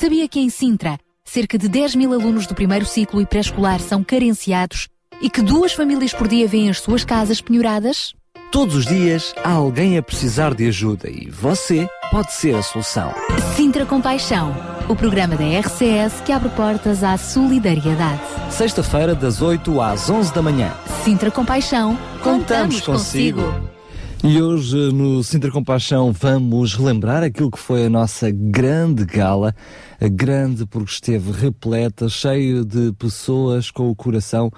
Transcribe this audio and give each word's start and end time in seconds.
Sabia 0.00 0.26
que 0.26 0.40
em 0.40 0.48
Sintra, 0.48 0.98
cerca 1.26 1.58
de 1.58 1.68
10 1.68 1.94
mil 1.94 2.14
alunos 2.14 2.46
do 2.46 2.54
primeiro 2.54 2.86
ciclo 2.86 3.20
e 3.20 3.26
pré-escolar 3.26 3.80
são 3.80 4.02
carenciados 4.02 4.88
e 5.20 5.28
que 5.28 5.42
duas 5.42 5.74
famílias 5.74 6.14
por 6.14 6.26
dia 6.26 6.48
vêm 6.48 6.70
as 6.70 6.80
suas 6.80 7.04
casas 7.04 7.42
penhoradas? 7.42 8.14
Todos 8.50 8.76
os 8.76 8.86
dias 8.86 9.34
há 9.44 9.50
alguém 9.50 9.98
a 9.98 10.02
precisar 10.02 10.54
de 10.54 10.66
ajuda 10.66 11.10
e 11.10 11.28
você 11.28 11.86
pode 12.10 12.32
ser 12.32 12.54
a 12.54 12.62
solução. 12.62 13.12
Sintra 13.54 13.84
Compaixão, 13.84 14.56
o 14.88 14.96
programa 14.96 15.36
da 15.36 15.44
RCS 15.44 16.22
que 16.24 16.32
abre 16.32 16.48
portas 16.48 17.04
à 17.04 17.18
solidariedade. 17.18 18.22
Sexta-feira, 18.50 19.14
das 19.14 19.42
8 19.42 19.82
às 19.82 20.08
11 20.08 20.32
da 20.32 20.40
manhã. 20.40 20.72
Sintra 21.04 21.30
Compaixão, 21.30 21.94
contamos, 22.22 22.80
Contamos 22.80 22.80
consigo. 22.80 23.42
E 24.22 24.40
hoje 24.40 24.76
no 24.92 25.24
Sintra 25.24 25.50
Compaixão 25.50 26.12
vamos 26.12 26.74
relembrar 26.74 27.22
aquilo 27.22 27.50
que 27.50 27.58
foi 27.58 27.86
a 27.86 27.90
nossa 27.90 28.30
grande 28.30 29.02
gala, 29.06 29.54
grande 30.08 30.64
porque 30.66 30.90
esteve 30.90 31.30
repleta, 31.30 32.08
cheio 32.08 32.64
de 32.64 32.92
pessoas 32.92 33.70
com 33.70 33.90
o 33.90 33.94
coração 33.94 34.50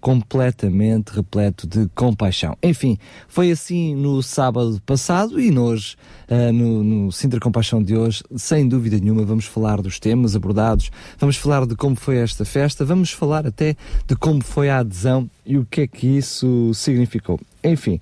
completamente 0.00 1.10
repleto 1.10 1.66
de 1.66 1.86
compaixão. 1.94 2.56
Enfim, 2.62 2.98
foi 3.28 3.50
assim 3.50 3.94
no 3.94 4.22
sábado 4.22 4.80
passado 4.84 5.38
e 5.38 5.56
hoje, 5.56 5.96
uh, 6.28 6.52
no, 6.52 6.82
no 6.82 7.12
Sintra 7.12 7.38
Compaixão 7.38 7.82
de 7.82 7.94
hoje, 7.94 8.24
sem 8.36 8.66
dúvida 8.66 8.98
nenhuma, 8.98 9.24
vamos 9.24 9.44
falar 9.44 9.82
dos 9.82 9.98
temas 9.98 10.34
abordados, 10.34 10.90
vamos 11.18 11.36
falar 11.36 11.66
de 11.66 11.76
como 11.76 11.94
foi 11.96 12.16
esta 12.16 12.44
festa, 12.44 12.84
vamos 12.84 13.12
falar 13.12 13.46
até 13.46 13.76
de 14.06 14.16
como 14.16 14.42
foi 14.42 14.70
a 14.70 14.78
adesão 14.78 15.28
e 15.44 15.58
o 15.58 15.66
que 15.66 15.82
é 15.82 15.86
que 15.86 16.06
isso 16.06 16.72
significou. 16.72 17.38
Enfim, 17.62 18.00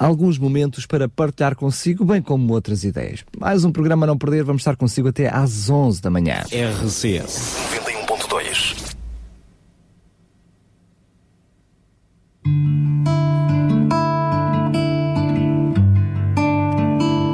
alguns 0.00 0.38
momentos 0.38 0.86
para 0.86 1.06
partilhar 1.08 1.54
consigo, 1.54 2.04
bem 2.06 2.22
como 2.22 2.54
outras 2.54 2.84
ideias. 2.84 3.22
Mais 3.38 3.64
um 3.64 3.70
programa 3.70 4.06
a 4.06 4.08
não 4.08 4.16
perder, 4.16 4.42
vamos 4.42 4.62
estar 4.62 4.74
consigo 4.76 5.08
até 5.08 5.28
às 5.28 5.68
11 5.68 6.00
da 6.00 6.10
manhã. 6.10 6.42
RCS 6.50 7.56
91.2 7.74 8.80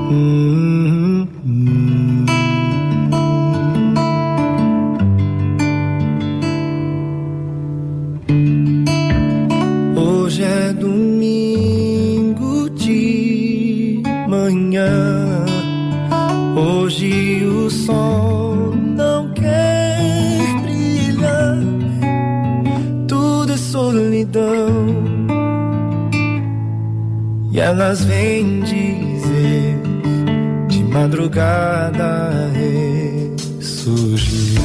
Hoje 0.09 0.86
manhã. 14.77 15.45
Hoje 16.57 17.45
o 17.45 17.71
sol 17.71 18.75
não 18.75 19.33
quer 19.33 20.39
brilhar. 20.63 21.59
Tudo 23.09 23.53
é 23.53 23.57
solidão. 23.57 24.69
E 27.53 27.61
elas 27.61 28.05
vêm 28.05 28.61
dizer 28.61 29.79
de 30.69 30.83
madrugada 30.85 32.31
ressurgir. 33.59 34.61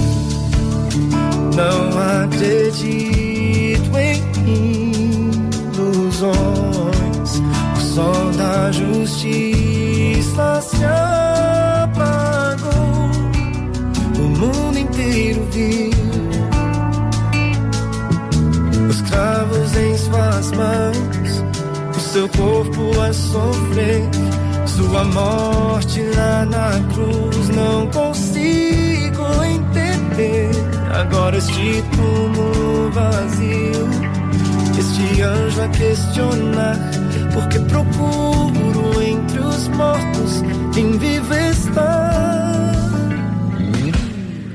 Não 1.56 1.98
acredito 2.24 3.98
em 3.98 4.22
ilusões. 5.74 7.42
O 7.76 7.80
sol 7.80 8.32
da 8.38 8.72
justiça 8.72 9.71
se 10.62 10.84
apagou. 11.84 12.72
O 14.18 14.22
mundo 14.38 14.78
inteiro 14.78 15.48
viu 15.52 15.92
os 18.92 19.02
cravos 19.04 19.76
em 19.78 19.98
suas 19.98 20.52
mãos. 20.52 21.44
O 21.96 22.00
seu 22.00 22.28
corpo 22.30 23.00
a 23.02 23.14
sofrer. 23.14 24.10
Sua 24.66 25.04
morte 25.06 26.02
lá 26.16 26.46
na 26.46 26.94
cruz. 26.94 27.50
Não 27.50 27.88
consigo 27.88 29.24
entender. 29.44 30.52
Agora 30.94 31.38
este 31.38 31.84
túmulo 31.96 32.92
vazio. 32.92 33.90
Este 34.78 35.22
anjo 35.22 35.62
a 35.62 35.68
questionar. 35.70 36.78
Porque 37.34 37.60
os 37.60 37.66
mortos 39.82 40.44
quem 40.74 40.92
vive 40.98 41.50
está. 41.50 42.12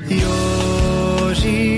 E 0.08 0.18
hoje 0.24 1.75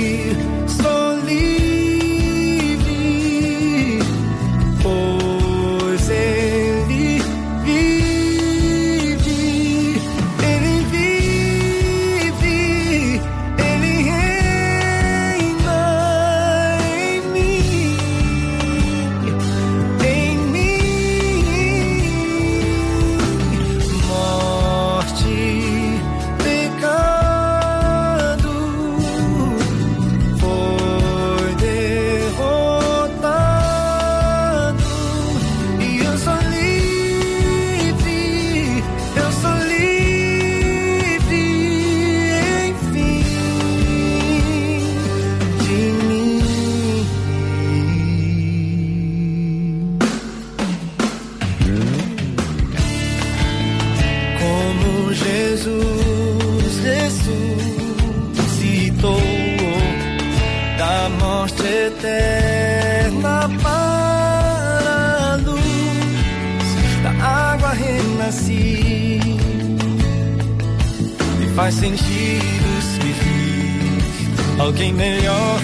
faz 71.69 71.75
sentido 71.75 72.83
servir 72.83 74.59
alguém 74.59 74.91
melhor 74.91 75.61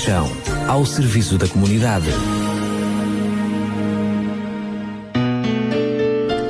Compaixão, 0.00 0.30
ao 0.66 0.86
serviço 0.86 1.36
da 1.36 1.46
comunidade. 1.46 2.08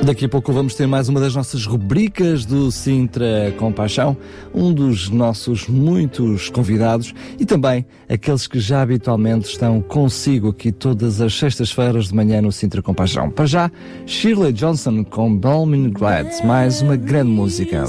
Daqui 0.05 0.23
a 0.23 0.29
pouco 0.29 0.53
vamos 0.53 0.73
ter 0.73 0.87
mais 0.87 1.09
uma 1.09 1.19
das 1.19 1.35
nossas 1.35 1.65
rubricas 1.65 2.45
do 2.45 2.71
Sintra 2.71 3.53
Compaixão, 3.57 4.15
um 4.53 4.73
dos 4.73 5.09
nossos 5.09 5.67
muitos 5.67 6.49
convidados 6.49 7.13
e 7.37 7.45
também 7.45 7.85
aqueles 8.07 8.47
que 8.47 8.57
já 8.57 8.81
habitualmente 8.83 9.49
estão 9.49 9.81
consigo 9.81 10.49
aqui 10.49 10.71
todas 10.71 11.19
as 11.19 11.37
sextas-feiras 11.37 12.07
de 12.07 12.15
manhã 12.15 12.41
no 12.41 12.53
Sintra 12.53 12.81
Compaixão. 12.81 13.29
Para 13.29 13.45
já, 13.45 13.71
Shirley 14.05 14.53
Johnson 14.53 15.03
com 15.03 15.35
Balmin 15.35 15.89
Glads, 15.89 16.41
mais 16.45 16.81
uma 16.81 16.95
grande 16.95 17.31
música. 17.31 17.83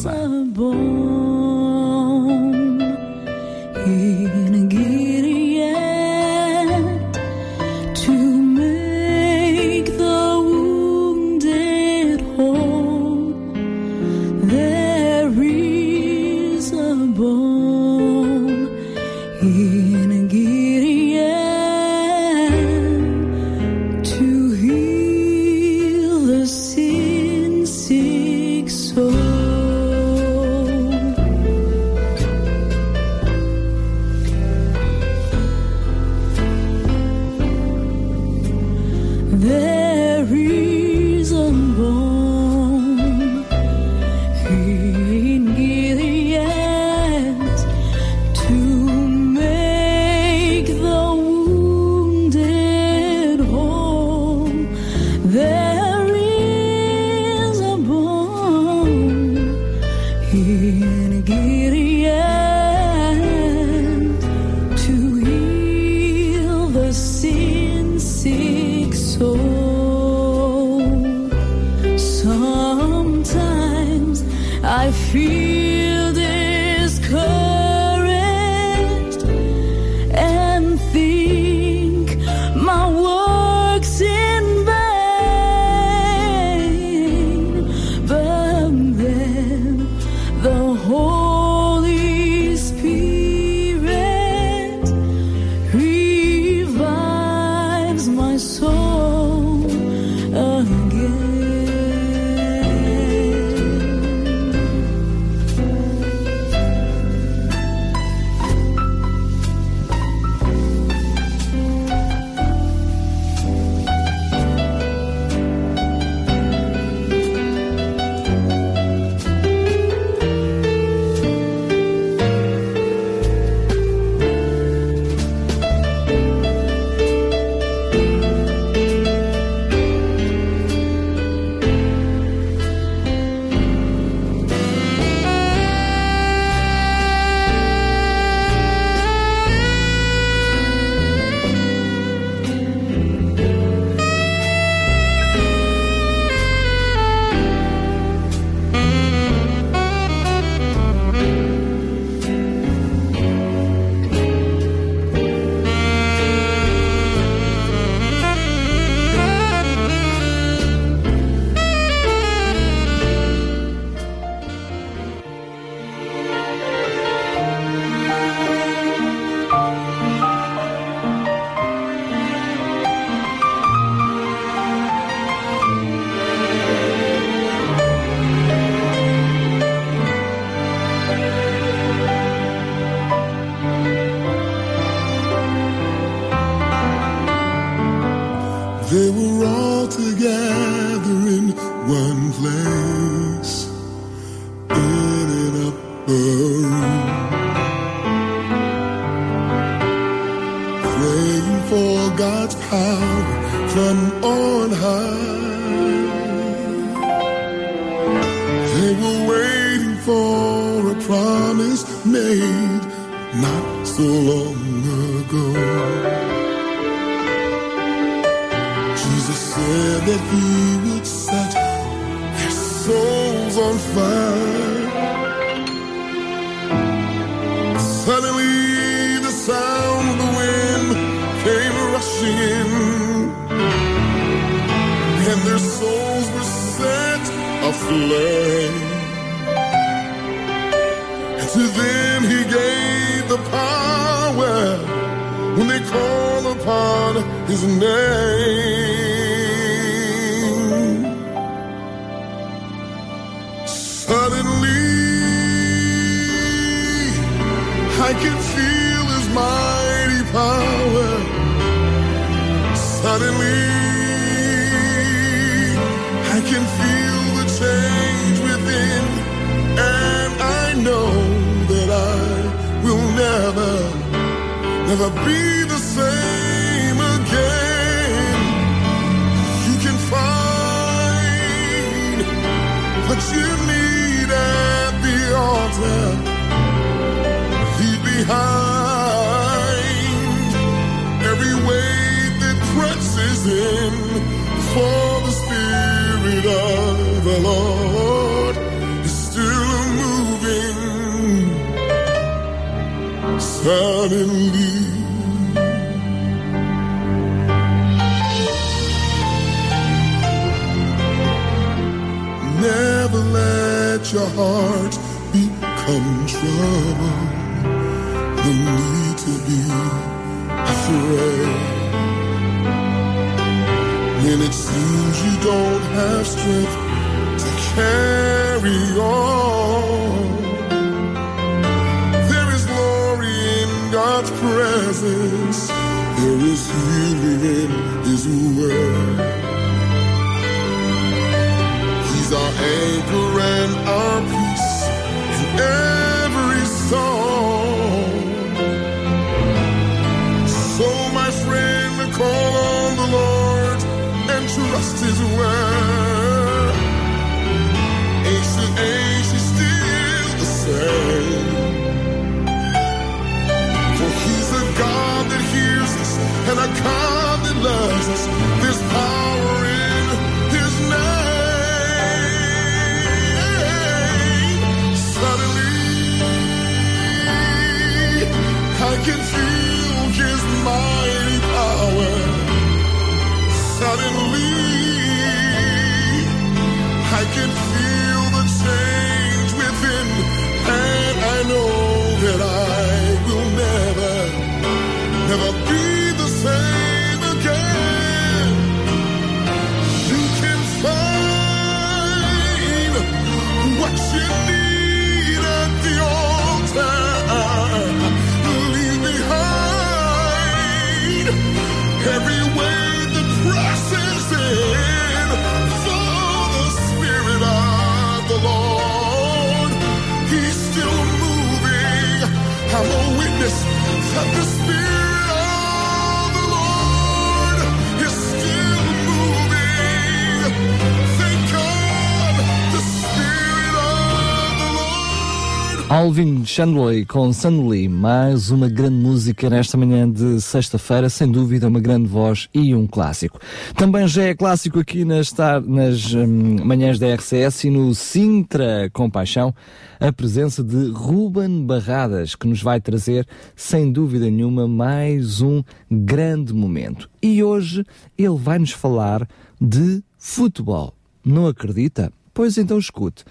Alvin 436.03 436.45
Chandler 436.45 437.07
com 437.07 437.33
Suddenly, 437.33 437.89
mais 437.89 438.51
uma 438.51 438.69
grande 438.69 438.97
música 438.97 439.49
nesta 439.49 439.77
manhã 439.77 440.11
de 440.11 440.41
sexta-feira, 440.41 441.09
sem 441.09 441.31
dúvida 441.31 441.69
uma 441.69 441.79
grande 441.79 442.09
voz 442.09 442.49
e 442.53 442.75
um 442.75 442.89
clássico. 442.89 443.39
Também 443.77 444.09
já 444.09 444.25
é 444.25 444.35
clássico 444.35 444.81
aqui 444.81 445.05
nas, 445.05 445.33
nas 445.65 446.13
hum, 446.13 446.57
manhãs 446.65 446.99
da 446.99 447.07
RCS 447.15 447.63
e 447.63 447.71
no 447.71 447.95
Sintra 447.95 448.91
Compaixão, 448.93 449.55
a 450.01 450.11
presença 450.13 450.65
de 450.65 450.91
Ruben 450.91 451.65
Barradas, 451.65 452.35
que 452.35 452.49
nos 452.49 452.61
vai 452.61 452.81
trazer, 452.81 453.25
sem 453.55 453.93
dúvida 453.93 454.29
nenhuma, 454.29 454.67
mais 454.67 455.41
um 455.41 455.63
grande 455.89 456.53
momento. 456.53 457.09
E 457.23 457.45
hoje 457.45 457.87
ele 458.19 458.37
vai 458.37 458.59
nos 458.59 458.73
falar 458.73 459.25
de 459.61 460.03
futebol. 460.19 460.95
Não 461.25 461.47
acredita? 461.47 462.13
Pois 462.35 462.59
então 462.59 462.77
escute. 462.77 463.25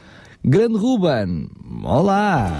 Grande 0.43 0.75
Ruben, 0.75 1.49
olá! 1.83 2.51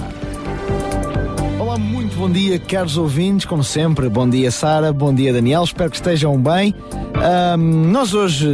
Olá, 1.60 1.80
muito 1.80 2.15
bom 2.15 2.30
dia, 2.30 2.60
caros 2.60 2.96
ouvintes, 2.96 3.48
como 3.48 3.63
sempre. 3.63 4.08
Bom 4.08 4.30
dia, 4.30 4.52
Sara. 4.52 4.94
Bom 4.94 5.12
dia, 5.12 5.34
Daniel. 5.34 5.63
Espero 5.63 5.89
que 5.89 5.96
estejam 5.96 6.39
bem. 6.39 6.76
Ahm, 7.15 7.91
nós 7.91 8.13
hoje, 8.13 8.48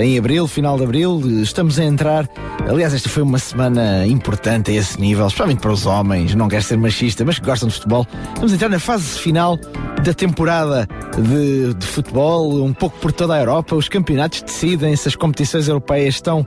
em 0.00 0.16
abril, 0.16 0.48
final 0.48 0.78
de 0.78 0.84
abril, 0.84 1.20
estamos 1.42 1.78
a 1.78 1.84
entrar. 1.84 2.26
Aliás, 2.66 2.94
esta 2.94 3.10
foi 3.10 3.22
uma 3.22 3.38
semana 3.38 4.06
importante 4.06 4.70
a 4.70 4.74
esse 4.74 4.98
nível, 4.98 5.26
especialmente 5.26 5.60
para 5.60 5.72
os 5.72 5.84
homens. 5.84 6.34
Não 6.34 6.48
quero 6.48 6.62
ser 6.62 6.78
machista, 6.78 7.22
mas 7.22 7.38
que 7.38 7.44
gostam 7.44 7.68
de 7.68 7.74
futebol. 7.74 8.06
Estamos 8.28 8.52
a 8.52 8.54
entrar 8.54 8.70
na 8.70 8.78
fase 8.78 9.18
final 9.18 9.58
da 10.02 10.14
temporada 10.14 10.88
de, 11.18 11.74
de 11.74 11.86
futebol, 11.86 12.62
um 12.62 12.72
pouco 12.72 12.98
por 12.98 13.12
toda 13.12 13.34
a 13.34 13.40
Europa. 13.40 13.76
Os 13.76 13.90
campeonatos 13.90 14.40
decidem-se, 14.40 15.06
as 15.06 15.16
competições 15.16 15.68
europeias 15.68 16.14
estão 16.14 16.46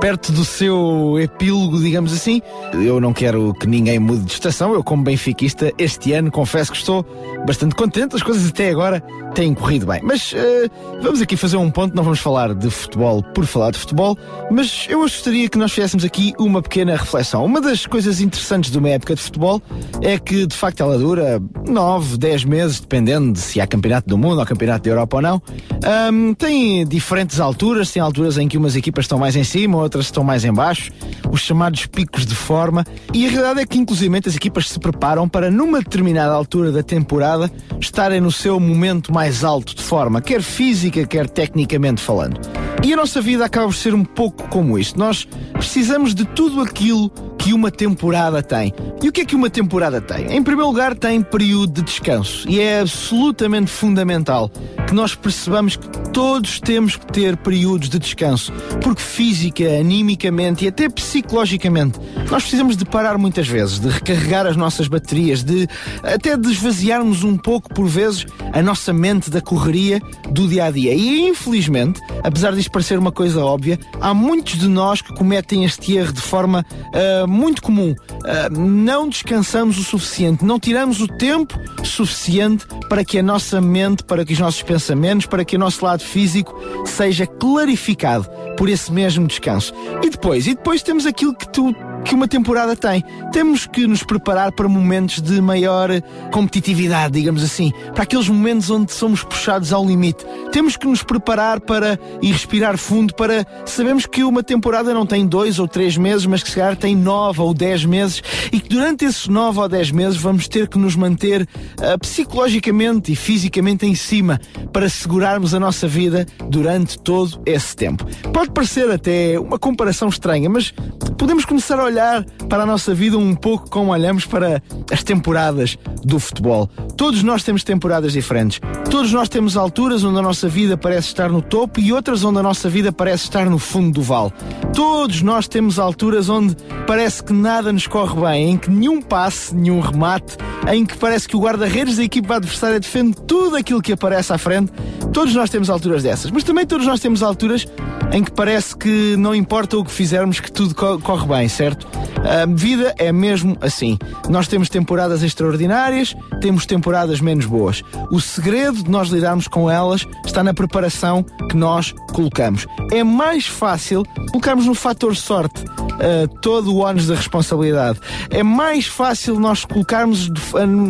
perto 0.00 0.32
do 0.32 0.44
seu 0.44 1.18
epílogo, 1.20 1.78
digamos 1.78 2.12
assim. 2.12 2.40
Eu 2.72 3.00
não 3.00 3.12
quero 3.12 3.52
que 3.54 3.66
ninguém 3.66 3.98
mude 3.98 4.24
de 4.24 4.32
estação. 4.32 4.72
Eu, 4.72 4.82
como 4.82 5.02
benfiquista, 5.02 5.72
este 5.76 6.12
ano 6.14 6.30
confesso 6.30 6.72
que 6.72 6.78
estou 6.78 7.04
bastante 7.46 7.74
contente. 7.74 8.16
As 8.16 8.22
coisas 8.22 8.48
até 8.48 8.70
agora 8.70 9.02
têm 9.34 9.54
corrido 9.54 9.86
bem. 9.86 10.00
Mas 10.02 10.32
eh, 10.34 10.68
vamos 11.02 11.20
aqui 11.20 11.36
fazer 11.36 11.56
um 11.56 11.70
ponto. 11.70 11.94
Não 11.94 12.02
vamos 12.02 12.20
falar 12.20 12.54
de 12.54 12.70
futebol 12.70 13.22
por 13.22 13.46
falar 13.46 13.70
de 13.70 13.78
futebol, 13.78 14.16
mas 14.50 14.86
eu 14.88 15.00
gostaria 15.00 15.48
que 15.48 15.58
nós 15.58 15.72
fizéssemos 15.72 16.04
aqui 16.04 16.34
uma 16.38 16.62
pequena 16.62 16.96
reflexão. 16.96 17.44
Uma 17.44 17.60
das 17.60 17.86
coisas 17.86 18.20
interessantes 18.20 18.70
de 18.70 18.78
uma 18.78 18.88
época 18.88 19.14
de 19.14 19.22
futebol 19.22 19.62
é 20.02 20.18
que, 20.18 20.46
de 20.46 20.56
facto, 20.56 20.82
ela 20.82 20.98
dura 20.98 21.40
9, 21.66 22.18
10 22.18 22.44
meses, 22.44 22.80
dependendo 22.80 23.32
de 23.32 23.38
se 23.38 23.60
há 23.60 23.66
campeonato 23.66 24.08
do 24.08 24.18
mundo 24.18 24.40
ou 24.40 24.46
campeonato 24.46 24.84
da 24.84 24.90
Europa 24.90 25.16
ou 25.16 25.22
não. 25.22 25.42
Ahm, 25.84 26.34
tem 26.34 26.86
diferentes 26.86 27.40
alturas. 27.40 27.90
Tem 27.90 28.02
alturas 28.02 28.38
em 28.38 28.48
que 28.48 28.58
umas 28.58 28.76
equipas 28.76 29.04
estão 29.04 29.18
mais 29.18 29.36
em 29.36 29.44
cima, 29.44 29.78
outras 29.78 30.06
estão 30.06 30.24
mais 30.24 30.44
em 30.44 30.52
baixo. 30.52 30.90
Os 31.30 31.40
chamados 31.40 31.86
picos 31.86 32.26
de 32.26 32.34
forma. 32.34 32.84
E 33.14 33.26
a 33.26 33.30
realidade 33.30 33.60
é 33.60 33.66
que, 33.66 33.78
inclusive, 33.78 34.10
as 34.26 34.36
equipas 34.36 34.68
se 34.68 34.78
preparam 34.78 35.28
para, 35.28 35.50
numa 35.50 35.78
determinada 35.78 36.32
altura 36.32 36.72
da 36.72 36.82
temporada, 36.82 37.50
estarem 37.80 38.20
no 38.20 38.32
seu 38.32 38.58
momento 38.58 39.12
mais 39.12 39.19
alto 39.44 39.74
de 39.74 39.82
forma, 39.82 40.20
quer 40.20 40.42
física, 40.42 41.06
quer 41.06 41.28
tecnicamente 41.28 42.00
falando. 42.00 42.40
E 42.82 42.92
a 42.92 42.96
nossa 42.96 43.20
vida 43.20 43.44
acaba 43.44 43.66
por 43.66 43.74
ser 43.74 43.94
um 43.94 44.04
pouco 44.04 44.48
como 44.48 44.78
isto. 44.78 44.98
Nós 44.98 45.26
precisamos 45.52 46.14
de 46.14 46.24
tudo 46.24 46.62
aquilo 46.62 47.10
que 47.40 47.54
uma 47.54 47.70
temporada 47.70 48.42
tem. 48.42 48.72
E 49.02 49.08
o 49.08 49.12
que 49.12 49.22
é 49.22 49.24
que 49.24 49.34
uma 49.34 49.48
temporada 49.48 50.00
tem? 50.00 50.36
Em 50.36 50.42
primeiro 50.42 50.68
lugar, 50.68 50.94
tem 50.94 51.22
período 51.22 51.72
de 51.72 51.82
descanso. 51.82 52.48
E 52.48 52.60
é 52.60 52.80
absolutamente 52.80 53.70
fundamental 53.70 54.50
que 54.86 54.94
nós 54.94 55.14
percebamos 55.14 55.76
que 55.76 55.88
todos 56.10 56.60
temos 56.60 56.96
que 56.96 57.06
ter 57.06 57.36
períodos 57.38 57.88
de 57.88 57.98
descanso. 57.98 58.52
Porque 58.82 59.00
física, 59.00 59.64
animicamente 59.78 60.64
e 60.64 60.68
até 60.68 60.88
psicologicamente, 60.88 61.98
nós 62.30 62.42
precisamos 62.42 62.76
de 62.76 62.84
parar 62.84 63.16
muitas 63.16 63.48
vezes, 63.48 63.78
de 63.78 63.88
recarregar 63.88 64.46
as 64.46 64.56
nossas 64.56 64.86
baterias, 64.86 65.42
de 65.42 65.66
até 66.02 66.36
de 66.36 66.50
esvaziarmos 66.50 67.24
um 67.24 67.36
pouco, 67.36 67.72
por 67.72 67.86
vezes, 67.86 68.26
a 68.52 68.62
nossa 68.62 68.92
mente 68.92 69.30
da 69.30 69.40
correria 69.40 70.02
do 70.30 70.46
dia 70.46 70.66
a 70.66 70.70
dia. 70.70 70.92
E 70.92 71.28
infelizmente, 71.28 72.00
apesar 72.22 72.54
disto 72.54 72.69
parecer 72.70 72.98
uma 72.98 73.12
coisa 73.12 73.44
óbvia, 73.44 73.78
há 74.00 74.14
muitos 74.14 74.58
de 74.58 74.68
nós 74.68 75.02
que 75.02 75.14
cometem 75.14 75.64
este 75.64 75.96
erro 75.96 76.12
de 76.12 76.20
forma 76.20 76.64
ah, 76.92 77.26
muito 77.26 77.62
comum. 77.62 77.94
Ah, 78.24 78.48
não 78.50 79.08
descansamos 79.08 79.78
o 79.78 79.84
suficiente, 79.84 80.44
não 80.44 80.58
tiramos 80.58 81.00
o 81.00 81.08
tempo 81.08 81.58
suficiente 81.84 82.66
para 82.88 83.04
que 83.04 83.18
a 83.18 83.22
nossa 83.22 83.60
mente, 83.60 84.04
para 84.04 84.24
que 84.24 84.32
os 84.32 84.38
nossos 84.38 84.62
pensamentos, 84.62 85.26
para 85.26 85.44
que 85.44 85.56
o 85.56 85.58
nosso 85.58 85.84
lado 85.84 86.02
físico 86.02 86.58
seja 86.86 87.26
clarificado 87.26 88.28
por 88.56 88.68
esse 88.68 88.92
mesmo 88.92 89.26
descanso. 89.26 89.72
E 90.02 90.10
depois, 90.10 90.46
e 90.46 90.54
depois 90.54 90.82
temos 90.82 91.06
aquilo 91.06 91.34
que 91.34 91.48
tu 91.48 91.74
que 92.04 92.14
uma 92.14 92.26
temporada 92.26 92.74
tem. 92.76 93.04
Temos 93.32 93.66
que 93.66 93.86
nos 93.86 94.02
preparar 94.02 94.52
para 94.52 94.68
momentos 94.68 95.20
de 95.20 95.40
maior 95.40 95.90
competitividade, 96.32 97.14
digamos 97.14 97.42
assim, 97.42 97.72
para 97.94 98.04
aqueles 98.04 98.28
momentos 98.28 98.70
onde 98.70 98.92
somos 98.92 99.22
puxados 99.22 99.72
ao 99.72 99.84
limite. 99.84 100.24
Temos 100.52 100.76
que 100.76 100.86
nos 100.86 101.02
preparar 101.02 101.60
para 101.60 101.98
e 102.22 102.32
respirar 102.32 102.76
fundo 102.76 103.14
para 103.14 103.46
sabemos 103.64 104.06
que 104.06 104.22
uma 104.24 104.42
temporada 104.42 104.92
não 104.92 105.06
tem 105.06 105.26
dois 105.26 105.58
ou 105.58 105.68
três 105.68 105.96
meses, 105.96 106.26
mas 106.26 106.42
que 106.42 106.50
se 106.50 106.56
calhar 106.56 106.76
tem 106.76 106.96
nove 106.96 107.40
ou 107.40 107.54
dez 107.54 107.84
meses 107.84 108.22
e 108.52 108.60
que 108.60 108.68
durante 108.68 109.04
esses 109.04 109.28
nove 109.28 109.60
ou 109.60 109.68
dez 109.68 109.90
meses 109.90 110.16
vamos 110.16 110.48
ter 110.48 110.68
que 110.68 110.78
nos 110.78 110.96
manter 110.96 111.46
ah, 111.80 111.98
psicologicamente 111.98 113.12
e 113.12 113.16
fisicamente 113.16 113.86
em 113.86 113.94
cima 113.94 114.40
para 114.72 114.88
segurarmos 114.88 115.54
a 115.54 115.60
nossa 115.60 115.86
vida 115.86 116.26
durante 116.48 116.98
todo 116.98 117.40
esse 117.46 117.76
tempo. 117.76 118.04
Pode 118.32 118.50
parecer 118.50 118.90
até 118.90 119.38
uma 119.38 119.58
comparação 119.58 120.08
estranha, 120.08 120.48
mas 120.48 120.72
podemos 121.18 121.44
começar 121.44 121.78
a 121.78 121.84
olhar 121.90 122.24
para 122.48 122.62
a 122.62 122.66
nossa 122.66 122.94
vida 122.94 123.18
um 123.18 123.34
pouco 123.34 123.68
como 123.68 123.92
olhamos 123.92 124.24
para 124.24 124.62
as 124.90 125.02
temporadas 125.02 125.76
do 126.02 126.18
futebol. 126.18 126.68
Todos 126.96 127.22
nós 127.22 127.42
temos 127.42 127.64
temporadas 127.64 128.12
diferentes. 128.12 128.60
Todos 128.90 129.12
nós 129.12 129.28
temos 129.28 129.56
alturas 129.56 130.02
onde 130.04 130.18
a 130.18 130.22
nossa 130.22 130.48
vida 130.48 130.76
parece 130.76 131.08
estar 131.08 131.30
no 131.30 131.42
topo 131.42 131.80
e 131.80 131.92
outras 131.92 132.24
onde 132.24 132.38
a 132.38 132.42
nossa 132.42 132.68
vida 132.68 132.92
parece 132.92 133.24
estar 133.24 133.48
no 133.48 133.58
fundo 133.58 133.94
do 133.94 134.02
vale. 134.02 134.32
Todos 134.74 135.22
nós 135.22 135.46
temos 135.46 135.78
alturas 135.78 136.28
onde 136.28 136.56
parece 136.86 137.22
que 137.22 137.32
nada 137.32 137.72
nos 137.72 137.86
corre 137.86 138.20
bem, 138.20 138.50
em 138.50 138.56
que 138.56 138.70
nenhum 138.70 139.00
passe, 139.00 139.54
nenhum 139.54 139.80
remate, 139.80 140.36
em 140.68 140.84
que 140.84 140.96
parece 140.96 141.28
que 141.28 141.36
o 141.36 141.40
guarda-redes 141.40 141.96
da 141.96 142.04
equipa 142.04 142.36
adversária 142.36 142.80
defende 142.80 143.16
tudo 143.26 143.56
aquilo 143.56 143.82
que 143.82 143.92
aparece 143.92 144.32
à 144.32 144.38
frente. 144.38 144.72
Todos 145.12 145.34
nós 145.34 145.50
temos 145.50 145.68
alturas 145.68 146.02
dessas, 146.02 146.30
mas 146.30 146.44
também 146.44 146.66
todos 146.66 146.86
nós 146.86 147.00
temos 147.00 147.22
alturas 147.22 147.66
em 148.12 148.24
que 148.24 148.32
parece 148.32 148.76
que 148.76 149.16
não 149.16 149.34
importa 149.34 149.76
o 149.76 149.84
que 149.84 149.90
fizermos, 149.90 150.40
que 150.40 150.50
tudo 150.50 150.74
co 150.74 150.98
corre 151.00 151.26
bem, 151.26 151.48
certo? 151.48 151.79
A 152.18 152.46
vida 152.46 152.94
é 152.98 153.10
mesmo 153.12 153.56
assim. 153.60 153.98
Nós 154.28 154.46
temos 154.46 154.68
temporadas 154.68 155.22
extraordinárias, 155.22 156.14
temos 156.40 156.66
temporadas 156.66 157.20
menos 157.20 157.46
boas. 157.46 157.82
O 158.10 158.20
segredo 158.20 158.82
de 158.82 158.90
nós 158.90 159.08
lidarmos 159.08 159.48
com 159.48 159.70
elas 159.70 160.06
está 160.24 160.42
na 160.42 160.52
preparação 160.52 161.24
que 161.48 161.56
nós 161.56 161.94
colocamos. 162.12 162.66
É 162.92 163.02
mais 163.02 163.46
fácil 163.46 164.04
colocarmos 164.30 164.66
no 164.66 164.74
fator 164.74 165.16
sorte 165.16 165.64
uh, 165.64 166.28
todo 166.40 166.74
o 166.74 166.78
ónus 166.78 167.06
da 167.06 167.14
responsabilidade. 167.14 168.00
É 168.30 168.42
mais 168.42 168.86
fácil 168.86 169.38
nós 169.38 169.64
colocarmos 169.64 170.30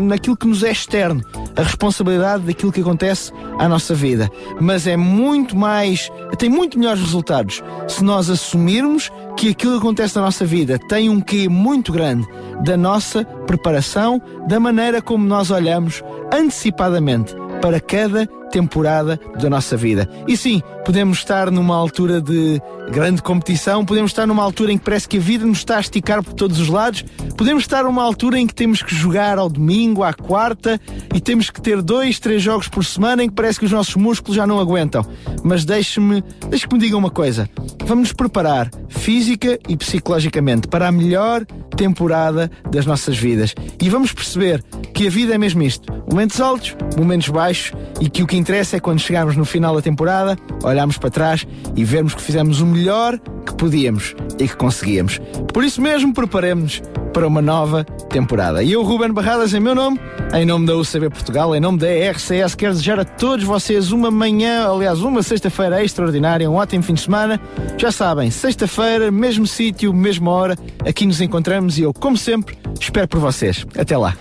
naquilo 0.08 0.36
que 0.36 0.46
nos 0.46 0.62
é 0.62 0.70
externo 0.70 1.22
a 1.56 1.62
responsabilidade 1.62 2.44
daquilo 2.44 2.72
que 2.72 2.80
acontece 2.80 3.32
à 3.58 3.68
nossa 3.68 3.94
vida. 3.94 4.30
Mas 4.60 4.86
é 4.86 4.96
muito 4.96 5.56
mais, 5.56 6.10
tem 6.38 6.48
muito 6.48 6.78
melhores 6.78 7.00
resultados 7.00 7.62
se 7.88 8.02
nós 8.02 8.30
assumirmos 8.30 9.10
que 9.36 9.50
aquilo 9.50 9.72
que 9.72 9.78
acontece 9.78 10.16
na 10.16 10.22
nossa 10.22 10.44
vida 10.44 10.78
tem 10.78 11.08
um 11.08 11.20
quê 11.20 11.48
muito 11.48 11.92
grande 11.92 12.26
da 12.62 12.76
nossa 12.76 13.24
preparação, 13.24 14.20
da 14.46 14.60
maneira 14.60 15.00
como 15.00 15.24
nós 15.24 15.50
olhamos 15.50 16.02
antecipadamente 16.32 17.34
para 17.60 17.80
cada 17.80 18.28
temporada 18.50 19.18
da 19.40 19.48
nossa 19.48 19.76
vida. 19.76 20.08
E 20.26 20.36
sim, 20.36 20.62
podemos 20.84 21.18
estar 21.18 21.50
numa 21.50 21.76
altura 21.76 22.20
de 22.20 22.60
grande 22.90 23.22
competição, 23.22 23.84
podemos 23.84 24.10
estar 24.10 24.26
numa 24.26 24.42
altura 24.42 24.72
em 24.72 24.78
que 24.78 24.84
parece 24.84 25.08
que 25.08 25.16
a 25.16 25.20
vida 25.20 25.46
nos 25.46 25.58
está 25.58 25.76
a 25.76 25.80
esticar 25.80 26.22
por 26.22 26.34
todos 26.34 26.58
os 26.58 26.68
lados, 26.68 27.04
podemos 27.36 27.62
estar 27.62 27.84
numa 27.84 28.02
altura 28.02 28.38
em 28.38 28.46
que 28.46 28.54
temos 28.54 28.82
que 28.82 28.94
jogar 28.94 29.38
ao 29.38 29.48
domingo, 29.48 30.02
à 30.02 30.12
quarta, 30.12 30.80
e 31.14 31.20
temos 31.20 31.50
que 31.50 31.60
ter 31.60 31.80
dois, 31.80 32.18
três 32.18 32.42
jogos 32.42 32.68
por 32.68 32.84
semana 32.84 33.22
em 33.22 33.28
que 33.28 33.34
parece 33.34 33.58
que 33.58 33.66
os 33.66 33.72
nossos 33.72 33.94
músculos 33.96 34.36
já 34.36 34.46
não 34.46 34.58
aguentam. 34.58 35.06
Mas 35.42 35.64
deixe-me, 35.64 36.22
deixe 36.48 36.66
que 36.66 36.74
me 36.74 36.80
diga 36.80 36.96
uma 36.96 37.10
coisa. 37.10 37.48
Vamos 37.84 38.08
nos 38.08 38.12
preparar 38.12 38.70
física 38.88 39.58
e 39.68 39.76
psicologicamente 39.76 40.68
para 40.68 40.88
a 40.88 40.92
melhor 40.92 41.44
temporada 41.76 42.50
das 42.70 42.84
nossas 42.84 43.16
vidas. 43.16 43.54
E 43.80 43.88
vamos 43.88 44.12
perceber 44.12 44.62
que 44.92 45.06
a 45.06 45.10
vida 45.10 45.34
é 45.34 45.38
mesmo 45.38 45.62
isto: 45.62 45.92
momentos 46.10 46.40
altos, 46.40 46.76
momentos 46.96 47.28
baixos, 47.28 47.72
e 48.00 48.08
que 48.08 48.22
o 48.22 48.26
que 48.26 48.36
interessa 48.40 48.76
é 48.76 48.80
quando 48.80 48.98
chegarmos 48.98 49.36
no 49.36 49.44
final 49.44 49.74
da 49.74 49.82
temporada, 49.82 50.36
olharmos 50.62 50.98
para 50.98 51.10
trás 51.10 51.46
e 51.76 51.84
vermos 51.84 52.14
que 52.14 52.22
fizemos 52.22 52.60
o 52.60 52.66
melhor 52.66 53.18
que 53.46 53.54
podíamos 53.54 54.14
e 54.38 54.48
que 54.48 54.56
conseguíamos. 54.56 55.20
Por 55.52 55.64
isso 55.64 55.80
mesmo, 55.80 56.12
preparemos-nos 56.12 56.82
para 57.12 57.26
uma 57.26 57.42
nova 57.42 57.84
temporada. 57.84 58.62
E 58.62 58.72
eu, 58.72 58.82
Ruben 58.82 59.12
Barradas, 59.12 59.52
em 59.52 59.60
meu 59.60 59.74
nome, 59.74 60.00
em 60.32 60.46
nome 60.46 60.66
da 60.66 60.76
UCB 60.76 61.10
Portugal, 61.10 61.54
em 61.54 61.60
nome 61.60 61.78
da 61.78 61.88
RCS, 61.88 62.54
quero 62.54 62.72
desejar 62.72 63.00
a 63.00 63.04
todos 63.04 63.44
vocês 63.44 63.92
uma 63.92 64.10
manhã, 64.10 64.68
aliás, 64.68 65.00
uma 65.00 65.22
sexta-feira 65.22 65.82
extraordinária, 65.82 66.50
um 66.50 66.54
ótimo 66.54 66.82
fim 66.82 66.94
de 66.94 67.00
semana. 67.00 67.40
Já 67.76 67.90
sabem, 67.92 68.30
sexta-feira, 68.30 69.10
mesmo 69.10 69.46
sítio, 69.46 69.92
mesma 69.92 70.30
hora, 70.30 70.56
aqui 70.86 71.06
nos 71.06 71.20
encontramos 71.20 71.78
e 71.78 71.82
eu, 71.82 71.92
como 71.92 72.16
sempre, 72.16 72.56
espero 72.80 73.08
por 73.08 73.20
vocês. 73.20 73.66
Até 73.76 73.96
lá. 73.96 74.16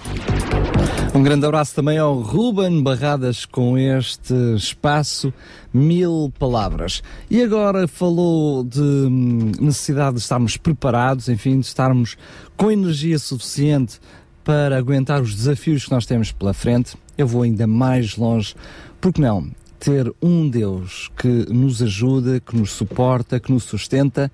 Um 1.14 1.24
grande 1.24 1.46
abraço 1.46 1.76
também 1.76 1.98
ao 1.98 2.20
Ruben 2.20 2.82
Barradas 2.82 3.46
com 3.46 3.78
este 3.78 4.34
espaço 4.56 5.34
Mil 5.74 6.32
Palavras. 6.38 7.02
E 7.30 7.42
agora 7.42 7.88
falou 7.88 8.64
de 8.64 8.80
hum, 8.80 9.52
necessidade 9.60 10.16
de 10.16 10.22
estarmos 10.22 10.56
preparados, 10.56 11.28
enfim, 11.28 11.60
de 11.60 11.66
estarmos 11.66 12.16
com 12.56 12.72
energia 12.72 13.20
suficiente 13.20 14.00
para 14.44 14.78
aguentar 14.78 15.22
os 15.22 15.36
desafios 15.36 15.86
que 15.86 15.92
nós 15.92 16.06
temos 16.06 16.32
pela 16.32 16.54
frente. 16.54 16.96
Eu 17.18 17.28
vou 17.28 17.42
ainda 17.42 17.68
mais 17.68 18.16
longe, 18.16 18.56
porque 19.02 19.22
não? 19.22 19.50
Ter 19.80 20.14
um 20.22 20.50
Deus 20.50 21.10
que 21.18 21.28
nos 21.52 21.82
ajuda, 21.82 22.40
que 22.40 22.56
nos 22.56 22.72
suporta, 22.72 23.40
que 23.40 23.52
nos 23.52 23.64
sustenta 23.64 24.32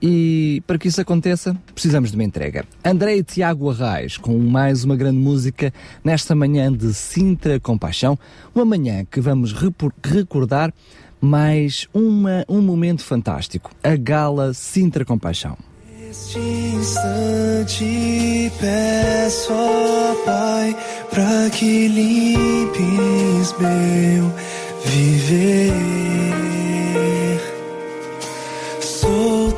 e 0.00 0.62
para 0.66 0.78
que 0.78 0.88
isso 0.88 1.00
aconteça, 1.00 1.56
precisamos 1.74 2.10
de 2.10 2.16
uma 2.16 2.24
entrega. 2.24 2.64
André 2.84 3.16
e 3.16 3.22
Tiago 3.22 3.70
Arraes, 3.70 4.16
com 4.16 4.38
mais 4.38 4.84
uma 4.84 4.96
grande 4.96 5.18
música 5.18 5.72
nesta 6.04 6.34
manhã 6.34 6.72
de 6.72 6.94
Sintra 6.94 7.58
Compaixão, 7.58 8.18
uma 8.54 8.64
manhã 8.64 9.04
que 9.04 9.20
vamos 9.20 9.52
recordar 9.52 10.72
mais 11.20 11.88
uma, 11.92 12.44
um 12.48 12.60
momento 12.60 13.02
fantástico, 13.02 13.70
a 13.82 13.96
Gala 13.96 14.54
Sintra 14.54 15.04
Compaixão. 15.04 15.56
Neste 15.98 16.38
instante 16.38 17.84
peço, 18.58 19.52
ó 19.52 20.14
Pai, 20.24 20.76
para 21.10 21.50
que 21.50 21.88
limpes 21.88 23.54
meu 23.58 24.32
viver. 24.84 26.57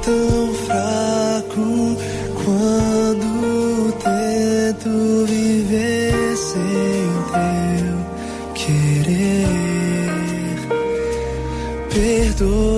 Tão 0.03 0.55
fraco 0.55 1.97
quando 2.45 3.93
tento 3.99 5.27
viver 5.27 6.37
sem 6.37 7.11
teu 7.33 7.97
querer. 8.55 9.51
Perdoa-me, 11.93 12.70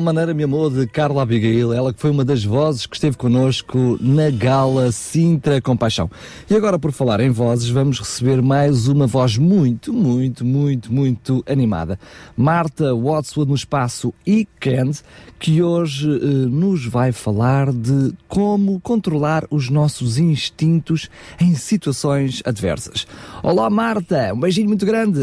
tal 0.00 0.04
maneira 0.06 0.32
me 0.32 0.44
amou 0.44 0.70
de 0.70 0.86
Carla 0.86 1.22
Abigail, 1.22 1.74
ela 1.74 1.92
que 1.92 2.00
foi 2.00 2.10
uma 2.10 2.24
das 2.24 2.42
vozes 2.42 2.86
que 2.86 2.96
esteve 2.96 3.18
connosco 3.18 3.98
na 4.00 4.30
gala 4.30 4.90
Sintra 4.90 5.60
Compaixão. 5.60 6.10
E 6.48 6.54
agora, 6.54 6.78
por 6.78 6.90
falar 6.90 7.20
em 7.20 7.28
vozes, 7.28 7.68
vamos 7.68 7.98
receber 7.98 8.40
mais 8.40 8.88
uma 8.88 9.06
voz 9.06 9.36
muito, 9.36 9.92
muito, 9.92 10.42
muito, 10.42 10.90
muito 10.90 11.44
animada. 11.46 11.98
Marta 12.34 12.94
Wadsworth 12.94 13.46
no 13.46 13.54
espaço 13.54 14.14
Weekend, 14.26 15.00
que 15.38 15.62
hoje 15.62 16.08
eh, 16.10 16.26
nos 16.48 16.86
vai 16.86 17.12
falar 17.12 17.70
de 17.70 18.14
como 18.26 18.80
controlar 18.80 19.44
os 19.50 19.68
nossos 19.68 20.16
instintos 20.16 21.10
em 21.38 21.54
situações 21.54 22.42
adversas. 22.46 23.06
Olá, 23.42 23.68
Marta, 23.68 24.32
um 24.32 24.40
beijinho 24.40 24.68
muito 24.68 24.86
grande. 24.86 25.20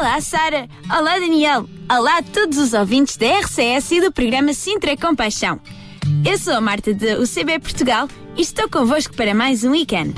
Olá, 0.00 0.18
Sara. 0.22 0.66
Olá, 0.88 1.18
Daniel. 1.18 1.68
Olá 1.86 2.16
a 2.16 2.22
todos 2.22 2.56
os 2.56 2.72
ouvintes 2.72 3.18
da 3.18 3.26
RCS 3.40 3.90
e 3.90 4.00
do 4.00 4.10
programa 4.10 4.54
Sintra 4.54 4.96
Compaixão. 4.96 5.60
Eu 6.24 6.38
sou 6.38 6.54
a 6.54 6.60
Marta 6.60 6.94
de 6.94 7.16
UCB 7.16 7.58
Portugal 7.58 8.08
e 8.34 8.40
estou 8.40 8.66
convosco 8.70 9.14
para 9.14 9.34
mais 9.34 9.62
um 9.62 9.72
weekend. 9.72 10.14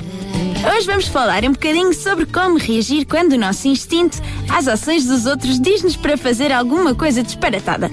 Hoje 0.73 0.87
vamos 0.87 1.09
falar 1.09 1.43
um 1.43 1.51
bocadinho 1.51 1.93
sobre 1.93 2.25
como 2.25 2.57
reagir 2.57 3.05
quando 3.05 3.33
o 3.33 3.37
nosso 3.37 3.67
instinto 3.67 4.19
às 4.47 4.69
ações 4.69 5.05
dos 5.05 5.25
outros 5.25 5.59
diz-nos 5.59 5.97
para 5.97 6.15
fazer 6.15 6.53
alguma 6.53 6.95
coisa 6.95 7.21
disparatada. 7.21 7.91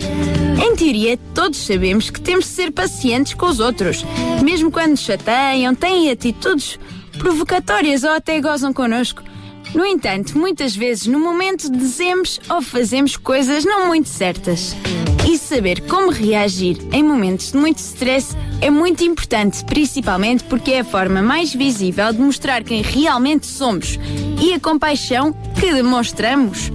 Em 0.64 0.76
teoria, 0.76 1.18
todos 1.35 1.59
sabemos 1.59 2.09
que 2.09 2.20
temos 2.20 2.44
de 2.44 2.53
ser 2.53 2.70
pacientes 2.70 3.35
com 3.35 3.46
os 3.46 3.59
outros, 3.59 4.07
mesmo 4.44 4.70
quando 4.70 4.90
nos 4.90 5.00
chateiam, 5.00 5.74
têm 5.74 6.09
atitudes 6.09 6.79
provocatórias 7.18 8.05
ou 8.05 8.11
até 8.11 8.40
gozam 8.40 8.72
connosco. 8.72 9.24
No 9.74 9.87
entanto, 9.87 10.37
muitas 10.37 10.74
vezes 10.74 11.06
no 11.06 11.20
momento 11.20 11.70
dizemos 11.70 12.40
ou 12.48 12.61
fazemos 12.61 13.16
coisas 13.16 13.64
não 13.64 13.87
muito 13.87 14.09
certas. 14.09 14.74
E 15.28 15.38
saber 15.38 15.83
como 15.83 16.11
reagir 16.11 16.76
em 16.92 17.04
momentos 17.04 17.52
de 17.52 17.59
muito 17.59 17.78
stress 17.78 18.37
é 18.61 18.68
muito 18.68 19.04
importante, 19.04 19.64
principalmente 19.64 20.42
porque 20.44 20.72
é 20.72 20.80
a 20.80 20.85
forma 20.85 21.22
mais 21.22 21.54
visível 21.54 22.12
de 22.12 22.20
mostrar 22.20 22.64
quem 22.64 22.83
realmente 22.83 23.46
somos 23.46 23.98
e 24.42 24.52
a 24.52 24.61
compaixão 24.61 25.33
que 25.59 25.72
demonstramos. 25.72 26.72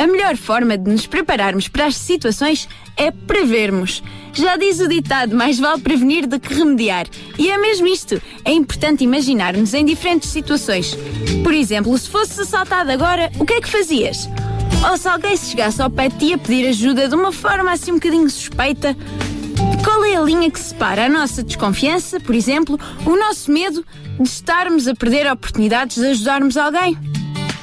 A 0.00 0.06
melhor 0.06 0.36
forma 0.36 0.78
de 0.78 0.88
nos 0.88 1.06
prepararmos 1.06 1.66
para 1.66 1.86
as 1.86 1.96
situações 1.96 2.68
é 2.96 3.10
prevermos. 3.10 4.02
Já 4.32 4.56
diz 4.56 4.80
o 4.80 4.88
ditado: 4.88 5.36
mais 5.36 5.58
vale 5.58 5.80
prevenir 5.80 6.26
do 6.26 6.38
que 6.38 6.54
remediar. 6.54 7.06
E 7.38 7.50
é 7.50 7.58
mesmo 7.58 7.86
isto. 7.86 8.20
É 8.44 8.52
importante 8.52 9.04
imaginar-nos 9.04 9.74
em 9.74 9.84
diferentes 9.84 10.30
situações. 10.30 10.96
Por 11.42 11.54
exemplo, 11.54 11.96
se 11.98 12.08
fosses 12.08 12.38
assaltado 12.38 12.90
agora, 12.90 13.30
o 13.38 13.44
que 13.44 13.54
é 13.54 13.60
que 13.60 13.68
fazias? 13.68 14.28
Ou 14.88 14.96
se 14.96 15.08
alguém 15.08 15.36
se 15.36 15.50
chegasse 15.50 15.82
ao 15.82 15.90
pé 15.90 16.08
de 16.08 16.18
ti 16.18 16.34
a 16.34 16.38
pedir 16.38 16.68
ajuda 16.68 17.08
de 17.08 17.14
uma 17.14 17.32
forma 17.32 17.70
assim 17.70 17.92
um 17.92 17.94
bocadinho 17.94 18.30
suspeita, 18.30 18.96
qual 19.84 20.04
é 20.04 20.16
a 20.16 20.22
linha 20.22 20.50
que 20.50 20.58
separa 20.58 21.06
a 21.06 21.08
nossa 21.08 21.42
desconfiança, 21.42 22.18
por 22.18 22.34
exemplo, 22.34 22.78
o 23.04 23.16
nosso 23.16 23.50
medo 23.50 23.84
de 24.18 24.28
estarmos 24.28 24.88
a 24.88 24.94
perder 24.94 25.30
oportunidades 25.30 25.96
de 25.96 26.06
ajudarmos 26.06 26.56
alguém? 26.56 26.96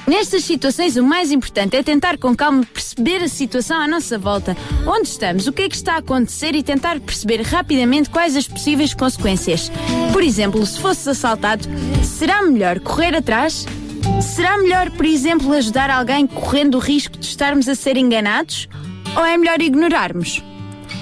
Nestas 0.07 0.45
situações, 0.45 0.95
o 0.95 1.03
mais 1.03 1.33
importante 1.33 1.75
é 1.75 1.83
tentar 1.83 2.17
com 2.17 2.33
calma 2.33 2.63
perceber 2.63 3.21
a 3.21 3.27
situação 3.27 3.77
à 3.77 3.85
nossa 3.85 4.17
volta. 4.17 4.55
Onde 4.87 5.09
estamos? 5.09 5.47
O 5.47 5.51
que 5.51 5.63
é 5.63 5.69
que 5.69 5.75
está 5.75 5.95
a 5.95 5.97
acontecer? 5.97 6.55
E 6.55 6.63
tentar 6.63 6.97
perceber 7.01 7.41
rapidamente 7.41 8.09
quais 8.09 8.37
as 8.37 8.47
possíveis 8.47 8.93
consequências. 8.93 9.69
Por 10.13 10.23
exemplo, 10.23 10.65
se 10.65 10.79
fosse 10.79 11.09
assaltado, 11.09 11.67
será 12.03 12.41
melhor 12.41 12.79
correr 12.79 13.17
atrás? 13.17 13.65
Será 14.21 14.57
melhor, 14.57 14.89
por 14.91 15.05
exemplo, 15.05 15.51
ajudar 15.51 15.89
alguém 15.89 16.25
correndo 16.25 16.75
o 16.75 16.79
risco 16.79 17.17
de 17.17 17.25
estarmos 17.25 17.67
a 17.67 17.75
ser 17.75 17.97
enganados? 17.97 18.69
Ou 19.13 19.25
é 19.25 19.37
melhor 19.37 19.61
ignorarmos? 19.61 20.41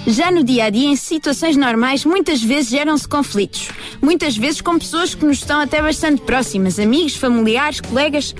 Já 0.07 0.31
no 0.31 0.43
dia 0.43 0.65
a 0.65 0.69
dia, 0.71 0.87
em 0.87 0.95
situações 0.95 1.55
normais, 1.55 2.05
muitas 2.05 2.41
vezes 2.41 2.71
geram-se 2.71 3.07
conflitos. 3.07 3.69
Muitas 4.01 4.35
vezes 4.35 4.61
com 4.61 4.79
pessoas 4.79 5.13
que 5.13 5.25
nos 5.25 5.37
estão 5.37 5.59
até 5.59 5.79
bastante 5.79 6.21
próximas, 6.21 6.79
amigos, 6.79 7.15
familiares, 7.15 7.81
colegas. 7.81 8.33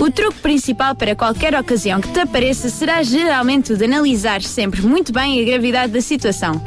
O 0.00 0.10
truque 0.10 0.38
principal 0.40 0.94
para 0.94 1.14
qualquer 1.14 1.54
ocasião 1.54 2.00
que 2.00 2.08
te 2.08 2.20
apareça 2.20 2.68
será 2.68 3.02
geralmente 3.02 3.72
o 3.72 3.76
de 3.76 3.84
analisar 3.84 4.42
sempre 4.42 4.82
muito 4.82 5.12
bem 5.12 5.40
a 5.40 5.44
gravidade 5.44 5.92
da 5.92 6.00
situação. 6.00 6.60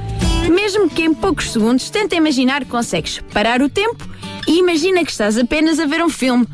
Mesmo 0.49 0.89
que 0.89 1.03
em 1.03 1.13
poucos 1.13 1.51
segundos, 1.51 1.89
tenta 1.89 2.15
imaginar 2.15 2.63
que 2.63 2.71
consegues 2.71 3.19
parar 3.33 3.61
o 3.61 3.69
tempo 3.69 4.07
e 4.47 4.59
imagina 4.59 5.03
que 5.03 5.11
estás 5.11 5.37
apenas 5.37 5.79
a 5.79 5.85
ver 5.85 6.03
um 6.03 6.09
filme. 6.09 6.47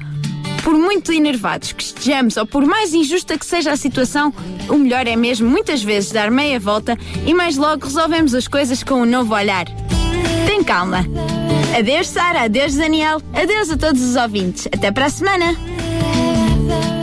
Por 0.64 0.74
muito 0.74 1.12
enervados 1.12 1.74
que 1.74 1.84
estejamos 1.84 2.38
ou 2.38 2.46
por 2.46 2.66
mais 2.66 2.94
injusta 2.94 3.38
que 3.38 3.46
seja 3.46 3.72
a 3.72 3.78
situação, 3.78 4.34
o 4.70 4.76
melhor 4.76 5.06
é 5.08 5.16
mesmo 5.16 5.50
muitas 5.50 5.84
vezes 5.84 6.12
dar 6.12 6.32
meia 6.32 6.60
volta 6.60 6.98
e 7.26 7.34
mais 7.34 7.58
logo 7.58 7.86
resolvemos 7.86 8.34
as 8.34 8.48
coisas 8.48 8.82
com 8.82 8.96
um 8.96 9.06
novo 9.06 9.36
olhar. 9.36 9.66
Tem 10.48 10.64
calma. 10.64 11.06
Adeus, 11.78 12.08
Sara. 12.08 12.44
Adeus, 12.44 12.76
Daniel. 12.76 13.22
Adeus 13.34 13.70
a 13.72 13.78
todos 13.78 14.02
os 14.02 14.16
ouvintes. 14.16 14.68
Até 14.68 14.92
para 14.92 15.06
a 15.06 15.10
semana. 15.10 15.56
Vida 16.64 17.03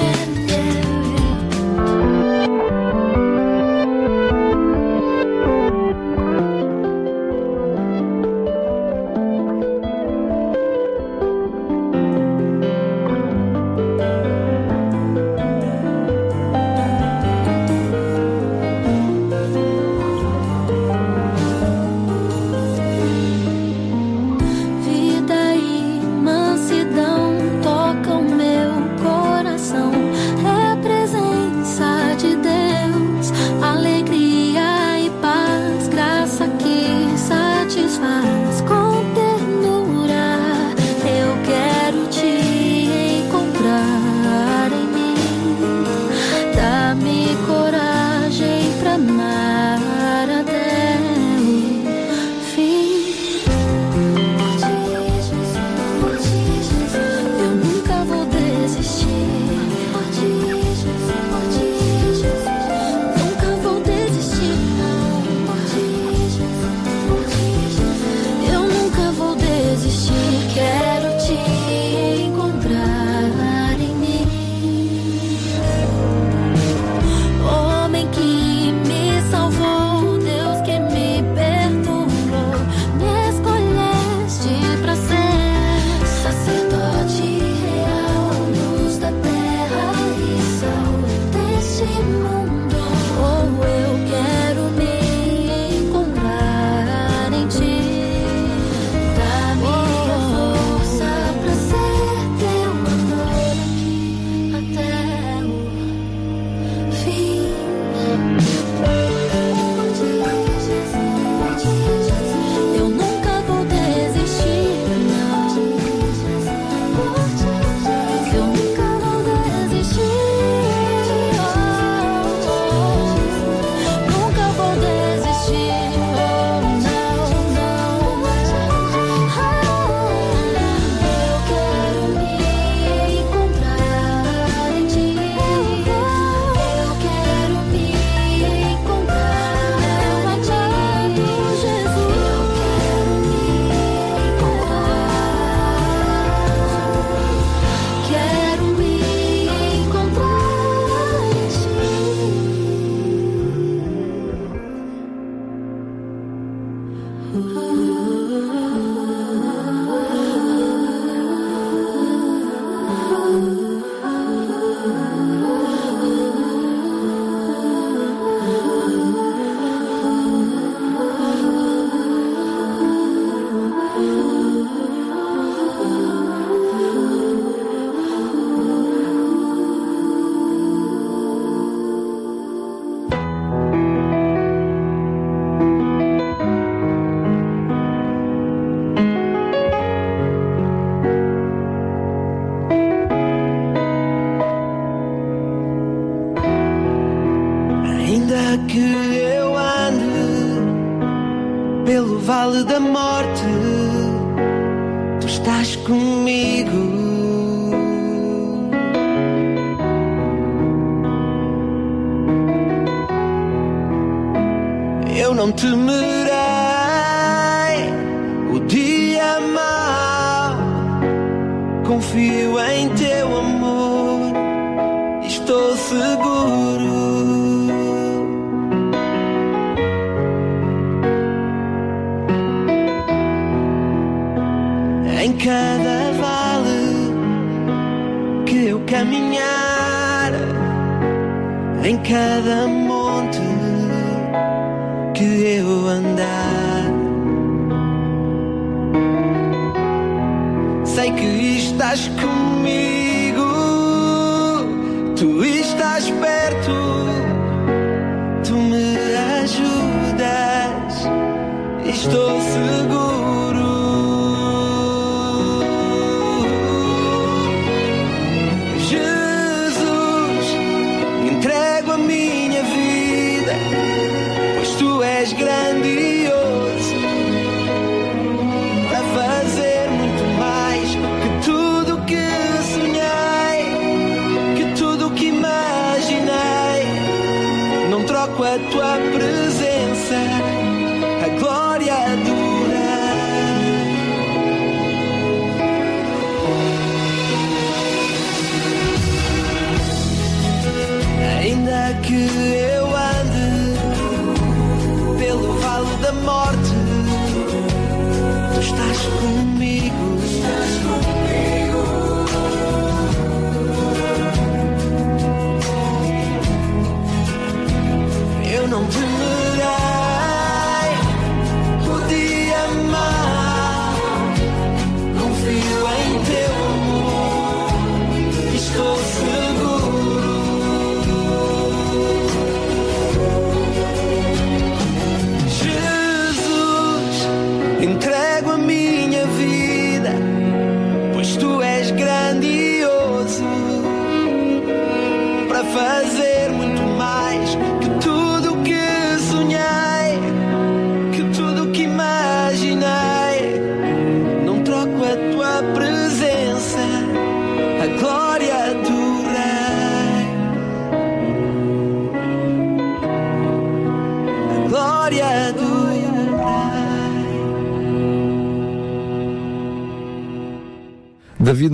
Và 38.00 38.39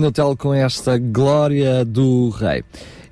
Natel 0.07 0.37
com 0.37 0.53
esta 0.53 0.97
glória 0.97 1.83
do 1.83 2.29
Rei. 2.29 2.63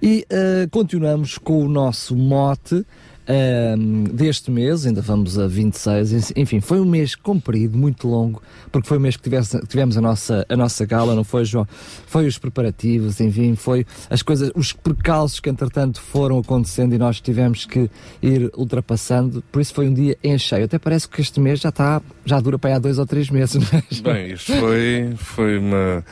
E 0.02 0.26
eh, 0.30 0.68
continuamos 0.72 1.38
com 1.38 1.66
o 1.66 1.68
nosso 1.68 2.16
mote 2.16 2.86
ehm, 3.28 4.04
deste 4.14 4.50
mês, 4.52 4.86
ainda 4.86 5.02
vamos 5.02 5.38
a 5.40 5.48
26, 5.48 6.32
enfim, 6.38 6.62
foi 6.62 6.80
um 6.80 6.86
mês 6.86 7.16
comprido, 7.16 7.76
muito 7.78 8.08
longo, 8.08 8.42
porque 8.72 8.88
foi 8.88 8.98
o 8.98 9.02
mês 9.02 9.18
que 9.18 9.24
tivesse- 9.24 9.60
tivemos 9.68 9.98
a 9.98 10.02
nossa, 10.02 10.46
a 10.48 10.56
nossa 10.56 10.86
gala, 10.86 11.16
não 11.16 11.24
foi, 11.24 11.44
João? 11.44 11.68
Foi 12.06 12.28
os 12.28 12.38
preparativos, 12.38 13.20
enfim, 13.20 13.56
foi 13.56 13.86
as 14.10 14.22
coisas, 14.22 14.52
os 14.56 14.72
percalços 14.74 15.40
que 15.40 15.50
entretanto 15.50 16.00
foram 16.02 16.38
acontecendo 16.40 16.94
e 16.94 16.98
nós 17.00 17.20
tivemos 17.20 17.66
que 17.66 17.90
ir 18.22 18.52
ultrapassando, 18.56 19.44
por 19.52 19.60
isso 19.62 19.74
foi 19.74 19.88
um 19.90 19.94
dia 19.94 20.16
em 20.24 20.38
cheio. 20.38 20.66
Até 20.66 20.78
parece 20.78 21.10
que 21.10 21.20
este 21.20 21.40
mês 21.40 21.60
já 21.62 21.70
está, 21.70 22.02
já 22.26 22.40
dura 22.40 22.60
para 22.60 22.70
aí 22.72 22.76
há 22.76 22.80
dois 22.80 23.00
ou 23.00 23.06
três 23.08 23.30
meses, 23.30 23.56
não 23.56 24.12
é? 24.12 24.14
Bem, 24.14 24.34
isto 24.34 24.54
foi, 24.54 25.14
foi 25.18 25.58
uma, 25.58 26.06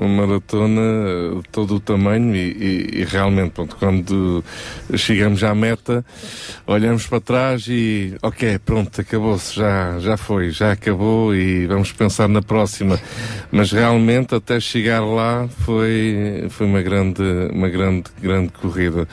uma 0.00 0.26
maratona 0.26 0.80
eh, 0.80 1.34
de 1.42 1.48
todo 1.52 1.74
o 1.76 1.80
tamanho 1.80 2.34
e, 2.34 2.38
e- 2.38 3.00
e 3.00 3.04
realmente, 3.04 3.50
pronto, 3.52 3.76
quando 3.76 4.42
chegamos 4.96 5.44
à 5.44 5.54
meta, 5.54 6.04
olhamos 6.66 7.06
para 7.06 7.20
trás 7.20 7.66
e, 7.68 8.14
ok, 8.22 8.58
pronto, 8.64 9.00
acabou-se, 9.00 9.54
já, 9.56 9.98
já 9.98 10.16
foi, 10.16 10.50
já 10.50 10.72
acabou 10.72 11.34
e 11.34 11.66
vamos 11.66 11.92
pensar 11.92 12.28
na 12.28 12.40
próxima. 12.42 12.98
Mas 13.52 13.70
realmente, 13.72 14.34
até 14.34 14.58
chegar 14.58 15.00
lá, 15.04 15.46
foi, 15.64 16.46
foi 16.48 16.66
uma 16.66 16.80
grande, 16.82 17.22
uma 17.52 17.68
grande, 17.68 18.04
grande 18.20 18.48
corrida. 18.52 19.06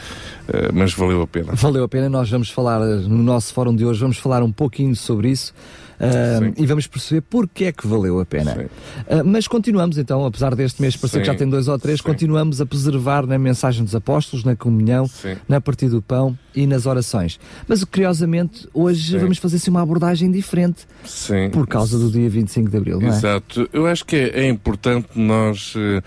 Eh, 0.47 0.69
mas 0.73 0.93
valeu 0.93 1.21
a 1.21 1.27
pena. 1.27 1.53
Valeu 1.53 1.83
a 1.83 1.87
pena, 1.89 2.07
nós 2.09 2.29
vamos 2.29 2.49
falar 2.49 2.79
eh, 2.81 2.95
no 3.07 3.21
nosso 3.21 3.53
fórum 3.53 3.75
de 3.75 3.83
hoje, 3.85 3.99
vamos 3.99 4.17
falar 4.17 4.41
um 4.41 4.51
pouquinho 4.51 4.95
sobre 4.95 5.29
isso 5.29 5.53
Sim. 5.99 6.53
e 6.57 6.65
vamos 6.65 6.85
perceber 6.87 7.21
porque 7.21 7.65
é 7.65 7.71
que 7.71 7.87
valeu 7.87 8.19
a 8.19 8.25
pena. 8.25 8.67
Ah, 9.09 9.23
mas 9.23 9.47
continuamos 9.47 9.97
então, 9.97 10.25
apesar 10.25 10.53
deste 10.55 10.81
mês 10.81 10.95
parecer 10.95 11.21
que 11.21 11.25
já 11.25 11.35
tem 11.35 11.49
dois 11.49 11.67
ou 11.67 11.77
três, 11.79 11.99
Sim. 11.99 12.05
continuamos 12.05 12.61
a 12.61 12.65
preservar 12.65 13.25
na 13.25 13.37
mensagem 13.37 13.83
dos 13.83 13.95
apóstolos, 13.95 14.45
na 14.45 14.55
comunhão, 14.55 15.07
Sim. 15.07 15.35
na 15.47 15.59
partida 15.59 15.91
do 15.91 16.01
pão 16.01 16.37
e 16.55 16.67
nas 16.67 16.85
orações. 16.85 17.39
Mas 17.67 17.83
curiosamente, 17.83 18.67
hoje 18.73 19.13
Sim. 19.13 19.19
vamos 19.19 19.37
fazer 19.37 19.57
assim, 19.57 19.71
uma 19.71 19.81
abordagem 19.81 20.31
diferente 20.31 20.85
Sim. 21.03 21.49
por 21.51 21.67
causa 21.67 21.97
do 21.97 22.11
dia 22.11 22.29
25 22.29 22.69
de 22.69 22.77
Abril, 22.77 22.99
não 22.99 23.07
é? 23.07 23.11
Exato. 23.11 23.69
Eu 23.73 23.87
acho 23.87 24.05
que 24.05 24.15
é, 24.15 24.41
é 24.41 24.49
importante 24.49 25.07
nós 25.15 25.73
eh, 25.75 26.01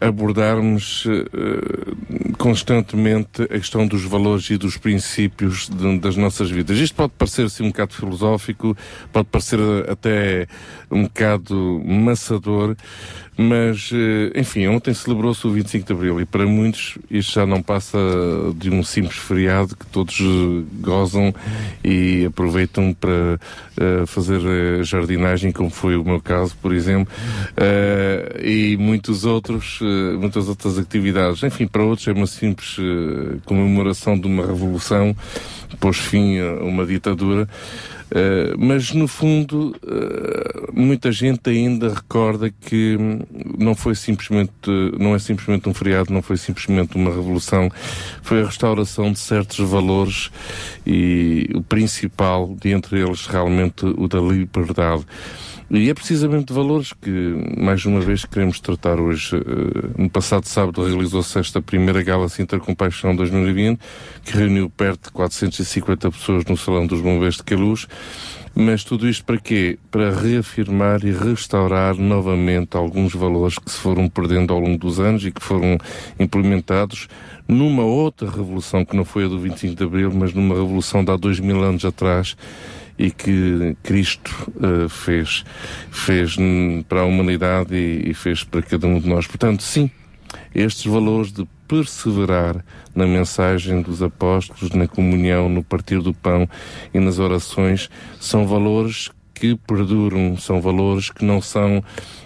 abordarmos 0.00 1.04
eh, 1.06 2.32
constantemente 2.38 3.42
a 3.42 3.48
questão 3.48 3.86
dos 3.86 4.04
valores 4.04 4.48
e 4.50 4.56
dos 4.56 4.76
princípios 4.76 5.68
de- 5.68 5.98
das 5.98 6.16
nossas 6.16 6.50
vidas. 6.50 6.78
Isto 6.78 6.94
pode 6.94 7.12
parecer 7.18 7.46
assim 7.46 7.64
um 7.64 7.68
bocado 7.68 7.94
filosófico, 7.94 8.76
pode 9.12 9.28
parecer 9.28 9.58
até 9.88 10.46
um 10.90 11.04
bocado 11.04 11.82
maçador, 11.84 12.76
mas, 13.36 13.90
eh, 13.92 14.38
enfim, 14.38 14.66
ontem 14.66 14.92
celebrou-se 14.92 15.46
o 15.46 15.50
25 15.50 15.86
de 15.86 15.92
Abril 15.92 16.20
e 16.20 16.24
para 16.26 16.46
muitos 16.46 16.98
isto 17.10 17.32
já 17.32 17.46
não 17.46 17.62
passa 17.62 17.98
de 18.56 18.70
um 18.70 18.82
simples 18.82 19.16
feriado 19.16 19.74
que 19.74 19.86
todos 19.86 20.20
eh, 20.20 20.64
gozam 20.80 21.34
e 21.82 22.26
aproveitam 22.26 22.92
para 22.92 23.40
eh, 23.80 24.04
fazer 24.06 24.84
jardinagem, 24.84 25.50
como 25.50 25.70
foi 25.70 25.96
o 25.96 26.04
meu 26.04 26.20
caso, 26.20 26.54
por 26.60 26.74
exemplo, 26.74 27.12
e 28.42 28.76
muitos 28.78 29.24
outros, 29.24 29.78
muitas 30.18 30.48
outras 30.48 30.78
atividades. 30.78 31.42
Enfim, 31.42 31.66
para 31.66 31.82
outros 31.82 32.06
é 32.08 32.12
uma 32.12 32.26
simples 32.26 32.76
comemoração 33.44 34.18
de 34.18 34.26
uma 34.26 34.46
revolução, 34.46 35.16
pôs 35.80 35.96
fim 35.98 36.38
a 36.38 36.62
uma 36.62 36.84
ditadura. 36.84 37.48
Uh, 38.12 38.58
mas 38.58 38.92
no 38.92 39.08
fundo 39.08 39.74
uh, 39.82 40.70
muita 40.70 41.10
gente 41.10 41.48
ainda 41.48 41.88
recorda 41.88 42.50
que 42.50 42.98
não 43.56 43.74
foi 43.74 43.94
simplesmente 43.94 44.52
não 45.00 45.14
é 45.14 45.18
simplesmente 45.18 45.66
um 45.66 45.72
feriado 45.72 46.12
não 46.12 46.20
foi 46.20 46.36
simplesmente 46.36 46.94
uma 46.94 47.10
revolução. 47.10 47.70
Foi 48.20 48.42
a 48.42 48.46
restauração 48.46 49.10
de 49.10 49.18
certos 49.18 49.66
valores 49.66 50.30
e 50.86 51.48
o 51.54 51.62
principal 51.62 52.54
de 52.60 52.70
entre 52.70 53.00
eles 53.00 53.26
realmente 53.26 53.86
o 53.86 54.06
da 54.06 54.20
liberdade 54.20 55.06
e 55.74 55.88
é 55.88 55.94
precisamente 55.94 56.48
de 56.48 56.52
valores 56.52 56.92
que, 56.92 57.10
mais 57.56 57.86
uma 57.86 57.98
vez, 57.98 58.26
queremos 58.26 58.60
tratar 58.60 59.00
hoje. 59.00 59.34
Uh, 59.36 60.02
no 60.02 60.10
passado 60.10 60.46
sábado 60.46 60.84
realizou-se 60.84 61.38
esta 61.38 61.62
primeira 61.62 62.02
Gala 62.02 62.28
Sinter 62.28 62.60
Compaixão 62.60 63.16
2020, 63.16 63.80
que 64.22 64.36
reuniu 64.36 64.68
perto 64.68 65.06
de 65.06 65.12
450 65.12 66.10
pessoas 66.10 66.44
no 66.44 66.58
Salão 66.58 66.86
dos 66.86 67.00
Bombeiros 67.00 67.36
de 67.36 67.44
Queluz. 67.44 67.88
Mas 68.54 68.84
tudo 68.84 69.08
isto 69.08 69.24
para 69.24 69.38
quê? 69.38 69.78
Para 69.90 70.10
reafirmar 70.10 71.06
e 71.06 71.10
restaurar 71.10 71.94
novamente 71.94 72.76
alguns 72.76 73.14
valores 73.14 73.58
que 73.58 73.70
se 73.70 73.78
foram 73.78 74.10
perdendo 74.10 74.52
ao 74.52 74.60
longo 74.60 74.76
dos 74.76 75.00
anos 75.00 75.24
e 75.24 75.32
que 75.32 75.42
foram 75.42 75.78
implementados 76.20 77.08
numa 77.48 77.82
outra 77.82 78.30
revolução 78.30 78.84
que 78.84 78.94
não 78.94 79.06
foi 79.06 79.24
a 79.24 79.28
do 79.28 79.38
25 79.38 79.74
de 79.74 79.84
Abril, 79.84 80.12
mas 80.12 80.34
numa 80.34 80.54
revolução 80.54 81.02
de 81.02 81.10
há 81.10 81.16
dois 81.16 81.40
mil 81.40 81.64
anos 81.64 81.82
atrás 81.82 82.36
e 83.02 83.10
que 83.10 83.76
Cristo 83.82 84.30
uh, 84.56 84.88
fez, 84.88 85.44
fez 85.90 86.36
para 86.88 87.00
a 87.00 87.04
humanidade 87.04 87.74
e, 87.74 88.10
e 88.10 88.14
fez 88.14 88.44
para 88.44 88.62
cada 88.62 88.86
um 88.86 89.00
de 89.00 89.08
nós. 89.08 89.26
Portanto, 89.26 89.60
sim, 89.64 89.90
estes 90.54 90.86
valores 90.86 91.32
de 91.32 91.44
perseverar 91.66 92.64
na 92.94 93.04
mensagem 93.04 93.82
dos 93.82 94.04
apóstolos, 94.04 94.70
na 94.70 94.86
comunhão, 94.86 95.48
no 95.48 95.64
partir 95.64 96.00
do 96.00 96.14
pão 96.14 96.48
e 96.94 97.00
nas 97.00 97.18
orações, 97.18 97.90
são 98.20 98.46
valores 98.46 99.10
que 99.34 99.56
perduram, 99.56 100.36
são 100.36 100.60
valores 100.60 101.10
que 101.10 101.24
não 101.24 101.42
são 101.42 101.82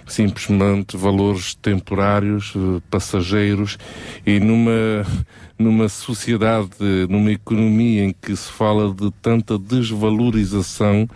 simplesmente 0.06 0.94
valores 0.94 1.54
temporários, 1.54 2.52
eh, 2.54 2.82
passageiros 2.90 3.78
e 4.26 4.38
numa 4.38 5.06
numa 5.58 5.88
sociedade, 5.88 6.76
numa 7.08 7.32
economia 7.32 8.04
em 8.04 8.12
que 8.12 8.34
se 8.36 8.50
fala 8.50 8.92
de 8.92 9.10
tanta 9.22 9.58
desvalorização, 9.58 11.08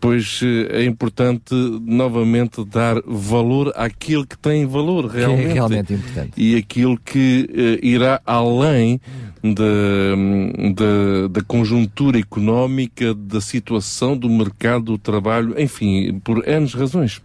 pois 0.00 0.40
eh, 0.42 0.82
é 0.82 0.84
importante 0.84 1.54
novamente 1.82 2.62
dar 2.64 3.00
valor 3.06 3.72
àquilo 3.74 4.26
que 4.26 4.36
tem 4.36 4.66
valor 4.66 5.06
realmente. 5.06 5.42
Que 5.42 5.48
é 5.48 5.52
realmente 5.54 5.94
importante. 5.94 6.32
E 6.36 6.56
aquilo 6.56 6.98
que 6.98 7.48
uh, 7.50 7.84
irá 7.84 8.20
além 8.26 9.00
da, 9.42 11.28
da 11.28 11.42
conjuntura 11.42 12.18
económica, 12.18 13.14
da 13.14 13.40
situação 13.40 14.16
do 14.16 14.28
mercado 14.28 14.84
do 14.84 14.98
trabalho, 14.98 15.58
enfim, 15.58 16.20
por 16.22 16.46
N 16.46 16.66
razões. 16.66 17.22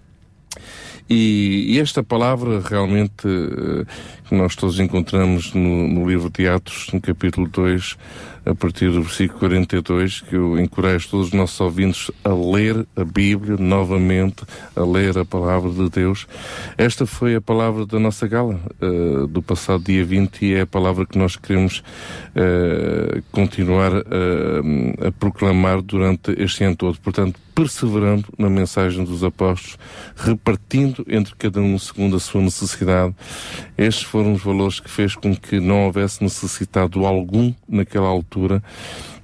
E, 1.09 1.73
e, 1.73 1.79
esta 1.79 2.03
palavra 2.03 2.61
realmente 2.61 3.27
uh, 3.27 3.85
que 4.27 4.35
nós 4.35 4.55
todos 4.55 4.79
encontramos 4.79 5.55
no, 5.55 5.87
no, 5.87 6.07
livro 6.07 6.29
de 6.29 6.47
Atos, 6.47 6.87
no 6.93 7.01
capítulo 7.01 7.47
2, 7.47 7.97
a 8.45 8.53
partir 8.53 8.91
do 8.91 9.01
versículo 9.01 9.39
42, 9.39 10.21
que 10.21 10.35
eu 10.35 10.59
encorajo 10.59 11.09
todos 11.09 11.27
os 11.27 11.33
nossos 11.33 11.59
ouvintes 11.59 12.11
a 12.23 12.29
ler 12.29 12.85
a 12.95 13.03
Bíblia 13.03 13.57
novamente, 13.57 14.43
a 14.75 14.83
ler 14.83 15.17
a 15.17 15.25
palavra 15.25 15.71
de 15.71 15.89
Deus. 15.89 16.27
Esta 16.77 17.07
foi 17.07 17.33
a 17.33 17.41
palavra 17.41 17.87
da 17.87 17.97
nossa 17.97 18.27
gala 18.27 18.59
uh, 18.79 19.25
do 19.25 19.41
passado 19.41 19.83
dia 19.83 20.05
20 20.05 20.45
e 20.45 20.53
é 20.53 20.61
a 20.61 20.67
palavra 20.67 21.07
que 21.07 21.17
nós 21.17 21.35
queremos 21.35 21.79
uh, 22.35 23.23
continuar 23.31 23.91
a 23.97 25.11
proclamar 25.17 25.81
durante 25.81 26.31
este 26.37 26.63
ano 26.63 26.75
todo. 26.75 26.99
Portanto, 26.99 27.39
perseverando 27.59 28.23
na 28.37 28.49
mensagem 28.49 29.03
dos 29.03 29.21
apóstolos, 29.21 29.77
repartindo 30.15 31.05
entre 31.09 31.35
cada 31.35 31.59
um 31.59 31.77
segundo 31.77 32.15
a 32.15 32.19
sua 32.19 32.41
necessidade. 32.41 33.13
Estes 33.77 34.03
foram 34.03 34.31
os 34.31 34.41
valores 34.41 34.79
que 34.79 34.89
fez 34.89 35.13
com 35.13 35.35
que 35.35 35.59
não 35.59 35.87
houvesse 35.87 36.23
necessitado 36.23 37.05
algum 37.05 37.53
naquela 37.67 38.07
altura 38.07 38.63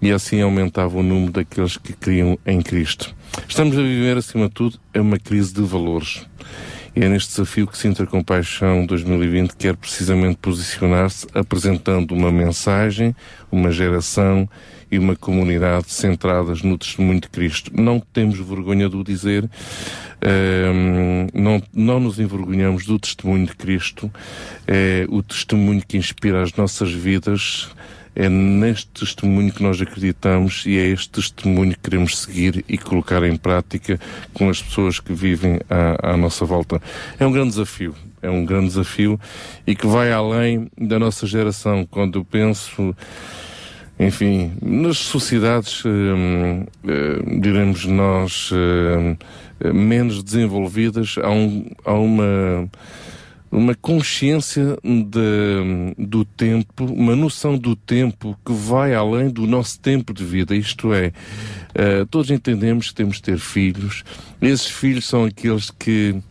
e 0.01 0.11
assim 0.11 0.41
aumentava 0.41 0.97
o 0.97 1.03
número 1.03 1.31
daqueles 1.31 1.77
que 1.77 1.93
criam 1.93 2.37
em 2.45 2.61
Cristo. 2.61 3.15
Estamos 3.47 3.77
a 3.77 3.81
viver, 3.81 4.17
acima 4.17 4.49
de 4.49 4.53
tudo, 4.53 4.77
é 4.93 4.99
uma 4.99 5.17
crise 5.17 5.53
de 5.53 5.61
valores. 5.61 6.25
E 6.93 7.01
é 7.01 7.07
neste 7.07 7.29
desafio 7.29 7.67
que 7.67 7.77
Sintra 7.77 8.05
Compaixão 8.05 8.85
2020 8.85 9.55
quer 9.55 9.77
precisamente 9.77 10.39
posicionar-se 10.41 11.25
apresentando 11.33 12.11
uma 12.11 12.33
mensagem, 12.33 13.15
uma 13.49 13.71
geração 13.71 14.49
e 14.95 14.99
uma 14.99 15.15
comunidade 15.15 15.91
centradas 15.91 16.61
no 16.61 16.77
testemunho 16.77 17.19
de 17.19 17.29
Cristo. 17.29 17.71
Não 17.73 17.99
temos 17.99 18.39
vergonha 18.39 18.89
de 18.89 18.95
o 18.95 19.03
dizer, 19.03 19.49
ehm, 20.21 21.27
não, 21.33 21.61
não 21.73 21.99
nos 21.99 22.19
envergonhamos 22.19 22.85
do 22.85 22.97
testemunho 22.97 23.45
de 23.45 23.55
Cristo, 23.55 24.11
é 24.65 25.05
o 25.09 25.21
testemunho 25.21 25.83
que 25.85 25.97
inspira 25.97 26.41
as 26.41 26.53
nossas 26.53 26.91
vidas, 26.91 27.69
é 28.15 28.29
neste 28.29 28.87
testemunho 28.87 29.51
que 29.51 29.61
nós 29.61 29.81
acreditamos 29.81 30.65
e 30.65 30.77
é 30.77 30.87
este 30.87 31.09
testemunho 31.09 31.73
que 31.73 31.81
queremos 31.81 32.17
seguir 32.17 32.63
e 32.69 32.77
colocar 32.77 33.21
em 33.23 33.35
prática 33.35 33.99
com 34.33 34.49
as 34.49 34.61
pessoas 34.61 35.01
que 35.01 35.13
vivem 35.13 35.59
à, 35.69 36.13
à 36.13 36.17
nossa 36.17 36.45
volta. 36.45 36.81
É 37.19 37.27
um 37.27 37.31
grande 37.33 37.49
desafio, 37.49 37.93
é 38.21 38.29
um 38.29 38.45
grande 38.45 38.67
desafio 38.67 39.19
e 39.67 39.75
que 39.75 39.85
vai 39.85 40.13
além 40.13 40.71
da 40.79 40.97
nossa 40.97 41.27
geração. 41.27 41.85
Quando 41.85 42.19
eu 42.19 42.23
penso 42.23 42.95
enfim, 43.99 44.51
nas 44.61 44.97
sociedades, 44.97 45.83
hum, 45.85 46.65
hum, 46.83 47.39
diremos 47.39 47.85
nós, 47.85 48.51
hum, 48.51 49.15
menos 49.73 50.21
desenvolvidas, 50.21 51.15
há, 51.23 51.29
um, 51.29 51.65
há 51.85 51.93
uma, 51.93 52.69
uma 53.49 53.73
consciência 53.73 54.77
de, 54.83 55.95
do 55.97 56.25
tempo, 56.25 56.83
uma 56.85 57.15
noção 57.15 57.57
do 57.57 57.73
tempo 57.73 58.37
que 58.45 58.51
vai 58.51 58.93
além 58.93 59.29
do 59.29 59.47
nosso 59.47 59.79
tempo 59.79 60.13
de 60.13 60.25
vida. 60.25 60.53
Isto 60.53 60.93
é, 60.93 61.13
uh, 61.71 62.05
todos 62.07 62.29
entendemos 62.31 62.89
que 62.89 62.95
temos 62.95 63.15
de 63.17 63.23
ter 63.23 63.37
filhos. 63.37 64.03
Esses 64.41 64.67
filhos 64.67 65.07
são 65.07 65.23
aqueles 65.23 65.71
que 65.71 66.21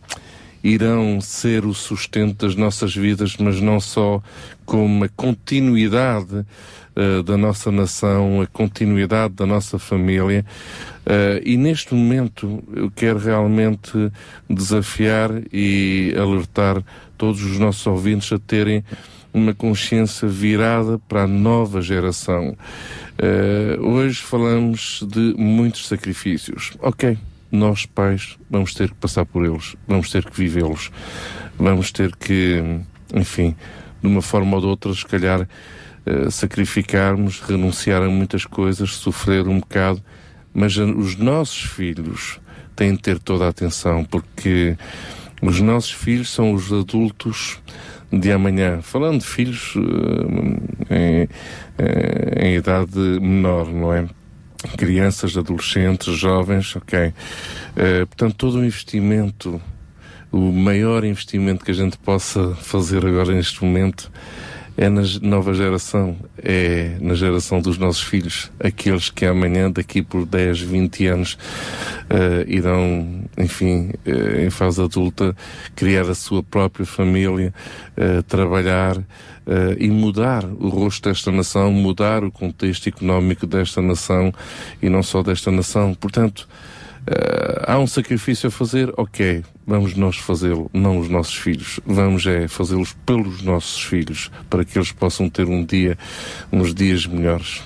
irão 0.63 1.19
ser 1.21 1.65
o 1.65 1.73
sustento 1.73 2.45
das 2.45 2.55
nossas 2.55 2.95
vidas, 2.95 3.37
mas 3.37 3.59
não 3.61 3.79
só 3.79 4.21
como 4.65 4.85
uma 4.85 5.09
continuidade 5.09 6.45
uh, 6.95 7.23
da 7.23 7.37
nossa 7.37 7.71
nação, 7.71 8.41
a 8.41 8.47
continuidade 8.47 9.33
da 9.33 9.45
nossa 9.45 9.77
família. 9.77 10.45
Uh, 11.05 11.41
e 11.43 11.57
neste 11.57 11.93
momento 11.93 12.63
eu 12.75 12.89
quero 12.89 13.19
realmente 13.19 14.11
desafiar 14.49 15.29
e 15.53 16.15
alertar 16.17 16.81
todos 17.17 17.43
os 17.43 17.59
nossos 17.59 17.85
ouvintes 17.85 18.31
a 18.31 18.39
terem 18.39 18.83
uma 19.33 19.53
consciência 19.53 20.27
virada 20.27 20.97
para 20.97 21.23
a 21.23 21.27
nova 21.27 21.81
geração. 21.81 22.55
Uh, 23.19 23.85
hoje 23.85 24.21
falamos 24.21 25.05
de 25.07 25.35
muitos 25.37 25.87
sacrifícios. 25.87 26.71
Ok, 26.79 27.17
nós 27.51 27.85
pais 27.85 28.37
vamos 28.49 28.73
ter 28.73 28.89
que 28.89 28.95
passar 28.95 29.25
por 29.25 29.45
eles, 29.45 29.75
vamos 29.87 30.09
ter 30.09 30.23
que 30.25 30.37
vivê-los, 30.37 30.89
vamos 31.57 31.91
ter 31.91 32.15
que, 32.15 32.61
enfim, 33.13 33.55
de 34.01 34.07
uma 34.07 34.21
forma 34.21 34.55
ou 34.55 34.61
de 34.61 34.67
outra, 34.67 34.93
se 34.93 35.05
calhar 35.05 35.47
eh, 36.05 36.29
sacrificarmos, 36.29 37.39
renunciar 37.39 38.03
a 38.03 38.07
muitas 38.07 38.45
coisas, 38.45 38.91
sofrer 38.91 39.47
um 39.47 39.59
bocado, 39.59 40.03
mas 40.53 40.77
os 40.77 41.15
nossos 41.15 41.63
filhos 41.63 42.39
têm 42.75 42.93
de 42.93 43.01
ter 43.01 43.17
toda 43.17 43.45
a 43.45 43.49
atenção, 43.49 44.05
porque 44.05 44.77
os 45.41 45.59
nossos 45.61 45.91
filhos 45.91 46.29
são 46.29 46.53
os 46.53 46.71
adultos 46.71 47.59
de 48.13 48.31
amanhã. 48.31 48.83
Falando 48.83 49.21
de 49.21 49.25
filhos 49.25 49.75
uh, 49.75 49.81
em, 50.91 51.27
em 52.39 52.55
idade 52.55 52.99
menor, 53.19 53.67
não 53.67 53.91
é? 53.91 54.05
Crianças, 54.77 55.35
adolescentes, 55.35 56.15
jovens, 56.15 56.75
ok. 56.75 57.13
Portanto, 58.07 58.35
todo 58.35 58.57
o 58.57 58.65
investimento, 58.65 59.61
o 60.31 60.51
maior 60.51 61.03
investimento 61.03 61.65
que 61.65 61.71
a 61.71 61.73
gente 61.73 61.97
possa 61.97 62.55
fazer 62.55 63.05
agora 63.05 63.33
neste 63.33 63.63
momento 63.63 64.11
é 64.77 64.89
na 64.89 65.01
nova 65.21 65.53
geração, 65.53 66.17
é 66.37 66.97
na 66.99 67.15
geração 67.15 67.61
dos 67.61 67.77
nossos 67.77 68.03
filhos, 68.03 68.51
aqueles 68.59 69.09
que 69.09 69.25
amanhã, 69.25 69.71
daqui 69.71 70.01
por 70.01 70.25
10, 70.25 70.61
20 70.61 71.07
anos, 71.07 71.37
uh, 72.09 72.49
irão, 72.49 73.23
enfim, 73.37 73.91
uh, 74.05 74.41
em 74.41 74.49
fase 74.49 74.81
adulta, 74.81 75.35
criar 75.75 76.09
a 76.09 76.15
sua 76.15 76.43
própria 76.43 76.85
família, 76.85 77.53
uh, 77.97 78.23
trabalhar 78.23 79.01
e 79.77 79.91
mudar 79.91 80.43
o 80.43 80.69
rosto 80.69 81.07
desta 81.07 81.31
nação, 81.31 81.71
mudar 81.71 82.23
o 82.23 82.31
contexto 82.31 82.89
económico 82.89 83.45
desta 83.45 83.79
nação 83.79 84.33
e 84.81 84.89
não 84.89 85.03
só 85.03 85.21
desta 85.21 85.51
nação. 85.51 85.93
Portanto, 85.93 86.47
há 87.67 87.77
um 87.77 87.87
sacrifício 87.87 88.47
a 88.47 88.51
fazer, 88.51 88.93
ok, 88.97 89.43
vamos 89.65 89.95
nós 89.95 90.17
fazê-lo, 90.17 90.69
não 90.73 90.97
os 90.99 91.09
nossos 91.09 91.35
filhos. 91.35 91.79
Vamos 91.85 92.25
é 92.25 92.47
fazê-los 92.47 92.93
pelos 93.05 93.41
nossos 93.41 93.83
filhos, 93.83 94.31
para 94.49 94.63
que 94.65 94.77
eles 94.77 94.91
possam 94.91 95.29
ter 95.29 95.47
um 95.47 95.63
dia, 95.63 95.97
uns 96.51 96.73
dias 96.73 97.05
melhores. 97.05 97.63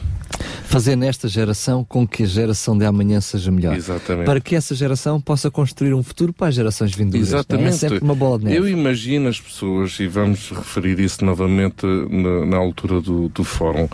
Fazer 0.63 0.95
nesta 0.95 1.27
geração 1.27 1.83
com 1.83 2.07
que 2.07 2.23
a 2.23 2.25
geração 2.25 2.77
de 2.77 2.85
amanhã 2.85 3.19
seja 3.21 3.51
melhor. 3.51 3.75
Exatamente. 3.75 4.25
Para 4.25 4.39
que 4.39 4.55
essa 4.55 4.75
geração 4.75 5.19
possa 5.19 5.49
construir 5.49 5.93
um 5.93 6.03
futuro 6.03 6.31
para 6.33 6.47
as 6.47 6.55
gerações 6.55 6.93
vindouras. 6.93 7.29
não 7.29 7.37
é? 7.37 7.39
Exatamente. 7.39 7.67
É 7.69 7.71
sempre 7.71 7.99
uma 7.99 8.15
bola 8.15 8.39
de 8.39 8.45
neve. 8.45 8.57
Eu 8.57 8.67
imagino 8.67 9.27
as 9.27 9.39
pessoas, 9.39 9.99
e 9.99 10.07
vamos 10.07 10.49
referir 10.51 10.99
isso 10.99 11.23
novamente 11.23 11.85
na, 11.85 12.45
na 12.45 12.57
altura 12.57 13.01
do, 13.01 13.29
do 13.29 13.43
fórum, 13.43 13.87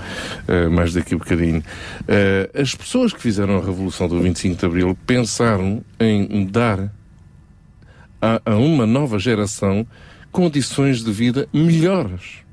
eh, 0.47 0.67
mais 0.67 0.93
daqui 0.93 1.15
a 1.15 1.17
bocadinho. 1.17 1.63
Eh, 2.07 2.49
as 2.53 2.75
pessoas 2.75 3.13
que 3.13 3.21
fizeram 3.21 3.57
a 3.57 3.65
Revolução 3.65 4.07
do 4.07 4.19
25 4.19 4.59
de 4.59 4.65
Abril 4.65 4.97
pensaram 5.05 5.83
em 5.99 6.45
dar 6.45 6.91
a, 8.21 8.41
a 8.45 8.55
uma 8.55 8.85
nova 8.85 9.19
geração 9.19 9.85
condições 10.31 11.03
de 11.03 11.11
vida 11.11 11.47
melhores. 11.53 12.43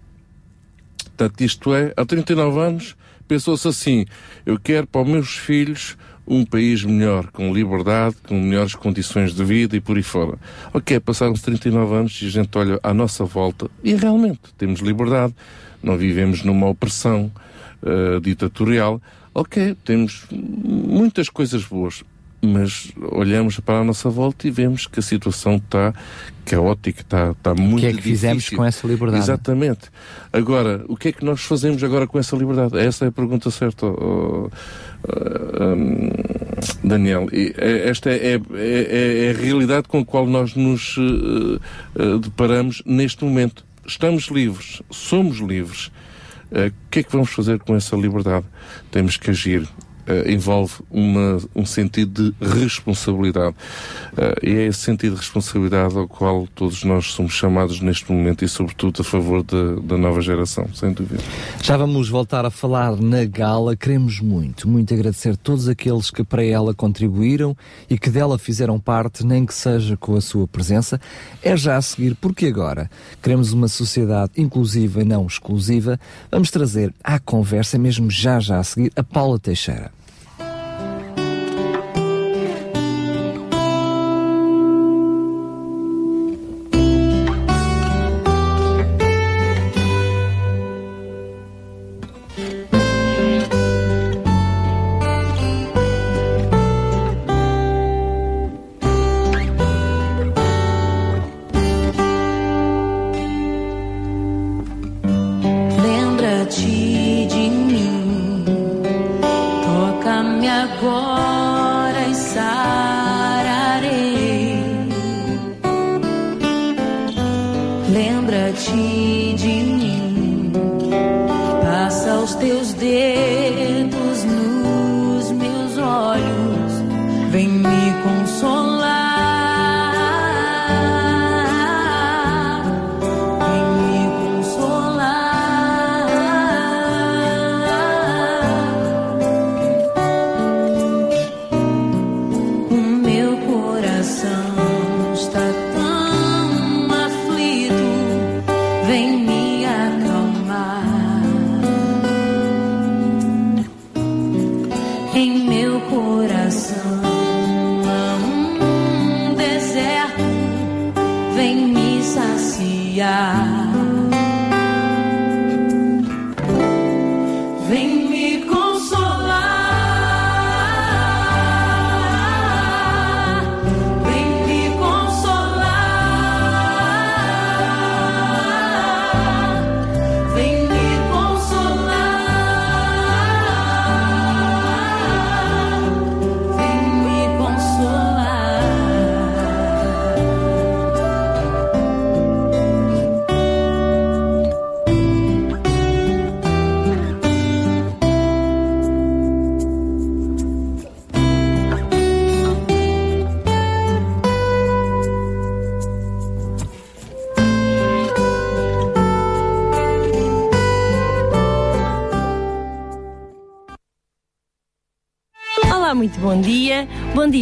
Portanto, 1.17 1.41
isto 1.41 1.75
é, 1.75 1.93
há 1.97 2.05
39 2.05 2.61
anos, 2.61 2.97
pensou-se 3.27 3.67
assim: 3.69 4.05
eu 4.45 4.59
quero 4.59 4.87
para 4.87 5.03
os 5.03 5.09
meus 5.09 5.37
filhos 5.37 5.97
um 6.27 6.45
país 6.45 6.85
melhor, 6.85 7.31
com 7.33 7.53
liberdade, 7.53 8.17
com 8.27 8.41
melhores 8.41 8.75
condições 8.75 9.35
de 9.35 9.45
vida 9.45 9.77
e 9.77 9.81
por 9.81 9.97
aí 9.97 10.03
fora. 10.03 10.39
Ok, 10.73 10.99
passaram-se 11.01 11.43
39 11.43 11.95
anos 11.95 12.21
e 12.23 12.27
a 12.27 12.31
gente 12.31 12.57
olha 12.57 12.79
à 12.83 12.95
nossa 12.95 13.25
volta 13.25 13.69
e 13.83 13.95
realmente 13.95 14.41
temos 14.57 14.81
liberdade, 14.81 15.35
não 15.83 15.97
vivemos 15.97 16.43
numa 16.45 16.69
opressão 16.69 17.31
eh, 17.85 18.21
ditatorial. 18.21 19.03
Ok, 19.35 19.77
temos 19.85 20.27
muitas 20.31 21.29
coisas 21.29 21.65
boas, 21.65 22.05
mas 22.45 22.91
olhamos 23.13 23.61
para 23.61 23.79
a 23.81 23.85
nossa 23.85 24.11
volta 24.11 24.49
e 24.49 24.51
vemos 24.51 24.87
que 24.89 24.99
a 24.99 25.03
situação 25.03 25.57
está 25.57 25.95
caótica, 26.45 27.01
está, 27.01 27.31
está 27.31 27.55
muito 27.55 27.77
O 27.77 27.81
que 27.81 27.87
é 27.87 27.93
que 27.93 28.03
fizemos 28.03 28.39
difícil. 28.43 28.59
com 28.59 28.65
essa 28.65 28.87
liberdade? 28.87 29.23
Exatamente. 29.23 29.81
Agora, 30.33 30.85
o 30.89 30.97
que 30.97 31.09
é 31.09 31.13
que 31.13 31.25
nós 31.25 31.41
fazemos 31.43 31.83
agora 31.85 32.07
com 32.07 32.19
essa 32.19 32.35
liberdade? 32.37 32.77
Essa 32.79 33.05
é 33.05 33.09
a 33.09 33.13
pergunta 33.13 33.49
certa, 33.51 33.87
oh, 33.87 34.51
oh, 34.51 35.75
hum, 35.75 36.11
Daniel. 36.83 37.29
E, 37.33 37.55
eh, 37.57 37.89
esta 37.89 38.11
é, 38.11 38.35
é- 38.35 38.41
é- 38.55 39.27
é 39.27 39.31
a 39.31 39.41
realidade 39.41 39.87
com 39.89 40.01
a 40.01 40.05
qual 40.05 40.27
nós 40.27 40.55
nos 40.57 40.97
eh, 40.99 41.61
eh, 41.97 42.19
deparamos 42.19 42.83
neste 42.85 43.25
momento. 43.25 43.65
Estamos 43.87 44.25
livres, 44.25 44.83
somos 44.91 45.39
livres. 45.39 45.91
Eh, 46.51 46.69
O 46.69 46.91
que 46.91 46.99
é 46.99 47.03
que 47.05 47.13
vamos 47.13 47.31
fazer 47.31 47.59
com 47.61 47.75
essa 47.77 47.95
liberdade? 47.97 48.45
Temos 48.91 49.17
que 49.17 49.31
agir. 49.31 49.67
Eh, 50.05 50.33
envolve 50.33 50.75
uma, 50.91 51.39
um 51.55 51.65
sentido 51.65 52.33
de 52.33 52.49
responsabilidade. 52.61 53.55
Eh, 54.17 54.35
e 54.43 54.51
é 54.51 54.67
esse 54.67 54.81
sentido 54.81 55.13
de 55.13 55.19
responsabilidade 55.19 55.97
ao 55.97 56.09
qual 56.09 56.49
todos 56.57 56.83
nós 56.83 57.13
somos 57.13 57.33
chamados 57.35 57.81
neste 57.81 58.11
momento 58.11 58.45
e, 58.45 58.49
sobretudo, 58.49 59.01
a 59.03 59.05
favor 59.05 59.45
da, 59.45 59.77
da 59.77 59.97
nova 59.97 60.21
geração, 60.21 60.69
sem 60.75 60.93
dúvida. 60.93 61.23
Já 61.63 61.77
vamos 61.77 62.09
voltar 62.09 62.45
a 62.45 62.51
falar 62.51 62.97
na 62.97 63.25
gala. 63.25 63.77
Queremos 63.77 64.19
muito, 64.19 64.69
muito 64.69 64.93
agradecer 64.93 65.37
todos 65.37 65.69
aqueles 65.69 66.11
que 66.11 66.25
para 66.25 66.45
ela 66.45 66.75
contribuíram 66.75 67.57
e 67.89 67.97
que 67.97 68.11
dela 68.11 68.39
fizeram 68.39 68.81
parte, 68.81 69.25
nem 69.25 69.47
que 69.47 69.55
seja 69.55 69.97
com 69.97 70.17
a 70.17 70.21
sua 70.21 70.49
presença. 70.49 71.01
É 71.41 71.57
já 71.57 71.77
a 71.77 71.83
seguir, 71.83 72.17
porque 72.17 72.47
agora 72.47 72.91
queremos 73.23 73.53
uma 73.53 73.69
sociedade 73.69 74.33
inclusiva 74.37 75.03
e 75.03 75.05
não 75.05 75.27
exclusiva. 75.29 75.99
Vamos 76.29 76.51
trazer 76.51 76.93
à 77.05 77.21
conversa, 77.21 77.79
mesmo 77.79 78.11
já 78.11 78.41
já 78.41 78.59
a 78.59 78.65
seguir, 78.65 78.91
a 78.97 79.05
Paula 79.05 79.39
Teixeira. 79.39 79.92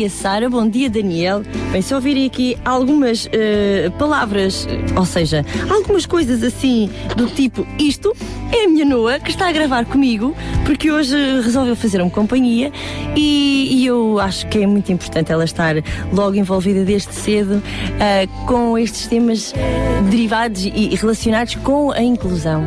Dia, 0.01 0.09
Sara. 0.09 0.49
Bom 0.49 0.67
dia, 0.67 0.89
Daniel. 0.89 1.43
Bem, 1.71 1.83
se 1.83 1.95
ouvirem 1.95 2.25
aqui 2.25 2.57
algumas 2.65 3.29
eh, 3.33 3.91
palavras, 3.99 4.67
ou 4.97 5.05
seja, 5.05 5.45
algumas 5.69 6.07
coisas 6.07 6.43
assim 6.43 6.89
do 7.17 7.27
tipo 7.27 7.67
isto, 7.79 8.17
é 8.51 8.65
a 8.65 8.69
minha 8.69 8.87
Noa 8.87 9.19
que 9.19 9.31
está 9.31 9.49
a 9.49 9.53
gravar 9.53 9.85
comigo, 9.85 10.35
porque 10.65 10.91
hoje 10.91 11.15
resolveu 11.43 11.77
fazer-me 11.77 12.11
companhia 12.11 12.73
e, 13.15 13.69
e 13.73 13.87
eu 13.87 14.19
acho 14.19 14.47
que 14.49 14.61
é 14.61 14.67
muito 14.67 14.91
importante 14.91 15.31
ela 15.31 15.45
estar 15.45 15.75
logo 16.13 16.35
envolvida 16.35 16.83
desde 16.83 17.13
cedo 17.13 17.63
eh, 18.01 18.27
com 18.47 18.79
estes 18.79 19.07
temas 19.07 19.53
derivados 20.09 20.65
e 20.65 20.95
relacionados 20.95 21.57
com 21.57 21.91
a 21.93 22.03
inclusão. 22.03 22.65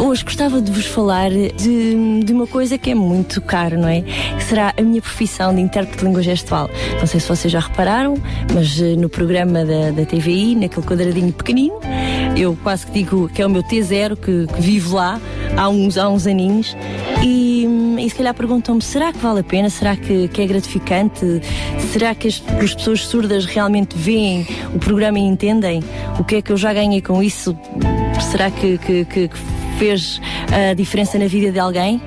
Hoje 0.00 0.24
gostava 0.24 0.60
de 0.62 0.70
vos 0.70 0.86
falar 0.86 1.28
de, 1.30 2.22
de 2.24 2.32
uma 2.32 2.46
coisa 2.46 2.78
que 2.78 2.90
é 2.90 2.94
muito 2.94 3.40
cara, 3.42 3.76
não 3.76 3.88
é? 3.88 4.02
Que 4.02 4.44
será 4.44 4.72
a 4.76 4.82
minha 4.82 5.02
profissão 5.02 5.52
de 5.54 5.60
intérprete 5.60 5.98
de 5.98 6.04
língua 6.04 6.22
gestual. 6.22 6.70
Não 7.00 7.06
sei 7.06 7.18
se 7.20 7.28
vocês 7.28 7.52
já 7.52 7.58
repararam, 7.58 8.14
mas 8.54 8.80
eh, 8.80 8.94
no 8.96 9.08
programa 9.08 9.64
da, 9.64 9.90
da 9.90 10.04
TVI, 10.06 10.54
naquele 10.54 10.86
quadradinho 10.86 11.32
pequenino, 11.32 11.80
eu 12.36 12.56
quase 12.62 12.86
que 12.86 12.92
digo 12.92 13.28
que 13.28 13.42
é 13.42 13.46
o 13.46 13.50
meu 13.50 13.62
T0, 13.62 14.16
que, 14.16 14.46
que 14.46 14.60
vivo 14.62 14.94
lá 14.96 15.20
há 15.56 15.68
uns, 15.68 15.98
há 15.98 16.08
uns 16.08 16.26
aninhos. 16.28 16.76
E, 17.24 17.66
um, 17.66 17.98
e 17.98 18.08
se 18.08 18.14
calhar 18.14 18.32
perguntam-me: 18.34 18.80
será 18.80 19.12
que 19.12 19.18
vale 19.18 19.40
a 19.40 19.44
pena? 19.44 19.68
Será 19.68 19.96
que, 19.96 20.28
que 20.28 20.40
é 20.42 20.46
gratificante? 20.46 21.42
Será 21.92 22.14
que 22.14 22.28
as, 22.28 22.40
as 22.62 22.72
pessoas 22.74 23.04
surdas 23.04 23.44
realmente 23.44 23.98
veem 23.98 24.46
o 24.72 24.78
programa 24.78 25.18
e 25.18 25.22
entendem? 25.22 25.82
O 26.20 26.24
que 26.24 26.36
é 26.36 26.42
que 26.42 26.52
eu 26.52 26.56
já 26.56 26.72
ganhei 26.72 27.02
com 27.02 27.20
isso? 27.20 27.58
Será 28.30 28.50
que, 28.50 28.78
que- 28.78 29.04
que 29.04 29.30
fez 29.78 30.20
a 30.52 30.74
diferença 30.74 31.18
na 31.18 31.26
vida 31.26 31.52
de 31.52 31.58
alguém? 31.58 32.02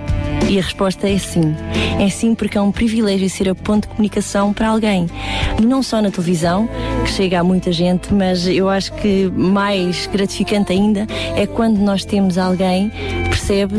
E 0.49 0.59
a 0.59 0.61
resposta 0.61 1.07
é 1.07 1.17
sim. 1.17 1.55
É 1.99 2.09
sim 2.09 2.35
porque 2.35 2.57
é 2.57 2.61
um 2.61 2.71
privilégio 2.71 3.29
ser 3.29 3.47
a 3.47 3.55
ponto 3.55 3.87
de 3.87 3.89
comunicação 3.89 4.51
para 4.51 4.67
alguém. 4.67 5.07
E 5.57 5.65
não 5.65 5.81
só 5.81 6.01
na 6.01 6.11
televisão, 6.11 6.67
que 7.05 7.11
chega 7.11 7.39
a 7.39 7.43
muita 7.43 7.71
gente, 7.71 8.13
mas 8.13 8.45
eu 8.47 8.67
acho 8.67 8.91
que 8.93 9.31
mais 9.33 10.07
gratificante 10.07 10.73
ainda 10.73 11.07
é 11.35 11.47
quando 11.47 11.77
nós 11.77 12.03
temos 12.03 12.37
alguém 12.37 12.89
que 12.89 13.29
percebe 13.29 13.75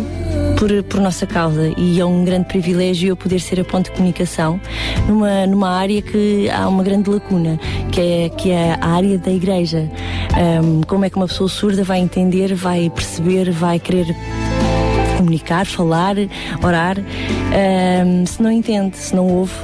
por, 0.63 0.83
por 0.85 1.01
nossa 1.01 1.27
causa 1.27 1.73
e 1.77 1.99
é 1.99 2.05
um 2.05 2.25
grande 2.25 2.47
privilégio 2.47 3.09
eu 3.09 3.17
poder 3.17 3.41
ser 3.41 3.59
a 3.59 3.65
ponto 3.65 3.87
de 3.87 3.97
comunicação 3.97 4.61
numa, 5.09 5.45
numa 5.45 5.69
área 5.71 6.01
que 6.01 6.49
há 6.49 6.69
uma 6.69 6.85
grande 6.85 7.11
lacuna, 7.11 7.59
que 7.91 8.01
é, 8.01 8.29
que 8.29 8.53
é 8.53 8.79
a 8.81 8.87
área 8.91 9.19
da 9.19 9.33
igreja. 9.33 9.91
Ahm, 10.37 10.83
como 10.87 11.05
é 11.05 11.11
que 11.11 11.17
uma 11.17 11.27
pessoa 11.27 11.49
surda 11.49 11.83
vai 11.83 11.99
entender, 11.99 12.55
vai 12.55 12.89
perceber, 12.91 13.51
vai 13.51 13.81
querer 13.81 14.07
comunicar, 15.17 15.67
falar, 15.67 16.15
orar, 16.63 16.97
ahm, 16.99 18.25
se 18.25 18.41
não 18.41 18.53
entende, 18.53 18.97
se 18.97 19.17
não 19.17 19.27
ouve. 19.27 19.55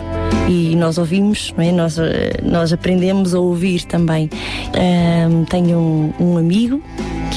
E 0.49 0.75
nós 0.75 0.99
ouvimos, 0.99 1.55
é? 1.59 1.71
nós, 1.71 1.97
eh, 1.97 2.41
nós 2.43 2.73
aprendemos 2.73 3.35
a 3.35 3.39
ouvir 3.39 3.85
também. 3.85 4.29
Ahm, 4.75 5.45
tenho 5.45 5.79
um, 5.79 6.13
um 6.19 6.39
amigo, 6.39 6.83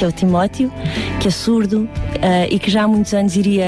que 0.02 0.04
é 0.04 0.08
o 0.08 0.12
Timóteo, 0.12 0.72
que 1.20 1.28
é 1.28 1.30
surdo 1.30 1.88
ah, 2.20 2.48
e 2.50 2.58
que 2.58 2.68
já 2.68 2.82
há 2.82 2.88
muitos 2.88 3.14
anos 3.14 3.36
iria 3.36 3.64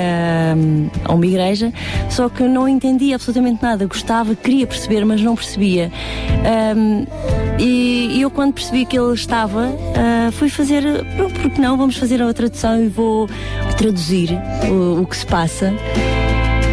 hum, 0.56 0.88
a 1.04 1.14
uma 1.14 1.24
igreja, 1.24 1.72
só 2.10 2.28
que 2.28 2.42
não 2.42 2.68
entendia 2.68 3.14
absolutamente 3.14 3.62
nada. 3.62 3.86
Gostava, 3.86 4.34
queria 4.34 4.66
perceber, 4.66 5.04
mas 5.04 5.22
não 5.22 5.36
percebia. 5.36 5.92
Ahm, 6.44 7.06
e 7.56 8.20
eu, 8.20 8.30
quando 8.30 8.54
percebi 8.54 8.84
que 8.84 8.98
ele 8.98 9.14
estava, 9.14 9.68
ah, 9.96 10.32
fui 10.32 10.48
fazer, 10.48 10.82
pronto, 11.14 11.38
porque 11.40 11.60
não, 11.60 11.76
vamos 11.76 11.96
fazer 11.96 12.20
a 12.20 12.34
tradução 12.34 12.82
e 12.82 12.88
vou 12.88 13.28
traduzir 13.78 14.30
o, 14.68 15.02
o 15.02 15.06
que 15.06 15.16
se 15.16 15.26
passa. 15.26 15.72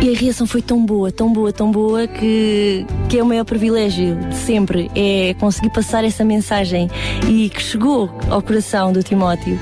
E 0.02 0.10
a 0.10 0.18
reação 0.18 0.48
foi 0.48 0.64
tão 0.64 0.84
boa, 0.84 1.12
tão 1.12 1.32
boa, 1.32 1.54
tão 1.54 1.70
boa 1.70 2.08
que, 2.08 2.84
que 3.12 3.20
é 3.20 3.24
o 3.24 3.26
maior 3.26 3.44
privilégio 3.44 4.16
de 4.16 4.36
sempre 4.38 4.90
é 4.96 5.34
conseguir 5.34 5.70
passar 5.72 6.06
essa 6.06 6.24
mensagem 6.24 6.90
e 7.28 7.50
que 7.50 7.62
chegou 7.62 8.10
ao 8.30 8.42
coração 8.42 8.94
do 8.94 9.04
Timóteo. 9.04 9.60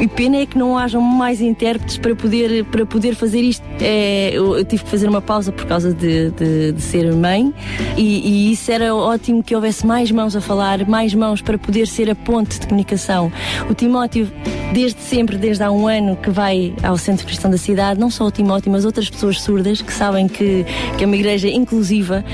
E 0.00 0.06
pena 0.06 0.36
é 0.36 0.46
que 0.46 0.56
não 0.56 0.78
hajam 0.78 1.02
mais 1.02 1.40
intérpretes 1.40 1.98
para 1.98 2.14
poder, 2.14 2.64
para 2.66 2.86
poder 2.86 3.16
fazer 3.16 3.40
isto. 3.40 3.64
É, 3.80 4.30
eu, 4.32 4.64
tive 4.64 4.84
que 4.84 4.88
fazer 4.88 5.08
uma 5.08 5.20
pausa 5.20 5.50
por 5.50 5.66
causa 5.66 5.92
de, 5.92 6.30
de, 6.30 6.70
de 6.70 6.80
ser 6.80 7.12
mãe 7.12 7.52
e, 7.96 8.48
e 8.48 8.52
isso 8.52 8.70
era 8.70 8.94
ótimo 8.94 9.42
que 9.42 9.52
houvesse 9.56 9.84
mais 9.84 10.12
mãos 10.12 10.36
a 10.36 10.40
falar, 10.40 10.86
mais 10.86 11.12
mãos 11.12 11.42
para 11.42 11.58
poder 11.58 11.88
ser 11.88 12.08
a 12.08 12.14
ponte 12.14 12.60
de 12.60 12.68
comunicação. 12.68 13.32
O 13.68 13.74
Timóteo 13.74 14.30
desde 14.72 15.00
sempre, 15.00 15.36
desde 15.36 15.62
há 15.62 15.70
um 15.70 15.86
ano 15.86 16.16
que 16.16 16.30
vai 16.30 16.74
ao 16.82 16.96
Centro 16.96 17.26
Cristão 17.26 17.50
da 17.50 17.58
cidade, 17.58 18.00
não 18.00 18.10
só 18.10 18.24
o 18.24 18.30
Timóteo, 18.30 18.72
mas 18.72 18.84
outras 18.84 19.08
pessoas 19.10 19.40
surdas 19.40 19.82
que 19.82 19.92
sabem 19.92 20.26
que, 20.26 20.64
que 20.96 21.04
é 21.04 21.06
uma 21.06 21.16
igreja 21.16 21.48
inclusiva 21.48 22.24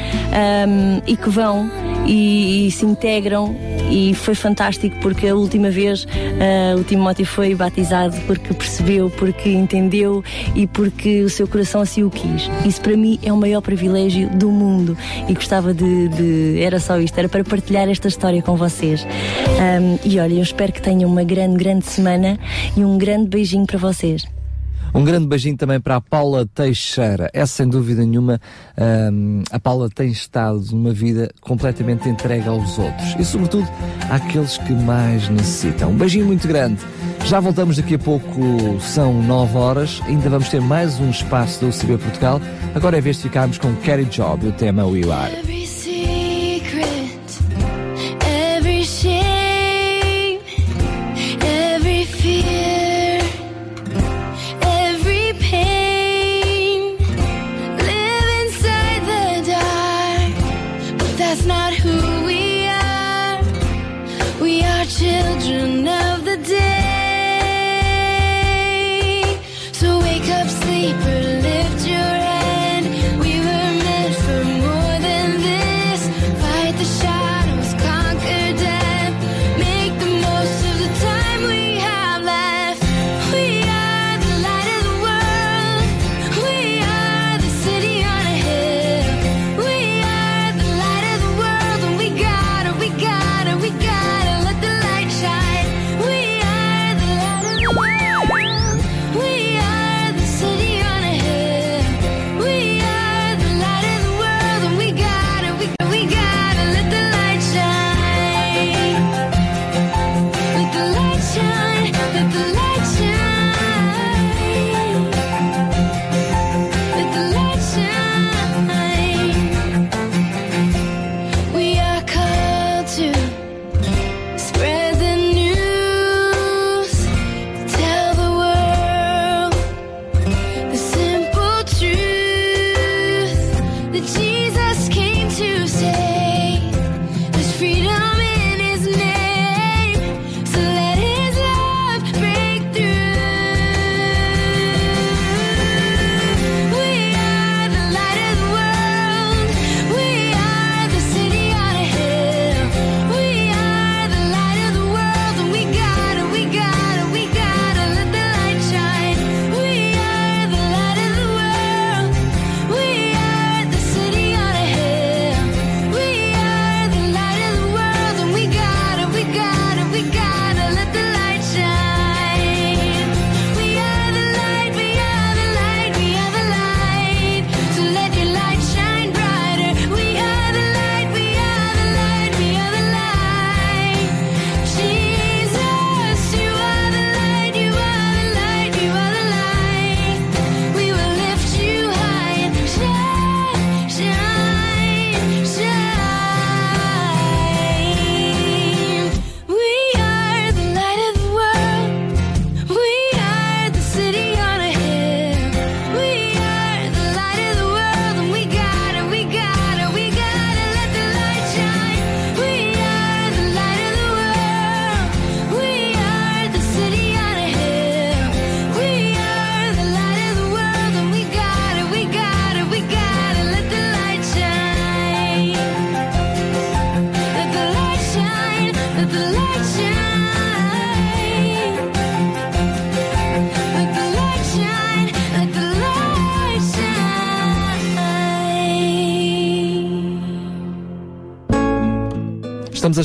ahm, 0.64 1.00
e 1.06 1.16
que 1.16 1.28
vão 1.30 1.70
e, 2.06 2.66
e 2.66 2.70
se 2.70 2.84
integram 2.86 3.54
e 3.90 4.14
foi 4.14 4.34
fantástico 4.34 4.96
porque 5.00 5.26
a 5.28 5.34
última 5.34 5.70
vez 5.70 6.06
ah, 6.40 6.76
o 6.78 6.84
Timóteo 6.84 7.24
foi 7.26 7.54
batizado 7.54 8.16
porque 8.26 8.52
percebeu, 8.54 9.10
porque 9.10 9.50
entendeu 9.50 10.22
e 10.54 10.66
porque 10.66 11.22
o 11.22 11.30
seu 11.30 11.46
coração 11.48 11.80
assim 11.80 12.02
o 12.02 12.10
quis. 12.10 12.50
Isso 12.66 12.80
para 12.80 12.96
mim 12.96 13.18
é 13.22 13.32
o 13.32 13.36
maior 13.36 13.60
privilégio 13.60 14.28
do 14.30 14.50
mundo 14.50 14.96
e 15.28 15.34
gostava 15.34 15.72
de, 15.74 16.08
de- 16.08 16.60
era 16.62 16.78
só 16.80 16.98
isto, 16.98 17.16
era 17.18 17.28
para 17.28 17.44
partilhar 17.44 17.88
esta 17.88 18.08
história 18.08 18.42
com 18.42 18.56
vocês. 18.56 19.06
Ahm, 19.58 19.98
e 20.04 20.18
olha, 20.20 20.34
eu 20.34 20.42
espero 20.42 20.72
que 20.72 20.82
tenham 20.82 21.10
uma 21.10 21.24
grande, 21.24 21.56
grande 21.56 21.86
semana 21.86 22.38
e 22.76 22.84
um 22.84 22.96
grande 22.98 23.28
beijinho 23.28 23.66
para 23.66 23.78
vocês. 23.78 24.37
Um 24.94 25.04
grande 25.04 25.26
beijinho 25.26 25.56
também 25.56 25.80
para 25.80 25.96
a 25.96 26.00
Paula 26.00 26.46
Teixeira. 26.46 27.30
Essa, 27.32 27.58
sem 27.58 27.68
dúvida 27.68 28.04
nenhuma, 28.04 28.40
hum, 29.12 29.42
a 29.50 29.58
Paula 29.58 29.88
tem 29.90 30.08
estado 30.08 30.64
numa 30.72 30.92
vida 30.92 31.30
completamente 31.40 32.08
entregue 32.08 32.48
aos 32.48 32.78
outros 32.78 33.14
e, 33.18 33.24
sobretudo, 33.24 33.68
àqueles 34.10 34.58
que 34.58 34.72
mais 34.72 35.28
necessitam. 35.28 35.90
Um 35.90 35.96
beijinho 35.96 36.26
muito 36.26 36.46
grande. 36.46 36.80
Já 37.24 37.40
voltamos 37.40 37.76
daqui 37.76 37.94
a 37.94 37.98
pouco, 37.98 38.80
são 38.80 39.22
9 39.22 39.56
horas. 39.56 40.00
Ainda 40.06 40.30
vamos 40.30 40.48
ter 40.48 40.60
mais 40.60 40.98
um 40.98 41.10
espaço 41.10 41.60
da 41.60 41.66
UCB 41.68 41.98
Portugal. 41.98 42.40
Agora 42.74 42.96
é 42.96 43.00
vez 43.00 43.16
de 43.16 43.22
ficarmos 43.24 43.58
com 43.58 43.74
Carrie 43.76 44.06
Job 44.06 44.46
o 44.46 44.52
tema 44.52 44.86
We 44.86 45.02
Are. 45.10 45.77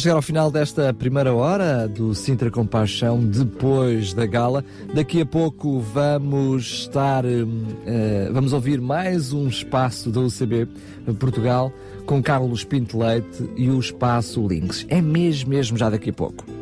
Chegar 0.04 0.16
ao 0.16 0.22
final 0.22 0.52
desta 0.52 0.94
primeira 0.94 1.34
hora 1.34 1.88
do 1.88 2.14
Sintra 2.14 2.52
Compaixão, 2.52 3.24
depois 3.24 4.14
da 4.14 4.26
gala. 4.26 4.66
Daqui 4.94 5.22
a 5.22 5.26
pouco 5.26 5.80
vamos 5.80 6.66
estar, 6.66 7.24
eh, 7.24 8.30
vamos 8.30 8.52
ouvir 8.52 8.82
mais 8.82 9.32
um 9.32 9.48
espaço 9.48 10.10
da 10.10 10.20
UCB 10.20 10.68
Portugal 11.18 11.72
com 12.06 12.22
Carlos 12.22 12.66
Pinto 12.66 13.00
Leite 13.00 13.50
e 13.56 13.70
o 13.70 13.80
espaço 13.80 14.46
Links. 14.46 14.86
É 14.90 15.02
mesmo, 15.02 15.52
mesmo 15.52 15.78
já 15.78 15.90
daqui 15.90 16.10
a 16.10 16.14
pouco. 16.14 16.53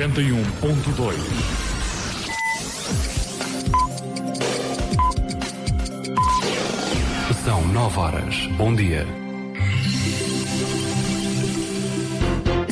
91.2 0.00 1.14
São 7.44 7.68
9 7.68 7.98
horas. 7.98 8.46
Bom 8.56 8.74
dia. 8.74 9.06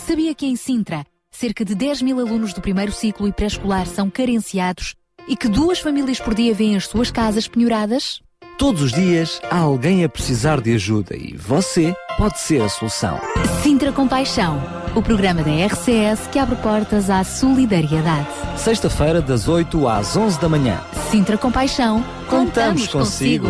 Sabia 0.07 0.35
que 0.35 0.47
em 0.47 0.57
Sintra, 0.57 1.05
cerca 1.31 1.67
de 1.67 1.75
10 1.75 2.01
mil 2.01 2.19
alunos 2.19 2.55
do 2.55 2.63
primeiro 2.63 2.93
ciclo 2.93 3.29
e 3.29 3.33
pré-escolar 3.33 3.87
são 3.87 4.09
carenciados 4.09 4.95
e 5.29 5.37
que 5.37 5.49
duas 5.49 5.81
famílias 5.81 6.19
por 6.19 6.35
dia 6.35 6.55
vêm 6.55 6.77
as 6.77 6.87
suas 6.87 7.11
casas 7.11 7.47
penhoradas? 7.47 8.23
Todos 8.57 8.81
os 8.81 8.93
dias 8.93 9.39
há 9.51 9.59
alguém 9.59 10.03
a 10.03 10.09
precisar 10.09 10.63
de 10.63 10.73
ajuda 10.75 11.15
e 11.15 11.37
você 11.37 11.95
pode 12.17 12.41
ser 12.41 12.63
a 12.63 12.71
solução. 12.71 13.21
Sintra 13.63 13.93
Compaixão, 13.93 14.78
o 14.95 15.03
programa 15.03 15.43
da 15.43 15.51
RCS 15.51 16.29
que 16.31 16.39
abre 16.39 16.57
portas 16.57 17.11
à 17.11 17.23
solidariedade. 17.25 18.27
Sexta-feira, 18.57 19.21
das 19.21 19.49
8 19.49 19.87
às 19.89 20.17
11 20.17 20.41
da 20.41 20.49
manhã. 20.49 20.81
Sintra 21.11 21.37
Compaixão, 21.39 22.05
Contamos 22.29 22.87
consigo. 22.89 23.49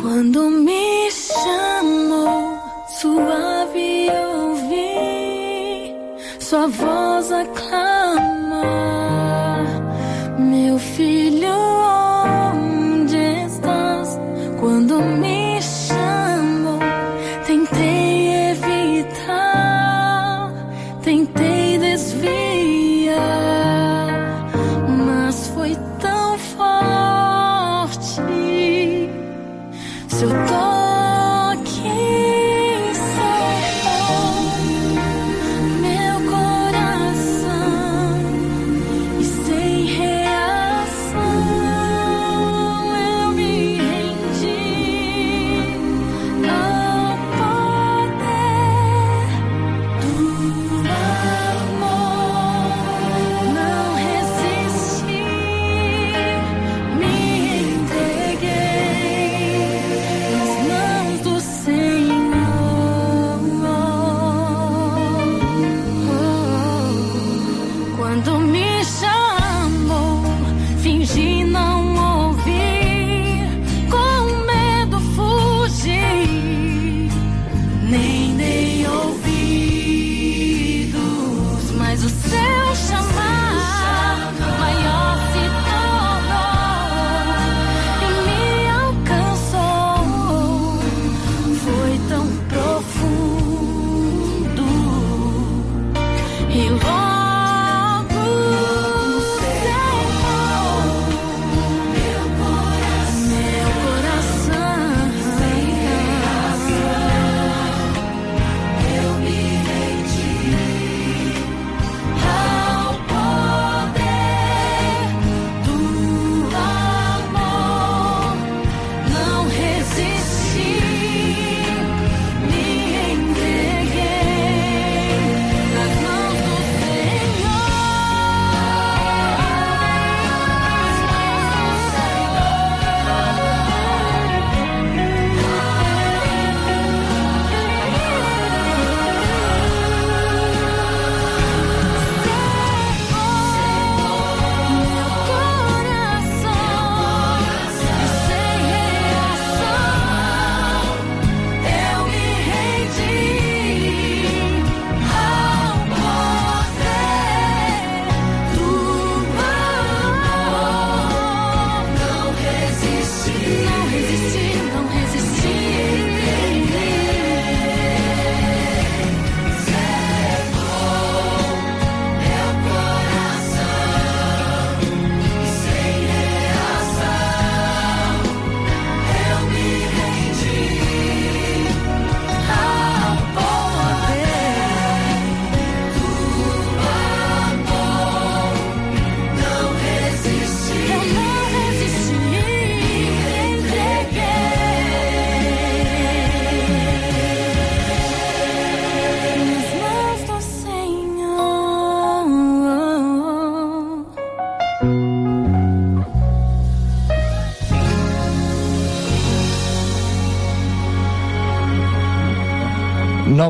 Quando 0.00 0.50
me 0.50 1.10
chamou, 1.10 2.58
suave 3.00 4.06
eu 4.06 4.50
ouvi 4.50 5.94
sua 6.40 6.66
voz 6.66 7.30
aclamar, 7.30 8.60
meu 10.38 10.78
filho, 10.78 11.29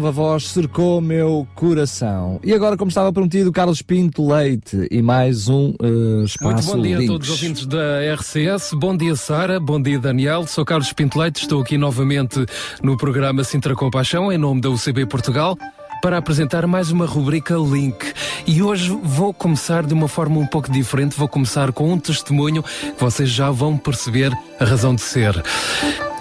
Nova 0.01 0.13
voz 0.13 0.49
cercou 0.49 0.99
meu 0.99 1.47
coração. 1.55 2.41
E 2.43 2.55
agora, 2.55 2.75
como 2.75 2.89
estava 2.89 3.13
prometido, 3.13 3.53
Carlos 3.53 3.83
Pinto 3.83 4.27
Leite 4.27 4.89
e 4.91 5.03
mais 5.03 5.47
um 5.47 5.75
eh, 5.79 6.25
espaço 6.25 6.55
Muito 6.55 6.65
bom 6.65 6.81
dia 6.81 6.97
a 6.97 7.01
Links. 7.01 7.13
todos 7.13 7.29
os 7.29 7.35
ouvintes 7.35 7.67
da 7.67 8.15
RCS. 8.15 8.73
Bom 8.73 8.97
dia, 8.97 9.15
Sara. 9.15 9.61
Bom 9.61 9.79
dia, 9.79 9.99
Daniel. 9.99 10.47
Sou 10.47 10.65
Carlos 10.65 10.91
Pinto 10.95 11.19
Leite. 11.19 11.43
Estou 11.43 11.61
aqui 11.61 11.77
novamente 11.77 12.47
no 12.83 12.97
programa 12.97 13.45
Sintra 13.45 13.75
Compaixão, 13.75 14.33
em 14.33 14.39
nome 14.39 14.63
da 14.63 14.71
UCB 14.71 15.05
Portugal, 15.05 15.55
para 16.01 16.17
apresentar 16.17 16.67
mais 16.67 16.91
uma 16.91 17.05
rubrica 17.05 17.57
Link. 17.57 18.15
E 18.47 18.63
hoje 18.63 18.99
vou 19.03 19.35
começar 19.35 19.85
de 19.85 19.93
uma 19.93 20.09
forma 20.09 20.39
um 20.41 20.47
pouco 20.47 20.73
diferente. 20.73 21.15
Vou 21.15 21.29
começar 21.29 21.73
com 21.73 21.93
um 21.93 21.99
testemunho 21.99 22.63
que 22.63 22.99
vocês 22.99 23.29
já 23.29 23.51
vão 23.51 23.77
perceber 23.77 24.33
a 24.59 24.65
razão 24.65 24.95
de 24.95 25.03
ser. 25.03 25.35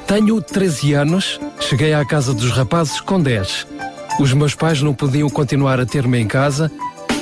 Tenho 0.10 0.42
13 0.42 0.94
anos, 0.94 1.40
cheguei 1.60 1.94
à 1.94 2.04
casa 2.04 2.34
dos 2.34 2.50
rapazes 2.50 3.00
com 3.00 3.22
10. 3.22 3.68
Os 4.20 4.34
meus 4.34 4.56
pais 4.56 4.82
não 4.82 4.92
podiam 4.92 5.30
continuar 5.30 5.80
a 5.80 5.86
ter-me 5.86 6.18
em 6.18 6.26
casa. 6.26 6.72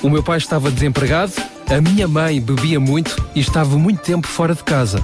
O 0.01 0.09
meu 0.09 0.23
pai 0.23 0.37
estava 0.37 0.71
desempregado, 0.71 1.33
a 1.69 1.81
minha 1.81 2.07
mãe 2.07 2.39
bebia 2.39 2.79
muito 2.79 3.21
e 3.35 3.41
estava 3.41 3.77
muito 3.77 4.01
tempo 4.01 4.25
fora 4.25 4.55
de 4.55 4.63
casa. 4.63 5.03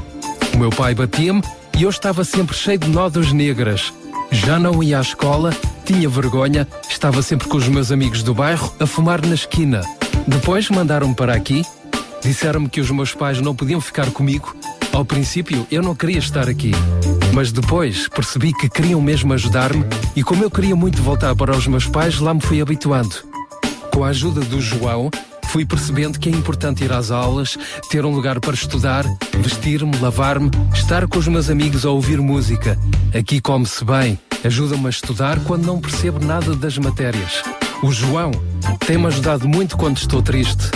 O 0.53 0.57
meu 0.57 0.69
pai 0.69 0.95
batia-me 0.95 1.43
e 1.77 1.83
eu 1.83 1.89
estava 1.89 2.23
sempre 2.23 2.55
cheio 2.55 2.77
de 2.77 2.87
nódoas 2.87 3.33
negras. 3.33 3.93
Já 4.31 4.57
não 4.57 4.81
ia 4.81 4.99
à 4.99 5.01
escola, 5.01 5.53
tinha 5.83 6.07
vergonha, 6.07 6.65
estava 6.89 7.21
sempre 7.21 7.49
com 7.49 7.57
os 7.57 7.67
meus 7.67 7.91
amigos 7.91 8.23
do 8.23 8.33
bairro 8.33 8.73
a 8.79 8.85
fumar 8.85 9.21
na 9.25 9.35
esquina. 9.35 9.81
Depois 10.25 10.69
mandaram-me 10.69 11.13
para 11.13 11.33
aqui, 11.33 11.65
disseram-me 12.21 12.69
que 12.69 12.79
os 12.79 12.89
meus 12.89 13.13
pais 13.13 13.41
não 13.41 13.53
podiam 13.53 13.81
ficar 13.81 14.09
comigo. 14.11 14.55
Ao 14.93 15.03
princípio 15.03 15.65
eu 15.71 15.81
não 15.81 15.95
queria 15.95 16.19
estar 16.19 16.47
aqui, 16.47 16.71
mas 17.33 17.51
depois 17.51 18.07
percebi 18.07 18.53
que 18.53 18.69
queriam 18.69 19.01
mesmo 19.01 19.33
ajudar-me 19.33 19.83
e 20.15 20.21
como 20.21 20.43
eu 20.43 20.51
queria 20.51 20.75
muito 20.75 21.01
voltar 21.01 21.35
para 21.35 21.57
os 21.57 21.65
meus 21.65 21.87
pais, 21.87 22.19
lá 22.19 22.31
me 22.31 22.39
fui 22.39 22.61
habituando. 22.61 23.15
Com 23.91 24.03
a 24.03 24.09
ajuda 24.09 24.41
do 24.41 24.61
João, 24.61 25.09
fui 25.47 25.65
percebendo 25.65 26.19
que 26.19 26.29
é 26.29 26.31
importante 26.31 26.83
ir 26.83 26.91
às 26.91 27.09
aulas, 27.09 27.57
ter 27.89 28.05
um 28.05 28.11
lugar 28.11 28.39
para 28.39 28.53
estudar, 28.53 29.03
vestir-me, 29.39 29.97
lavar-me, 29.97 30.51
estar 30.75 31.07
com 31.07 31.17
os 31.17 31.27
meus 31.27 31.49
amigos 31.49 31.87
a 31.87 31.89
ouvir 31.89 32.21
música. 32.21 32.77
Aqui 33.17 33.41
come-se 33.41 33.83
bem, 33.83 34.17
ajuda-me 34.43 34.85
a 34.85 34.89
estudar 34.91 35.39
quando 35.39 35.65
não 35.65 35.81
percebo 35.81 36.23
nada 36.23 36.55
das 36.55 36.77
matérias. 36.77 37.41
O 37.81 37.91
João 37.91 38.31
tem-me 38.85 39.07
ajudado 39.07 39.47
muito 39.49 39.75
quando 39.75 39.97
estou 39.97 40.21
triste. 40.21 40.69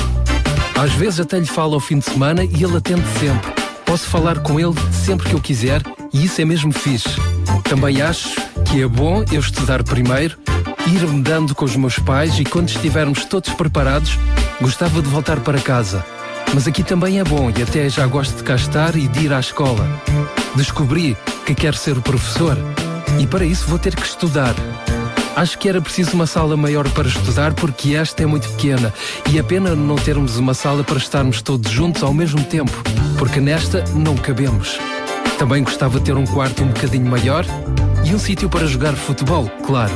Às 0.76 0.91
vezes 0.93 1.20
até 1.20 1.39
lhe 1.39 1.45
falo 1.45 1.76
ao 1.76 1.80
fim 1.80 1.99
de 1.99 2.05
semana 2.05 2.43
e 2.43 2.63
ele 2.63 2.78
atende 2.78 3.07
sempre. 3.20 3.66
Posso 3.98 4.10
falar 4.10 4.38
com 4.41 4.60
ele 4.60 4.76
sempre 4.91 5.28
que 5.28 5.34
eu 5.34 5.41
quiser 5.41 5.82
e 6.14 6.24
isso 6.24 6.39
é 6.39 6.45
mesmo 6.45 6.72
fixe. 6.72 7.10
Também 7.64 8.00
acho 8.00 8.30
que 8.64 8.84
é 8.84 8.88
bom 8.88 9.26
eu 9.32 9.39
estudar 9.39 9.82
primeiro, 9.82 10.38
ir-me 10.86 11.24
dando 11.24 11.56
com 11.56 11.66
os 11.66 11.76
meus 11.76 11.98
pais 11.98 12.38
e 12.38 12.43
quando 12.43 12.70
estivermos 12.70 13.26
todos 13.26 13.52
preparados, 13.54 14.12
gostava 14.62 15.02
de 15.02 15.10
voltar 15.10 15.39
para 15.39 15.60
casa. 15.60 16.06
Mas 16.54 16.68
aqui 16.68 16.84
também 16.84 17.20
é 17.20 17.24
bom 17.24 17.50
e 17.50 17.64
até 17.64 17.89
já 17.89 18.06
gosto 18.06 18.38
de 18.38 18.43
cá 18.43 18.54
estar 18.54 18.95
e 18.95 19.08
de 19.08 19.22
ir 19.22 19.34
à 19.34 19.39
escola. 19.39 19.89
Descobri 20.56 21.18
que 21.48 21.56
quero 21.56 21.76
ser 21.76 22.00
professor 22.02 22.56
e 23.20 23.26
para 23.26 23.45
isso 23.45 23.66
vou 23.66 23.80
ter 23.80 23.95
que 23.95 24.06
estudar. 24.06 24.54
Acho 25.38 25.60
que 25.60 25.70
era 25.70 25.80
preciso 25.80 26.14
uma 26.16 26.26
sala 26.26 26.58
maior 26.58 26.90
para 26.90 27.08
estudar 27.08 27.54
porque 27.54 27.94
esta 27.94 28.24
é 28.24 28.26
muito 28.26 28.50
pequena 28.54 28.92
e 29.30 29.38
é 29.38 29.44
pena 29.44 29.76
não 29.76 29.96
termos 29.96 30.36
uma 30.38 30.56
sala 30.56 30.84
para 30.84 30.98
estarmos 30.98 31.44
todos 31.44 31.72
juntos 31.72 32.02
ao 32.02 32.12
mesmo 32.12 32.44
tempo, 32.44 32.72
porque 33.20 33.40
nesta 33.40 33.84
não 33.94 34.16
cabemos. 34.16 34.80
Também 35.38 35.64
gostava 35.64 36.00
de 36.00 36.06
ter 36.06 36.18
um 36.18 36.26
quarto 36.26 36.64
um 36.64 36.70
bocadinho 36.70 37.06
maior 37.06 37.46
e 38.04 38.16
um 38.16 38.18
sítio 38.18 38.50
para 38.50 38.66
jogar 38.66 38.94
futebol, 38.94 39.48
claro. 39.64 39.94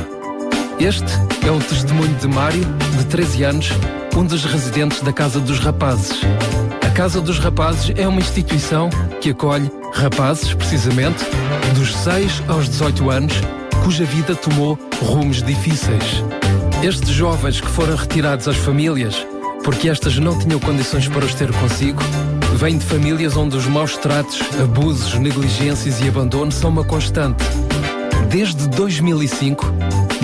Este 0.78 1.10
é 1.44 1.50
o 1.50 1.58
testemunho 1.58 2.14
de 2.14 2.28
Mário, 2.28 2.64
de 2.96 3.04
13 3.06 3.42
anos, 3.42 3.70
um 4.16 4.24
dos 4.24 4.44
residentes 4.44 5.00
da 5.00 5.12
Casa 5.12 5.40
dos 5.40 5.58
Rapazes. 5.58 6.20
A 6.86 6.90
Casa 6.90 7.20
dos 7.20 7.40
Rapazes 7.40 7.92
é 7.96 8.06
uma 8.06 8.20
instituição 8.20 8.90
que 9.20 9.30
acolhe 9.30 9.68
rapazes, 9.92 10.54
precisamente, 10.54 11.24
dos 11.74 11.96
6 11.96 12.44
aos 12.46 12.68
18 12.68 13.10
anos, 13.10 13.34
cuja 13.84 14.04
vida 14.04 14.34
tomou 14.34 14.78
rumos 15.02 15.42
difíceis. 15.42 16.22
Estes 16.82 17.08
jovens 17.10 17.60
que 17.60 17.68
foram 17.68 17.96
retirados 17.96 18.46
às 18.46 18.56
famílias, 18.56 19.26
porque 19.64 19.88
estas 19.88 20.18
não 20.18 20.38
tinham 20.38 20.60
condições 20.60 21.08
para 21.08 21.24
os 21.24 21.34
ter 21.34 21.52
consigo, 21.52 22.00
vêm 22.56 22.78
de 22.78 22.84
famílias 22.84 23.36
onde 23.36 23.56
os 23.56 23.66
maus 23.66 23.96
tratos, 23.96 24.40
abusos, 24.62 25.14
negligências 25.14 26.00
e 26.00 26.08
abandono 26.08 26.52
são 26.52 26.70
uma 26.70 26.84
constante. 26.84 27.42
Desde 28.28 28.68
2005, 28.68 29.66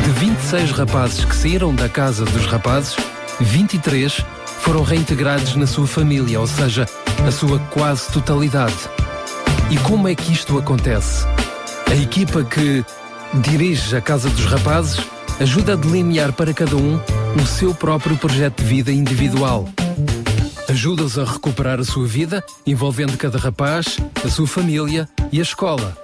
de 0.04 0.10
26 0.10 0.70
rapazes 0.70 1.24
que 1.24 1.34
saíram 1.34 1.74
da 1.74 1.88
casa 1.88 2.24
dos 2.24 2.46
rapazes, 2.46 2.96
23 3.40 4.24
foram 4.60 4.82
reintegrados 4.82 5.56
na 5.56 5.66
sua 5.66 5.86
família, 5.86 6.40
ou 6.40 6.46
seja, 6.46 6.86
a 7.26 7.30
sua 7.30 7.58
quase 7.70 8.10
totalidade. 8.12 8.76
E 9.70 9.76
como 9.78 10.08
é 10.08 10.14
que 10.14 10.32
isto 10.32 10.58
acontece? 10.58 11.26
A 11.90 11.94
equipa 11.94 12.44
que 12.44 12.84
dirige 13.34 13.96
a 13.96 14.00
Casa 14.00 14.28
dos 14.30 14.44
Rapazes 14.44 15.00
ajuda 15.40 15.74
a 15.74 15.76
delinear 15.76 16.32
para 16.32 16.52
cada 16.52 16.76
um 16.76 16.98
o 17.40 17.46
seu 17.46 17.74
próprio 17.74 18.16
projeto 18.16 18.62
de 18.62 18.68
vida 18.68 18.90
individual. 18.90 19.68
Ajuda-os 20.68 21.18
a 21.18 21.24
recuperar 21.24 21.78
a 21.80 21.84
sua 21.84 22.06
vida, 22.06 22.44
envolvendo 22.66 23.16
cada 23.16 23.38
rapaz, 23.38 23.98
a 24.24 24.28
sua 24.28 24.46
família 24.46 25.08
e 25.32 25.38
a 25.38 25.42
escola. 25.42 25.96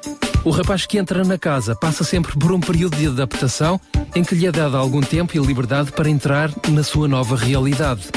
O 0.45 0.51
rapaz 0.51 0.87
que 0.87 0.99
entra 0.99 1.25
na 1.25 1.39
casa 1.39 1.75
passa 1.75 2.05
sempre 2.05 2.39
por 2.39 2.53
um 2.53 2.61
período 2.61 2.97
de 2.97 3.07
adaptação 3.07 3.81
em 4.15 4.23
que 4.23 4.35
lhe 4.35 4.47
é 4.47 4.53
dado 4.53 4.77
algum 4.77 5.01
tempo 5.01 5.37
e 5.37 5.41
liberdade 5.41 5.91
para 5.91 6.09
entrar 6.09 6.51
na 6.69 6.83
sua 6.83 7.09
nova 7.09 7.37
realidade. 7.37 8.09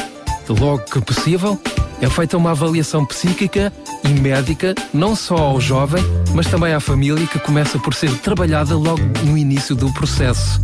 Logo 0.48 0.84
que 0.84 1.02
possível, 1.02 1.60
é 2.02 2.10
feita 2.10 2.38
uma 2.38 2.52
avaliação 2.52 3.06
psíquica 3.06 3.74
e 4.04 4.10
médica, 4.10 4.76
não 4.94 5.16
só 5.16 5.36
ao 5.36 5.62
jovem, 5.62 6.04
mas 6.34 6.48
também 6.48 6.74
à 6.74 6.80
família, 6.80 7.26
que 7.28 7.40
começa 7.40 7.80
por 7.80 7.94
ser 7.94 8.12
trabalhada 8.20 8.76
logo 8.76 9.02
no 9.24 9.38
início 9.38 9.76
do 9.76 9.92
processo. 9.94 10.62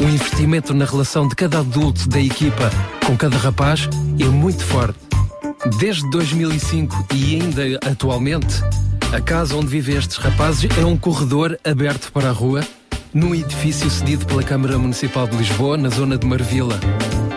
O 0.00 0.04
investimento 0.04 0.72
na 0.74 0.84
relação 0.84 1.28
de 1.28 1.34
cada 1.34 1.60
adulto 1.60 2.08
da 2.08 2.20
equipa 2.20 2.70
com 3.06 3.16
cada 3.16 3.36
rapaz 3.36 3.88
é 4.18 4.24
muito 4.24 4.64
forte. 4.64 4.98
Desde 5.78 6.08
2005 6.10 7.06
e 7.14 7.36
ainda 7.36 7.62
atualmente, 7.88 8.62
a 9.12 9.20
casa 9.20 9.54
onde 9.54 9.66
vivem 9.66 9.96
estes 9.96 10.16
rapazes 10.16 10.68
é 10.76 10.84
um 10.84 10.96
corredor 10.96 11.58
aberto 11.64 12.10
para 12.12 12.30
a 12.30 12.32
rua, 12.32 12.62
num 13.12 13.34
edifício 13.34 13.88
cedido 13.90 14.26
pela 14.26 14.42
Câmara 14.42 14.78
Municipal 14.78 15.28
de 15.28 15.36
Lisboa, 15.36 15.76
na 15.76 15.88
zona 15.88 16.16
de 16.16 16.26
Marvila. 16.26 16.80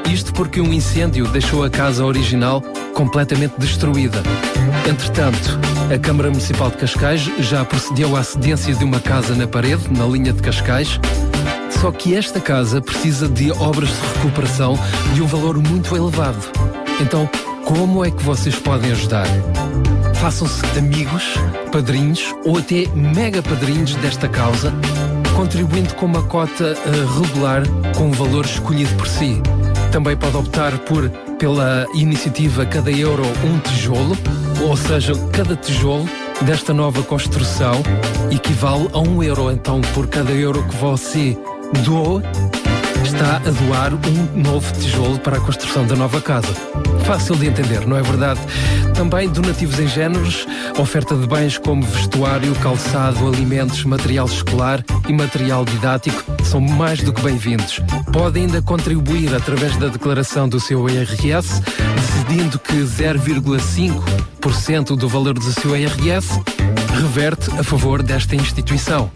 Isto 0.09 0.33
porque 0.33 0.61
um 0.61 0.73
incêndio 0.73 1.27
deixou 1.27 1.63
a 1.63 1.69
casa 1.69 2.05
original 2.05 2.61
completamente 2.93 3.55
destruída. 3.57 4.21
Entretanto, 4.89 5.59
a 5.93 5.97
Câmara 5.97 6.29
Municipal 6.29 6.69
de 6.69 6.77
Cascais 6.77 7.21
já 7.39 7.65
procedeu 7.65 8.15
à 8.15 8.23
cedência 8.23 8.73
de 8.73 8.83
uma 8.83 8.99
casa 8.99 9.35
na 9.35 9.47
parede, 9.47 9.83
na 9.91 10.05
linha 10.05 10.31
de 10.31 10.41
Cascais, 10.41 10.99
só 11.81 11.91
que 11.91 12.15
esta 12.15 12.39
casa 12.39 12.81
precisa 12.81 13.27
de 13.27 13.51
obras 13.51 13.89
de 13.89 14.17
recuperação 14.17 14.77
de 15.13 15.21
um 15.21 15.27
valor 15.27 15.57
muito 15.57 15.95
elevado. 15.95 16.47
Então, 17.01 17.29
como 17.65 18.05
é 18.05 18.11
que 18.11 18.23
vocês 18.23 18.55
podem 18.55 18.91
ajudar? 18.91 19.27
Façam-se 20.15 20.63
amigos, 20.77 21.35
padrinhos 21.71 22.33
ou 22.45 22.57
até 22.57 22.87
mega 22.95 23.41
padrinhos 23.41 23.95
desta 23.95 24.27
causa, 24.27 24.71
contribuindo 25.35 25.93
com 25.95 26.05
uma 26.05 26.23
cota 26.23 26.63
eh, 26.63 27.21
regular 27.21 27.63
com 27.95 28.05
um 28.05 28.11
valor 28.11 28.45
escolhido 28.45 28.93
por 28.95 29.07
si. 29.07 29.41
Também 29.95 30.17
pode 30.17 30.35
optar 30.35 30.77
por 30.79 31.09
pela 31.39 31.85
iniciativa 31.93 32.65
Cada 32.65 32.91
Euro 32.91 33.23
um 33.45 33.57
Tijolo, 33.59 34.17
ou 34.61 34.75
seja, 34.75 35.13
cada 35.31 35.55
tijolo 35.55 36.03
desta 36.41 36.73
nova 36.73 37.01
construção 37.01 37.81
equivale 38.29 38.89
a 38.91 38.99
um 38.99 39.23
euro. 39.23 39.49
Então, 39.49 39.79
por 39.93 40.07
cada 40.07 40.33
euro 40.33 40.61
que 40.67 40.75
você 40.75 41.37
doa, 41.85 42.21
está 43.05 43.37
a 43.37 43.49
doar 43.49 43.93
um 43.93 44.41
novo 44.41 44.69
tijolo 44.73 45.17
para 45.17 45.37
a 45.37 45.39
construção 45.39 45.87
da 45.87 45.95
nova 45.95 46.19
casa. 46.19 46.53
Fácil 47.05 47.35
de 47.35 47.45
entender, 47.45 47.85
não 47.85 47.95
é 47.95 48.01
verdade? 48.01 48.39
Também 48.95 49.29
donativos 49.29 49.79
em 49.79 49.87
géneros, 49.87 50.47
oferta 50.79 51.15
de 51.15 51.27
bens 51.27 51.59
como 51.59 51.83
vestuário, 51.83 52.51
calçado, 52.55 53.27
alimentos, 53.27 53.83
material 53.83 54.25
escolar 54.25 54.83
e 55.07 55.13
material 55.13 55.63
didático 55.63 56.23
são 56.43 56.59
mais 56.59 57.03
do 57.03 57.13
que 57.13 57.21
bem-vindos. 57.21 57.79
Pode 58.11 58.39
ainda 58.39 58.59
contribuir 58.59 59.35
através 59.35 59.77
da 59.77 59.87
declaração 59.87 60.49
do 60.49 60.59
seu 60.59 60.89
IRS, 60.89 61.61
decidindo 61.95 62.57
que 62.57 62.73
0,5% 62.73 64.97
do 64.97 65.07
valor 65.07 65.35
do 65.35 65.53
seu 65.53 65.77
IRS 65.77 66.41
reverte 66.95 67.51
a 67.51 67.63
favor 67.63 68.01
desta 68.01 68.35
instituição. 68.35 69.11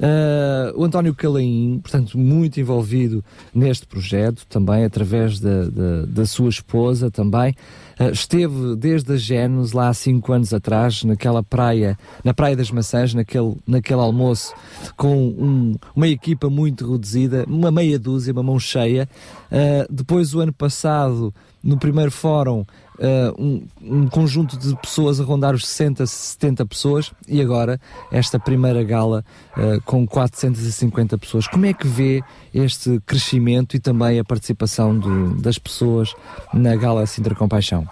Ah, 0.00 0.72
o 0.74 0.84
António 0.84 1.14
Calaim, 1.14 1.80
portanto, 1.82 2.18
muito 2.18 2.58
envolvido 2.60 3.24
neste 3.54 3.86
projeto, 3.86 4.46
também 4.46 4.84
através 4.84 5.40
da, 5.40 5.64
da, 5.64 6.06
da 6.06 6.26
sua 6.26 6.48
esposa 6.48 7.10
também. 7.10 7.54
Ah, 7.98 8.10
esteve 8.10 8.74
desde 8.76 9.12
a 9.12 9.16
Gênesis, 9.16 9.72
lá 9.72 9.88
há 9.88 9.94
cinco 9.94 10.32
anos 10.32 10.52
atrás, 10.52 11.04
naquela 11.04 11.42
praia, 11.42 11.96
na 12.24 12.34
Praia 12.34 12.56
das 12.56 12.70
Maçãs, 12.70 13.14
naquele, 13.14 13.56
naquele 13.66 14.00
almoço, 14.00 14.52
com 14.96 15.16
um- 15.16 15.76
uma 15.94 16.08
equipa 16.08 16.50
muito 16.50 16.90
reduzida, 16.90 17.44
uma 17.48 17.70
meia 17.70 17.98
dúzia, 17.98 18.32
uma 18.32 18.42
mão 18.42 18.58
cheia. 18.58 19.08
Ah, 19.50 19.86
depois, 19.90 20.34
o 20.34 20.40
ano 20.40 20.52
passado, 20.52 21.32
no 21.62 21.78
primeiro 21.78 22.10
fórum, 22.10 22.64
ah, 23.00 23.32
um, 23.38 23.66
um 23.82 24.08
conjunto 24.08 24.58
de 24.58 24.74
pessoas 24.76 25.20
a 25.20 25.24
rondar 25.24 25.54
os 25.54 25.66
60, 25.66 26.06
70 26.06 26.66
pessoas 26.66 27.12
e 27.28 27.40
agora 27.40 27.80
esta 28.12 28.38
primeira 28.38 28.82
gala 28.84 29.24
ah, 29.56 29.78
com 29.84 30.06
450 30.06 31.18
pessoas. 31.18 31.46
Como 31.46 31.66
é 31.66 31.72
que 31.72 31.86
vê 31.86 32.22
este 32.52 33.00
crescimento 33.06 33.76
e 33.76 33.80
também 33.80 34.18
a 34.18 34.24
participação 34.24 34.96
do- 34.98 35.34
das 35.40 35.58
pessoas 35.58 36.14
na 36.52 36.74
gala 36.76 37.06
Sintra 37.06 37.34
Compaixão? 37.34 37.86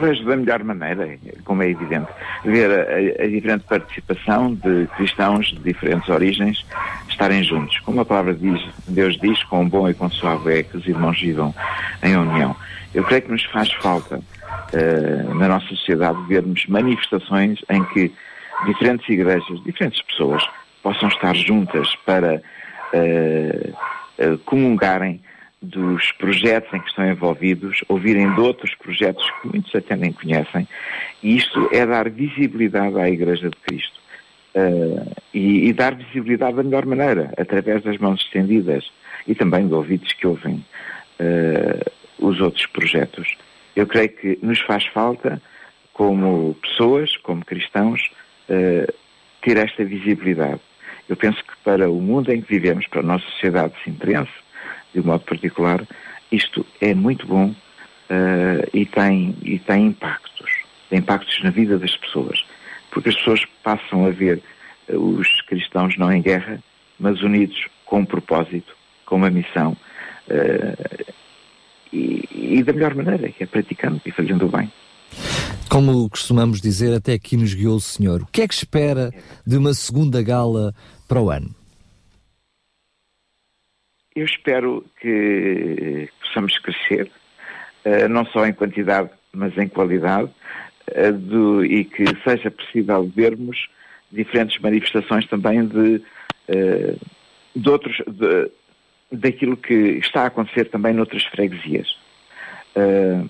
Vejo 0.00 0.24
da 0.24 0.36
melhor 0.36 0.62
maneira, 0.62 1.18
como 1.44 1.64
é 1.64 1.70
evidente, 1.70 2.06
ver 2.44 2.70
a, 2.70 3.24
a 3.24 3.26
diferente 3.26 3.64
participação 3.68 4.54
de 4.54 4.86
cristãos 4.96 5.48
de 5.48 5.58
diferentes 5.58 6.08
origens 6.08 6.64
estarem 7.08 7.42
juntos. 7.42 7.76
Como 7.80 8.00
a 8.00 8.04
palavra 8.04 8.32
diz, 8.32 8.60
Deus 8.86 9.18
diz, 9.18 9.42
com 9.44 9.68
bom 9.68 9.88
e 9.88 9.94
com 9.94 10.08
suave 10.08 10.60
é 10.60 10.62
que 10.62 10.76
os 10.76 10.86
irmãos 10.86 11.20
vivam 11.20 11.52
em 12.04 12.16
união. 12.16 12.54
Eu 12.94 13.04
creio 13.04 13.22
que 13.22 13.30
nos 13.30 13.44
faz 13.44 13.72
falta, 13.74 14.20
eh, 14.72 15.22
na 15.34 15.48
nossa 15.48 15.66
sociedade, 15.68 16.18
vermos 16.26 16.66
manifestações 16.66 17.60
em 17.70 17.84
que 17.84 18.12
diferentes 18.66 19.08
igrejas, 19.08 19.62
diferentes 19.64 20.02
pessoas 20.02 20.42
possam 20.82 21.08
estar 21.08 21.34
juntas 21.36 21.94
para 22.04 22.42
eh, 22.92 23.72
eh, 24.18 24.38
comungarem 24.44 25.20
dos 25.62 26.10
projetos 26.12 26.72
em 26.72 26.80
que 26.80 26.88
estão 26.88 27.06
envolvidos, 27.06 27.84
ouvirem 27.88 28.34
de 28.34 28.40
outros 28.40 28.74
projetos 28.76 29.24
que 29.40 29.48
muitos 29.48 29.74
até 29.74 29.94
nem 29.94 30.12
conhecem, 30.12 30.66
e 31.22 31.36
isto 31.36 31.68
é 31.72 31.84
dar 31.84 32.08
visibilidade 32.08 32.98
à 32.98 33.08
Igreja 33.08 33.50
de 33.50 33.56
Cristo. 33.56 34.00
Eh, 34.52 35.06
e, 35.32 35.68
e 35.68 35.72
dar 35.72 35.94
visibilidade 35.94 36.56
da 36.56 36.64
melhor 36.64 36.84
maneira, 36.84 37.32
através 37.38 37.84
das 37.84 37.96
mãos 37.98 38.20
estendidas 38.20 38.84
e 39.24 39.32
também 39.32 39.68
de 39.68 39.74
ouvidos 39.74 40.12
que 40.12 40.26
ouvem 40.26 40.64
eh, 41.20 41.84
os 42.20 42.40
outros 42.40 42.66
projetos. 42.66 43.36
Eu 43.74 43.86
creio 43.86 44.08
que 44.08 44.38
nos 44.42 44.60
faz 44.60 44.84
falta, 44.86 45.40
como 45.92 46.54
pessoas, 46.62 47.16
como 47.18 47.44
cristãos, 47.44 48.00
eh, 48.48 48.92
ter 49.42 49.56
esta 49.56 49.84
visibilidade. 49.84 50.60
Eu 51.08 51.16
penso 51.16 51.38
que 51.42 51.52
para 51.64 51.90
o 51.90 52.00
mundo 52.00 52.32
em 52.32 52.40
que 52.40 52.48
vivemos, 52.48 52.86
para 52.86 53.00
a 53.00 53.04
nossa 53.04 53.24
sociedade 53.26 53.74
sintrense, 53.84 54.32
de 54.94 55.00
um 55.00 55.04
modo 55.04 55.24
particular, 55.24 55.86
isto 56.30 56.64
é 56.80 56.94
muito 56.94 57.26
bom 57.26 57.54
eh, 58.08 58.68
e, 58.72 58.86
tem, 58.86 59.36
e 59.42 59.58
tem 59.58 59.86
impactos. 59.86 60.50
Tem 60.88 60.98
impactos 60.98 61.42
na 61.42 61.50
vida 61.50 61.78
das 61.78 61.96
pessoas. 61.96 62.44
Porque 62.90 63.08
as 63.08 63.16
pessoas 63.16 63.44
passam 63.62 64.06
a 64.06 64.10
ver 64.10 64.42
eh, 64.88 64.96
os 64.96 65.42
cristãos 65.42 65.96
não 65.96 66.12
em 66.12 66.22
guerra, 66.22 66.62
mas 66.98 67.22
unidos 67.22 67.66
com 67.84 68.00
um 68.00 68.04
propósito, 68.04 68.76
com 69.06 69.16
uma 69.16 69.30
missão. 69.30 69.76
eh, 70.28 70.76
e, 71.92 72.28
e 72.58 72.62
da 72.62 72.72
melhor 72.72 72.94
maneira, 72.94 73.30
que 73.30 73.44
é 73.44 73.46
praticando 73.46 74.00
e 74.04 74.10
fazendo 74.10 74.46
o 74.46 74.48
bem. 74.48 74.70
Como 75.68 76.08
costumamos 76.08 76.60
dizer, 76.60 76.94
até 76.94 77.12
aqui 77.14 77.36
nos 77.36 77.54
guiou 77.54 77.76
o 77.76 77.80
Senhor. 77.80 78.22
O 78.22 78.26
que 78.26 78.42
é 78.42 78.48
que 78.48 78.54
espera 78.54 79.12
de 79.46 79.56
uma 79.56 79.72
segunda 79.74 80.22
gala 80.22 80.74
para 81.08 81.20
o 81.20 81.30
ano? 81.30 81.54
Eu 84.14 84.24
espero 84.24 84.84
que 85.00 86.08
possamos 86.20 86.58
crescer, 86.58 87.10
eh, 87.84 88.08
não 88.08 88.24
só 88.26 88.44
em 88.46 88.52
quantidade, 88.52 89.10
mas 89.32 89.56
em 89.56 89.68
qualidade, 89.68 90.30
eh, 90.88 91.12
do- 91.12 91.64
e 91.64 91.84
que 91.84 92.04
seja 92.24 92.50
possível 92.50 93.08
vermos 93.14 93.56
diferentes 94.10 94.60
manifestações 94.60 95.26
também 95.28 95.64
de, 95.64 96.02
eh, 96.48 96.96
de 97.54 97.68
outros, 97.70 97.96
de- 98.08 98.50
daquilo 99.12 99.56
que 99.56 99.74
está 99.98 100.22
a 100.22 100.26
acontecer 100.26 100.66
também 100.66 100.92
noutras 100.92 101.24
freguesias. 101.24 101.96
Eh, 102.74 103.22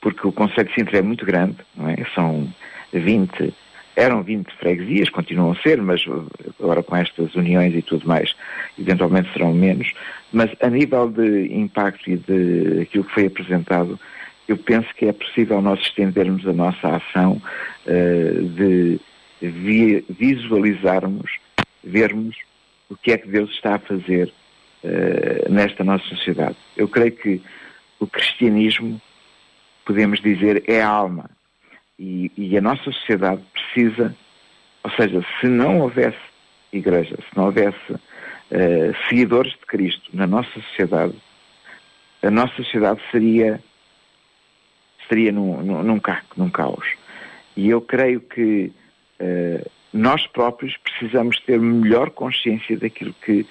porque 0.00 0.26
o 0.26 0.32
Conselho 0.32 0.68
de 0.68 0.74
Sintra 0.74 0.98
é 0.98 1.02
muito 1.02 1.24
grande, 1.24 1.56
é? 1.78 2.04
São 2.14 2.52
20, 2.92 3.54
eram 3.94 4.22
20 4.22 4.50
freguesias, 4.56 5.08
continuam 5.10 5.52
a 5.52 5.56
ser, 5.62 5.80
mas 5.80 6.04
uh, 6.06 6.28
agora 6.58 6.82
com 6.82 6.96
estas 6.96 7.34
uniões 7.36 7.72
e 7.74 7.82
tudo 7.82 8.06
mais, 8.08 8.34
eventualmente 8.78 9.32
serão 9.32 9.54
menos. 9.54 9.92
Mas 10.32 10.50
a 10.60 10.68
nível 10.68 11.08
de 11.08 11.54
impacto 11.54 12.10
e 12.10 12.16
de 12.16 12.80
aquilo 12.82 13.04
que 13.04 13.14
foi 13.14 13.26
apresentado, 13.26 13.98
eu 14.48 14.56
penso 14.56 14.88
que 14.96 15.06
é 15.06 15.12
possível 15.12 15.62
nós 15.62 15.78
estendermos 15.80 16.46
a 16.48 16.52
nossa 16.52 16.96
ação 16.96 17.40
eh, 17.86 18.32
de 18.56 19.00
vi- 19.40 20.04
visualizarmos, 20.08 21.30
vermos 21.84 22.36
o 22.90 22.96
que 22.96 23.12
é 23.12 23.18
que 23.18 23.28
Deus 23.28 23.50
está 23.50 23.76
a 23.76 23.78
fazer 23.78 24.32
nesta 25.48 25.84
nossa 25.84 26.04
sociedade. 26.06 26.56
Eu 26.76 26.88
creio 26.88 27.12
que 27.12 27.40
o 28.00 28.06
cristianismo 28.06 29.00
podemos 29.84 30.20
dizer, 30.20 30.64
é 30.66 30.80
a 30.80 30.88
alma. 30.88 31.30
E, 31.98 32.30
e 32.36 32.56
a 32.56 32.60
nossa 32.60 32.82
sociedade 32.84 33.42
precisa, 33.52 34.16
ou 34.82 34.90
seja, 34.92 35.24
se 35.40 35.46
não 35.46 35.80
houvesse 35.80 36.18
igreja, 36.72 37.16
se 37.16 37.36
não 37.36 37.46
houvesse 37.46 37.94
eh, 38.50 38.92
seguidores 39.08 39.52
de 39.52 39.66
Cristo 39.66 40.10
na 40.12 40.26
nossa 40.26 40.50
sociedade, 40.52 41.14
a 42.22 42.30
nossa 42.30 42.54
sociedade 42.54 43.00
seria, 43.10 43.62
seria 45.08 45.30
num, 45.30 45.62
num, 45.62 45.82
num 45.82 46.00
caco, 46.00 46.34
num 46.36 46.50
caos. 46.50 46.86
E 47.56 47.68
eu 47.68 47.80
creio 47.80 48.20
que 48.20 48.72
eh, 49.18 49.64
nós 49.92 50.26
próprios 50.28 50.76
precisamos 50.78 51.38
ter 51.40 51.60
melhor 51.60 52.10
consciência 52.10 52.76
daquilo 52.78 53.14
que 53.22 53.46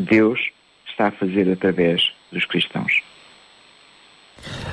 Deus 0.00 0.40
está 0.88 1.08
a 1.08 1.12
fazer 1.12 1.50
através 1.50 2.12
dos 2.32 2.44
cristãos. 2.44 3.02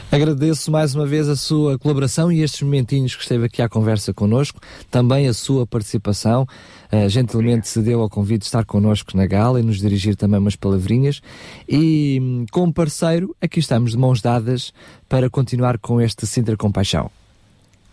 Agradeço 0.10 0.72
mais 0.72 0.96
uma 0.96 1.06
vez 1.06 1.28
a 1.28 1.36
sua 1.36 1.78
colaboração 1.78 2.32
e 2.32 2.42
estes 2.42 2.62
momentinhos 2.62 3.16
que 3.16 3.22
esteve 3.22 3.46
aqui 3.46 3.62
à 3.62 3.68
conversa 3.68 4.14
connosco, 4.14 4.60
também 4.90 5.28
a 5.28 5.34
sua 5.34 5.68
participação. 5.68 6.48
Uh, 6.92 7.10
gentilmente 7.10 7.68
se 7.68 7.82
deu 7.82 8.02
ao 8.02 8.10
convite 8.10 8.40
de 8.40 8.46
estar 8.46 8.64
connosco 8.64 9.18
na 9.18 9.26
gala 9.26 9.60
e 9.60 9.64
nos 9.64 9.80
dirigir 9.80 10.16
também 10.16 10.40
umas 10.40 10.56
palavrinhas. 10.56 11.22
E 11.68 12.18
hum, 12.22 12.46
como 12.50 12.74
parceiro, 12.74 13.36
aqui 13.42 13.60
estamos 13.60 13.92
de 13.92 13.98
mãos 13.98 14.22
dadas 14.22 14.74
para 15.10 15.30
continuar 15.30 15.78
com 15.78 16.00
este 16.00 16.26
Sintra 16.26 16.56
Compaixão. 16.56 17.12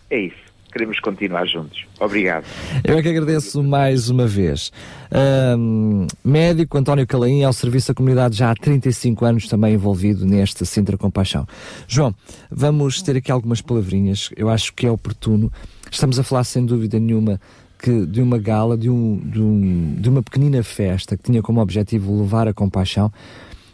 É 0.09 0.19
isso. 0.19 0.44
Queremos 0.75 0.99
continuar 0.99 1.45
juntos. 1.45 1.85
Obrigado. 2.01 2.43
Eu 2.83 2.97
é 2.97 3.01
que 3.01 3.07
agradeço 3.07 3.63
mais 3.63 4.09
uma 4.09 4.27
vez. 4.27 4.73
Ahm, 5.09 6.05
médico 6.21 6.77
António 6.77 7.07
Calaim, 7.07 7.43
ao 7.43 7.53
serviço 7.53 7.87
da 7.87 7.93
comunidade 7.93 8.35
já 8.35 8.51
há 8.51 8.55
35 8.55 9.23
anos, 9.23 9.47
também 9.47 9.73
envolvido 9.73 10.25
neste 10.25 10.65
Sintra 10.65 10.97
Compaixão. 10.97 11.47
João, 11.87 12.13
vamos 12.51 13.01
ter 13.01 13.15
aqui 13.15 13.31
algumas 13.31 13.61
palavrinhas, 13.61 14.31
eu 14.35 14.49
acho 14.49 14.73
que 14.73 14.85
é 14.85 14.91
oportuno. 14.91 15.49
Estamos 15.89 16.19
a 16.19 16.23
falar, 16.23 16.43
sem 16.43 16.65
dúvida 16.65 16.99
nenhuma, 16.99 17.39
que 17.79 18.05
de 18.05 18.21
uma 18.21 18.37
gala, 18.37 18.77
de, 18.77 18.89
um, 18.89 19.15
de, 19.15 19.41
um, 19.41 19.95
de 19.97 20.09
uma 20.09 20.21
pequenina 20.21 20.61
festa 20.61 21.15
que 21.15 21.23
tinha 21.23 21.41
como 21.41 21.61
objetivo 21.61 22.19
levar 22.19 22.49
a 22.49 22.53
compaixão. 22.53 23.09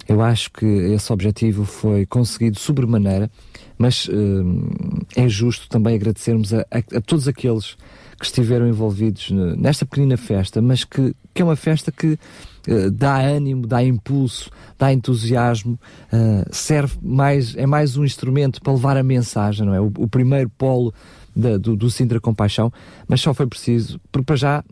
Eu 0.08 0.22
acho 0.22 0.52
que 0.52 0.66
esse 0.66 1.12
objetivo 1.12 1.64
foi 1.66 2.06
conseguido 2.06 2.60
sobremaneira 2.60 3.30
mas 3.82 4.06
uh, 4.06 5.02
é 5.16 5.28
justo 5.28 5.68
também 5.68 5.96
agradecermos 5.96 6.54
a, 6.54 6.60
a, 6.70 6.98
a, 6.98 7.02
todos 7.02 7.28
aqueles 7.28 7.76
que 8.20 8.26
estiveram 8.26 8.68
envolvidos 8.68 9.32
nesta 9.58 9.88
pequenina 9.88 10.16
festa, 10.16 10.62
mas 10.62 10.84
que, 10.84 11.16
que 11.34 11.42
é 11.42 11.46
uma 11.46 11.56
festa 11.56 11.92
que 11.92 12.10
uh, 12.68 12.92
dá 12.92 13.18
ânimo, 13.18 13.66
dá 13.66 13.84
impulso, 13.84 14.52
dá 14.78 14.94
entusiasmo, 14.94 15.80
uh, 16.14 16.48
serve 16.52 16.96
mais, 17.02 17.56
é 17.56 17.66
mais 17.66 17.98
um 17.98 18.06
instrumento 18.06 18.62
para 18.62 18.72
levar 18.72 18.98
a 18.98 19.04
mensagem, 19.04 19.66
não 19.66 19.74
é? 19.74 19.82
O, 19.82 19.92
o 19.98 20.08
primeiro 20.08 20.52
polo 20.52 20.94
da, 21.36 21.58
do, 21.58 21.76
do 21.76 21.90
Sintra 21.90 22.22
Compaixão, 22.22 22.72
mas 23.08 23.20
só 23.20 23.34
foi 23.34 23.48
preciso, 23.48 24.00
porque 24.12 24.26
para 24.26 24.36
já 24.36 24.64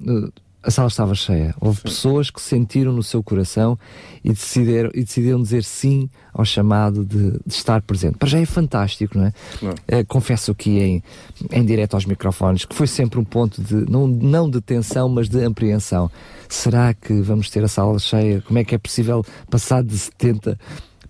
a 0.62 0.70
sala 0.70 0.88
estava 0.90 1.16
cheia. 1.16 1.56
Houve 1.60 1.78
sim. 1.78 1.84
pessoas 1.84 2.30
que 2.30 2.42
sentiram 2.42 2.92
no 2.92 3.02
seu 3.02 3.24
coração 3.24 3.80
e 4.24 4.30
decidiram, 4.30 4.90
e 4.94 5.04
decidiram 5.04 5.42
dizer 5.42 5.64
sim 5.64 6.10
ao 6.34 6.44
chamado 6.44 7.06
de, 7.06 7.32
de 7.32 7.54
estar 7.54 7.82
presente. 7.82 8.18
Para 8.18 8.28
já 8.28 8.40
é 8.40 8.46
fantástico, 8.46 9.18
não 9.18 9.26
é? 9.26 9.34
Não. 9.62 9.72
Uh, 9.72 10.06
confesso 10.08 10.52
aqui 10.52 10.80
em, 10.80 11.04
em 11.52 11.66
direto 11.66 11.94
aos 11.94 12.06
microfones 12.06 12.66
que 12.66 12.76
foi 12.76 12.88
sempre 12.88 13.20
um 13.20 13.24
ponto 13.24 13.62
de, 13.62 13.90
não, 13.90 14.06
não 14.08 14.50
de 14.50 14.60
tensão, 14.60 15.08
mas 15.08 15.30
de 15.30 15.44
apreensão. 15.46 16.12
Será 16.48 16.94
que 16.94 17.14
vamos 17.22 17.50
ter 17.50 17.64
a 17.64 17.68
sala 17.68 17.98
cheia? 18.00 18.42
Como 18.42 18.60
é 18.60 18.64
que 18.64 18.76
é 18.76 18.78
possível 18.78 19.24
passar 19.50 19.84
de 19.84 19.98
70 19.98 20.58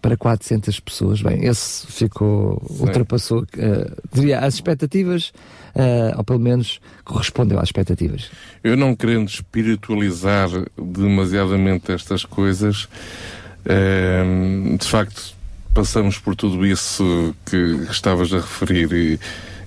para 0.01 0.17
400 0.17 0.79
pessoas? 0.79 1.21
Bem, 1.21 1.45
esse 1.45 1.87
ficou, 1.87 2.61
sim. 2.67 2.83
ultrapassou, 2.83 3.41
uh, 3.41 4.01
diria, 4.13 4.39
as 4.39 4.55
expectativas 4.55 5.31
uh, 5.75 6.17
ou 6.17 6.23
pelo 6.23 6.39
menos 6.39 6.79
correspondeu 7.03 7.59
às 7.59 7.65
expectativas. 7.65 8.29
Eu 8.63 8.75
não 8.75 8.95
querendo 8.95 9.27
espiritualizar 9.27 10.49
demasiadamente 10.77 11.91
estas 11.91 12.25
coisas, 12.25 12.87
uh, 13.65 14.77
de 14.77 14.87
facto 14.87 15.37
passamos 15.73 16.17
por 16.17 16.35
tudo 16.35 16.65
isso 16.65 17.33
que 17.45 17.57
estavas 17.89 18.33
a 18.33 18.37
referir 18.37 18.91
e 18.91 19.19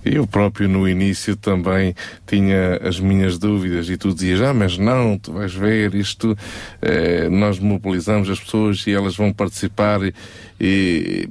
eu 0.05 0.27
próprio 0.27 0.69
no 0.69 0.89
início 0.89 1.37
também 1.37 1.95
tinha 2.27 2.77
as 2.83 2.99
minhas 2.99 3.39
dúvidas 3.39 3.89
e 3.89 3.97
tu 3.97 4.13
dizias, 4.13 4.41
ah, 4.41 4.53
mas 4.53 4.77
não, 4.77 5.17
tu 5.19 5.33
vais 5.33 5.55
ver 5.55 5.95
isto, 5.95 6.37
eh, 6.81 7.29
nós 7.29 7.59
mobilizamos 7.59 8.29
as 8.29 8.41
pessoas 8.41 8.87
e 8.87 8.93
elas 8.93 9.17
vão 9.17 9.33
participar 9.33 10.01
e, 10.03 10.15
e, 10.61 11.29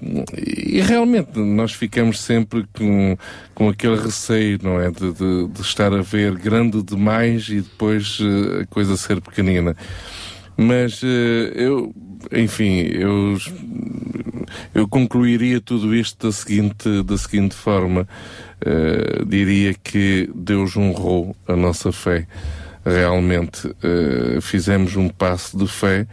e, 0.77 0.81
realmente 0.81 1.39
nós 1.39 1.73
ficamos 1.73 2.19
sempre 2.19 2.65
com, 2.73 3.17
com 3.53 3.69
aquele 3.69 3.95
receio, 3.95 4.59
não 4.61 4.79
é? 4.79 4.91
De, 4.91 5.13
de, 5.13 5.47
de 5.47 5.61
estar 5.61 5.93
a 5.93 6.01
ver 6.01 6.35
grande 6.35 6.81
demais 6.83 7.47
e 7.49 7.61
depois 7.61 8.19
uh, 8.19 8.61
a 8.61 8.65
coisa 8.65 8.97
ser 8.97 9.21
pequenina. 9.21 9.75
Mas 10.57 11.01
uh, 11.01 11.05
eu, 11.05 11.93
enfim, 12.31 12.79
eu, 12.91 13.37
eu 14.73 14.87
concluiria 14.87 15.59
tudo 15.59 15.95
isto 15.95 16.27
da 16.27 16.31
seguinte, 16.31 17.03
da 17.03 17.17
seguinte 17.17 17.55
forma. 17.55 18.07
Uh, 18.63 19.25
diria 19.25 19.73
que 19.73 20.29
Deus 20.35 20.77
honrou 20.77 21.35
a 21.47 21.55
nossa 21.55 21.91
fé 21.91 22.27
realmente 22.85 23.67
uh, 23.67 24.41
fizemos 24.41 24.95
um 24.95 25.07
passo 25.07 25.57
de 25.57 25.67
fé. 25.67 26.07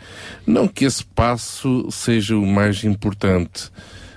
Não 0.46 0.68
que 0.68 0.84
esse 0.84 1.04
passo 1.04 1.88
seja 1.90 2.36
o 2.36 2.46
mais 2.46 2.84
importante, 2.84 3.70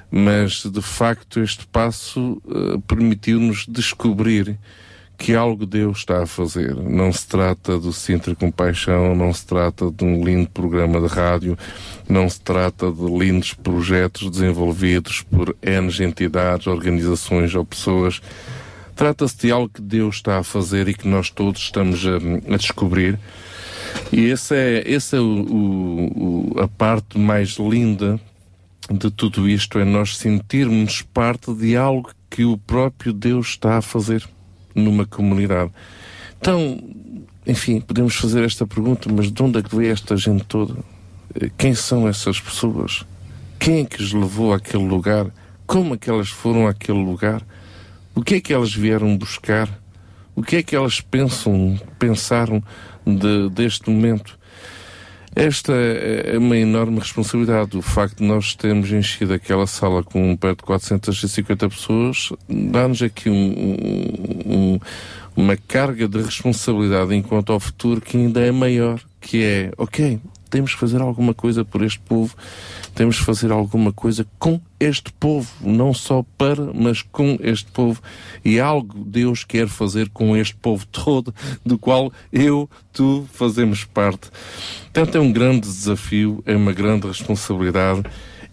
mas 0.09 0.63
de 0.65 0.81
facto 0.81 1.39
este 1.39 1.65
passo 1.67 2.41
uh, 2.45 2.79
permitiu-nos 2.81 3.65
descobrir 3.67 4.57
que 5.21 5.35
algo 5.35 5.67
Deus 5.67 5.99
está 5.99 6.23
a 6.23 6.25
fazer. 6.25 6.75
Não 6.75 7.13
se 7.13 7.27
trata 7.27 7.77
do 7.77 7.93
Sintra 7.93 8.33
Compaixão, 8.33 9.15
não 9.15 9.31
se 9.31 9.45
trata 9.45 9.91
de 9.91 10.03
um 10.03 10.23
lindo 10.23 10.49
programa 10.49 10.99
de 10.99 11.05
rádio, 11.05 11.55
não 12.09 12.27
se 12.27 12.41
trata 12.41 12.91
de 12.91 13.05
lindos 13.05 13.53
projetos 13.53 14.31
desenvolvidos 14.31 15.21
por 15.21 15.55
N 15.61 15.91
entidades, 16.03 16.65
organizações 16.65 17.53
ou 17.53 17.63
pessoas 17.63 18.19
Trata-se 18.95 19.37
de 19.37 19.51
algo 19.51 19.69
que 19.69 19.81
Deus 19.81 20.15
está 20.15 20.39
a 20.39 20.43
fazer 20.43 20.87
e 20.87 20.93
que 20.93 21.07
nós 21.07 21.29
todos 21.29 21.61
estamos 21.61 22.03
a, 22.05 22.53
a 22.53 22.57
descobrir. 22.57 23.17
E 24.11 24.29
essa 24.29 24.55
é, 24.55 24.91
essa 24.91 25.17
é 25.17 25.19
o, 25.19 26.51
o, 26.53 26.59
a 26.59 26.67
parte 26.67 27.17
mais 27.17 27.57
linda 27.57 28.19
de 28.89 29.09
tudo 29.09 29.47
isto, 29.47 29.79
é 29.79 29.85
nós 29.85 30.17
sentirmos 30.17 31.01
parte 31.01 31.53
de 31.53 31.77
algo 31.77 32.11
que 32.29 32.43
o 32.43 32.57
próprio 32.57 33.13
Deus 33.13 33.49
está 33.49 33.77
a 33.77 33.81
fazer 33.81 34.27
numa 34.75 35.05
comunidade. 35.05 35.71
Então, 36.39 36.81
enfim, 37.45 37.79
podemos 37.79 38.15
fazer 38.15 38.43
esta 38.43 38.65
pergunta, 38.65 39.11
mas 39.11 39.31
de 39.31 39.43
onde 39.43 39.59
é 39.59 39.61
que 39.61 39.75
veio 39.75 39.91
esta 39.91 40.15
gente 40.17 40.43
toda? 40.45 40.75
Quem 41.57 41.73
são 41.73 42.07
essas 42.07 42.39
pessoas? 42.39 43.05
Quem 43.59 43.81
é 43.81 43.85
que 43.85 44.01
os 44.01 44.11
levou 44.11 44.53
àquele 44.53 44.87
lugar? 44.87 45.27
Como 45.65 45.93
é 45.93 45.97
que 45.97 46.09
elas 46.09 46.29
foram 46.29 46.67
àquele 46.67 47.03
lugar? 47.03 47.45
O 48.13 48.21
que 48.21 48.35
é 48.35 48.41
que 48.41 48.53
elas 48.53 48.73
vieram 48.73 49.17
buscar? 49.17 49.69
O 50.35 50.41
que 50.41 50.57
é 50.57 50.63
que 50.63 50.75
elas 50.75 50.99
pensam, 50.99 51.79
pensaram 51.97 52.61
de, 53.05 53.49
deste 53.49 53.89
momento? 53.89 54.37
Esta 55.35 55.73
é 55.73 56.37
uma 56.37 56.57
enorme 56.57 56.99
responsabilidade. 56.99 57.77
O 57.77 57.81
facto 57.81 58.17
de 58.17 58.23
nós 58.25 58.53
termos 58.53 58.91
enchido 58.91 59.33
aquela 59.33 59.65
sala 59.65 60.03
com 60.03 60.35
perto 60.35 60.59
de 60.59 60.65
450 60.65 61.69
pessoas 61.69 62.29
dá-nos 62.49 63.01
aqui 63.01 63.29
um, 63.29 63.53
um, 64.45 64.79
uma 65.35 65.55
carga 65.55 66.07
de 66.07 66.21
responsabilidade 66.21 67.15
enquanto 67.15 67.53
ao 67.53 67.59
futuro 67.59 68.01
que 68.01 68.17
ainda 68.17 68.41
é 68.41 68.51
maior, 68.51 69.01
que 69.21 69.43
é, 69.43 69.71
ok, 69.77 70.19
temos 70.51 70.73
que 70.73 70.79
fazer 70.79 71.01
alguma 71.01 71.33
coisa 71.33 71.65
por 71.65 71.81
este 71.81 71.99
povo, 71.99 72.35
temos 72.93 73.17
que 73.17 73.23
fazer 73.23 73.51
alguma 73.51 73.91
coisa 73.91 74.27
com 74.37 74.59
este 74.79 75.11
povo, 75.13 75.49
não 75.61 75.93
só 75.93 76.23
para, 76.37 76.71
mas 76.73 77.01
com 77.01 77.37
este 77.41 77.71
povo. 77.71 78.01
E 78.43 78.59
algo 78.59 79.03
Deus 79.03 79.43
quer 79.43 79.67
fazer 79.67 80.09
com 80.09 80.35
este 80.35 80.55
povo 80.55 80.85
todo, 80.87 81.33
do 81.65 81.79
qual 81.79 82.11
eu, 82.31 82.69
tu 82.91 83.25
fazemos 83.31 83.85
parte. 83.85 84.29
Portanto, 84.93 85.17
é 85.17 85.21
um 85.21 85.31
grande 85.31 85.61
desafio, 85.61 86.43
é 86.45 86.55
uma 86.55 86.73
grande 86.73 87.07
responsabilidade 87.07 88.03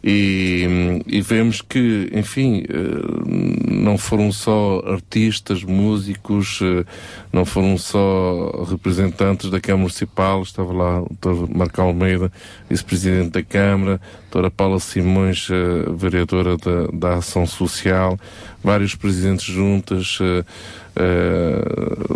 e, 0.02 1.02
e, 1.08 1.20
vemos 1.20 1.60
que, 1.60 2.08
enfim, 2.12 2.64
eh, 2.68 3.72
não 3.72 3.98
foram 3.98 4.30
só 4.30 4.80
artistas, 4.86 5.64
músicos, 5.64 6.60
eh, 6.62 6.84
não 7.32 7.44
foram 7.44 7.76
só 7.76 8.64
representantes 8.70 9.50
da 9.50 9.60
Câmara 9.60 9.82
Municipal, 9.82 10.42
estava 10.42 10.72
lá 10.72 11.02
o 11.02 11.08
Dr. 11.20 11.52
Marco 11.52 11.82
Almeida, 11.82 12.30
vice-presidente 12.70 13.30
da 13.30 13.42
Câmara, 13.42 14.00
a. 14.32 14.50
Paula 14.50 14.78
Simões, 14.78 15.48
eh, 15.50 15.90
vereadora 15.96 16.56
da, 16.56 16.86
da 16.92 17.14
Ação 17.16 17.44
Social, 17.44 18.16
vários 18.62 18.94
presidentes 18.94 19.46
juntas, 19.46 20.18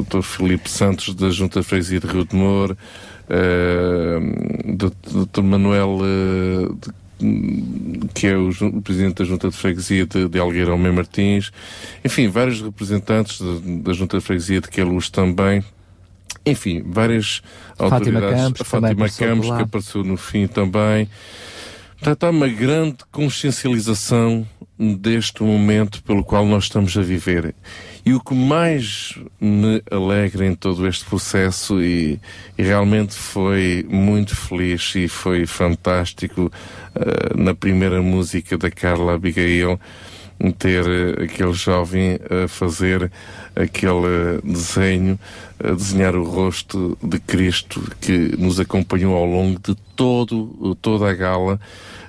Dr. 0.08 0.22
Filipe 0.22 0.70
Santos 0.70 1.14
da 1.14 1.30
Junta 1.30 1.60
de 1.60 1.66
Freguesia 1.66 2.00
de 2.00 2.06
Rio 2.06 2.24
de 2.24 2.34
Moro, 2.34 2.76
uh, 3.28 5.26
Dr. 5.26 5.42
Manuel 5.42 5.98
uh, 6.00 6.78
que 8.14 8.26
é 8.26 8.36
o, 8.36 8.50
presidente 8.82 9.16
da 9.16 9.24
Junta 9.24 9.48
de 9.48 9.56
Freguesia 9.56 10.06
de, 10.06 10.28
de 10.28 10.38
Algueirão 10.38 10.76
Mem 10.76 10.92
Martins, 10.92 11.52
enfim, 12.04 12.28
vários 12.28 12.60
representantes 12.60 13.38
de, 13.38 13.78
da 13.78 13.92
Junta 13.92 14.18
de 14.18 14.24
Freguesia 14.24 14.60
de 14.60 14.68
Queluz 14.68 15.08
também. 15.10 15.64
Enfim, 16.44 16.82
várias 16.84 17.42
Fátima 17.76 17.94
autoridades. 17.94 18.42
Campos, 18.42 18.68
Fátima 18.68 19.08
Campos, 19.08 19.46
que 19.46 19.62
apareceu 19.62 20.04
no 20.04 20.16
fim 20.16 20.46
também. 20.46 21.08
Portanto, 22.02 22.24
há 22.24 22.30
uma 22.30 22.48
grande 22.48 22.96
consciencialização 23.12 24.44
deste 24.76 25.44
momento 25.44 26.02
pelo 26.02 26.24
qual 26.24 26.44
nós 26.44 26.64
estamos 26.64 26.98
a 26.98 27.00
viver. 27.00 27.54
E 28.04 28.12
o 28.12 28.18
que 28.18 28.34
mais 28.34 29.16
me 29.40 29.80
alegra 29.88 30.44
em 30.44 30.52
todo 30.56 30.84
este 30.88 31.04
processo, 31.04 31.80
e, 31.80 32.18
e 32.58 32.62
realmente 32.64 33.14
foi 33.14 33.86
muito 33.88 34.34
feliz 34.34 34.92
e 34.96 35.06
foi 35.06 35.46
fantástico 35.46 36.50
uh, 36.96 37.40
na 37.40 37.54
primeira 37.54 38.02
música 38.02 38.58
da 38.58 38.68
Carla 38.68 39.14
Abigail, 39.14 39.78
ter 40.50 40.84
eh, 40.88 41.24
aquele 41.24 41.52
jovem 41.52 42.18
a 42.28 42.48
fazer 42.48 43.12
aquele 43.54 44.40
desenho, 44.42 45.18
a 45.62 45.72
desenhar 45.72 46.16
o 46.16 46.24
rosto 46.24 46.96
de 47.02 47.18
Cristo 47.18 47.82
que 48.00 48.34
nos 48.38 48.58
acompanhou 48.58 49.14
ao 49.16 49.26
longo 49.26 49.58
de 49.60 49.74
todo, 49.96 50.76
toda 50.80 51.10
a 51.10 51.14
gala. 51.14 51.60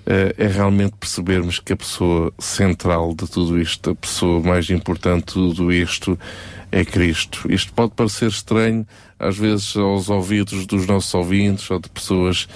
Eh, 0.06 0.36
é 0.38 0.48
realmente 0.48 0.96
percebermos 1.00 1.60
que 1.60 1.72
a 1.72 1.78
pessoa 1.78 2.34
central 2.38 3.14
de 3.14 3.30
tudo 3.30 3.60
isto, 3.60 3.92
a 3.92 3.96
pessoa 3.96 4.42
mais 4.42 4.70
importante 4.70 5.28
de 5.28 5.34
tudo 5.34 5.72
isto, 5.72 6.20
é 6.74 6.84
Cristo. 6.84 7.46
Isto 7.52 7.72
pode 7.72 7.92
parecer 7.92 8.30
estranho, 8.30 8.86
às 9.20 9.38
vezes, 9.38 9.78
aos 9.78 10.10
ouvidos 10.10 10.66
dos 10.66 10.88
nossos 10.88 11.14
ouvintes 11.14 11.70
ou 11.70 11.80
de 11.80 11.88
pessoas 11.88 12.48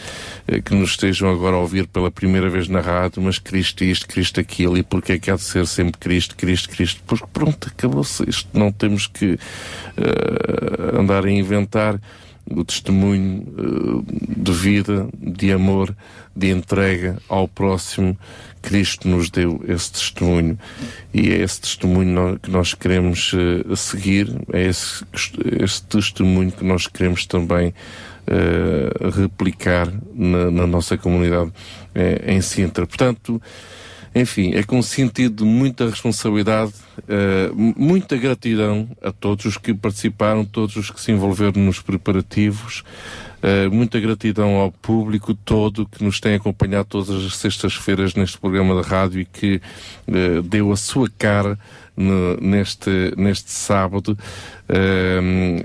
eh, 0.48 0.60
que 0.60 0.73
nos 0.73 0.91
estejam 0.91 1.30
agora 1.30 1.56
a 1.56 1.60
ouvir 1.60 1.88
pela 1.88 2.10
primeira 2.10 2.49
vez 2.49 2.68
na 2.68 2.81
rádio, 2.81 3.22
mas 3.22 3.38
Cristo 3.38 3.84
isto, 3.84 4.07
Cristo 4.07 4.39
aquilo, 4.39 4.76
e 4.76 4.81
porque 4.81 5.14
é 5.14 5.19
que 5.19 5.30
há 5.30 5.35
de 5.35 5.44
ser 5.44 5.68
sempre 5.68 5.99
Cristo, 5.99 6.35
Cristo, 6.35 6.68
Cristo? 6.69 6.99
Porque 7.06 7.27
pronto, 7.31 7.68
acabou-se 7.68 8.27
isto. 8.27 8.49
Não 8.57 8.72
temos 8.72 9.06
que 9.06 9.34
uh, 9.34 10.99
andar 10.99 11.23
a 11.23 11.31
inventar 11.31 12.02
o 12.49 12.64
testemunho 12.64 13.44
uh, 13.57 14.06
de 14.38 14.52
vida, 14.52 15.07
de 15.19 15.52
amor, 15.52 15.95
de 16.36 16.49
entrega 16.49 17.18
ao 17.28 17.48
próximo. 17.48 18.18
Cristo 18.61 19.07
nos 19.07 19.30
deu 19.30 19.64
esse 19.68 19.91
testemunho 19.91 20.57
e 21.14 21.32
é 21.32 21.41
esse 21.41 21.61
testemunho 21.61 22.40
que 22.41 22.49
nós 22.49 22.74
queremos 22.74 23.34
uh, 23.34 23.76
seguir, 23.76 24.30
é 24.52 24.65
esse, 24.68 25.03
esse, 25.61 25.84
testemunho 25.84 26.52
que 26.52 26.65
nós 26.65 26.88
queremos 26.88 27.26
também 27.26 27.74
uh, 28.28 29.10
replicar 29.10 29.91
na, 30.14 30.52
na, 30.52 30.68
nossa 30.68 30.98
comunidade 30.98 31.52
em 32.26 32.41
Sintra. 32.41 32.86
Portanto, 32.86 33.41
enfim, 34.22 34.53
é 34.53 34.64
com 34.64 34.80
um 34.80 34.81
sentido 34.81 35.44
de 35.44 35.49
muita 35.49 35.89
responsabilidade, 35.89 36.73
uh, 36.99 37.53
muita 37.56 38.15
gratidão 38.18 38.89
a 39.02 39.11
todos 39.11 39.45
os 39.45 39.57
que 39.57 39.73
participaram, 39.73 40.45
todos 40.45 40.76
os 40.76 40.89
que 40.89 40.99
se 40.99 41.11
envolveram 41.11 41.61
nos 41.61 41.80
preparativos, 41.80 42.84
uh, 43.44 43.72
muita 43.73 43.99
gratidão 43.99 44.56
ao 44.56 44.72
público 44.72 45.34
todo 45.34 45.88
que 45.88 46.03
nos 46.03 46.19
tem 46.19 46.35
acompanhado 46.35 46.88
todas 46.89 47.10
as 47.10 47.35
sextas-feiras 47.35 48.15
neste 48.15 48.38
programa 48.38 48.81
de 48.81 48.88
rádio 48.88 49.22
e 49.22 49.26
que 49.26 49.61
uh, 50.07 50.41
deu 50.41 50.72
a 50.72 50.77
sua 50.77 51.10
cara 51.18 51.57
neste, 51.98 53.14
neste 53.18 53.52
sábado. 53.52 54.18
Uh, 54.69 55.64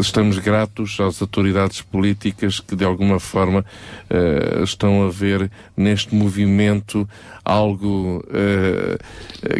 estamos 0.00 0.38
gratos 0.38 0.98
às 1.00 1.20
autoridades 1.20 1.82
políticas 1.82 2.58
que, 2.60 2.74
de 2.74 2.84
alguma 2.84 3.20
forma, 3.20 3.64
uh, 4.10 4.62
estão 4.64 5.06
a 5.06 5.10
ver 5.10 5.50
neste 5.76 6.14
movimento 6.14 7.08
algo 7.44 8.24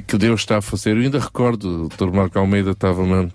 que 0.08 0.18
Deus 0.18 0.40
está 0.40 0.58
a 0.58 0.62
fazer. 0.62 0.96
Eu 0.96 1.02
ainda 1.02 1.20
recordo, 1.20 1.88
Dr. 1.88 2.10
Marco 2.10 2.36
Almeida 2.38 2.72
estava-me 2.72 3.30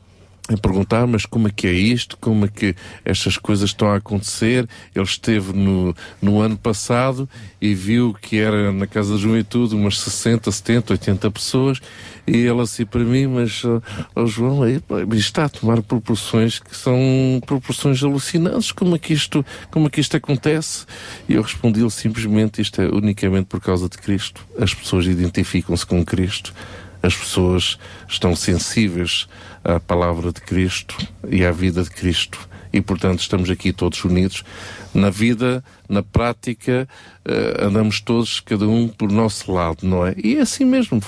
a 0.49 0.57
perguntar, 0.57 1.07
mas 1.07 1.25
como 1.25 1.47
é 1.47 1.51
que 1.51 1.67
é 1.67 1.71
isto? 1.71 2.17
Como 2.17 2.45
é 2.45 2.47
que 2.47 2.75
estas 3.05 3.37
coisas 3.37 3.69
estão 3.69 3.89
a 3.89 3.97
acontecer? 3.97 4.67
Ele 4.93 5.05
esteve 5.05 5.53
no, 5.53 5.95
no 6.21 6.41
ano 6.41 6.57
passado 6.57 7.29
e 7.61 7.73
viu 7.73 8.13
que 8.13 8.37
era 8.37 8.71
na 8.71 8.87
Casa 8.87 9.13
da 9.13 9.19
Juventude 9.19 9.75
umas 9.75 9.99
60, 9.99 10.51
70, 10.51 10.93
80 10.93 11.31
pessoas 11.31 11.81
e 12.27 12.37
ele 12.37 12.61
assim 12.61 12.85
para 12.85 13.03
mim, 13.03 13.27
mas 13.27 13.63
oh, 14.15 14.25
João, 14.25 14.63
aí, 14.63 14.81
está 15.13 15.45
a 15.45 15.49
tomar 15.49 15.81
proporções 15.81 16.59
que 16.59 16.75
são 16.75 17.41
proporções 17.45 18.03
alucinantes. 18.03 18.71
Como 18.71 18.95
é 18.95 18.99
que 18.99 19.13
isto, 19.13 19.45
como 19.69 19.87
é 19.87 19.89
que 19.89 20.01
isto 20.01 20.17
acontece? 20.17 20.85
E 21.29 21.33
eu 21.33 21.41
respondi-lhe 21.41 21.89
simplesmente, 21.91 22.61
isto 22.61 22.81
é 22.81 22.87
unicamente 22.87 23.45
por 23.45 23.61
causa 23.61 23.87
de 23.87 23.97
Cristo. 23.97 24.45
As 24.59 24.73
pessoas 24.73 25.05
identificam-se 25.05 25.85
com 25.85 26.03
Cristo. 26.03 26.53
As 27.03 27.15
pessoas 27.15 27.79
estão 28.07 28.35
sensíveis 28.35 29.27
à 29.63 29.79
palavra 29.79 30.31
de 30.31 30.41
Cristo 30.41 30.97
e 31.27 31.45
à 31.45 31.51
vida 31.51 31.83
de 31.83 31.89
Cristo. 31.89 32.49
E, 32.73 32.79
portanto, 32.79 33.19
estamos 33.19 33.49
aqui 33.49 33.73
todos 33.73 34.03
unidos. 34.05 34.43
Na 34.93 35.09
vida, 35.09 35.63
na 35.89 36.01
prática, 36.01 36.87
uh, 37.25 37.65
andamos 37.65 37.99
todos, 37.99 38.39
cada 38.39 38.67
um 38.67 38.87
por 38.87 39.11
nosso 39.11 39.51
lado, 39.51 39.79
não 39.83 40.05
é? 40.05 40.15
E 40.21 40.37
é 40.37 40.41
assim 40.41 40.63
mesmo, 40.63 41.01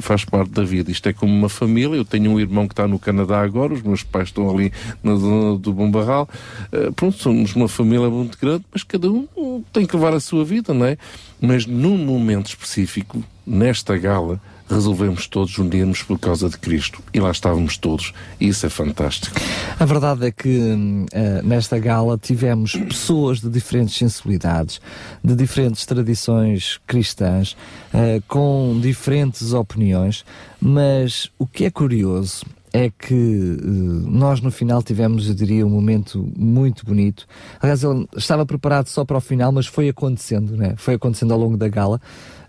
faz 0.00 0.24
parte 0.24 0.50
da 0.50 0.64
vida. 0.64 0.90
Isto 0.90 1.08
é 1.08 1.12
como 1.12 1.32
uma 1.32 1.48
família. 1.48 1.96
Eu 1.96 2.04
tenho 2.04 2.32
um 2.32 2.40
irmão 2.40 2.66
que 2.66 2.72
está 2.72 2.86
no 2.88 2.98
Canadá 2.98 3.40
agora, 3.40 3.74
os 3.74 3.82
meus 3.82 4.02
pais 4.02 4.28
estão 4.28 4.50
ali 4.50 4.72
na 5.02 5.14
zona 5.14 5.58
do 5.58 5.72
Bombarral. 5.72 6.28
Uh, 6.72 6.92
pronto, 6.92 7.16
somos 7.16 7.54
uma 7.54 7.68
família 7.68 8.10
muito 8.10 8.36
grande, 8.38 8.64
mas 8.72 8.82
cada 8.82 9.08
um 9.10 9.62
tem 9.72 9.86
que 9.86 9.94
levar 9.94 10.14
a 10.14 10.20
sua 10.20 10.44
vida, 10.44 10.74
não 10.74 10.86
é? 10.86 10.96
Mas 11.40 11.64
num 11.64 11.96
momento 11.96 12.46
específico, 12.46 13.22
nesta 13.46 13.96
gala, 13.96 14.40
resolvemos 14.72 15.26
todos 15.26 15.56
unir-nos 15.58 16.02
por 16.02 16.18
causa 16.18 16.48
de 16.48 16.56
Cristo. 16.58 17.02
E 17.12 17.20
lá 17.20 17.30
estávamos 17.30 17.76
todos. 17.76 18.12
E 18.40 18.48
isso 18.48 18.66
é 18.66 18.68
fantástico. 18.68 19.36
A 19.78 19.84
verdade 19.84 20.26
é 20.26 20.30
que 20.30 20.48
uh, 20.48 21.46
nesta 21.46 21.78
gala 21.78 22.18
tivemos 22.18 22.72
pessoas 22.72 23.40
de 23.40 23.48
diferentes 23.48 23.96
sensibilidades, 23.96 24.80
de 25.22 25.34
diferentes 25.34 25.84
tradições 25.84 26.80
cristãs, 26.86 27.52
uh, 27.92 28.22
com 28.26 28.78
diferentes 28.80 29.52
opiniões, 29.52 30.24
mas 30.60 31.30
o 31.38 31.46
que 31.46 31.64
é 31.64 31.70
curioso 31.70 32.44
é 32.72 32.90
que 32.90 33.14
uh, 33.14 34.10
nós 34.10 34.40
no 34.40 34.50
final 34.50 34.82
tivemos, 34.82 35.28
eu 35.28 35.34
diria, 35.34 35.66
um 35.66 35.70
momento 35.70 36.26
muito 36.36 36.86
bonito. 36.86 37.26
Aliás, 37.60 37.84
ele 37.84 38.08
estava 38.16 38.46
preparado 38.46 38.88
só 38.88 39.04
para 39.04 39.18
o 39.18 39.20
final, 39.20 39.52
mas 39.52 39.66
foi 39.66 39.88
acontecendo, 39.88 40.56
né? 40.56 40.74
Foi 40.76 40.94
acontecendo 40.94 41.32
ao 41.32 41.38
longo 41.38 41.56
da 41.56 41.68
gala. 41.68 42.00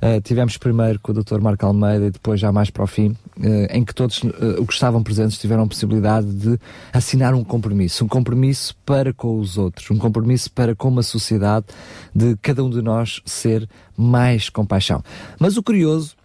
Uh, 0.03 0.19
tivemos 0.21 0.57
primeiro 0.57 0.99
com 0.99 1.11
o 1.11 1.15
Dr. 1.15 1.39
Marco 1.39 1.65
Almeida 1.65 2.07
e 2.07 2.11
depois 2.11 2.39
já 2.39 2.51
mais 2.51 2.69
para 2.69 2.83
o 2.83 2.87
fim, 2.87 3.09
uh, 3.37 3.67
em 3.69 3.85
que 3.85 3.95
todos 3.95 4.21
uh, 4.21 4.29
os 4.59 4.67
que 4.67 4.73
estavam 4.73 5.01
presentes 5.01 5.37
tiveram 5.37 5.63
a 5.63 5.67
possibilidade 5.67 6.27
de 6.27 6.59
assinar 6.91 7.33
um 7.33 7.43
compromisso. 7.43 8.03
Um 8.03 8.07
compromisso 8.07 8.75
para 8.85 9.13
com 9.13 9.39
os 9.39 9.57
outros, 9.57 9.89
um 9.91 9.97
compromisso 9.97 10.51
para 10.51 10.75
com 10.75 10.89
uma 10.89 11.03
sociedade 11.03 11.67
de 12.13 12.35
cada 12.41 12.63
um 12.63 12.69
de 12.69 12.81
nós 12.81 13.21
ser 13.25 13.67
mais 13.95 14.49
compaixão. 14.49 15.01
Mas 15.39 15.55
o 15.55 15.63
curioso 15.63 16.15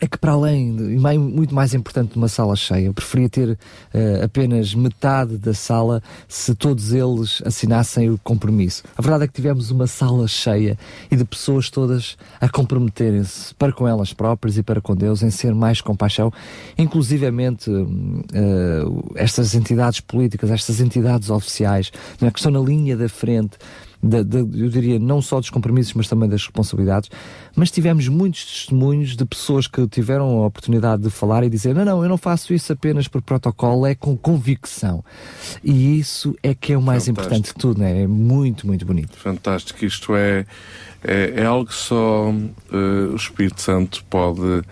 é 0.00 0.06
que 0.06 0.18
para 0.18 0.32
além, 0.32 0.74
de, 0.74 0.98
muito 1.18 1.54
mais 1.54 1.72
importante 1.72 2.12
de 2.12 2.16
uma 2.16 2.28
sala 2.28 2.56
cheia, 2.56 2.86
eu 2.86 2.94
preferia 2.94 3.28
ter 3.28 3.48
uh, 3.50 4.24
apenas 4.24 4.74
metade 4.74 5.38
da 5.38 5.54
sala 5.54 6.02
se 6.28 6.54
todos 6.54 6.92
eles 6.92 7.40
assinassem 7.44 8.10
o 8.10 8.18
compromisso. 8.18 8.82
A 8.96 9.02
verdade 9.02 9.24
é 9.24 9.26
que 9.26 9.32
tivemos 9.32 9.70
uma 9.70 9.86
sala 9.86 10.26
cheia 10.26 10.76
e 11.10 11.16
de 11.16 11.24
pessoas 11.24 11.70
todas 11.70 12.16
a 12.40 12.48
comprometerem-se 12.48 13.54
para 13.54 13.72
com 13.72 13.86
elas 13.86 14.12
próprias 14.12 14.58
e 14.58 14.62
para 14.62 14.80
com 14.80 14.96
Deus 14.96 15.22
em 15.22 15.30
ser 15.30 15.54
mais 15.54 15.80
compaixão, 15.80 16.32
inclusivamente 16.76 17.70
uh, 17.70 19.12
estas 19.14 19.54
entidades 19.54 20.00
políticas, 20.00 20.50
estas 20.50 20.80
entidades 20.80 21.30
oficiais, 21.30 21.92
é, 22.20 22.30
que 22.30 22.38
estão 22.38 22.52
na 22.52 22.60
linha 22.60 22.96
da 22.96 23.08
frente 23.08 23.56
da, 24.04 24.22
da, 24.22 24.38
eu 24.38 24.68
diria, 24.68 24.98
não 24.98 25.22
só 25.22 25.40
dos 25.40 25.48
compromissos, 25.48 25.94
mas 25.94 26.06
também 26.06 26.28
das 26.28 26.42
responsabilidades. 26.42 27.10
Mas 27.56 27.70
tivemos 27.70 28.06
muitos 28.06 28.44
testemunhos 28.44 29.16
de 29.16 29.24
pessoas 29.24 29.66
que 29.66 29.86
tiveram 29.88 30.42
a 30.42 30.46
oportunidade 30.46 31.02
de 31.02 31.10
falar 31.10 31.42
e 31.42 31.48
dizer: 31.48 31.74
não, 31.74 31.84
não, 31.84 32.02
eu 32.02 32.08
não 32.08 32.18
faço 32.18 32.52
isso 32.52 32.72
apenas 32.72 33.08
por 33.08 33.22
protocolo, 33.22 33.86
é 33.86 33.94
com 33.94 34.16
convicção. 34.16 35.02
E 35.62 35.98
isso 35.98 36.36
é 36.42 36.54
que 36.54 36.74
é 36.74 36.76
o 36.76 36.82
mais 36.82 37.06
Fantástico. 37.06 37.34
importante 37.34 37.54
de 37.54 37.54
tudo, 37.54 37.80
né? 37.80 38.02
é 38.02 38.06
muito, 38.06 38.66
muito 38.66 38.84
bonito. 38.84 39.16
Fantástico. 39.16 39.84
Isto 39.84 40.14
é, 40.14 40.44
é, 41.02 41.32
é 41.36 41.44
algo 41.46 41.66
que 41.66 41.74
só 41.74 42.28
uh, 42.30 43.12
o 43.12 43.16
Espírito 43.16 43.60
Santo 43.62 44.04
pode 44.10 44.62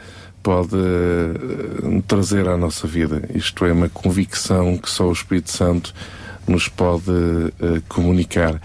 pode 0.42 0.74
uh, 0.74 2.02
trazer 2.06 2.48
à 2.48 2.56
nossa 2.56 2.86
vida. 2.86 3.28
Isto 3.32 3.64
é 3.64 3.72
uma 3.72 3.88
convicção 3.88 4.76
que 4.76 4.90
só 4.90 5.06
o 5.06 5.12
Espírito 5.12 5.52
Santo 5.52 5.94
nos 6.48 6.66
pode 6.66 7.10
uh, 7.10 7.80
comunicar. 7.88 8.60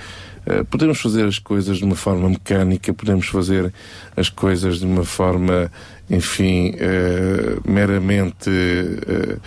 Eh, 0.50 0.64
podemos 0.64 1.02
fazer 1.02 1.26
as 1.26 1.40
coisas 1.40 1.78
de 1.78 1.84
uma 1.84 1.96
forma 1.96 2.30
mecânica, 2.30 2.94
podemos 2.94 3.28
fazer 3.28 3.74
as 4.16 4.30
coisas 4.30 4.80
de 4.80 4.86
uma 4.86 5.04
forma, 5.04 5.70
enfim, 6.10 6.72
uh, 6.72 7.70
meramente. 7.70 8.50
Uh, 8.50 9.42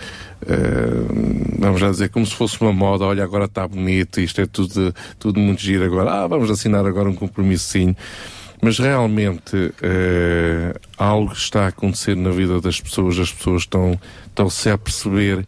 vamos 1.57 1.81
lá 1.81 1.89
dizer, 1.89 2.09
como 2.09 2.25
se 2.25 2.35
fosse 2.35 2.61
uma 2.61 2.71
moda, 2.71 3.05
olha, 3.05 3.23
agora 3.23 3.45
está 3.45 3.67
bonito, 3.67 4.21
isto 4.21 4.41
é 4.41 4.45
tudo, 4.45 4.93
tudo 5.17 5.39
muito 5.39 5.61
giro 5.61 5.83
agora, 5.83 6.11
ah, 6.11 6.27
vamos 6.27 6.51
assinar 6.51 6.85
agora 6.85 7.09
um 7.09 7.15
compromissinho. 7.15 7.95
Mas 8.61 8.77
realmente 8.77 9.55
uh, 9.55 10.79
algo 10.95 11.33
está 11.33 11.65
a 11.65 11.67
acontecer 11.69 12.15
na 12.15 12.29
vida 12.29 12.61
das 12.61 12.79
pessoas, 12.79 13.17
as 13.17 13.33
pessoas 13.33 13.63
estão, 13.63 13.99
estão-se 14.27 14.69
a 14.69 14.77
perceber 14.77 15.47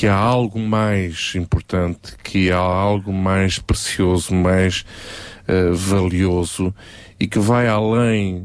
que 0.00 0.06
há 0.06 0.16
algo 0.16 0.58
mais 0.58 1.34
importante, 1.36 2.16
que 2.24 2.50
há 2.50 2.56
algo 2.56 3.12
mais 3.12 3.58
precioso, 3.58 4.34
mais 4.34 4.82
uh, 5.46 5.74
valioso 5.74 6.74
e 7.20 7.26
que 7.26 7.38
vai 7.38 7.68
além 7.68 8.44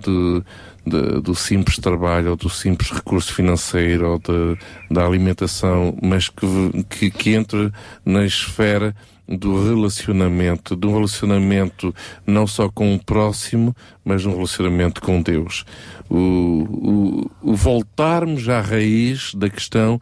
de, 0.00 0.42
de, 0.86 1.20
do 1.20 1.34
simples 1.34 1.76
trabalho 1.76 2.30
ou 2.30 2.36
do 2.36 2.48
simples 2.48 2.90
recurso 2.90 3.34
financeiro 3.34 4.12
ou 4.12 4.18
de, 4.18 4.58
da 4.90 5.04
alimentação, 5.04 5.94
mas 6.02 6.30
que, 6.30 6.46
que, 6.88 7.10
que 7.10 7.34
entra 7.34 7.70
na 8.02 8.24
esfera 8.24 8.96
do 9.28 9.62
relacionamento, 9.62 10.74
de 10.74 10.86
um 10.86 10.94
relacionamento 10.94 11.94
não 12.26 12.46
só 12.46 12.70
com 12.70 12.94
o 12.94 12.98
próximo, 12.98 13.76
mas 14.02 14.24
um 14.24 14.34
relacionamento 14.34 15.02
com 15.02 15.20
Deus. 15.20 15.66
O, 16.08 16.16
o, 16.16 17.30
o 17.42 17.54
voltarmos 17.54 18.48
à 18.48 18.62
raiz 18.62 19.34
da 19.34 19.50
questão 19.50 20.00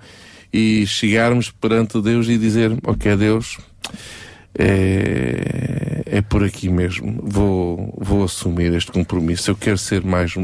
e 0.53 0.87
chegarmos 0.87 1.51
perante 1.51 2.01
Deus 2.01 2.29
e 2.29 2.37
dizer, 2.37 2.77
ok 2.85 3.17
Deus, 3.17 3.59
é, 4.59 6.03
é 6.05 6.21
por 6.21 6.45
aqui 6.45 6.69
mesmo. 6.69 7.19
Vou, 7.23 7.95
vou 7.99 8.25
assumir 8.25 8.73
este 8.75 8.93
compromisso. 8.93 9.51
Eu 9.51 9.57
quero 9.57 9.79
ser 9.79 10.05
mais, 10.05 10.35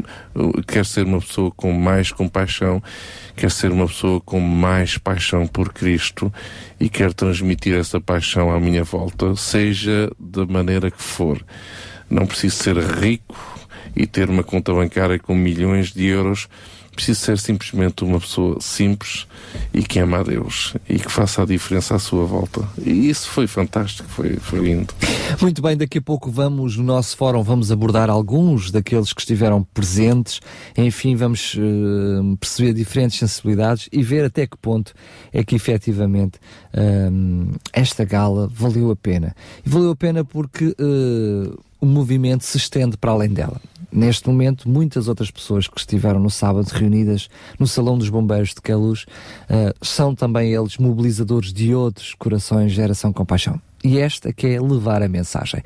quero 0.67 0.85
ser 0.85 1.05
uma 1.05 1.21
pessoa 1.21 1.51
com 1.51 1.73
mais 1.73 2.11
compaixão, 2.11 2.83
quero 3.37 3.53
ser 3.53 3.71
uma 3.71 3.87
pessoa 3.87 4.21
com 4.21 4.41
mais 4.41 4.97
paixão 4.97 5.47
por 5.47 5.73
Cristo 5.73 6.33
e 6.81 6.89
quero 6.89 7.13
transmitir 7.13 7.75
essa 7.75 8.01
paixão 8.01 8.51
à 8.51 8.59
minha 8.59 8.83
volta, 8.83 9.37
seja 9.37 10.11
da 10.19 10.47
maneira 10.47 10.91
que 10.91 11.03
for. 11.03 11.45
Não 12.09 12.27
preciso 12.27 12.57
ser 12.57 12.79
rico 12.79 13.37
e 13.95 14.07
ter 14.07 14.31
uma 14.31 14.43
conta 14.43 14.73
bancária 14.73 15.19
com 15.19 15.35
milhões 15.35 15.93
de 15.93 16.07
euros 16.07 16.49
preciso 16.99 17.21
ser 17.21 17.39
simplesmente 17.39 18.03
uma 18.03 18.19
pessoa 18.19 18.61
simples 18.61 19.25
e 19.73 19.85
que 19.85 20.01
ama 20.01 20.19
a 20.19 20.23
Deus 20.25 20.75
e 20.89 20.99
que 20.99 21.11
faça 21.11 21.43
a 21.43 21.47
diferença 21.47 21.95
à 21.95 21.99
sua 22.01 22.25
volta. 22.25 22.69
E 22.85 23.09
isso 23.09 23.29
foi 23.29 23.47
fantástico, 23.47 24.09
foi, 24.09 24.35
foi 24.35 24.59
lindo. 24.59 24.93
Muito 25.41 25.63
bem, 25.63 25.77
daqui 25.77 25.99
a 25.99 26.03
pouco 26.03 26.29
vamos, 26.29 26.77
no 26.77 26.83
nosso 26.83 27.17
fórum, 27.17 27.41
vamos 27.41 27.71
abordar 27.71 28.11
alguns 28.11 28.73
daqueles 28.73 29.13
que 29.13 29.21
estiveram 29.21 29.63
presentes. 29.63 30.41
Enfim, 30.77 31.15
vamos 31.15 31.55
uh, 31.55 32.37
perceber 32.37 32.73
diferentes 32.73 33.17
sensibilidades 33.17 33.89
e 33.93 34.03
ver 34.03 34.25
até 34.25 34.45
que 34.45 34.57
ponto 34.57 34.93
é 35.33 35.45
que 35.45 35.55
efetivamente 35.55 36.39
uh, 36.75 37.59
esta 37.73 38.05
gala 38.05 38.51
valeu 38.53 38.91
a 38.91 38.97
pena. 38.97 39.37
E 39.65 39.69
valeu 39.69 39.93
a 39.93 39.97
pena 39.97 40.25
porque 40.25 40.67
uh, 40.67 41.65
o 41.81 41.87
movimento 41.87 42.45
se 42.45 42.57
estende 42.57 42.97
para 42.97 43.13
além 43.13 43.29
dela. 43.29 43.61
Neste 43.91 44.29
momento, 44.29 44.69
muitas 44.69 45.09
outras 45.09 45.31
pessoas 45.31 45.67
que 45.67 45.79
estiveram 45.79 46.21
no 46.21 46.31
sábado 46.31 46.69
reunidas 46.69 47.29
no 47.59 47.67
Salão 47.67 47.97
dos 47.97 48.09
Bombeiros 48.09 48.51
de 48.51 48.61
Queluz 48.61 49.05
uh, 49.05 49.75
são 49.81 50.15
também 50.15 50.53
eles 50.53 50.77
mobilizadores 50.77 51.53
de 51.53 51.75
outros 51.75 52.15
corações 52.15 52.73
Geração 52.73 53.13
Compaixão. 53.13 53.61
E 53.83 53.99
esta 53.99 54.33
que 54.33 54.47
é 54.47 54.61
levar 54.61 55.03
a 55.03 55.09
mensagem. 55.09 55.63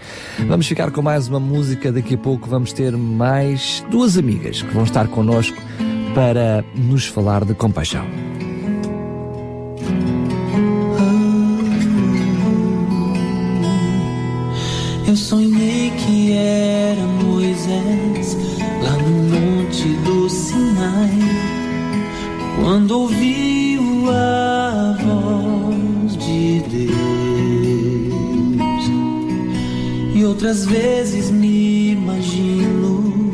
Vamos 0.46 0.66
ficar 0.66 0.90
com 0.90 1.00
mais 1.00 1.28
uma 1.28 1.40
música, 1.40 1.90
daqui 1.90 2.14
a 2.14 2.18
pouco 2.18 2.48
vamos 2.48 2.72
ter 2.72 2.96
mais 2.96 3.84
duas 3.90 4.18
amigas 4.18 4.62
que 4.62 4.72
vão 4.72 4.84
estar 4.84 5.08
connosco 5.08 5.56
para 6.14 6.62
nos 6.76 7.06
falar 7.06 7.44
de 7.44 7.54
compaixão. 7.54 8.04
Eu 15.06 15.16
sonhei 15.16 15.90
que 15.90 16.32
era 16.32 17.11
Moisés 17.52 18.34
lá 18.82 18.96
no 18.96 19.10
monte 19.28 19.88
do 20.04 20.26
Sinai, 20.30 21.10
quando 22.58 22.92
ouviu 22.92 24.10
a 24.10 24.96
voz 25.02 26.16
de 26.16 26.60
Deus. 26.70 26.94
E 30.14 30.24
outras 30.24 30.64
vezes 30.64 31.30
me 31.30 31.92
imagino 31.92 33.30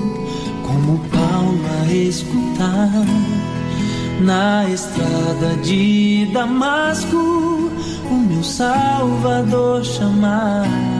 como 0.66 0.98
Paulo 1.10 1.60
a 1.80 1.92
escutar 1.92 3.06
na 4.20 4.68
estrada 4.68 5.54
de 5.62 6.28
Damasco 6.32 7.70
o 8.10 8.14
meu 8.14 8.42
Salvador 8.42 9.84
chamar. 9.84 10.97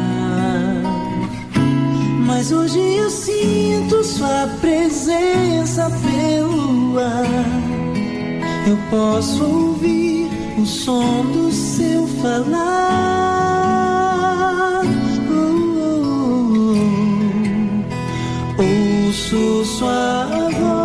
Mas 2.28 2.52
hoje 2.52 2.78
eu 2.78 3.08
sinto 3.08 4.04
sua 4.04 4.46
presença 4.60 5.90
pelo 6.02 6.98
ar. 6.98 7.24
Eu 8.68 8.76
posso 8.90 9.42
ouvir 9.42 10.28
o 10.60 10.66
som 10.66 11.24
do 11.24 11.50
seu 11.50 12.06
falar. 12.20 12.52
Oh, 15.30 15.80
oh, 15.80 16.76
oh. 18.58 19.06
Ouço 19.08 19.64
sua 19.64 20.26
voz 20.50 20.77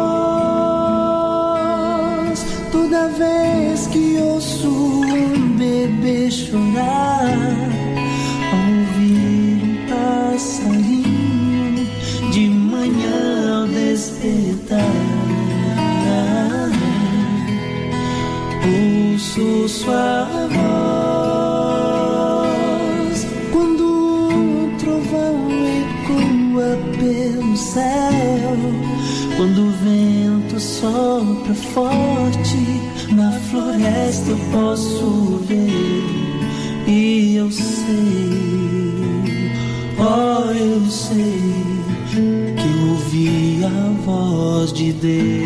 forte 31.51 33.13
na 33.13 33.31
floresta 33.49 34.31
eu 34.31 34.37
posso 34.51 35.37
ver 35.47 36.23
e 36.87 37.35
eu 37.35 37.51
sei, 37.51 37.93
oh 39.99 40.51
eu 40.51 40.85
sei 40.89 41.73
que 42.11 42.89
ouvi 42.89 43.63
a 43.65 43.91
voz 44.05 44.71
de 44.71 44.93
Deus. 44.93 45.42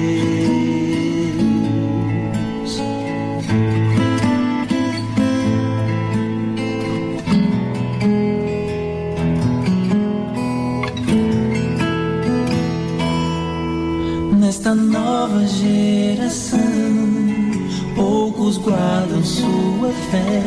Guardam 18.55 19.21
sua 19.23 19.91
fé 20.09 20.43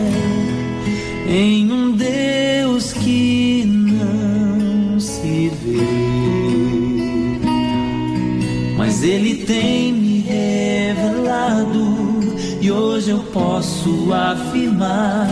em 1.28 1.70
um 1.70 1.92
Deus 1.92 2.94
que 2.94 3.64
não 3.66 4.98
se 4.98 5.52
vê. 5.62 7.40
Mas 8.78 9.02
Ele 9.02 9.44
tem 9.44 9.92
me 9.92 10.20
revelado 10.20 11.90
e 12.62 12.72
hoje 12.72 13.10
eu 13.10 13.18
posso 13.34 14.10
afirmar 14.12 15.28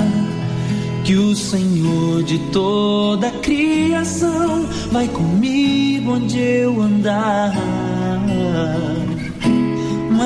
que 1.04 1.14
o 1.14 1.34
Senhor 1.34 2.22
de 2.22 2.38
toda 2.50 3.28
a 3.28 3.38
criação 3.38 4.66
vai 4.92 5.08
comigo 5.08 6.12
onde 6.12 6.38
eu 6.38 6.82
andar. 6.82 7.54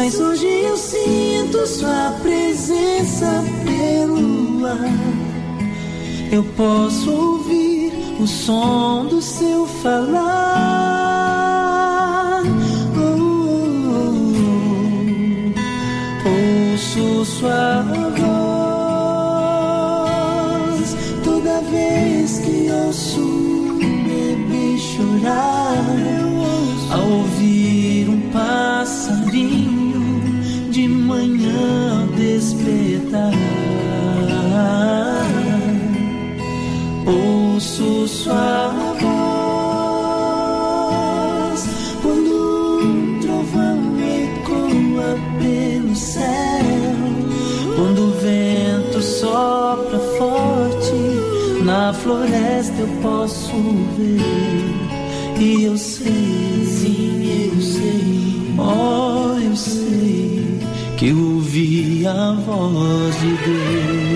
Mas 0.04 0.18
hoje 0.18 0.48
eu 0.48 0.76
sinto 0.76 1.64
Sua 1.64 2.10
presença 2.20 3.44
pelo 3.64 4.66
ar. 4.66 4.98
Eu 6.32 6.42
posso 6.56 7.08
ouvir 7.08 7.92
o 8.18 8.26
som 8.26 9.06
do 9.06 9.22
seu 9.22 9.64
falar. 9.64 10.72
Oh, 12.96 13.00
oh, 13.46 14.24
oh. 16.24 16.72
Ouço 16.72 17.24
Sua 17.24 17.82
voz 17.82 18.21
na 51.92 51.98
floresta 51.98 52.80
eu 52.80 52.88
posso 53.02 53.52
ver 53.96 55.38
e 55.38 55.64
eu 55.64 55.76
sei, 55.76 56.64
sim, 56.66 57.50
eu 57.52 57.60
sei, 57.60 58.54
oh, 58.58 59.38
eu 59.38 59.54
sei 59.54 60.58
que 60.96 61.12
ouvi 61.12 62.06
a 62.06 62.32
voz 62.46 63.14
de 63.20 63.36
Deus. 63.44 64.11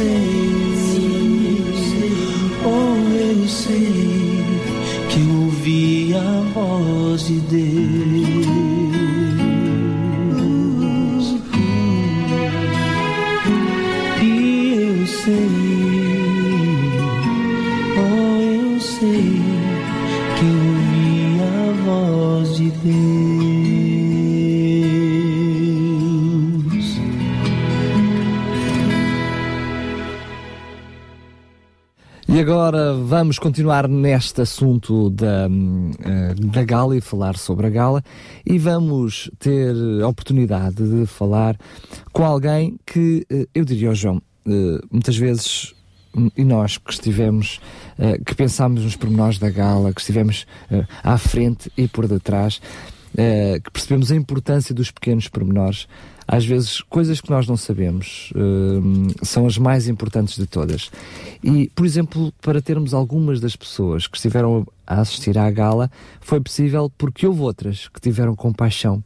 E 0.00 0.33
vamos 33.24 33.38
continuar 33.38 33.88
neste 33.88 34.42
assunto 34.42 35.08
da, 35.08 35.48
hum, 35.48 35.92
eh, 35.98 36.34
da 36.34 36.62
gala 36.62 36.94
e 36.94 37.00
falar 37.00 37.38
sobre 37.38 37.66
a 37.66 37.70
gala. 37.70 38.04
E 38.44 38.58
vamos 38.58 39.30
ter 39.38 39.74
a 40.02 40.06
oportunidade 40.06 40.76
de 40.76 41.06
falar 41.06 41.56
com 42.12 42.22
alguém 42.22 42.78
que, 42.84 43.26
eh, 43.30 43.46
eu 43.54 43.64
diria 43.64 43.88
ao 43.88 43.94
João, 43.94 44.20
eh, 44.46 44.78
muitas 44.90 45.16
vezes, 45.16 45.72
hum, 46.14 46.28
e 46.36 46.44
nós 46.44 46.76
que 46.76 46.92
estivemos, 46.92 47.62
que 48.26 48.34
pensámos 48.34 48.84
nos 48.84 48.94
pormenores 48.94 49.38
da 49.38 49.48
gala, 49.48 49.94
que 49.94 50.02
estivemos 50.02 50.46
à 51.02 51.16
frente 51.16 51.72
e 51.78 51.88
por 51.88 52.06
detrás, 52.06 52.60
que 53.62 53.70
percebemos 53.70 54.12
a 54.12 54.16
importância 54.16 54.74
dos 54.74 54.90
pequenos 54.90 55.28
pormenores, 55.28 55.86
às 56.26 56.44
vezes 56.44 56.80
coisas 56.82 57.20
que 57.20 57.30
nós 57.30 57.46
não 57.46 57.56
sabemos 57.56 58.32
hum, 58.34 59.08
são 59.22 59.46
as 59.46 59.58
mais 59.58 59.88
importantes 59.88 60.36
de 60.36 60.46
todas. 60.46 60.90
E, 61.42 61.70
por 61.74 61.84
exemplo, 61.84 62.32
para 62.40 62.62
termos 62.62 62.94
algumas 62.94 63.40
das 63.40 63.54
pessoas 63.56 64.06
que 64.06 64.16
estiveram 64.16 64.66
a 64.86 65.00
assistir 65.00 65.36
à 65.38 65.50
gala, 65.50 65.90
foi 66.20 66.40
possível 66.40 66.90
porque 66.96 67.26
houve 67.26 67.40
outras 67.42 67.88
que 67.88 68.00
tiveram 68.00 68.34
compaixão 68.34 69.02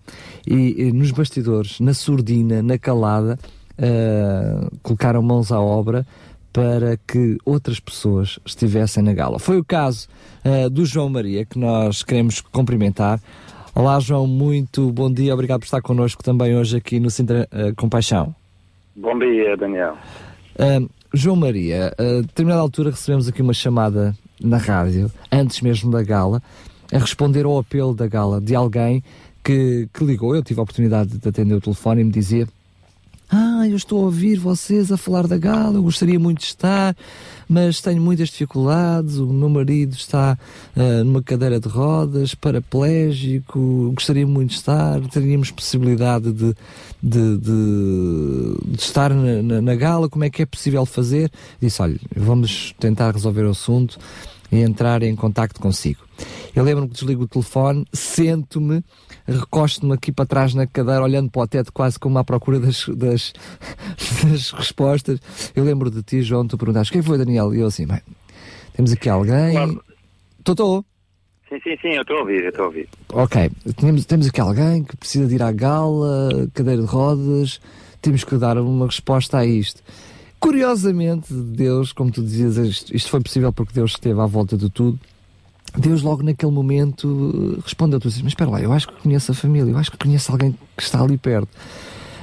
e, 0.47 0.83
e 0.83 0.93
nos 0.93 1.11
bastidores, 1.11 1.81
na 1.81 1.95
surdina, 1.95 2.63
na 2.63 2.79
calada, 2.79 3.39
ah, 3.79 4.69
colocaram 4.83 5.23
mãos 5.23 5.53
à 5.53 5.61
obra 5.61 6.07
para 6.53 6.97
que 7.07 7.39
outras 7.45 7.79
pessoas 7.79 8.39
estivessem 8.45 9.03
na 9.03 9.13
gala. 9.13 9.39
Foi 9.39 9.59
o 9.59 9.65
caso 9.65 10.09
ah, 10.45 10.69
do 10.69 10.85
João 10.85 11.09
Maria 11.09 11.45
que 11.45 11.59
nós 11.59 12.03
queremos 12.03 12.41
cumprimentar. 12.41 13.21
Olá, 13.79 14.01
João, 14.01 14.27
muito 14.27 14.91
bom 14.91 15.09
dia. 15.09 15.33
Obrigado 15.33 15.61
por 15.61 15.67
estar 15.67 15.81
connosco 15.81 16.21
também 16.21 16.57
hoje 16.57 16.79
aqui 16.79 16.99
no 16.99 17.09
Sintra 17.13 17.49
eh, 17.53 17.73
Compaixão. 17.77 18.35
Bom 18.97 19.17
dia, 19.17 19.57
Daniel. 19.57 19.97
Ah, 20.59 20.85
João 21.15 21.37
Maria, 21.37 21.95
a 21.97 22.23
determinada 22.23 22.61
altura 22.61 22.91
recebemos 22.91 23.29
aqui 23.29 23.41
uma 23.41 23.53
chamada 23.53 24.17
na 24.43 24.57
rádio, 24.57 25.09
antes 25.31 25.61
mesmo 25.61 25.93
da 25.93 26.03
gala, 26.03 26.43
a 26.93 26.99
responder 26.99 27.45
ao 27.45 27.57
apelo 27.57 27.95
da 27.95 28.09
gala 28.09 28.41
de 28.41 28.53
alguém 28.53 29.01
que, 29.45 29.89
que 29.95 30.05
ligou. 30.05 30.35
Eu 30.35 30.43
tive 30.43 30.59
a 30.59 30.65
oportunidade 30.65 31.17
de 31.17 31.29
atender 31.29 31.55
o 31.55 31.61
telefone 31.61 32.01
e 32.01 32.05
me 32.05 32.11
dizia: 32.11 32.49
Ah, 33.31 33.63
eu 33.65 33.77
estou 33.77 34.01
a 34.01 34.07
ouvir 34.07 34.41
vocês 34.41 34.91
a 34.91 34.97
falar 34.97 35.29
da 35.29 35.39
gala, 35.39 35.77
eu 35.77 35.85
gostaria 35.85 36.19
muito 36.19 36.39
de 36.39 36.47
estar, 36.47 36.97
mas 37.49 37.81
tenho 37.81 38.01
muitas 38.03 38.29
dificuldades. 38.29 39.17
O 39.19 39.27
meu 39.27 39.49
marido 39.49 39.95
está 39.95 40.39
ah, 40.77 41.05
numa 41.05 41.23
cadeira 41.23 41.59
de 41.59 41.69
rodas, 41.69 42.35
paraplégico, 42.35 43.93
gostaria 43.95 44.27
muito 44.27 44.51
de 44.51 44.57
estar, 44.57 45.01
teríamos 45.09 45.51
possibilidade 45.51 46.33
de, 46.33 46.55
de, 47.03 47.39
de- 47.39 48.59
de 48.73 48.79
estar 48.81 49.13
na, 49.15 49.43
na- 49.43 49.61
na 49.63 49.75
gala, 49.75 50.09
como 50.09 50.25
é 50.25 50.31
que 50.31 50.43
é 50.43 50.47
possível 50.47 50.85
fazer? 50.87 51.31
Disse: 51.61 51.81
Olha, 51.83 51.99
vamos 52.15 52.75
tentar 52.79 53.13
resolver 53.15 53.45
o 53.45 53.51
assunto 53.51 53.99
e 54.51 54.59
entrar 54.61 55.03
em 55.03 55.15
contacto 55.15 55.61
consigo. 55.61 56.01
Eu 56.55 56.65
lembro-me 56.65 56.89
que 56.89 56.95
desligo 56.95 57.25
o 57.25 57.29
telefone, 57.29 57.87
sento-me, 57.93 58.83
recosto-me 59.29 59.93
aqui 59.93 60.11
para 60.11 60.27
trás 60.27 60.55
na 60.55 60.67
cadeira, 60.67 61.03
olhando 61.03 61.31
para 61.31 61.43
o 61.43 61.47
teto, 61.47 61.73
quase 61.73 61.99
como 61.99 62.19
à 62.19 62.25
procura 62.25 62.59
das, 62.59 62.87
das, 62.89 63.33
das 64.25 64.51
respostas. 64.51 65.21
Eu 65.55 65.65
lembro 65.65 65.91
de 65.91 66.03
ti, 66.03 66.23
João, 66.23 66.47
tu 66.47 66.57
perguntaste: 66.57 66.93
quem 66.93 67.03
foi, 67.03 67.19
Daniel? 67.19 67.55
E 67.55 67.61
eu 67.61 67.67
assim, 67.67 67.87
bem, 67.87 68.01
temos 68.75 68.93
aqui 68.93 69.09
alguém. 69.09 69.79
Estou, 70.39 70.53
estou. 70.53 70.85
Sim, 71.49 71.59
sim, 71.63 71.77
sim, 71.81 71.89
eu 71.95 72.03
estou 72.03 72.17
a 72.17 72.21
ouvir, 72.21 72.43
eu 72.43 72.51
estou 72.51 72.65
a 72.65 72.69
ouvir. 72.69 72.89
Ok, 73.13 73.51
temos, 73.77 74.05
temos 74.05 74.27
aqui 74.29 74.41
alguém 74.41 74.85
que 74.85 74.97
precisa 74.97 75.27
de 75.27 75.35
ir 75.35 75.43
à 75.43 75.51
gala, 75.51 76.49
cadeira 76.53 76.83
de 76.83 76.87
rodas, 76.89 77.59
temos 78.03 78.23
que 78.23 78.37
dar 78.37 78.59
uma 78.59 78.87
resposta 78.87 79.39
a 79.39 79.47
isto. 79.47 79.83
Curiosamente, 80.39 81.33
Deus, 81.33 81.93
como 81.93 82.13
tu 82.13 82.23
dizias, 82.23 82.57
isto, 82.59 82.95
isto 82.95 83.11
foi 83.11 83.21
possível 83.21 83.53
porque 83.53 83.73
Deus 83.73 83.93
esteve 83.93 84.21
à 84.21 84.27
volta 84.27 84.57
de 84.57 84.71
tudo. 84.71 84.99
Deus 85.79 86.03
logo 86.03 86.23
naquele 86.23 86.53
momento 86.53 87.57
eh, 87.57 87.61
respondeu, 87.63 88.01
tu 88.01 88.09
dizes, 88.09 88.23
mas 88.23 88.33
espera 88.33 88.51
lá, 88.51 88.61
eu 88.61 88.73
acho 88.73 88.89
que 88.89 89.03
conheço 89.03 89.33
a 89.33 89.35
família, 89.35 89.71
eu 89.71 89.79
acho 89.79 89.91
que 89.91 89.97
conheço 89.97 90.33
alguém 90.33 90.53
que 90.77 90.83
está 90.83 91.01
ali 91.01 91.17
perto. 91.17 91.49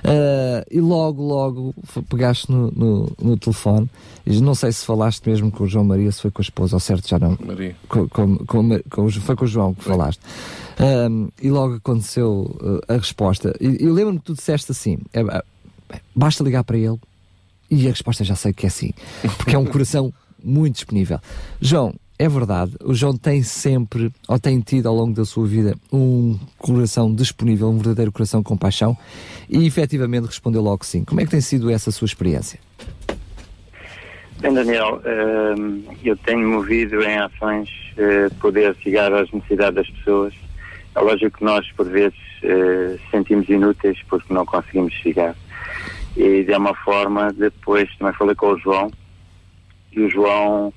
Ah, 0.05 0.63
e 0.69 0.79
logo, 0.79 1.23
logo 1.23 1.75
pegaste 2.07 2.51
no, 2.51 2.71
no, 2.71 3.11
no 3.19 3.37
telefone, 3.37 3.89
e 4.25 4.39
não 4.39 4.53
sei 4.53 4.71
se 4.71 4.85
falaste 4.85 5.27
mesmo 5.27 5.51
com 5.51 5.63
o 5.63 5.67
João 5.67 5.83
Maria, 5.83 6.11
se 6.11 6.21
foi 6.21 6.31
com 6.31 6.41
a 6.41 6.43
esposa, 6.43 6.75
ou 6.75 6.79
certo, 6.79 7.07
já 7.09 7.17
não. 7.17 7.37
Maria. 7.43 7.75
Com, 7.89 8.07
com, 8.07 8.37
com, 8.37 8.79
com 8.89 9.09
foi 9.09 9.35
com 9.35 9.45
o 9.45 9.47
João 9.47 9.73
que 9.73 9.83
falaste. 9.83 10.21
Ahm, 10.77 11.29
e 11.41 11.49
logo 11.49 11.75
aconteceu 11.75 12.55
uh, 12.61 12.93
a 12.93 12.97
resposta. 12.97 13.55
E 13.59 13.83
eu 13.83 13.93
lembro-me 13.93 14.19
que 14.19 14.25
tu 14.25 14.33
disseste 14.33 14.71
assim: 14.71 14.99
é, 15.11 15.21
é, 15.21 15.43
basta 16.15 16.43
ligar 16.43 16.63
para 16.63 16.77
ele, 16.77 16.99
e 17.71 17.87
a 17.87 17.89
resposta 17.89 18.23
já 18.23 18.35
sei 18.35 18.53
que 18.53 18.67
é 18.67 18.69
sim, 18.69 18.91
porque 19.37 19.55
é 19.55 19.57
um 19.57 19.65
coração 19.65 20.13
muito 20.43 20.75
disponível. 20.75 21.19
João, 21.59 21.93
é 22.17 22.29
verdade, 22.29 22.75
o 22.83 22.93
João 22.93 23.17
tem 23.17 23.43
sempre, 23.43 24.11
ou 24.27 24.39
tem 24.39 24.59
tido 24.61 24.87
ao 24.87 24.95
longo 24.95 25.13
da 25.13 25.25
sua 25.25 25.45
vida, 25.45 25.75
um 25.91 26.39
coração 26.57 27.13
disponível, 27.13 27.67
um 27.67 27.77
verdadeiro 27.77 28.11
coração 28.11 28.41
com 28.41 28.57
paixão, 28.57 28.97
e 29.49 29.65
efetivamente 29.67 30.25
respondeu 30.25 30.61
logo 30.61 30.85
sim. 30.85 31.03
Como 31.03 31.19
é 31.19 31.25
que 31.25 31.31
tem 31.31 31.41
sido 31.41 31.69
essa 31.69 31.91
sua 31.91 32.05
experiência? 32.05 32.59
Bem, 34.39 34.53
Daniel, 34.53 35.01
hum, 35.57 35.83
eu 36.03 36.15
tenho 36.17 36.47
movido 36.47 37.01
em 37.03 37.17
ações 37.17 37.69
eh, 37.97 38.29
poder 38.39 38.75
chegar 38.83 39.11
às 39.13 39.31
necessidades 39.31 39.75
das 39.75 39.89
pessoas. 39.89 40.33
É 40.93 40.99
lógico 40.99 41.37
que 41.37 41.43
nós, 41.43 41.69
por 41.71 41.89
vezes, 41.89 42.17
eh, 42.43 42.97
sentimos 43.11 43.47
inúteis 43.49 43.97
porque 44.09 44.33
não 44.33 44.45
conseguimos 44.45 44.93
chegar. 44.93 45.35
E 46.15 46.43
de 46.43 46.53
uma 46.53 46.73
forma, 46.75 47.31
depois 47.33 47.89
também 47.97 48.13
falei 48.13 48.35
com 48.35 48.53
o 48.53 48.59
João 48.59 48.91
e 49.91 50.01
o 50.01 50.09
João 50.09 50.73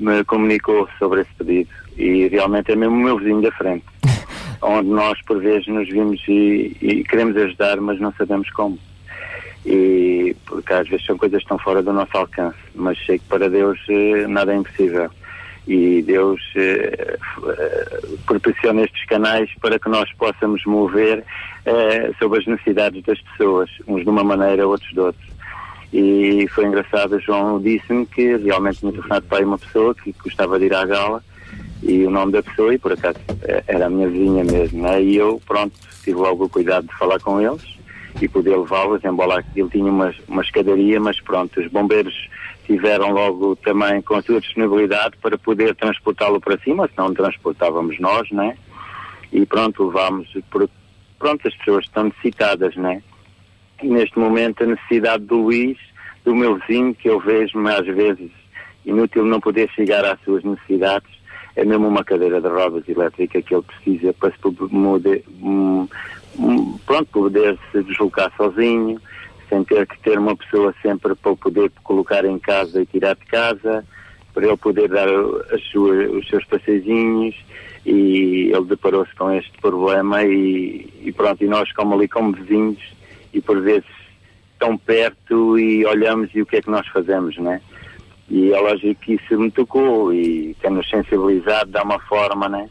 me 0.00 0.24
comunicou 0.24 0.88
sobre 0.98 1.22
esse 1.22 1.34
pedido. 1.38 1.70
E 1.96 2.28
realmente 2.28 2.72
é 2.72 2.76
mesmo 2.76 2.94
o 2.94 3.00
meu 3.00 3.18
vizinho 3.18 3.42
da 3.42 3.52
frente, 3.52 3.84
onde 4.62 4.88
nós, 4.88 5.20
por 5.22 5.40
vezes, 5.40 5.66
nos 5.68 5.88
vimos 5.88 6.20
e, 6.26 6.76
e 6.80 7.04
queremos 7.04 7.36
ajudar, 7.36 7.80
mas 7.80 8.00
não 8.00 8.12
sabemos 8.12 8.50
como 8.50 8.78
e 9.64 10.34
porque 10.46 10.72
às 10.72 10.88
vezes 10.88 11.06
são 11.06 11.16
coisas 11.16 11.38
que 11.38 11.44
estão 11.44 11.58
fora 11.58 11.82
do 11.82 11.92
nosso 11.92 12.16
alcance, 12.16 12.58
mas 12.74 12.98
sei 13.06 13.18
que 13.18 13.24
para 13.26 13.48
Deus 13.48 13.78
eh, 13.88 14.26
nada 14.26 14.52
é 14.52 14.56
impossível. 14.56 15.10
E 15.68 16.02
Deus 16.02 16.40
eh, 16.56 17.16
eh, 17.46 17.98
proporciona 18.26 18.82
estes 18.82 19.04
canais 19.06 19.48
para 19.60 19.78
que 19.78 19.88
nós 19.88 20.12
possamos 20.14 20.64
mover 20.64 21.24
eh, 21.64 22.10
sobre 22.18 22.40
as 22.40 22.46
necessidades 22.46 23.04
das 23.04 23.20
pessoas, 23.20 23.70
uns 23.86 24.02
de 24.02 24.08
uma 24.08 24.24
maneira, 24.24 24.66
outros 24.66 24.90
de 24.90 24.98
outra. 24.98 25.22
E 25.92 26.48
foi 26.48 26.64
engraçado, 26.64 27.16
o 27.16 27.20
João 27.20 27.60
disse-me 27.60 28.06
que 28.06 28.36
realmente 28.36 28.78
tinha 28.78 28.92
telefonado 28.92 29.26
para 29.26 29.46
uma 29.46 29.58
pessoa 29.58 29.94
que 29.94 30.14
gostava 30.24 30.58
de 30.58 30.66
ir 30.66 30.74
à 30.74 30.86
gala 30.86 31.22
e 31.82 32.06
o 32.06 32.10
nome 32.10 32.32
da 32.32 32.42
pessoa, 32.42 32.72
e 32.72 32.78
por 32.78 32.92
acaso 32.92 33.18
eh, 33.42 33.62
era 33.66 33.86
a 33.86 33.90
minha 33.90 34.08
vizinha 34.08 34.44
mesmo, 34.44 34.82
né? 34.82 35.02
e 35.02 35.16
eu, 35.16 35.40
pronto, 35.46 35.74
tive 36.02 36.16
logo 36.16 36.44
o 36.44 36.48
cuidado 36.48 36.86
de 36.86 36.96
falar 36.96 37.20
com 37.20 37.40
eles 37.40 37.62
e 38.20 38.28
poder 38.28 38.56
levá-los, 38.56 39.04
embora 39.04 39.44
ele 39.54 39.68
tinha 39.68 39.90
uma, 39.90 40.14
uma 40.28 40.42
escadaria, 40.42 40.98
mas 41.00 41.20
pronto, 41.20 41.60
os 41.60 41.66
bombeiros 41.68 42.14
tiveram 42.66 43.10
logo 43.10 43.56
também 43.56 44.00
com 44.02 44.14
a 44.14 44.22
sua 44.22 44.40
disponibilidade 44.40 45.16
para 45.20 45.36
poder 45.36 45.74
transportá-lo 45.74 46.40
para 46.40 46.58
cima, 46.58 46.88
senão 46.94 47.08
não 47.08 47.14
transportávamos 47.14 47.98
nós, 47.98 48.30
né? 48.30 48.56
E 49.32 49.44
pronto, 49.44 49.86
levámos, 49.86 50.28
pronto, 51.18 51.48
as 51.48 51.54
pessoas 51.56 51.84
estão 51.84 52.04
necessitadas, 52.04 52.76
né? 52.76 53.02
Neste 53.82 54.18
momento 54.18 54.62
a 54.62 54.66
necessidade 54.66 55.24
do 55.24 55.36
Luís, 55.36 55.78
do 56.24 56.34
meu 56.34 56.56
vizinho, 56.56 56.94
que 56.94 57.08
eu 57.08 57.18
vejo 57.18 57.58
às 57.66 57.86
vezes 57.86 58.30
inútil 58.84 59.24
não 59.24 59.40
poder 59.40 59.68
chegar 59.70 60.04
às 60.04 60.20
suas 60.22 60.42
necessidades, 60.44 61.10
é 61.56 61.64
mesmo 61.64 61.88
uma 61.88 62.04
cadeira 62.04 62.40
de 62.40 62.48
rodas 62.48 62.88
elétrica 62.88 63.42
que 63.42 63.54
ele 63.54 63.62
precisa 63.62 64.12
para 64.14 64.30
se 64.32 64.38
poder, 64.38 65.24
hum, 65.42 65.86
pronto, 66.86 67.06
poder 67.12 67.58
se 67.70 67.82
deslocar 67.82 68.32
sozinho, 68.36 69.00
sem 69.48 69.62
ter 69.64 69.86
que 69.86 70.00
ter 70.00 70.18
uma 70.18 70.34
pessoa 70.34 70.74
sempre 70.80 71.14
para 71.14 71.36
poder 71.36 71.70
colocar 71.84 72.24
em 72.24 72.38
casa 72.38 72.80
e 72.80 72.86
tirar 72.86 73.14
de 73.14 73.26
casa, 73.26 73.84
para 74.32 74.46
ele 74.46 74.56
poder 74.56 74.88
dar 74.88 75.08
os 75.10 76.28
seus 76.28 76.44
passeizinhos. 76.46 77.36
E 77.84 78.50
ele 78.54 78.64
deparou-se 78.64 79.14
com 79.16 79.30
este 79.32 79.52
problema 79.60 80.22
e, 80.22 80.88
e 81.02 81.12
pronto, 81.12 81.42
e 81.42 81.48
nós 81.48 81.70
como 81.72 81.94
ali 81.94 82.08
como 82.08 82.32
vizinhos 82.32 82.78
e 83.32 83.40
por 83.40 83.60
vezes 83.60 83.88
tão 84.58 84.76
perto 84.78 85.58
e 85.58 85.84
olhamos 85.84 86.30
e 86.34 86.42
o 86.42 86.46
que 86.46 86.56
é 86.56 86.62
que 86.62 86.70
nós 86.70 86.86
fazemos, 86.88 87.36
né? 87.38 87.60
E 88.28 88.52
é 88.52 88.58
lógico 88.58 89.00
que 89.00 89.14
isso 89.14 89.38
me 89.38 89.50
tocou 89.50 90.12
e 90.12 90.54
tem-nos 90.60 90.88
sensibilizado 90.88 91.70
de 91.70 91.78
uma 91.78 91.98
forma, 92.00 92.48
né? 92.48 92.68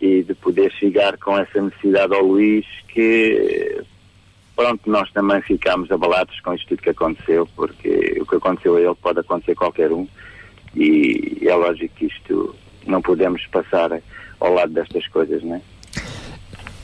E 0.00 0.22
de 0.22 0.34
poder 0.34 0.70
chegar 0.72 1.16
com 1.18 1.38
essa 1.38 1.60
necessidade 1.60 2.14
ao 2.14 2.24
Luís 2.24 2.66
que 2.88 3.82
pronto, 4.54 4.88
nós 4.88 5.10
também 5.12 5.40
ficámos 5.42 5.90
abalados 5.90 6.38
com 6.40 6.54
isto 6.54 6.68
tudo 6.68 6.82
que 6.82 6.90
aconteceu, 6.90 7.48
porque 7.56 8.18
o 8.20 8.26
que 8.26 8.36
aconteceu 8.36 8.76
a 8.76 8.80
ele 8.80 8.94
pode 8.94 9.20
acontecer 9.20 9.52
a 9.52 9.56
qualquer 9.56 9.90
um 9.92 10.06
e 10.76 11.38
é 11.42 11.54
lógico 11.54 11.94
que 11.94 12.06
isto 12.06 12.54
não 12.86 13.00
podemos 13.00 13.44
passar 13.46 14.00
ao 14.40 14.52
lado 14.52 14.72
destas 14.72 15.06
coisas, 15.08 15.42
não 15.42 15.56
é? 15.56 15.60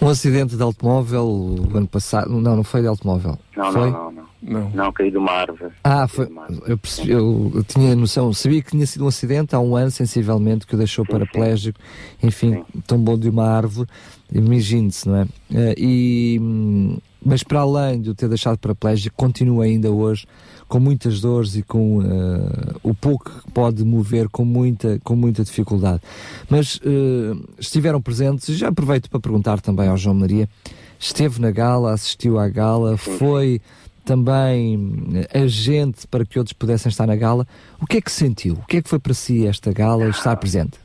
Um 0.02 0.08
acidente 0.08 0.56
de 0.56 0.62
automóvel 0.62 1.26
o 1.26 1.76
ano 1.76 1.86
passado. 1.86 2.30
Não, 2.30 2.56
não 2.56 2.64
foi 2.64 2.80
de 2.80 2.86
automóvel. 2.86 3.38
Não, 3.56 3.72
foi? 3.72 3.90
não, 3.90 4.10
não, 4.10 4.24
não. 4.42 4.70
Não, 4.70 4.92
caí 4.92 5.10
de 5.10 5.18
uma 5.18 5.30
árvore. 5.30 5.72
Ah, 5.84 6.08
foi. 6.08 6.28
Eu, 6.66 6.78
percebi, 6.78 7.10
eu, 7.10 7.64
tinha 7.68 7.94
noção, 7.94 8.32
sabia 8.32 8.62
que 8.62 8.70
tinha 8.70 8.86
sido 8.86 9.04
um 9.04 9.08
acidente 9.08 9.54
há 9.54 9.60
um 9.60 9.76
ano, 9.76 9.90
sensivelmente, 9.90 10.66
que 10.66 10.74
o 10.74 10.78
deixou 10.78 11.04
paraplégico, 11.04 11.78
enfim, 12.22 12.64
tombou 12.86 13.18
de 13.18 13.28
uma 13.28 13.46
árvore, 13.46 13.88
imagine-se, 14.32 15.06
não 15.06 15.16
é? 15.16 15.26
Eh, 15.54 15.74
e, 15.76 16.38
hum, 16.40 16.98
mas 17.24 17.42
para 17.42 17.60
além 17.60 18.00
de 18.00 18.10
o 18.10 18.14
ter 18.14 18.28
deixado 18.28 18.56
paraplégico, 18.56 19.14
continua 19.14 19.64
ainda 19.64 19.90
hoje 19.90 20.26
com 20.70 20.78
muitas 20.78 21.20
dores 21.20 21.56
e 21.56 21.64
com 21.64 22.00
eh, 22.00 22.76
o 22.84 22.94
pouco 22.94 23.28
que 23.28 23.50
pode 23.50 23.84
mover 23.84 24.28
com 24.28 24.44
muita, 24.44 25.00
com 25.02 25.16
muita 25.16 25.42
dificuldade. 25.42 26.00
Mas 26.48 26.80
eh, 26.84 27.36
estiveram 27.58 28.00
presentes, 28.00 28.48
e 28.48 28.54
já 28.54 28.68
aproveito 28.68 29.10
para 29.10 29.18
perguntar 29.18 29.60
também 29.60 29.88
ao 29.88 29.96
João 29.96 30.14
Maria, 30.14 30.48
esteve 30.96 31.40
na 31.40 31.50
gala, 31.50 31.92
assistiu 31.92 32.38
à 32.38 32.48
gala, 32.48 32.96
foi 32.96 33.60
também 34.04 35.26
eh, 35.32 35.40
agente 35.42 36.06
para 36.06 36.24
que 36.24 36.38
outros 36.38 36.52
pudessem 36.52 36.88
estar 36.88 37.04
na 37.08 37.16
gala. 37.16 37.44
O 37.82 37.86
que 37.86 37.96
é 37.96 38.00
que 38.00 38.12
sentiu? 38.12 38.54
O 38.54 38.64
que 38.64 38.76
é 38.76 38.82
que 38.82 38.88
foi 38.88 39.00
para 39.00 39.12
si 39.12 39.48
esta 39.48 39.72
gala 39.72 40.08
estar 40.08 40.36
presente? 40.36 40.78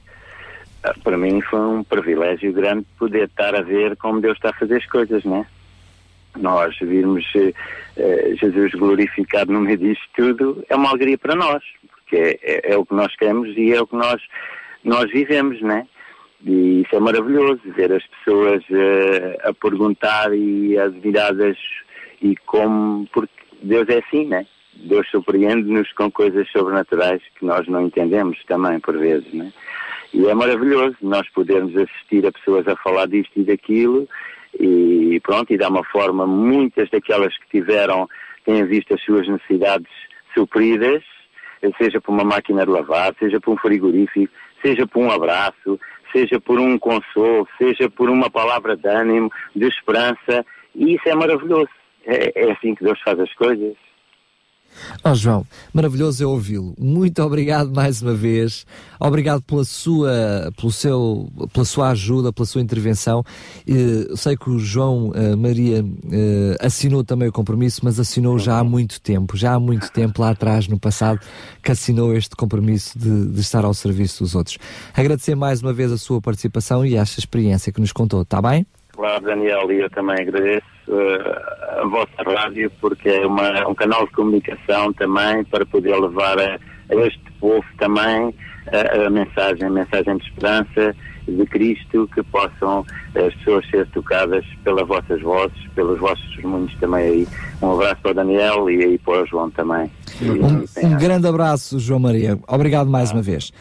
Ah, 0.83 0.95
Para 1.03 1.15
mim 1.15 1.41
foi 1.41 1.59
um 1.59 1.83
privilégio 1.83 2.51
grande 2.51 2.87
poder 2.97 3.27
estar 3.27 3.53
a 3.53 3.61
ver 3.61 3.95
como 3.97 4.19
Deus 4.19 4.35
está 4.35 4.49
a 4.49 4.53
fazer 4.53 4.77
as 4.77 4.85
coisas, 4.87 5.23
não 5.23 5.37
é? 5.37 5.45
Nós 6.37 6.77
virmos 6.79 7.25
eh, 7.35 8.35
Jesus 8.39 8.71
glorificado 8.73 9.51
no 9.53 9.61
meio 9.61 9.77
disto 9.77 10.03
tudo 10.15 10.63
é 10.69 10.75
uma 10.75 10.89
alegria 10.89 11.17
para 11.17 11.35
nós, 11.35 11.63
porque 11.89 12.15
é, 12.17 12.39
é- 12.41 12.73
é 12.73 12.77
o 12.77 12.85
que 12.85 12.93
nós 12.93 13.15
queremos 13.15 13.55
e 13.57 13.71
é 13.71 13.81
o 13.81 13.87
que 13.87 13.95
nós, 13.95 14.21
nós 14.83 15.09
vivemos, 15.11 15.61
né? 15.61 15.87
E 16.45 16.81
isso 16.81 16.95
é 16.95 16.99
maravilhoso, 16.99 17.61
ver 17.65 17.91
as 17.93 18.03
pessoas 18.07 18.63
eh, 18.69 19.37
a 19.43 19.53
perguntar 19.53 20.33
e 20.35 20.77
admiradas 20.77 21.57
e 22.21 22.35
como, 22.45 23.07
porque 23.13 23.31
Deus 23.63 23.87
é 23.89 23.99
assim, 23.99 24.27
né? 24.27 24.45
Deus 24.75 25.09
surpreende-nos 25.09 25.91
com 25.93 26.11
coisas 26.11 26.47
sobrenaturais 26.51 27.21
que 27.39 27.45
nós 27.45 27.65
não 27.67 27.81
entendemos 27.85 28.37
também, 28.45 28.79
por 28.79 28.97
vezes, 28.97 29.33
né? 29.33 29.51
E 30.13 30.27
é 30.27 30.33
maravilhoso 30.33 30.95
nós 31.01 31.27
podermos 31.29 31.75
assistir 31.75 32.25
a 32.27 32.31
pessoas 32.31 32.67
a 32.67 32.75
falar 32.75 33.07
disto 33.07 33.31
e 33.39 33.43
daquilo 33.43 34.07
e 34.59 35.19
pronto, 35.21 35.51
e 35.53 35.57
dá 35.57 35.69
uma 35.69 35.83
forma, 35.83 36.25
muitas 36.25 36.89
daquelas 36.89 37.37
que 37.37 37.59
tiveram 37.59 38.07
têm 38.45 38.65
visto 38.65 38.93
as 38.93 39.01
suas 39.01 39.27
necessidades 39.27 39.91
supridas, 40.33 41.03
seja 41.81 41.99
por 41.99 42.11
uma 42.11 42.23
máquina 42.23 42.63
de 42.63 42.71
lavar, 42.71 43.13
seja 43.17 43.39
por 43.39 43.53
um 43.53 43.57
frigorífico, 43.57 44.31
seja 44.61 44.85
por 44.85 45.03
um 45.03 45.11
abraço, 45.11 45.79
seja 46.11 46.39
por 46.39 46.59
um 46.59 46.77
consolo, 46.77 47.47
seja 47.57 47.89
por 47.89 48.09
uma 48.09 48.29
palavra 48.29 48.75
de 48.77 48.87
ânimo, 48.87 49.31
de 49.55 49.67
esperança, 49.67 50.45
e 50.75 50.95
isso 50.95 51.09
é 51.09 51.15
maravilhoso. 51.15 51.69
É, 52.05 52.31
é 52.35 52.51
assim 52.51 52.75
que 52.75 52.83
Deus 52.83 52.99
faz 53.01 53.19
as 53.19 53.33
coisas. 53.33 53.75
Ó 55.03 55.13
João, 55.13 55.45
maravilhoso 55.73 56.23
é 56.23 56.27
ouvi-lo. 56.27 56.73
Muito 56.79 57.21
obrigado 57.21 57.73
mais 57.73 58.01
uma 58.01 58.13
vez. 58.13 58.65
Obrigado 58.99 59.41
pela 59.41 59.63
sua, 59.63 60.51
pelo 60.57 60.71
seu, 60.71 61.29
pela 61.53 61.65
sua 61.65 61.89
ajuda, 61.89 62.31
pela 62.33 62.45
sua 62.45 62.61
intervenção. 62.61 63.23
Eh, 63.67 64.07
Eu 64.09 64.17
sei 64.17 64.35
que 64.37 64.49
o 64.49 64.59
João 64.59 65.11
eh, 65.13 65.35
Maria 65.35 65.85
eh, 66.11 66.57
assinou 66.59 67.03
também 67.03 67.27
o 67.27 67.31
compromisso, 67.31 67.81
mas 67.83 67.99
assinou 67.99 68.37
já 68.39 68.59
há 68.59 68.63
muito 68.63 68.99
tempo, 69.01 69.35
já 69.37 69.53
há 69.53 69.59
muito 69.59 69.91
tempo 69.91 70.21
lá 70.21 70.31
atrás, 70.31 70.67
no 70.67 70.79
passado, 70.79 71.19
que 71.61 71.71
assinou 71.71 72.15
este 72.15 72.35
compromisso 72.35 72.97
de, 72.97 73.27
de 73.27 73.41
estar 73.41 73.65
ao 73.65 73.73
serviço 73.73 74.23
dos 74.23 74.35
outros. 74.35 74.57
Agradecer 74.93 75.35
mais 75.35 75.61
uma 75.61 75.73
vez 75.73 75.91
a 75.91 75.97
sua 75.97 76.21
participação 76.21 76.85
e 76.85 76.95
esta 76.95 77.19
experiência 77.19 77.71
que 77.71 77.81
nos 77.81 77.91
contou, 77.91 78.21
está 78.21 78.41
bem? 78.41 78.65
Claro, 78.95 79.25
Daniel, 79.25 79.71
e 79.71 79.81
eu 79.81 79.89
também 79.89 80.21
agradeço 80.21 80.65
eh, 80.87 81.81
a 81.81 81.85
vossa 81.85 82.23
rádio 82.23 82.71
porque 82.79 83.09
é 83.09 83.27
uma, 83.27 83.67
um 83.67 83.75
canal 83.75 84.05
de 84.05 84.13
comunicação 84.13 84.93
também 84.93 85.43
para 85.43 85.65
poder 85.65 85.95
levar 85.99 86.39
a, 86.39 86.57
a 86.89 86.95
este 87.05 87.31
povo 87.39 87.65
também 87.77 88.33
a, 88.71 89.05
a 89.05 89.09
mensagem, 89.09 89.65
a 89.65 89.69
mensagem 89.69 90.17
de 90.17 90.23
esperança 90.23 90.95
de 91.27 91.45
Cristo, 91.47 92.07
que 92.13 92.23
possam 92.23 92.85
as 93.15 93.33
pessoas 93.35 93.67
ser 93.69 93.87
tocadas 93.87 94.45
pelas 94.63 94.87
vossas 94.87 95.21
vozes, 95.21 95.57
pelos 95.73 95.99
vossos 95.99 96.23
testemunhos 96.27 96.73
também 96.75 97.03
aí. 97.03 97.27
Um 97.61 97.73
abraço 97.73 98.01
para 98.01 98.11
o 98.11 98.13
Daniel 98.13 98.69
e 98.69 98.83
aí 98.83 98.97
para 98.99 99.23
o 99.23 99.25
João 99.25 99.49
também. 99.49 99.89
Um, 100.21 100.87
um 100.87 100.97
grande 100.97 101.27
abraço, 101.27 101.79
João 101.79 101.99
Maria. 101.99 102.39
Obrigado 102.47 102.89
mais 102.89 103.11
uma 103.11 103.21
vez. 103.21 103.51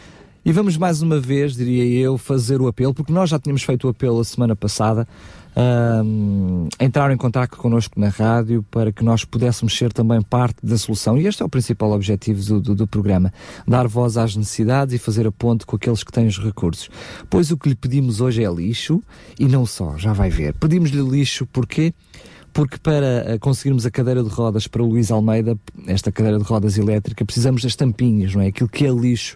E 0.45 0.51
vamos 0.51 0.77
mais 0.77 1.01
uma 1.01 1.19
vez, 1.19 1.55
diria 1.55 1.83
eu, 2.01 2.19
fazer 2.19 2.61
o 2.61 2.67
apelo, 2.67 2.93
porque 2.93 3.11
nós 3.11 3.31
já 3.31 3.39
tínhamos 3.39 3.63
feito 3.63 3.87
o 3.87 3.89
apelo 3.89 4.19
a 4.19 4.23
semana 4.23 4.55
passada. 4.55 5.07
ahm, 5.55 6.67
entraram 6.79 7.15
em 7.15 7.17
contato 7.17 7.57
connosco 7.57 7.99
na 7.99 8.09
rádio 8.09 8.63
para 8.69 8.91
que 8.91 9.03
nós 9.03 9.25
pudéssemos 9.25 9.75
ser 9.75 9.91
também 9.91 10.21
parte 10.21 10.57
da 10.63 10.77
solução. 10.77 11.17
E 11.17 11.25
este 11.25 11.41
é 11.41 11.45
o 11.45 11.49
principal 11.49 11.91
objetivo 11.93 12.43
do, 12.43 12.61
do, 12.61 12.75
do 12.75 12.85
programa: 12.85 13.33
dar 13.67 13.87
voz 13.87 14.17
às 14.17 14.35
necessidades 14.35 14.93
e 14.93 14.99
fazer 14.99 15.25
a 15.25 15.31
ponte 15.31 15.65
com 15.65 15.77
aqueles 15.77 16.03
que 16.03 16.11
têm 16.11 16.27
os 16.27 16.37
recursos. 16.37 16.91
Pois 17.27 17.49
o 17.49 17.57
que 17.57 17.69
lhe 17.69 17.75
pedimos 17.75 18.21
hoje 18.21 18.43
é 18.43 18.53
lixo 18.53 19.01
e 19.39 19.47
não 19.47 19.65
só, 19.65 19.97
já 19.97 20.13
vai 20.13 20.29
ver. 20.29 20.53
Pedimos-lhe 20.59 21.01
lixo 21.01 21.47
porque 21.47 21.91
porque 22.55 22.77
para 22.77 23.33
eh, 23.33 23.37
conseguirmos 23.37 23.85
a 23.85 23.91
cadeira 23.91 24.23
de 24.23 24.29
rodas 24.29 24.65
para 24.65 24.81
o 24.81 24.85
Luís 24.85 25.11
Almeida, 25.11 25.59
esta 25.87 26.09
cadeira 26.09 26.37
de 26.37 26.43
rodas 26.45 26.77
elétrica, 26.77 27.25
precisamos 27.25 27.61
das 27.61 27.75
tampinhas, 27.75 28.33
não 28.33 28.41
é? 28.41 28.47
Aquilo 28.47 28.69
que 28.69 28.85
é 28.85 28.89
lixo 28.89 29.35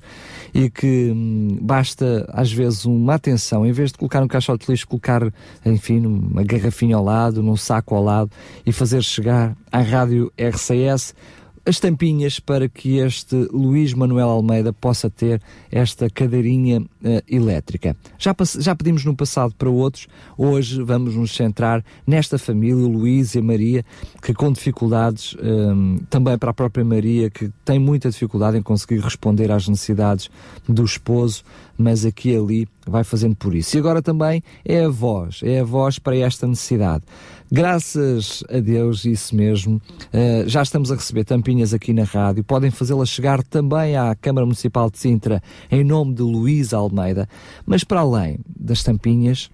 e 0.54 0.70
que 0.70 1.12
hum, 1.12 1.58
basta 1.62 2.30
às 2.34 2.52
vezes 2.52 2.86
uma 2.86 3.16
atenção, 3.16 3.66
em 3.66 3.72
vez 3.72 3.92
de 3.92 3.98
colocar 3.98 4.22
um 4.22 4.28
caixote 4.28 4.66
de 4.66 4.72
lixo, 4.72 4.88
colocar, 4.88 5.22
enfim, 5.66 6.06
uma 6.06 6.44
garrafinha 6.44 6.96
ao 6.96 7.04
lado, 7.04 7.42
num 7.42 7.56
saco 7.56 7.96
ao 7.96 8.04
lado 8.04 8.32
e 8.66 8.72
fazer 8.72 9.04
chegar 9.04 9.56
à 9.72 9.82
rádio 9.82 10.32
RCS 10.38 11.14
as 11.70 11.80
tampinhas 11.80 12.40
para 12.40 12.68
que 12.68 12.98
este 12.98 13.36
Luís 13.54 13.94
Manuel 13.94 14.28
Almeida 14.28 14.74
possa 14.74 15.08
ter 15.08 15.40
esta 15.72 16.10
cadeirinha 16.10 16.84
eh, 17.04 17.24
elétrica. 17.30 17.96
Já, 18.18 18.36
já 18.58 18.76
pedimos 18.76 19.06
no 19.06 19.16
passado 19.16 19.54
para 19.56 19.70
outros, 19.70 20.08
hoje 20.36 20.82
vamos 20.82 21.16
nos 21.16 21.36
centrar 21.36 21.86
nesta 22.08 22.40
família, 22.40 22.76
o 22.76 22.88
Luís 22.88 23.36
e 23.36 23.40
a 23.40 23.44
Maria, 23.44 23.86
que 24.20 24.34
com 24.34 24.52
dificuldades, 24.52 25.36
hum, 25.40 26.00
também 26.10 26.40
para 26.40 26.50
a 26.50 26.54
própria 26.56 26.84
Maria, 26.84 27.30
que 27.30 27.52
tem 27.64 27.78
muita 27.78 28.10
dificuldade 28.10 28.58
em 28.58 28.64
conseguir 28.64 29.00
responder 29.02 29.52
às 29.52 29.68
necessidades 29.68 30.28
do 30.68 30.84
esposo, 30.84 31.44
mas 31.78 32.04
aqui 32.04 32.32
e 32.32 32.36
ali 32.36 32.68
vai 32.86 33.04
fazendo 33.04 33.36
por 33.36 33.54
isso. 33.54 33.78
E 33.78 33.80
agora 33.80 34.02
também 34.02 34.44
é 34.66 34.86
a 34.86 34.90
voz, 34.90 35.42
é 35.44 35.60
a 35.60 35.64
voz 35.64 36.00
para 36.00 36.18
esta 36.18 36.48
necessidade. 36.48 37.04
Graças 37.52 38.44
a 38.48 38.60
Deus, 38.60 39.06
isso 39.06 39.36
mesmo, 39.36 39.82
eh, 40.14 40.44
já 40.46 40.62
estamos 40.62 40.92
a 40.92 40.96
receber 40.96 41.24
tampinhas 41.24 41.74
aqui 41.74 41.94
na 41.94 42.04
rádio. 42.04 42.44
Podem 42.44 42.70
fazê-las 42.70 43.10
chegar 43.10 43.42
também 43.42 43.98
à 43.98 44.14
Câmara 44.14 44.46
Municipal 44.46 44.92
de 44.92 45.00
Sintra 45.00 45.42
em 45.72 45.84
nome 45.84 46.14
de 46.14 46.22
Luís 46.22 46.74
Almeida. 46.74 47.28
Mas 47.66 47.84
para 47.84 48.02
além 48.02 48.40
das 48.56 48.84
tampinhas, 48.84 49.50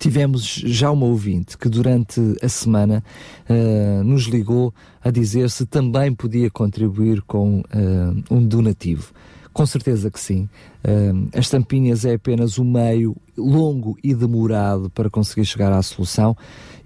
Tivemos 0.00 0.42
já 0.64 0.90
uma 0.90 1.06
ouvinte 1.06 1.56
que 1.56 1.68
durante 1.68 2.20
a 2.42 2.48
semana 2.48 3.04
eh, 3.48 4.02
nos 4.04 4.24
ligou 4.24 4.74
a 5.02 5.12
dizer 5.12 5.48
se 5.48 5.64
também 5.64 6.12
podia 6.12 6.50
contribuir 6.50 7.22
com 7.22 7.62
eh, 7.70 8.12
um 8.28 8.44
donativo. 8.44 9.12
Com 9.52 9.64
certeza 9.64 10.10
que 10.10 10.18
sim. 10.18 10.48
Eh, 10.82 11.12
as 11.38 11.48
tampinhas 11.48 12.04
é 12.04 12.14
apenas 12.14 12.58
o 12.58 12.64
meio 12.64 13.16
longo 13.38 13.96
e 14.02 14.12
demorado 14.12 14.90
para 14.90 15.08
conseguir 15.08 15.46
chegar 15.46 15.72
à 15.72 15.80
solução 15.82 16.36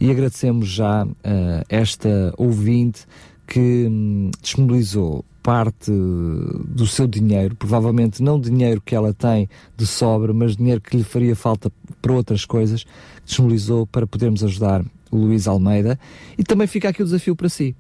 e 0.00 0.10
agradecemos 0.10 0.68
já 0.68 1.06
eh, 1.22 1.62
esta 1.68 2.32
ouvinte 2.38 3.06
que 3.46 3.86
hum, 3.88 4.30
disponibilizou 4.40 5.24
parte 5.42 5.90
do 5.90 6.86
seu 6.86 7.06
dinheiro, 7.06 7.54
provavelmente 7.56 8.22
não 8.22 8.40
dinheiro 8.40 8.80
que 8.80 8.94
ela 8.94 9.12
tem 9.12 9.48
de 9.76 9.86
sobra, 9.86 10.32
mas 10.32 10.56
dinheiro 10.56 10.80
que 10.80 10.96
lhe 10.96 11.04
faria 11.04 11.36
falta 11.36 11.70
para 12.00 12.12
outras 12.12 12.44
coisas, 12.44 12.84
disponibilizou 13.24 13.86
para 13.86 14.06
podermos 14.06 14.44
ajudar 14.44 14.84
o 15.10 15.16
Luís 15.16 15.46
Almeida. 15.46 15.98
E 16.38 16.44
também 16.44 16.66
fica 16.66 16.88
aqui 16.88 17.02
o 17.02 17.04
desafio 17.04 17.34
para 17.34 17.48
si. 17.48 17.74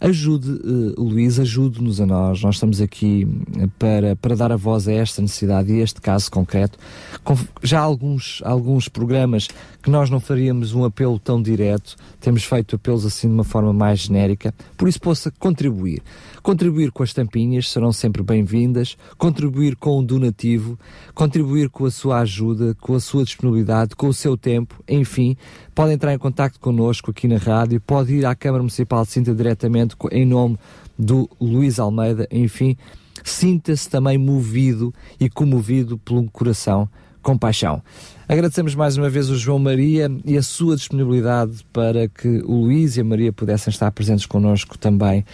Ajude, 0.00 0.50
uh, 0.50 1.02
Luís, 1.02 1.38
ajude-nos 1.38 2.00
a 2.00 2.06
nós. 2.06 2.42
Nós 2.42 2.56
estamos 2.56 2.80
aqui 2.80 3.26
eh, 3.58 3.68
para, 3.78 4.16
para 4.16 4.36
dar 4.36 4.52
a 4.52 4.56
voz 4.56 4.88
a 4.88 4.92
esta 4.92 5.22
necessidade 5.22 5.72
e 5.72 5.80
a 5.80 5.84
este 5.84 6.00
caso 6.00 6.30
concreto. 6.30 6.78
Com, 7.22 7.36
já 7.62 7.80
há 7.80 7.82
alguns, 7.82 8.42
alguns 8.44 8.88
programas 8.88 9.48
que 9.82 9.90
nós 9.90 10.08
não 10.08 10.18
faríamos 10.18 10.74
um 10.74 10.84
apelo 10.84 11.18
tão 11.18 11.40
direto, 11.40 11.94
temos 12.18 12.42
feito 12.42 12.76
apelos 12.76 13.04
assim 13.04 13.28
de 13.28 13.34
uma 13.34 13.44
forma 13.44 13.70
mais 13.70 14.00
genérica, 14.00 14.54
por 14.78 14.88
isso 14.88 14.98
possa 14.98 15.30
contribuir. 15.30 16.02
Contribuir 16.42 16.90
com 16.90 17.02
as 17.02 17.12
tampinhas 17.12 17.70
serão 17.70 17.92
sempre 17.92 18.22
bem-vindas, 18.22 18.96
contribuir 19.18 19.76
com 19.76 19.98
o 19.98 20.02
donativo, 20.02 20.78
contribuir 21.14 21.68
com 21.68 21.84
a 21.84 21.90
sua 21.90 22.20
ajuda, 22.20 22.74
com 22.80 22.94
a 22.94 23.00
sua 23.00 23.24
disponibilidade, 23.24 23.94
com 23.94 24.06
o 24.06 24.14
seu 24.14 24.38
tempo, 24.38 24.82
enfim, 24.88 25.36
pode 25.74 25.92
entrar 25.92 26.14
em 26.14 26.18
contato 26.18 26.58
connosco 26.58 27.10
aqui 27.10 27.28
na 27.28 27.36
rádio, 27.36 27.78
pode 27.78 28.14
ir 28.14 28.24
à 28.24 28.34
Câmara 28.34 28.62
Municipal 28.62 29.04
de 29.04 29.10
Sinta 29.10 29.34
diretamente 29.34 29.83
em 30.10 30.24
nome 30.24 30.58
do 30.98 31.28
Luís 31.40 31.78
Almeida, 31.78 32.26
enfim, 32.30 32.76
sinta-se 33.22 33.88
também 33.88 34.16
movido 34.16 34.92
e 35.18 35.28
comovido 35.28 35.98
pelo 35.98 36.30
coração 36.30 36.88
com 37.22 37.36
paixão. 37.36 37.82
Agradecemos 38.28 38.74
mais 38.74 38.96
uma 38.96 39.08
vez 39.08 39.30
o 39.30 39.36
João 39.36 39.58
Maria 39.58 40.10
e 40.24 40.36
a 40.36 40.42
sua 40.42 40.76
disponibilidade 40.76 41.64
para 41.72 42.06
que 42.06 42.42
o 42.44 42.62
Luís 42.62 42.96
e 42.96 43.00
a 43.00 43.04
Maria 43.04 43.32
pudessem 43.32 43.70
estar 43.70 43.90
presentes 43.90 44.26
connosco 44.26 44.78
também 44.78 45.24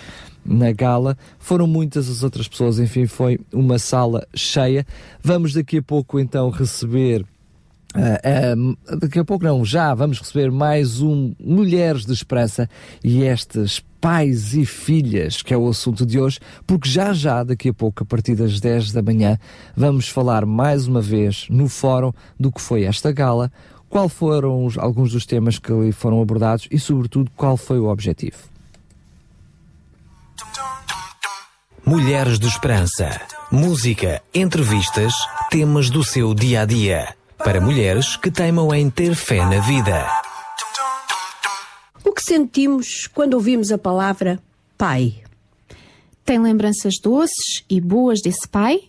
na 0.44 0.72
gala. 0.72 1.18
Foram 1.38 1.66
muitas 1.66 2.08
as 2.08 2.22
outras 2.22 2.48
pessoas, 2.48 2.78
enfim, 2.78 3.06
foi 3.06 3.40
uma 3.52 3.78
sala 3.78 4.26
cheia. 4.34 4.86
Vamos 5.22 5.52
daqui 5.52 5.78
a 5.78 5.82
pouco 5.82 6.18
então 6.18 6.48
receber 6.50 7.24
ah, 7.92 8.20
ah, 8.22 8.96
daqui 8.96 9.18
a 9.18 9.24
pouco 9.24 9.44
não, 9.44 9.64
já 9.64 9.92
vamos 9.94 10.20
receber 10.20 10.50
mais 10.52 11.00
um 11.00 11.34
Mulheres 11.40 12.06
de 12.06 12.12
Esperança 12.12 12.70
e 13.02 13.24
estas 13.24 13.82
pais 14.00 14.54
e 14.54 14.64
filhas, 14.64 15.42
que 15.42 15.52
é 15.52 15.56
o 15.56 15.68
assunto 15.68 16.06
de 16.06 16.18
hoje, 16.18 16.38
porque 16.66 16.88
já 16.88 17.12
já, 17.12 17.42
daqui 17.44 17.68
a 17.68 17.74
pouco, 17.74 18.02
a 18.02 18.06
partir 18.06 18.34
das 18.34 18.58
10 18.60 18.92
da 18.92 19.02
manhã, 19.02 19.38
vamos 19.76 20.08
falar 20.08 20.46
mais 20.46 20.86
uma 20.86 21.00
vez 21.02 21.46
no 21.50 21.68
fórum 21.68 22.12
do 22.38 22.50
que 22.50 22.60
foi 22.60 22.84
esta 22.84 23.12
gala, 23.12 23.52
qual 23.88 24.08
foram 24.08 24.64
os- 24.64 24.78
alguns 24.78 25.12
dos 25.12 25.26
temas 25.26 25.58
que 25.58 25.72
ali 25.72 25.92
foram 25.92 26.22
abordados 26.22 26.66
e, 26.70 26.78
sobretudo, 26.78 27.30
qual 27.36 27.56
foi 27.56 27.78
o 27.78 27.88
objetivo. 27.88 28.38
Mulheres 31.84 32.38
de 32.38 32.46
Esperança. 32.46 33.20
Música, 33.50 34.22
entrevistas, 34.34 35.12
temas 35.50 35.90
do 35.90 36.04
seu 36.04 36.34
dia 36.34 36.62
a 36.62 36.64
dia. 36.64 37.14
Para 37.38 37.60
mulheres 37.60 38.16
que 38.16 38.30
teimam 38.30 38.72
em 38.74 38.88
ter 38.90 39.14
fé 39.14 39.44
na 39.44 39.60
vida. 39.60 40.06
O 42.04 42.12
que 42.12 42.22
sentimos 42.22 43.06
quando 43.12 43.34
ouvimos 43.34 43.70
a 43.70 43.76
palavra 43.76 44.40
pai? 44.76 45.14
Tem 46.24 46.38
lembranças 46.38 46.94
doces 47.02 47.64
e 47.68 47.80
boas 47.80 48.20
desse 48.22 48.48
pai? 48.48 48.84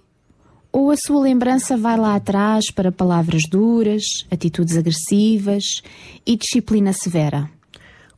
Ou 0.71 0.89
a 0.89 0.95
sua 0.95 1.19
lembrança 1.19 1.75
vai 1.75 1.97
lá 1.97 2.15
atrás 2.15 2.71
para 2.71 2.91
palavras 2.91 3.43
duras, 3.43 4.03
atitudes 4.31 4.77
agressivas 4.77 5.81
e 6.25 6.37
disciplina 6.37 6.93
severa? 6.93 7.49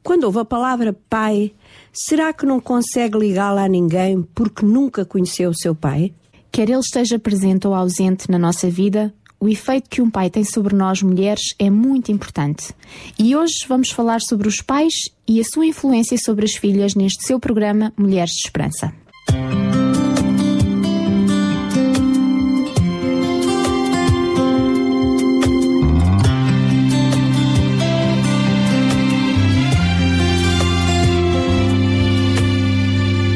Quando 0.03 0.25
ouve 0.25 0.39
a 0.39 0.45
palavra 0.45 0.95
pai, 1.09 1.53
será 1.91 2.31
que 2.31 2.45
não 2.45 2.59
consegue 2.59 3.17
ligá-la 3.17 3.63
a 3.63 3.69
ninguém 3.69 4.21
porque 4.35 4.63
nunca 4.63 5.03
conheceu 5.03 5.49
o 5.49 5.57
seu 5.57 5.73
pai? 5.73 6.13
Quer 6.51 6.69
ele 6.69 6.77
esteja 6.77 7.17
presente 7.17 7.65
ou 7.65 7.73
ausente 7.73 8.29
na 8.29 8.37
nossa 8.37 8.69
vida, 8.69 9.11
o 9.43 9.49
efeito 9.49 9.89
que 9.89 10.01
um 10.01 10.09
pai 10.09 10.29
tem 10.29 10.45
sobre 10.45 10.73
nós 10.73 11.01
mulheres 11.01 11.53
é 11.59 11.69
muito 11.69 12.09
importante. 12.09 12.73
E 13.19 13.35
hoje 13.35 13.65
vamos 13.67 13.91
falar 13.91 14.21
sobre 14.21 14.47
os 14.47 14.61
pais 14.61 14.93
e 15.27 15.41
a 15.41 15.43
sua 15.43 15.65
influência 15.65 16.17
sobre 16.17 16.45
as 16.45 16.53
filhas 16.53 16.95
neste 16.95 17.25
seu 17.25 17.37
programa 17.41 17.91
Mulheres 17.97 18.31
de 18.31 18.47
Esperança. 18.47 18.93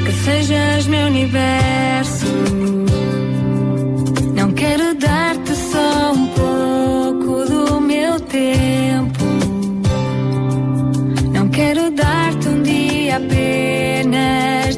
Que 0.05 0.11
sejas 0.23 0.87
meu 0.87 1.07
universo. 1.07 1.76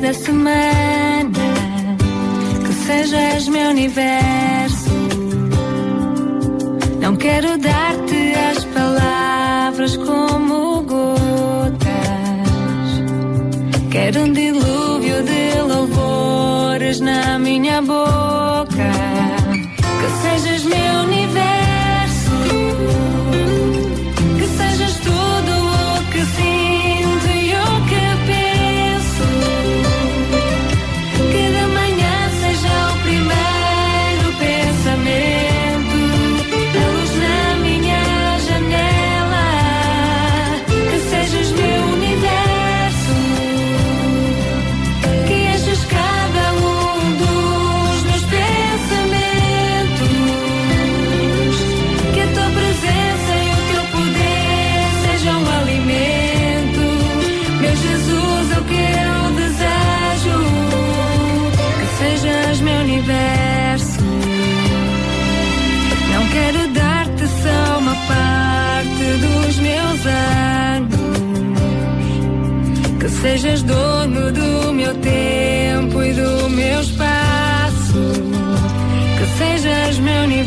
Da 0.10 0.14
semana. 0.14 1.30
Que 2.66 2.74
sejas 2.74 3.48
meu 3.48 3.70
universo. 3.70 4.90
Não 7.00 7.16
quero 7.16 7.58
dar-te 7.60 8.34
as 8.34 8.64
palavras 8.66 9.96
como 9.98 10.82
gotas. 10.82 11.80
Quero 13.92 14.22
um 14.22 14.34
dilúvio 14.34 15.24
de 15.24 15.62
louvores 15.62 17.00
na 17.00 17.38
minha 17.38 17.80
boca. 17.82 17.99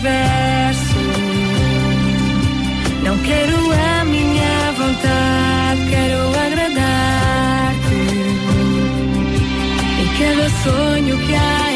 Universo. 0.03 0.97
Não 3.05 3.19
quero 3.19 3.57
a 3.73 4.05
minha 4.05 4.73
vontade, 4.77 5.91
quero 5.91 6.19
agradar-te. 6.47 7.95
E 10.03 10.19
cada 10.19 10.51
sonho 10.65 11.19
que 11.19 11.35
há 11.35 11.72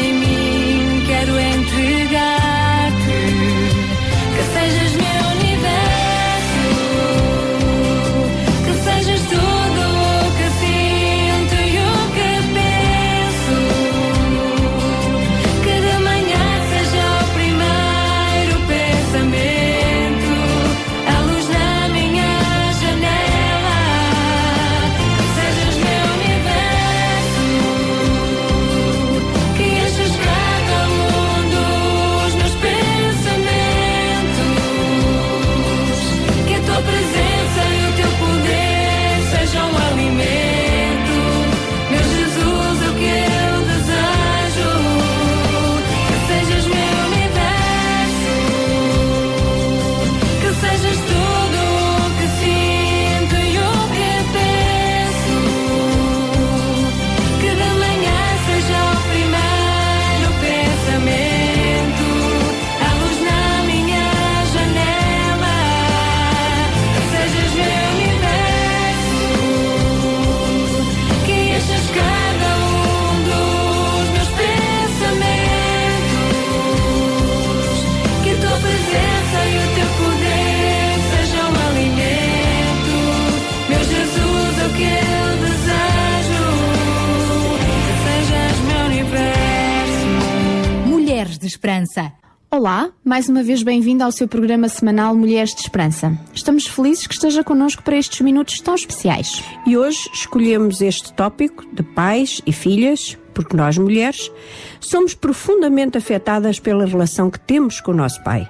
Esperança. 91.67 92.13
Olá, 92.49 92.91
mais 93.03 93.27
uma 93.27 93.43
vez 93.43 93.61
bem-vindo 93.61 94.01
ao 94.01 94.09
seu 94.09 94.25
programa 94.25 94.69
semanal 94.69 95.13
Mulheres 95.13 95.53
de 95.53 95.59
Esperança. 95.59 96.17
Estamos 96.33 96.65
felizes 96.65 97.05
que 97.05 97.13
esteja 97.13 97.43
connosco 97.43 97.83
para 97.83 97.97
estes 97.97 98.21
minutos 98.21 98.61
tão 98.61 98.73
especiais. 98.73 99.43
E 99.65 99.75
hoje 99.75 100.09
escolhemos 100.13 100.79
este 100.79 101.11
tópico 101.11 101.65
de 101.75 101.83
pais 101.83 102.41
e 102.45 102.53
filhas, 102.53 103.17
porque 103.33 103.57
nós 103.57 103.77
mulheres 103.77 104.31
somos 104.79 105.13
profundamente 105.13 105.97
afetadas 105.97 106.57
pela 106.57 106.85
relação 106.85 107.29
que 107.29 107.39
temos 107.41 107.81
com 107.81 107.91
o 107.91 107.97
nosso 107.97 108.23
pai. 108.23 108.49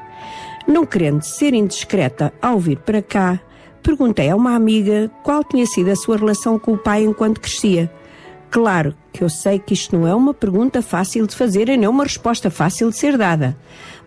Não 0.68 0.86
querendo 0.86 1.24
ser 1.24 1.56
indiscreta 1.56 2.32
ao 2.40 2.60
vir 2.60 2.78
para 2.78 3.02
cá, 3.02 3.40
perguntei 3.82 4.30
a 4.30 4.36
uma 4.36 4.54
amiga 4.54 5.10
qual 5.24 5.44
tinha 5.44 5.66
sido 5.66 5.90
a 5.90 5.96
sua 5.96 6.18
relação 6.18 6.60
com 6.60 6.74
o 6.74 6.78
pai 6.78 7.04
enquanto 7.04 7.42
crescia. 7.42 7.92
Claro 8.50 8.96
que 9.12 9.24
eu 9.24 9.30
sei 9.30 9.60
que 9.60 9.74
isto 9.74 9.98
não 9.98 10.08
é 10.08 10.16
uma 10.16 10.34
pergunta 10.34 10.82
fácil 10.82 11.28
de 11.28 11.36
fazer 11.36 11.70
e 11.70 11.78
nem 11.78 11.88
uma 11.88 12.04
resposta 12.04 12.50
fácil 12.50 12.90
de 12.90 12.98
ser 12.98 13.18
dada, 13.18 13.58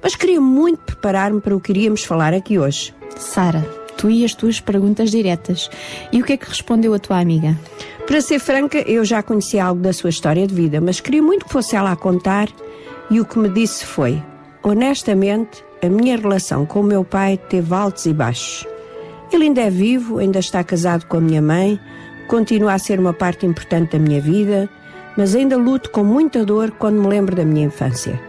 mas 0.03 0.17
queria 0.17 0.41
muito 0.41 0.79
preparar-me 0.79 1.41
para 1.41 1.55
o 1.55 1.61
que 1.61 1.73
iríamos 1.73 2.05
falar 2.05 2.33
aqui 2.33 2.59
hoje. 2.59 2.95
Sara, 3.17 3.61
tu 3.97 4.09
e 4.09 4.25
as 4.25 4.35
tuas 4.35 4.61
perguntas 4.61 5.11
diretas. 5.11 5.69
E 6.11 6.23
o 6.23 6.25
que 6.25 6.33
é 6.33 6.37
que 6.37 6.49
respondeu 6.49 6.95
a 6.95 6.99
tua 6.99 7.21
amiga? 7.21 7.59
Para 8.07 8.21
ser 8.23 8.39
franca, 8.39 8.79
eu 8.79 9.05
já 9.05 9.23
conhecia 9.23 9.65
algo 9.65 9.83
da 9.83 9.93
sua 9.93 10.11
história 10.11 10.47
de 10.47 10.55
vida, 10.55 10.81
mas 10.81 11.01
queria 11.01 11.23
muito 11.23 11.45
que 11.45 11.53
fosse 11.53 11.77
ela 11.77 11.93
a 11.93 11.97
contar 11.97 12.49
e 13.11 13.21
o 13.21 13.25
que 13.25 13.39
me 13.39 13.49
disse 13.49 13.85
foi: 13.85 14.23
honestamente, 14.62 15.62
a 15.83 15.89
minha 15.89 16.17
relação 16.17 16.65
com 16.65 16.81
o 16.81 16.85
meu 16.85 17.05
pai 17.05 17.37
teve 17.37 17.75
altos 17.75 18.07
e 18.07 18.15
baixos. 18.15 18.67
Ele 19.33 19.45
ainda 19.45 19.61
é 19.61 19.71
vivo, 19.71 20.19
ainda 20.19 20.39
está 20.39 20.65
casado 20.65 21.07
com 21.07 21.19
a 21.19 21.21
minha 21.21 21.43
mãe, 21.43 21.79
continua 22.31 22.74
a 22.74 22.78
ser 22.78 23.01
uma 23.01 23.12
parte 23.12 23.44
importante 23.44 23.90
da 23.90 23.98
minha 23.98 24.20
vida, 24.20 24.70
mas 25.16 25.35
ainda 25.35 25.57
luto 25.57 25.90
com 25.90 26.05
muita 26.05 26.44
dor 26.44 26.70
quando 26.70 27.01
me 27.01 27.09
lembro 27.09 27.35
da 27.35 27.44
minha 27.44 27.66
infância. 27.66 28.20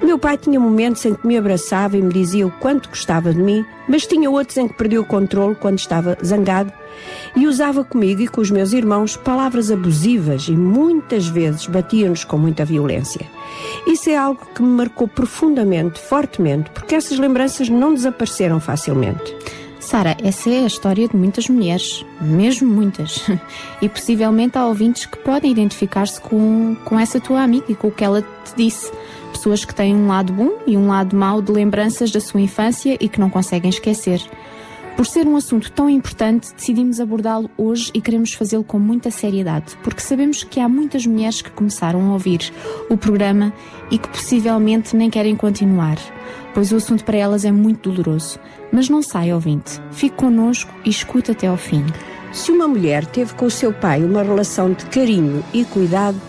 O 0.00 0.06
meu 0.06 0.18
pai 0.18 0.38
tinha 0.38 0.58
momentos 0.58 1.04
em 1.04 1.14
que 1.14 1.26
me 1.26 1.36
abraçava 1.36 1.98
e 1.98 2.02
me 2.02 2.10
dizia 2.10 2.46
o 2.46 2.50
quanto 2.50 2.88
gostava 2.88 3.30
de 3.30 3.38
mim, 3.38 3.62
mas 3.86 4.06
tinha 4.06 4.30
outros 4.30 4.56
em 4.56 4.66
que 4.66 4.74
perdia 4.74 5.02
o 5.02 5.04
controle 5.04 5.54
quando 5.54 5.78
estava 5.78 6.16
zangado 6.24 6.72
e 7.36 7.46
usava 7.46 7.84
comigo 7.84 8.22
e 8.22 8.26
com 8.26 8.40
os 8.40 8.50
meus 8.50 8.72
irmãos 8.72 9.18
palavras 9.18 9.70
abusivas 9.70 10.48
e 10.48 10.52
muitas 10.52 11.26
vezes 11.26 11.66
batia-nos 11.66 12.24
com 12.24 12.38
muita 12.38 12.64
violência. 12.64 13.26
Isso 13.86 14.08
é 14.08 14.16
algo 14.16 14.40
que 14.54 14.62
me 14.62 14.68
marcou 14.70 15.06
profundamente, 15.06 16.00
fortemente, 16.00 16.70
porque 16.70 16.94
essas 16.94 17.18
lembranças 17.18 17.68
não 17.68 17.92
desapareceram 17.92 18.58
facilmente. 18.58 19.36
Sara, 19.92 20.16
essa 20.24 20.48
é 20.48 20.60
a 20.60 20.66
história 20.66 21.06
de 21.06 21.14
muitas 21.14 21.50
mulheres, 21.50 22.02
mesmo 22.18 22.66
muitas. 22.66 23.26
E 23.82 23.90
possivelmente 23.90 24.56
há 24.56 24.66
ouvintes 24.66 25.04
que 25.04 25.18
podem 25.18 25.50
identificar-se 25.50 26.18
com, 26.18 26.74
com 26.82 26.98
essa 26.98 27.20
tua 27.20 27.42
amiga 27.42 27.66
e 27.68 27.74
com 27.74 27.88
o 27.88 27.92
que 27.92 28.02
ela 28.02 28.22
te 28.22 28.56
disse. 28.56 28.90
Pessoas 29.32 29.66
que 29.66 29.74
têm 29.74 29.94
um 29.94 30.06
lado 30.06 30.32
bom 30.32 30.52
e 30.66 30.78
um 30.78 30.86
lado 30.86 31.14
mau 31.14 31.42
de 31.42 31.52
lembranças 31.52 32.10
da 32.10 32.20
sua 32.20 32.40
infância 32.40 32.96
e 32.98 33.06
que 33.06 33.20
não 33.20 33.28
conseguem 33.28 33.68
esquecer. 33.68 34.22
Por 34.96 35.06
ser 35.06 35.26
um 35.26 35.36
assunto 35.36 35.72
tão 35.72 35.88
importante, 35.88 36.52
decidimos 36.54 37.00
abordá-lo 37.00 37.50
hoje 37.56 37.90
e 37.94 38.00
queremos 38.00 38.34
fazê-lo 38.34 38.62
com 38.62 38.78
muita 38.78 39.10
seriedade, 39.10 39.76
porque 39.82 40.02
sabemos 40.02 40.44
que 40.44 40.60
há 40.60 40.68
muitas 40.68 41.06
mulheres 41.06 41.40
que 41.40 41.50
começaram 41.50 42.10
a 42.10 42.12
ouvir 42.12 42.52
o 42.90 42.96
programa 42.96 43.52
e 43.90 43.98
que 43.98 44.08
possivelmente 44.08 44.94
nem 44.94 45.08
querem 45.08 45.34
continuar, 45.34 45.96
pois 46.52 46.72
o 46.72 46.76
assunto 46.76 47.04
para 47.04 47.16
elas 47.16 47.44
é 47.44 47.50
muito 47.50 47.90
doloroso. 47.90 48.38
Mas 48.70 48.88
não 48.88 49.02
sai, 49.02 49.32
ouvinte. 49.32 49.80
Fique 49.90 50.14
connosco 50.16 50.72
e 50.84 50.90
escuta 50.90 51.32
até 51.32 51.46
ao 51.46 51.56
fim. 51.56 51.84
Se 52.32 52.52
uma 52.52 52.68
mulher 52.68 53.04
teve 53.06 53.34
com 53.34 53.46
o 53.46 53.50
seu 53.50 53.72
pai 53.72 54.04
uma 54.04 54.22
relação 54.22 54.72
de 54.72 54.84
carinho 54.86 55.42
e 55.52 55.64
cuidado, 55.64 56.20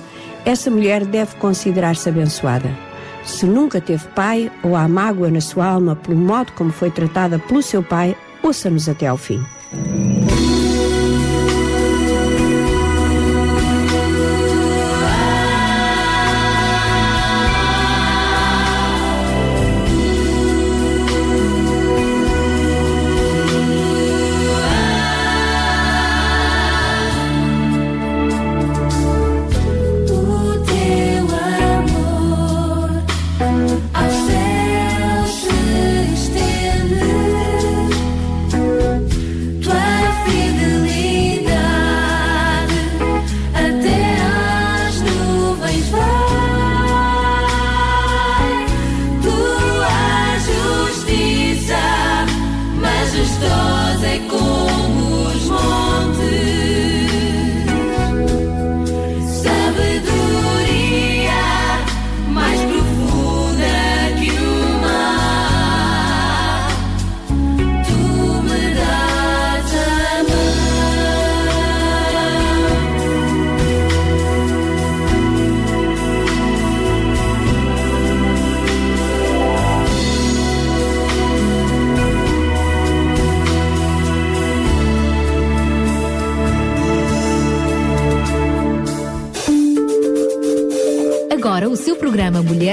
essa 0.46 0.72
mulher 0.72 1.06
deve 1.06 1.36
considerar-se 1.36 2.10
abençoada. 2.10 2.70
Se 3.24 3.46
nunca 3.46 3.80
teve 3.80 4.06
pai 4.10 4.52
ou 4.62 4.76
há 4.76 4.88
mágoa 4.88 5.30
na 5.30 5.40
sua 5.40 5.66
alma 5.66 5.96
pelo 5.96 6.18
modo 6.18 6.52
como 6.54 6.72
foi 6.72 6.92
tratada 6.92 7.40
pelo 7.40 7.62
seu 7.62 7.82
pai, 7.82 8.18
ouça-nos 8.44 8.90
até 8.90 9.08
ao 9.08 9.18
fim. 9.18 9.44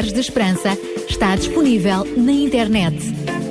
Mulheres 0.01 0.14
de 0.14 0.20
Esperança 0.20 0.78
está 1.10 1.36
disponível 1.36 2.06
na 2.16 2.32
internet. 2.32 2.97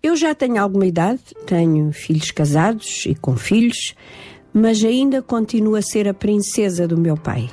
Eu 0.00 0.14
já 0.14 0.36
tenho 0.36 0.62
alguma 0.62 0.86
idade, 0.86 1.20
tenho 1.44 1.92
filhos 1.92 2.30
casados 2.30 3.06
e 3.06 3.16
com 3.16 3.36
filhos, 3.36 3.96
mas 4.54 4.84
ainda 4.84 5.20
continuo 5.20 5.74
a 5.74 5.82
ser 5.82 6.06
a 6.06 6.14
princesa 6.14 6.86
do 6.86 6.96
meu 6.96 7.16
pai. 7.16 7.50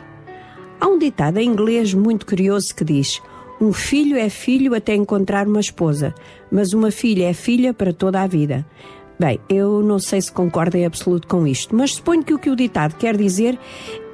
Há 0.80 0.88
um 0.88 0.99
ditado 0.99 1.40
em 1.40 1.49
inglês 1.49 1.95
muito 1.95 2.28
curioso 2.28 2.76
que 2.76 2.86
diz: 2.86 3.20
Um 3.60 3.74
filho 3.74 4.18
é 4.18 4.30
filho 4.30 4.76
até 4.76 4.94
encontrar 4.94 5.48
uma 5.48 5.60
esposa, 5.60 6.14
mas 6.52 6.74
uma 6.74 6.91
filha 6.91 7.28
é 7.28 7.34
filha 7.34 7.74
para 7.74 7.91
toda 7.91 8.22
a 8.22 8.28
vida. 8.28 8.64
Bem, 9.20 9.38
eu 9.50 9.84
não 9.84 10.00
sei 10.00 10.22
se 10.22 10.32
concordo 10.32 10.78
em 10.78 10.86
absoluto 10.86 11.28
com 11.28 11.46
isto, 11.46 11.76
mas 11.76 11.96
suponho 11.96 12.24
que 12.24 12.34
o 12.34 12.40
que 12.40 12.50
o 12.50 12.56
ditado 12.56 12.96
quer 12.96 13.18
dizer 13.18 13.60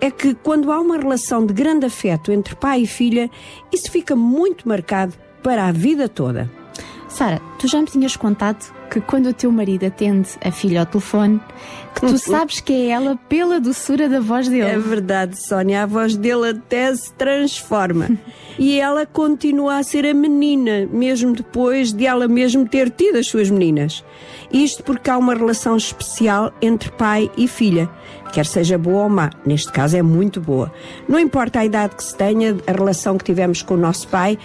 é 0.02 0.10
que 0.10 0.34
quando 0.34 0.72
há 0.72 0.80
uma 0.80 0.98
relação 0.98 1.46
de 1.46 1.54
grande 1.54 1.86
afeto 1.86 2.32
entre 2.32 2.56
pai 2.56 2.82
e 2.82 2.88
filha, 2.88 3.30
isso 3.72 3.92
fica 3.92 4.16
muito 4.16 4.68
marcado 4.68 5.14
para 5.44 5.68
a 5.68 5.72
vida 5.72 6.10
toda. 6.10 6.50
Sara, 7.08 7.40
tu 7.60 7.68
já 7.68 7.80
me 7.80 7.86
tinhas 7.86 8.18
contado 8.18 8.74
que 8.90 9.00
quando 9.00 9.28
o 9.28 9.34
teu 9.34 9.52
marido 9.52 9.86
atende 9.86 10.30
a 10.44 10.52
filha 10.52 10.82
ao 10.82 10.86
telefone, 10.86 11.40
que 11.94 12.02
tu 12.02 12.18
sabes 12.20 12.60
que 12.60 12.74
é 12.74 12.88
ela 12.88 13.16
pela 13.30 13.60
doçura 13.60 14.10
da 14.10 14.20
voz 14.20 14.50
dele. 14.50 14.70
É 14.70 14.78
verdade, 14.80 15.40
Sónia, 15.40 15.84
a 15.84 15.86
voz 15.86 16.18
dele 16.18 16.50
até 16.50 16.94
se 16.96 17.14
transforma. 17.14 18.10
e 18.60 18.80
ela 18.80 19.06
continua 19.06 19.78
a 19.78 19.84
ser 19.84 20.06
a 20.06 20.14
menina, 20.14 20.90
mesmo 20.92 21.34
depois 21.34 21.94
de 21.94 22.06
ela 22.06 22.28
mesmo 22.28 22.68
ter 22.68 22.90
tido 22.90 23.18
as 23.18 23.28
suas 23.28 23.50
meninas. 23.50 24.04
Isto 24.56 24.84
porque 24.84 25.10
há 25.10 25.18
uma 25.18 25.34
relação 25.34 25.76
especial 25.76 26.54
entre 26.62 26.90
pai 26.90 27.30
e 27.36 27.46
filha, 27.46 27.90
quer 28.32 28.46
seja 28.46 28.78
boa 28.78 29.04
ou 29.04 29.10
má, 29.10 29.30
neste 29.46 29.70
caso 29.70 29.98
é 29.98 30.02
muito 30.02 30.40
boa. 30.40 30.72
Não 31.10 31.20
importa 31.20 31.60
a 31.60 31.66
idade 31.66 31.98
que 31.98 32.04
se 32.06 32.16
tenha, 32.16 32.56
a 32.66 32.72
relação 32.72 33.18
que 33.18 33.26
tivemos 33.26 33.62
com 33.62 33.74
o 33.74 33.78
nosso 33.78 34.08
pai, 34.08 34.40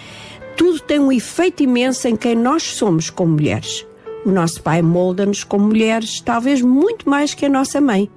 tudo 0.57 0.81
tem 0.81 0.99
um 0.99 1.13
efeito 1.13 1.63
imenso 1.63 2.09
em 2.09 2.17
quem 2.17 2.35
nós 2.35 2.61
somos 2.61 3.09
como 3.09 3.31
mulheres. 3.31 3.87
O 4.25 4.31
nosso 4.31 4.61
pai 4.61 4.81
molda-nos 4.81 5.45
como 5.45 5.67
mulheres, 5.67 6.19
talvez 6.19 6.61
muito 6.61 7.09
mais 7.09 7.33
que 7.33 7.45
a 7.45 7.49
nossa 7.49 7.79
mãe. 7.79 8.09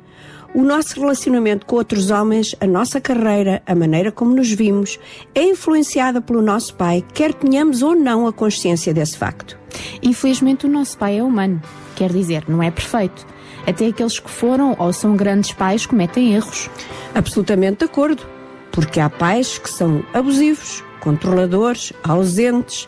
O 0.55 0.63
nosso 0.63 1.01
relacionamento 1.01 1.67
com 1.67 1.75
outros 1.75 2.13
homens, 2.13 2.55
a 2.61 2.67
nossa 2.67 3.01
carreira, 3.01 3.61
a 3.67 3.75
maneira 3.75 4.13
como 4.13 4.37
nos 4.37 4.53
vimos, 4.53 5.01
é 5.35 5.43
influenciada 5.43 6.21
pelo 6.21 6.41
nosso 6.41 6.77
pai, 6.77 7.05
quer 7.13 7.35
tenhamos 7.35 7.83
ou 7.83 7.97
não 7.97 8.25
a 8.25 8.33
consciência 8.33 8.95
desse 8.95 9.19
facto. 9.19 9.59
Infelizmente, 10.01 10.65
o 10.65 10.69
nosso 10.69 10.97
pai 10.97 11.19
é 11.19 11.25
humano, 11.25 11.61
quer 11.97 12.13
dizer, 12.13 12.45
não 12.47 12.63
é 12.63 12.71
perfeito. 12.71 13.27
Até 13.67 13.89
aqueles 13.89 14.21
que 14.21 14.31
foram 14.31 14.77
ou 14.79 14.93
são 14.93 15.17
grandes 15.17 15.53
pais 15.53 15.87
cometem 15.87 16.35
erros. 16.35 16.71
Absolutamente 17.13 17.79
de 17.79 17.87
acordo. 17.87 18.23
Porque 18.71 19.01
há 19.01 19.11
pais 19.11 19.59
que 19.59 19.69
são 19.69 20.05
abusivos, 20.15 20.85
controladores, 21.01 21.93
ausentes, 22.05 22.87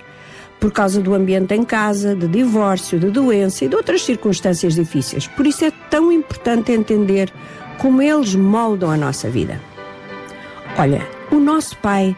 por 0.58 0.72
causa 0.72 1.00
do 1.00 1.14
ambiente 1.14 1.54
em 1.54 1.62
casa, 1.62 2.14
de 2.14 2.26
divórcio, 2.26 2.98
de 2.98 3.10
doença 3.10 3.64
e 3.64 3.68
de 3.68 3.76
outras 3.76 4.02
circunstâncias 4.02 4.74
difíceis. 4.74 5.26
Por 5.26 5.46
isso 5.46 5.64
é 5.64 5.72
tão 5.90 6.10
importante 6.10 6.72
entender 6.72 7.32
como 7.78 8.00
eles 8.00 8.34
moldam 8.34 8.90
a 8.90 8.96
nossa 8.96 9.28
vida. 9.28 9.60
Olha, 10.78 11.06
o 11.30 11.36
nosso 11.36 11.76
pai, 11.78 12.16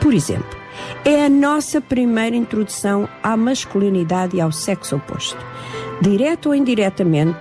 por 0.00 0.12
exemplo, 0.12 0.56
é 1.04 1.24
a 1.24 1.28
nossa 1.28 1.80
primeira 1.80 2.36
introdução 2.36 3.08
à 3.22 3.36
masculinidade 3.36 4.36
e 4.36 4.40
ao 4.40 4.52
sexo 4.52 4.96
oposto. 4.96 5.38
Direto 6.00 6.46
ou 6.46 6.54
indiretamente, 6.54 7.38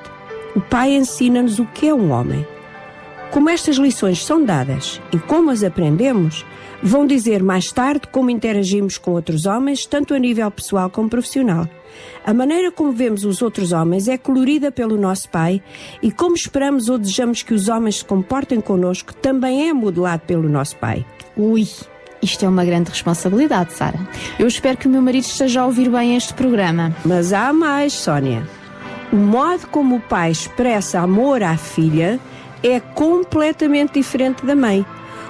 o 0.55 0.61
pai 0.61 0.95
ensina-nos 0.95 1.59
o 1.59 1.65
que 1.65 1.89
é 1.89 1.93
um 1.93 2.11
homem. 2.11 2.45
Como 3.31 3.49
estas 3.49 3.75
lições 3.75 4.23
são 4.23 4.43
dadas 4.43 5.01
e 5.11 5.17
como 5.17 5.51
as 5.51 5.63
aprendemos, 5.63 6.45
vão 6.81 7.05
dizer 7.05 7.41
mais 7.41 7.71
tarde 7.71 8.07
como 8.11 8.29
interagimos 8.29 8.97
com 8.97 9.11
outros 9.11 9.45
homens, 9.45 9.85
tanto 9.85 10.13
a 10.13 10.19
nível 10.19 10.49
pessoal 10.51 10.89
como 10.89 11.09
profissional. 11.09 11.67
A 12.25 12.33
maneira 12.33 12.71
como 12.71 12.91
vemos 12.91 13.23
os 13.23 13.41
outros 13.41 13.71
homens 13.71 14.07
é 14.07 14.17
colorida 14.17 14.71
pelo 14.71 14.97
nosso 14.97 15.29
pai 15.29 15.61
e 16.01 16.11
como 16.11 16.35
esperamos 16.35 16.89
ou 16.89 16.97
desejamos 16.97 17.43
que 17.43 17.53
os 17.53 17.69
homens 17.69 17.97
se 17.97 18.05
comportem 18.05 18.59
connosco 18.59 19.13
também 19.13 19.69
é 19.69 19.73
modelado 19.73 20.23
pelo 20.25 20.49
nosso 20.49 20.75
pai. 20.77 21.05
Ui, 21.37 21.67
isto 22.21 22.43
é 22.43 22.49
uma 22.49 22.65
grande 22.65 22.89
responsabilidade, 22.89 23.73
Sara. 23.73 23.99
Eu 24.39 24.47
espero 24.47 24.77
que 24.77 24.87
o 24.87 24.89
meu 24.89 25.01
marido 25.01 25.25
esteja 25.25 25.61
a 25.61 25.65
ouvir 25.65 25.89
bem 25.89 26.15
este 26.15 26.33
programa. 26.33 26.95
Mas 27.05 27.31
há 27.31 27.53
mais, 27.53 27.93
Sónia. 27.93 28.47
O 29.13 29.17
modo 29.17 29.67
como 29.67 29.97
o 29.97 30.01
pai 30.01 30.31
expressa 30.31 30.99
amor 30.99 31.43
à 31.43 31.55
filha 31.55 32.19
é 32.63 32.79
completamente 32.79 33.93
diferente 33.93 34.45
da 34.45 34.55
mãe. 34.55 34.85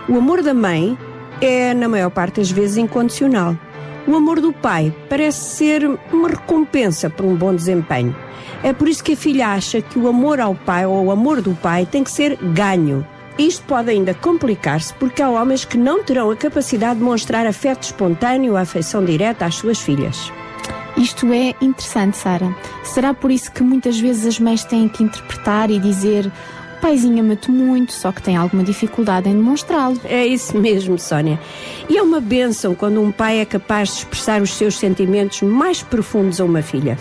O 0.08 0.16
amor 0.16 0.42
da 0.42 0.54
mãe 0.54 0.98
é, 1.42 1.74
na 1.74 1.88
maior 1.88 2.10
parte 2.10 2.38
das 2.40 2.52
vezes, 2.52 2.78
incondicional. 2.78 3.58
O 4.08 4.16
amor 4.16 4.40
do 4.40 4.54
pai 4.54 4.94
parece 5.10 5.56
ser 5.56 6.00
uma 6.12 6.30
recompensa 6.30 7.10
por 7.10 7.26
um 7.26 7.36
bom 7.36 7.54
desempenho. 7.54 8.16
É 8.64 8.72
por 8.72 8.88
isso 8.88 9.04
que 9.04 9.14
a 9.14 9.18
filha 9.18 9.50
acha 9.50 9.82
que 9.82 9.98
o 9.98 10.08
amor 10.08 10.40
ao 10.40 10.56
pai 10.56 10.86
ou 10.86 11.06
o 11.06 11.12
amor 11.12 11.42
do 11.42 11.54
pai 11.56 11.86
tem 11.86 12.04
que 12.04 12.12
ser 12.12 12.38
ganho. 12.38 13.06
Isto 13.38 13.64
pode 13.66 13.90
ainda 13.90 14.14
complicar-se 14.14 14.94
porque 14.94 15.22
há 15.22 15.30
homens 15.30 15.66
que 15.66 15.78
não 15.78 16.04
terão 16.04 16.32
a 16.32 16.36
capacidade 16.36 17.00
de 17.00 17.06
mostrar 17.06 17.46
afeto 17.46 17.84
espontâneo 17.84 18.54
ou 18.54 18.58
afeição 18.58 19.04
direta 19.04 19.46
às 19.46 19.56
suas 19.56 19.80
filhas. 19.80 20.32
Isto 20.96 21.34
é 21.34 21.54
interessante, 21.60 22.16
Sara. 22.16 22.56
Será 22.84 23.14
por 23.14 23.30
isso 23.30 23.52
que 23.52 23.62
muitas 23.62 24.00
vezes 24.00 24.26
as 24.26 24.40
mães 24.40 24.64
têm 24.64 24.88
que 24.88 25.04
interpretar 25.04 25.70
e 25.70 25.78
dizer 25.78 26.32
paizinho 26.86 27.24
ama-te 27.24 27.50
muito, 27.50 27.92
só 27.92 28.12
que 28.12 28.22
tem 28.22 28.38
alguma 28.38 28.64
dificuldade 28.64 29.28
em 29.28 29.34
demonstrá-lo? 29.34 30.00
É 30.04 30.24
isso 30.24 30.56
mesmo, 30.56 31.00
Sónia. 31.00 31.40
E 31.90 31.98
é 31.98 32.02
uma 32.04 32.22
bênção 32.22 32.76
quando 32.76 33.02
um 33.02 33.12
pai 33.12 33.40
é 33.40 33.46
capaz 33.46 33.90
de 33.90 33.96
expressar 33.96 34.40
os 34.40 34.54
seus 34.54 34.78
sentimentos 34.78 35.42
mais 35.42 35.82
profundos 35.82 36.40
a 36.40 36.46
uma 36.46 36.62
filha. 36.62 36.96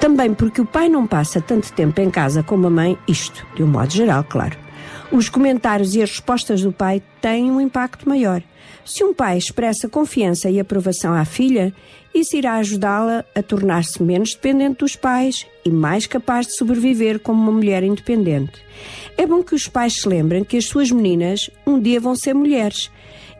Também 0.00 0.32
porque 0.32 0.62
o 0.62 0.64
pai 0.64 0.88
não 0.88 1.06
passa 1.06 1.42
tanto 1.42 1.70
tempo 1.74 2.00
em 2.00 2.08
casa 2.08 2.42
como 2.42 2.68
a 2.68 2.70
mãe, 2.70 2.96
isto, 3.06 3.46
de 3.54 3.62
um 3.62 3.66
modo 3.66 3.92
geral, 3.92 4.24
claro. 4.24 4.56
Os 5.12 5.28
comentários 5.28 5.94
e 5.94 6.02
as 6.02 6.12
respostas 6.12 6.62
do 6.62 6.72
pai 6.72 7.02
têm 7.20 7.50
um 7.50 7.60
impacto 7.60 8.08
maior. 8.08 8.42
Se 8.82 9.04
um 9.04 9.12
pai 9.12 9.36
expressa 9.36 9.90
confiança 9.90 10.48
e 10.48 10.58
aprovação 10.58 11.12
à 11.12 11.26
filha, 11.26 11.74
isso 12.14 12.36
irá 12.36 12.54
ajudá-la 12.54 13.24
a 13.34 13.42
tornar-se 13.42 14.02
menos 14.02 14.34
dependente 14.34 14.78
dos 14.78 14.96
pais 14.96 15.46
e 15.64 15.70
mais 15.70 16.06
capaz 16.06 16.46
de 16.46 16.56
sobreviver 16.56 17.20
como 17.20 17.40
uma 17.40 17.52
mulher 17.52 17.82
independente. 17.82 18.52
É 19.16 19.26
bom 19.26 19.42
que 19.42 19.54
os 19.54 19.68
pais 19.68 20.00
se 20.00 20.08
lembrem 20.08 20.42
que 20.42 20.56
as 20.56 20.66
suas 20.66 20.90
meninas 20.90 21.50
um 21.66 21.78
dia 21.78 22.00
vão 22.00 22.16
ser 22.16 22.34
mulheres 22.34 22.90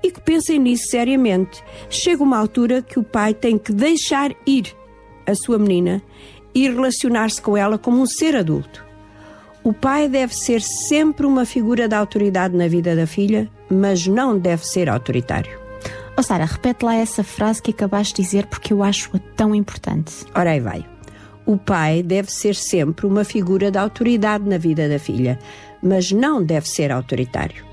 e 0.03 0.11
que 0.11 0.21
pensem 0.21 0.59
nisso 0.59 0.89
seriamente. 0.89 1.63
Chega 1.89 2.23
uma 2.23 2.39
altura 2.39 2.83
que 2.83 2.99
o 2.99 3.03
pai 3.03 3.35
tem 3.35 3.59
que 3.59 3.73
deixar 3.73 4.33
ir 4.47 4.75
a 5.27 5.35
sua 5.35 5.59
menina 5.59 6.03
e 6.55 6.69
relacionar-se 6.69 7.41
com 7.41 7.57
ela 7.57 7.79
como 7.79 8.01
um 8.01 8.07
ser 8.07 8.37
adulto. 8.37 8.85
O 9.63 9.73
pai 9.73 10.09
deve 10.09 10.35
ser 10.35 10.63
sempre 10.63 11.27
uma 11.27 11.45
figura 11.45 11.87
de 11.87 11.95
autoridade 11.95 12.57
na 12.57 12.67
vida 12.67 12.97
da 12.97 13.07
filha, 13.07 13.51
mas 13.71 14.07
não 14.07 14.39
deve 14.39 14.67
ser 14.67 14.89
autoritário. 14.89 15.60
Oh, 16.17 16.23
Sara, 16.23 16.45
repete 16.45 16.85
lá 16.85 16.95
essa 16.95 17.25
frase 17.25 17.63
que 17.63 17.71
acabaste 17.71 18.15
de 18.15 18.23
dizer 18.23 18.47
porque 18.47 18.73
eu 18.73 18.83
acho-a 18.83 19.19
tão 19.37 19.55
importante. 19.55 20.25
Ora 20.35 20.51
aí 20.51 20.61
vai. 20.61 20.85
O 21.47 21.57
pai 21.57 22.03
deve 22.03 22.31
ser 22.31 22.55
sempre 22.55 23.07
uma 23.07 23.25
figura 23.25 23.71
de 23.71 23.79
autoridade 23.79 24.49
na 24.49 24.59
vida 24.59 24.89
da 24.89 24.99
filha, 24.99 25.39
mas 25.83 26.13
não 26.13 26.43
deve 26.43 26.69
ser 26.69 26.93
autoritário. 26.93 27.65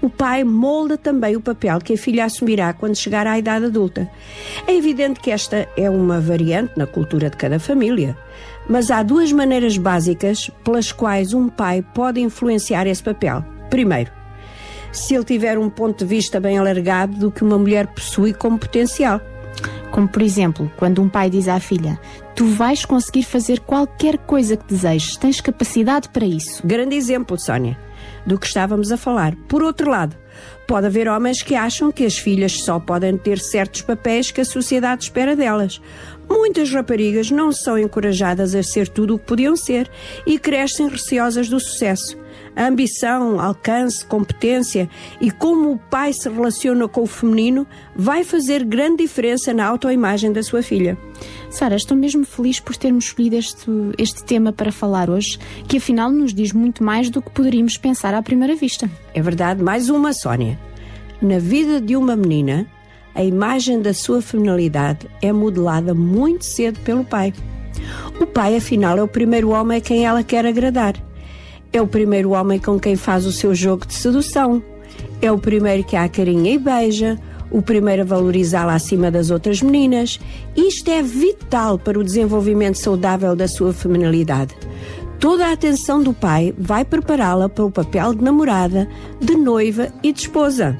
O 0.00 0.10
pai 0.10 0.44
molda 0.44 0.96
também 0.98 1.36
o 1.36 1.40
papel 1.40 1.78
que 1.78 1.94
a 1.94 1.98
filha 1.98 2.24
assumirá 2.24 2.72
quando 2.72 2.96
chegar 2.96 3.26
à 3.26 3.38
idade 3.38 3.66
adulta. 3.66 4.10
É 4.66 4.74
evidente 4.74 5.20
que 5.20 5.30
esta 5.30 5.68
é 5.76 5.88
uma 5.88 6.20
variante 6.20 6.72
na 6.76 6.86
cultura 6.86 7.30
de 7.30 7.36
cada 7.36 7.58
família, 7.58 8.16
mas 8.68 8.90
há 8.90 9.02
duas 9.02 9.32
maneiras 9.32 9.76
básicas 9.78 10.50
pelas 10.64 10.92
quais 10.92 11.32
um 11.32 11.48
pai 11.48 11.82
pode 11.94 12.20
influenciar 12.20 12.86
esse 12.86 13.02
papel. 13.02 13.44
Primeiro, 13.70 14.15
se 14.92 15.14
ele 15.14 15.24
tiver 15.24 15.58
um 15.58 15.68
ponto 15.68 15.98
de 15.98 16.04
vista 16.04 16.40
bem 16.40 16.58
alargado 16.58 17.16
do 17.16 17.30
que 17.30 17.42
uma 17.42 17.58
mulher 17.58 17.86
possui 17.86 18.32
como 18.32 18.58
potencial. 18.58 19.20
Como, 19.90 20.08
por 20.08 20.22
exemplo, 20.22 20.70
quando 20.76 21.00
um 21.00 21.08
pai 21.08 21.30
diz 21.30 21.48
à 21.48 21.58
filha: 21.58 21.98
Tu 22.34 22.44
vais 22.44 22.84
conseguir 22.84 23.22
fazer 23.22 23.60
qualquer 23.60 24.18
coisa 24.18 24.56
que 24.56 24.66
desejes, 24.66 25.16
tens 25.16 25.40
capacidade 25.40 26.08
para 26.10 26.26
isso. 26.26 26.66
Grande 26.66 26.94
exemplo, 26.94 27.38
Sónia, 27.38 27.78
do 28.26 28.38
que 28.38 28.46
estávamos 28.46 28.92
a 28.92 28.96
falar. 28.96 29.34
Por 29.48 29.62
outro 29.62 29.90
lado, 29.90 30.16
pode 30.66 30.86
haver 30.86 31.08
homens 31.08 31.42
que 31.42 31.54
acham 31.54 31.90
que 31.90 32.04
as 32.04 32.18
filhas 32.18 32.60
só 32.60 32.78
podem 32.78 33.16
ter 33.16 33.38
certos 33.38 33.82
papéis 33.82 34.30
que 34.30 34.40
a 34.40 34.44
sociedade 34.44 35.04
espera 35.04 35.34
delas. 35.34 35.80
Muitas 36.28 36.70
raparigas 36.70 37.30
não 37.30 37.52
são 37.52 37.78
encorajadas 37.78 38.54
a 38.54 38.62
ser 38.62 38.88
tudo 38.88 39.14
o 39.14 39.18
que 39.18 39.26
podiam 39.26 39.56
ser 39.56 39.90
e 40.26 40.38
crescem 40.38 40.88
receosas 40.88 41.48
do 41.48 41.58
sucesso. 41.60 42.18
A 42.56 42.66
ambição, 42.66 43.38
alcance, 43.38 44.04
competência 44.04 44.88
e 45.20 45.30
como 45.30 45.72
o 45.72 45.78
pai 45.78 46.14
se 46.14 46.26
relaciona 46.26 46.88
com 46.88 47.02
o 47.02 47.06
feminino 47.06 47.66
vai 47.94 48.24
fazer 48.24 48.64
grande 48.64 49.02
diferença 49.02 49.52
na 49.52 49.66
autoimagem 49.66 50.32
da 50.32 50.42
sua 50.42 50.62
filha. 50.62 50.96
Sara, 51.50 51.76
estou 51.76 51.96
mesmo 51.96 52.24
feliz 52.24 52.58
por 52.58 52.74
termos 52.74 53.04
escolhido 53.04 53.36
este, 53.36 53.70
este 53.98 54.24
tema 54.24 54.52
para 54.52 54.72
falar 54.72 55.10
hoje, 55.10 55.38
que 55.68 55.76
afinal 55.76 56.10
nos 56.10 56.32
diz 56.32 56.52
muito 56.52 56.82
mais 56.82 57.10
do 57.10 57.20
que 57.20 57.30
poderíamos 57.30 57.76
pensar 57.76 58.14
à 58.14 58.22
primeira 58.22 58.56
vista. 58.56 58.90
É 59.12 59.20
verdade, 59.20 59.62
mais 59.62 59.90
uma, 59.90 60.14
Sónia. 60.14 60.58
Na 61.20 61.38
vida 61.38 61.78
de 61.78 61.94
uma 61.94 62.16
menina, 62.16 62.66
a 63.14 63.22
imagem 63.22 63.80
da 63.80 63.92
sua 63.92 64.22
feminilidade 64.22 65.06
é 65.20 65.32
modelada 65.32 65.94
muito 65.94 66.44
cedo 66.44 66.80
pelo 66.80 67.04
pai. 67.04 67.34
O 68.18 68.26
pai, 68.26 68.56
afinal, 68.56 68.96
é 68.96 69.02
o 69.02 69.08
primeiro 69.08 69.50
homem 69.50 69.78
a 69.78 69.80
quem 69.80 70.06
ela 70.06 70.22
quer 70.22 70.46
agradar. 70.46 70.94
É 71.72 71.80
o 71.80 71.86
primeiro 71.86 72.30
homem 72.30 72.58
com 72.58 72.78
quem 72.78 72.96
faz 72.96 73.26
o 73.26 73.32
seu 73.32 73.54
jogo 73.54 73.86
de 73.86 73.94
sedução. 73.94 74.62
É 75.20 75.30
o 75.30 75.38
primeiro 75.38 75.84
que 75.84 75.96
a 75.96 76.08
carinha 76.08 76.52
e 76.52 76.58
beija, 76.58 77.18
o 77.50 77.62
primeiro 77.62 78.02
a 78.02 78.04
valorizá-la 78.04 78.74
acima 78.74 79.10
das 79.10 79.30
outras 79.30 79.62
meninas. 79.62 80.18
Isto 80.56 80.90
é 80.90 81.02
vital 81.02 81.78
para 81.78 81.98
o 81.98 82.04
desenvolvimento 82.04 82.76
saudável 82.76 83.34
da 83.36 83.48
sua 83.48 83.72
feminilidade. 83.72 84.54
Toda 85.18 85.46
a 85.46 85.52
atenção 85.52 86.02
do 86.02 86.12
pai 86.12 86.54
vai 86.58 86.84
prepará-la 86.84 87.48
para 87.48 87.64
o 87.64 87.70
papel 87.70 88.14
de 88.14 88.22
namorada, 88.22 88.88
de 89.20 89.34
noiva 89.34 89.88
e 90.02 90.12
de 90.12 90.20
esposa. 90.20 90.78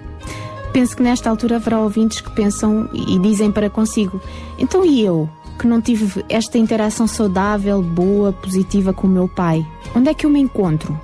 Penso 0.73 0.95
que 0.95 1.03
nesta 1.03 1.31
altura 1.31 1.57
haverá 1.57 1.81
ouvintes 1.81 2.21
que 2.21 2.31
pensam 2.33 2.89
e 2.93 3.19
dizem 3.19 3.51
para 3.51 3.71
consigo: 3.71 4.21
então 4.59 4.85
e 4.85 5.03
eu, 5.03 5.29
que 5.57 5.67
não 5.67 5.81
tive 5.81 6.25
esta 6.29 6.59
interação 6.59 7.07
saudável, 7.07 7.83
boa, 7.83 8.33
positiva 8.33 8.93
com 8.93 9.07
o 9.07 9.11
meu 9.11 9.29
pai? 9.29 9.67
Onde 9.95 10.11
é 10.11 10.15
que 10.15 10.27
eu 10.27 10.31
me 10.31 10.41
encontro? 10.41 10.99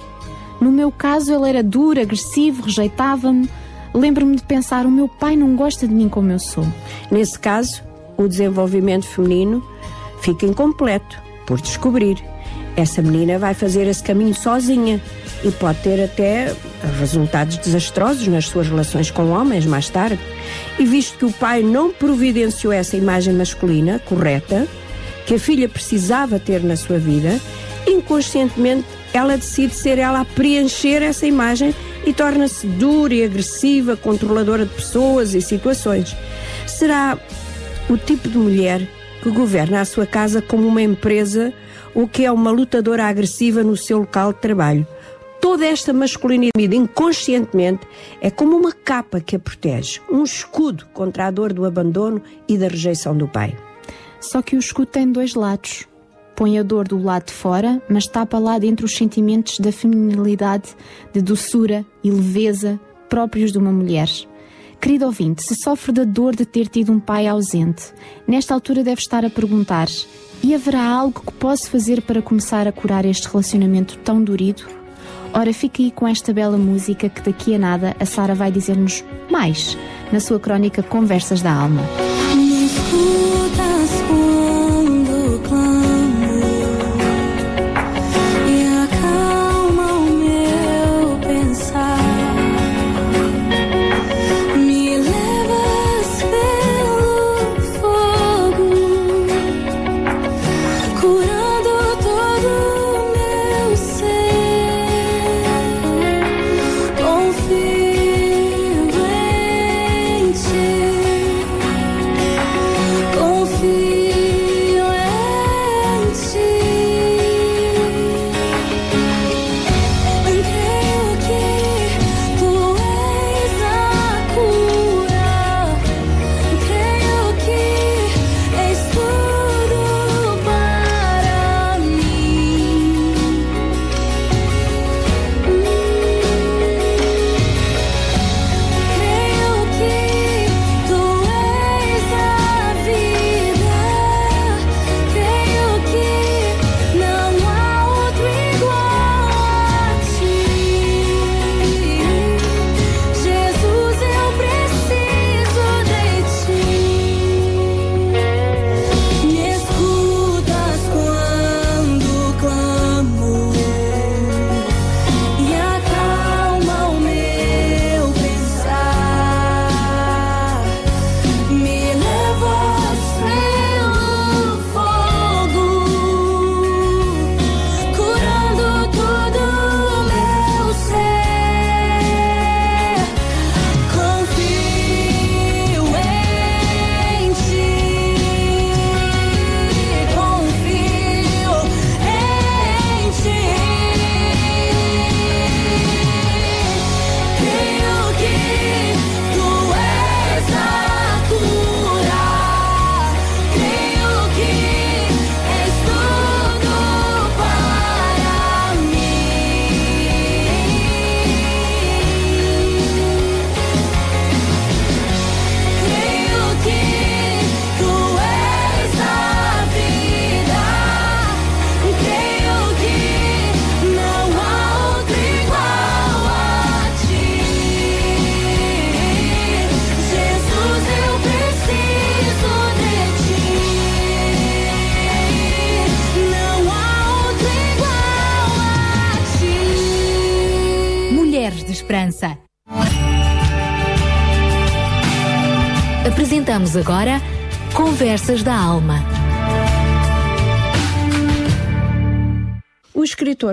No 0.60 0.70
meu 0.70 0.92
caso, 0.92 1.32
ele 1.34 1.48
era 1.48 1.62
duro, 1.62 2.00
agressivo, 2.00 2.62
rejeitava-me. 2.62 3.48
Lembro-me 3.92 4.36
de 4.36 4.42
pensar: 4.44 4.86
o 4.86 4.90
meu 4.90 5.08
pai 5.08 5.36
não 5.36 5.56
gosta 5.56 5.88
de 5.88 5.94
mim 5.94 6.08
como 6.08 6.30
eu 6.30 6.38
sou. 6.38 6.66
Nesse 7.10 7.38
caso, 7.38 7.82
o 8.16 8.28
desenvolvimento 8.28 9.06
feminino 9.06 9.62
fica 10.20 10.46
incompleto 10.46 11.20
por 11.46 11.60
descobrir. 11.60 12.31
Essa 12.76 13.02
menina 13.02 13.38
vai 13.38 13.54
fazer 13.54 13.86
esse 13.86 14.02
caminho 14.02 14.34
sozinha 14.34 15.00
e 15.44 15.50
pode 15.50 15.78
ter 15.80 16.02
até 16.02 16.54
resultados 16.98 17.58
desastrosos 17.58 18.26
nas 18.28 18.46
suas 18.46 18.68
relações 18.68 19.10
com 19.10 19.30
homens 19.30 19.66
mais 19.66 19.88
tarde. 19.90 20.18
E 20.78 20.84
visto 20.84 21.18
que 21.18 21.24
o 21.24 21.32
pai 21.32 21.62
não 21.62 21.92
providenciou 21.92 22.72
essa 22.72 22.96
imagem 22.96 23.34
masculina 23.34 23.98
correta 23.98 24.66
que 25.26 25.34
a 25.34 25.38
filha 25.38 25.68
precisava 25.68 26.38
ter 26.38 26.62
na 26.62 26.76
sua 26.76 26.98
vida, 26.98 27.40
inconscientemente 27.86 28.86
ela 29.12 29.36
decide 29.36 29.74
ser 29.74 29.98
ela 29.98 30.20
a 30.20 30.24
preencher 30.24 31.02
essa 31.02 31.26
imagem 31.26 31.74
e 32.06 32.12
torna-se 32.12 32.66
dura 32.66 33.14
e 33.14 33.22
agressiva, 33.22 33.96
controladora 33.96 34.64
de 34.64 34.74
pessoas 34.74 35.34
e 35.34 35.40
situações. 35.40 36.16
Será 36.66 37.18
o 37.88 37.96
tipo 37.96 38.28
de 38.28 38.38
mulher 38.38 38.80
que 39.22 39.30
governa 39.30 39.80
a 39.80 39.84
sua 39.84 40.06
casa 40.06 40.40
como 40.42 40.66
uma 40.66 40.82
empresa 40.82 41.52
ou 41.94 42.08
que 42.08 42.24
é 42.24 42.32
uma 42.32 42.50
lutadora 42.50 43.04
agressiva 43.04 43.62
no 43.62 43.76
seu 43.76 43.98
local 43.98 44.32
de 44.32 44.40
trabalho. 44.40 44.86
Toda 45.40 45.66
esta 45.66 45.92
masculinidade, 45.92 46.76
inconscientemente, 46.76 47.86
é 48.20 48.30
como 48.30 48.56
uma 48.56 48.72
capa 48.72 49.20
que 49.20 49.34
a 49.34 49.38
protege, 49.40 50.00
um 50.08 50.22
escudo 50.22 50.86
contra 50.92 51.26
a 51.26 51.30
dor 51.30 51.52
do 51.52 51.64
abandono 51.64 52.22
e 52.48 52.56
da 52.56 52.68
rejeição 52.68 53.16
do 53.16 53.26
pai. 53.26 53.56
Só 54.20 54.40
que 54.40 54.54
o 54.54 54.60
escudo 54.60 54.86
tem 54.86 55.10
dois 55.10 55.34
lados. 55.34 55.86
Põe 56.36 56.58
a 56.58 56.62
dor 56.62 56.86
do 56.86 57.02
lado 57.02 57.26
de 57.26 57.32
fora, 57.32 57.82
mas 57.88 58.06
tapa 58.06 58.38
lá 58.38 58.58
dentro 58.58 58.86
os 58.86 58.96
sentimentos 58.96 59.58
da 59.58 59.72
feminilidade, 59.72 60.76
de 61.12 61.20
doçura 61.20 61.84
e 62.04 62.10
leveza 62.10 62.80
próprios 63.08 63.52
de 63.52 63.58
uma 63.58 63.72
mulher. 63.72 64.08
Querido 64.82 65.06
ouvinte, 65.06 65.44
se 65.44 65.54
sofre 65.54 65.92
da 65.92 66.02
dor 66.02 66.34
de 66.34 66.44
ter 66.44 66.66
tido 66.66 66.90
um 66.90 66.98
pai 66.98 67.28
ausente, 67.28 67.94
nesta 68.26 68.52
altura 68.52 68.82
deve 68.82 69.00
estar 69.00 69.24
a 69.24 69.30
perguntar: 69.30 69.86
e 70.42 70.52
haverá 70.56 70.84
algo 70.84 71.20
que 71.24 71.32
posso 71.34 71.70
fazer 71.70 72.02
para 72.02 72.20
começar 72.20 72.66
a 72.66 72.72
curar 72.72 73.04
este 73.04 73.28
relacionamento 73.28 73.96
tão 73.98 74.20
dorido? 74.20 74.64
Ora, 75.32 75.54
fica 75.54 75.80
aí 75.80 75.92
com 75.92 76.08
esta 76.08 76.32
bela 76.32 76.58
música 76.58 77.08
que 77.08 77.22
daqui 77.22 77.54
a 77.54 77.60
nada 77.60 77.96
a 78.00 78.04
Sara 78.04 78.34
vai 78.34 78.50
dizer-nos 78.50 79.04
mais 79.30 79.78
na 80.10 80.18
sua 80.18 80.40
crónica 80.40 80.82
Conversas 80.82 81.40
da 81.40 81.52
Alma. 81.52 81.82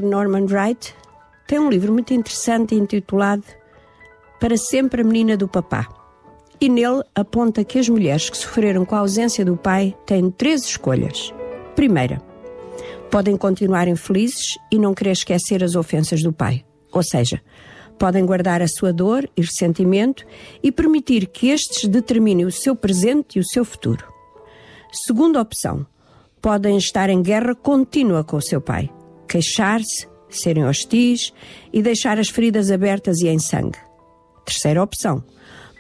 Norman 0.02 0.46
Wright 0.46 0.96
tem 1.48 1.60
um 1.60 1.70
livro 1.70 1.92
muito 1.92 2.14
interessante 2.14 2.76
intitulado 2.76 3.44
Para 4.40 4.56
Sempre 4.56 5.02
a 5.02 5.04
Menina 5.04 5.36
do 5.36 5.48
Papá. 5.48 5.88
E 6.62 6.70
nele 6.70 7.04
aponta 7.16 7.64
que 7.64 7.80
as 7.80 7.90
mulheres 7.90 8.30
que 8.30 8.38
sofreram 8.38 8.86
com 8.86 8.96
a 8.96 9.00
ausência 9.00 9.44
do 9.44 9.58
pai 9.58 9.96
têm 10.06 10.30
três 10.30 10.64
escolhas. 10.64 11.34
Primeira, 11.76 12.22
podem 13.10 13.36
continuar 13.38 13.88
infelizes 13.88 14.58
e 14.72 14.78
não 14.78 14.94
querer 14.94 15.12
esquecer 15.12 15.64
as 15.64 15.76
ofensas 15.76 16.22
do 16.22 16.32
pai. 16.32 16.64
Ou 16.92 17.02
seja, 17.02 17.42
podem 17.98 18.26
guardar 18.26 18.62
a 18.62 18.68
sua 18.68 18.94
dor 18.94 19.30
e 19.36 19.42
ressentimento 19.42 20.26
e 20.62 20.72
permitir 20.72 21.28
que 21.28 21.50
estes 21.50 21.88
determinem 21.88 22.46
o 22.46 22.52
seu 22.52 22.76
presente 22.76 23.38
e 23.38 23.40
o 23.40 23.46
seu 23.46 23.66
futuro. 23.66 24.06
Segunda 24.92 25.42
opção, 25.42 25.86
podem 26.42 26.78
estar 26.78 27.10
em 27.10 27.22
guerra 27.22 27.54
contínua 27.54 28.24
com 28.24 28.38
o 28.38 28.42
seu 28.42 28.62
pai, 28.62 28.90
queixar-se, 29.30 30.08
serem 30.28 30.66
hostis 30.66 31.32
e 31.72 31.82
deixar 31.82 32.20
as 32.20 32.30
feridas 32.30 32.72
abertas 32.72 33.22
e 33.22 33.28
em 33.28 33.40
sangue. 33.40 33.78
Terceira 34.44 34.84
opção, 34.84 35.24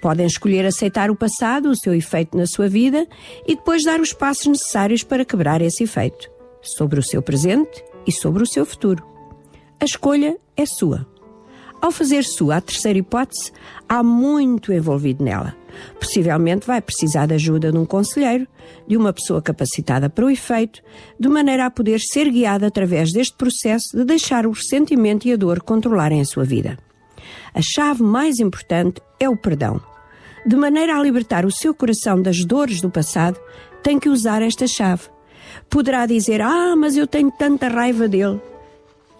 podem 0.01 0.25
escolher 0.25 0.65
aceitar 0.65 1.09
o 1.09 1.15
passado, 1.15 1.69
o 1.69 1.75
seu 1.75 1.93
efeito 1.93 2.37
na 2.37 2.45
sua 2.45 2.69
vida 2.69 3.07
e 3.47 3.55
depois 3.55 3.83
dar 3.83 3.99
os 3.99 4.13
passos 4.13 4.45
necessários 4.45 5.03
para 5.03 5.25
quebrar 5.25 5.61
esse 5.61 5.83
efeito, 5.83 6.29
sobre 6.61 6.99
o 6.99 7.03
seu 7.03 7.21
presente 7.21 7.83
e 8.05 8.11
sobre 8.11 8.43
o 8.43 8.47
seu 8.47 8.65
futuro. 8.65 9.03
A 9.79 9.85
escolha 9.85 10.37
é 10.55 10.65
sua. 10.65 11.07
Ao 11.81 11.91
fazer 11.91 12.23
sua 12.23 12.57
a 12.57 12.61
terceira 12.61 12.99
hipótese, 12.99 13.51
há 13.87 14.03
muito 14.03 14.73
envolvido 14.73 15.23
nela. 15.23 15.55
Possivelmente 15.99 16.65
vai 16.65 16.81
precisar 16.81 17.25
da 17.25 17.35
ajuda 17.35 17.71
de 17.71 17.77
um 17.77 17.85
conselheiro, 17.85 18.47
de 18.87 18.97
uma 18.97 19.13
pessoa 19.13 19.41
capacitada 19.41 20.09
para 20.09 20.25
o 20.25 20.29
efeito, 20.29 20.81
de 21.19 21.29
maneira 21.29 21.65
a 21.65 21.71
poder 21.71 21.99
ser 21.99 22.29
guiada 22.29 22.67
através 22.67 23.11
deste 23.11 23.35
processo 23.35 23.97
de 23.97 24.03
deixar 24.03 24.45
o 24.45 24.51
ressentimento 24.51 25.27
e 25.27 25.33
a 25.33 25.35
dor 25.35 25.61
controlarem 25.61 26.21
a 26.21 26.25
sua 26.25 26.43
vida. 26.43 26.77
A 27.53 27.61
chave 27.61 28.03
mais 28.03 28.39
importante 28.39 29.01
é 29.19 29.29
o 29.29 29.37
perdão. 29.37 29.81
De 30.45 30.55
maneira 30.55 30.95
a 30.95 31.01
libertar 31.01 31.45
o 31.45 31.51
seu 31.51 31.73
coração 31.73 32.21
das 32.21 32.45
dores 32.45 32.81
do 32.81 32.89
passado, 32.89 33.39
tem 33.83 33.99
que 33.99 34.09
usar 34.09 34.41
esta 34.41 34.67
chave. 34.67 35.03
Poderá 35.69 36.05
dizer: 36.05 36.41
Ah, 36.41 36.75
mas 36.75 36.95
eu 36.95 37.05
tenho 37.05 37.31
tanta 37.31 37.67
raiva 37.67 38.07
dele. 38.07 38.39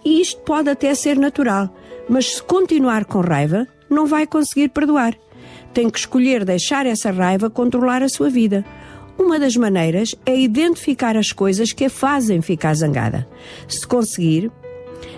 E 0.04 0.20
isto 0.20 0.40
pode 0.40 0.70
até 0.70 0.94
ser 0.94 1.18
natural, 1.18 1.74
mas 2.08 2.36
se 2.36 2.42
continuar 2.42 3.04
com 3.04 3.20
raiva, 3.20 3.66
não 3.88 4.06
vai 4.06 4.26
conseguir 4.26 4.70
perdoar. 4.70 5.14
Tem 5.72 5.88
que 5.88 5.98
escolher 5.98 6.44
deixar 6.44 6.86
essa 6.86 7.10
raiva 7.10 7.48
controlar 7.48 8.02
a 8.02 8.08
sua 8.08 8.28
vida. 8.28 8.64
Uma 9.18 9.38
das 9.38 9.56
maneiras 9.56 10.14
é 10.24 10.36
identificar 10.36 11.16
as 11.16 11.32
coisas 11.32 11.72
que 11.72 11.84
a 11.84 11.90
fazem 11.90 12.40
ficar 12.40 12.74
zangada. 12.74 13.28
Se 13.68 13.86
conseguir, 13.86 14.50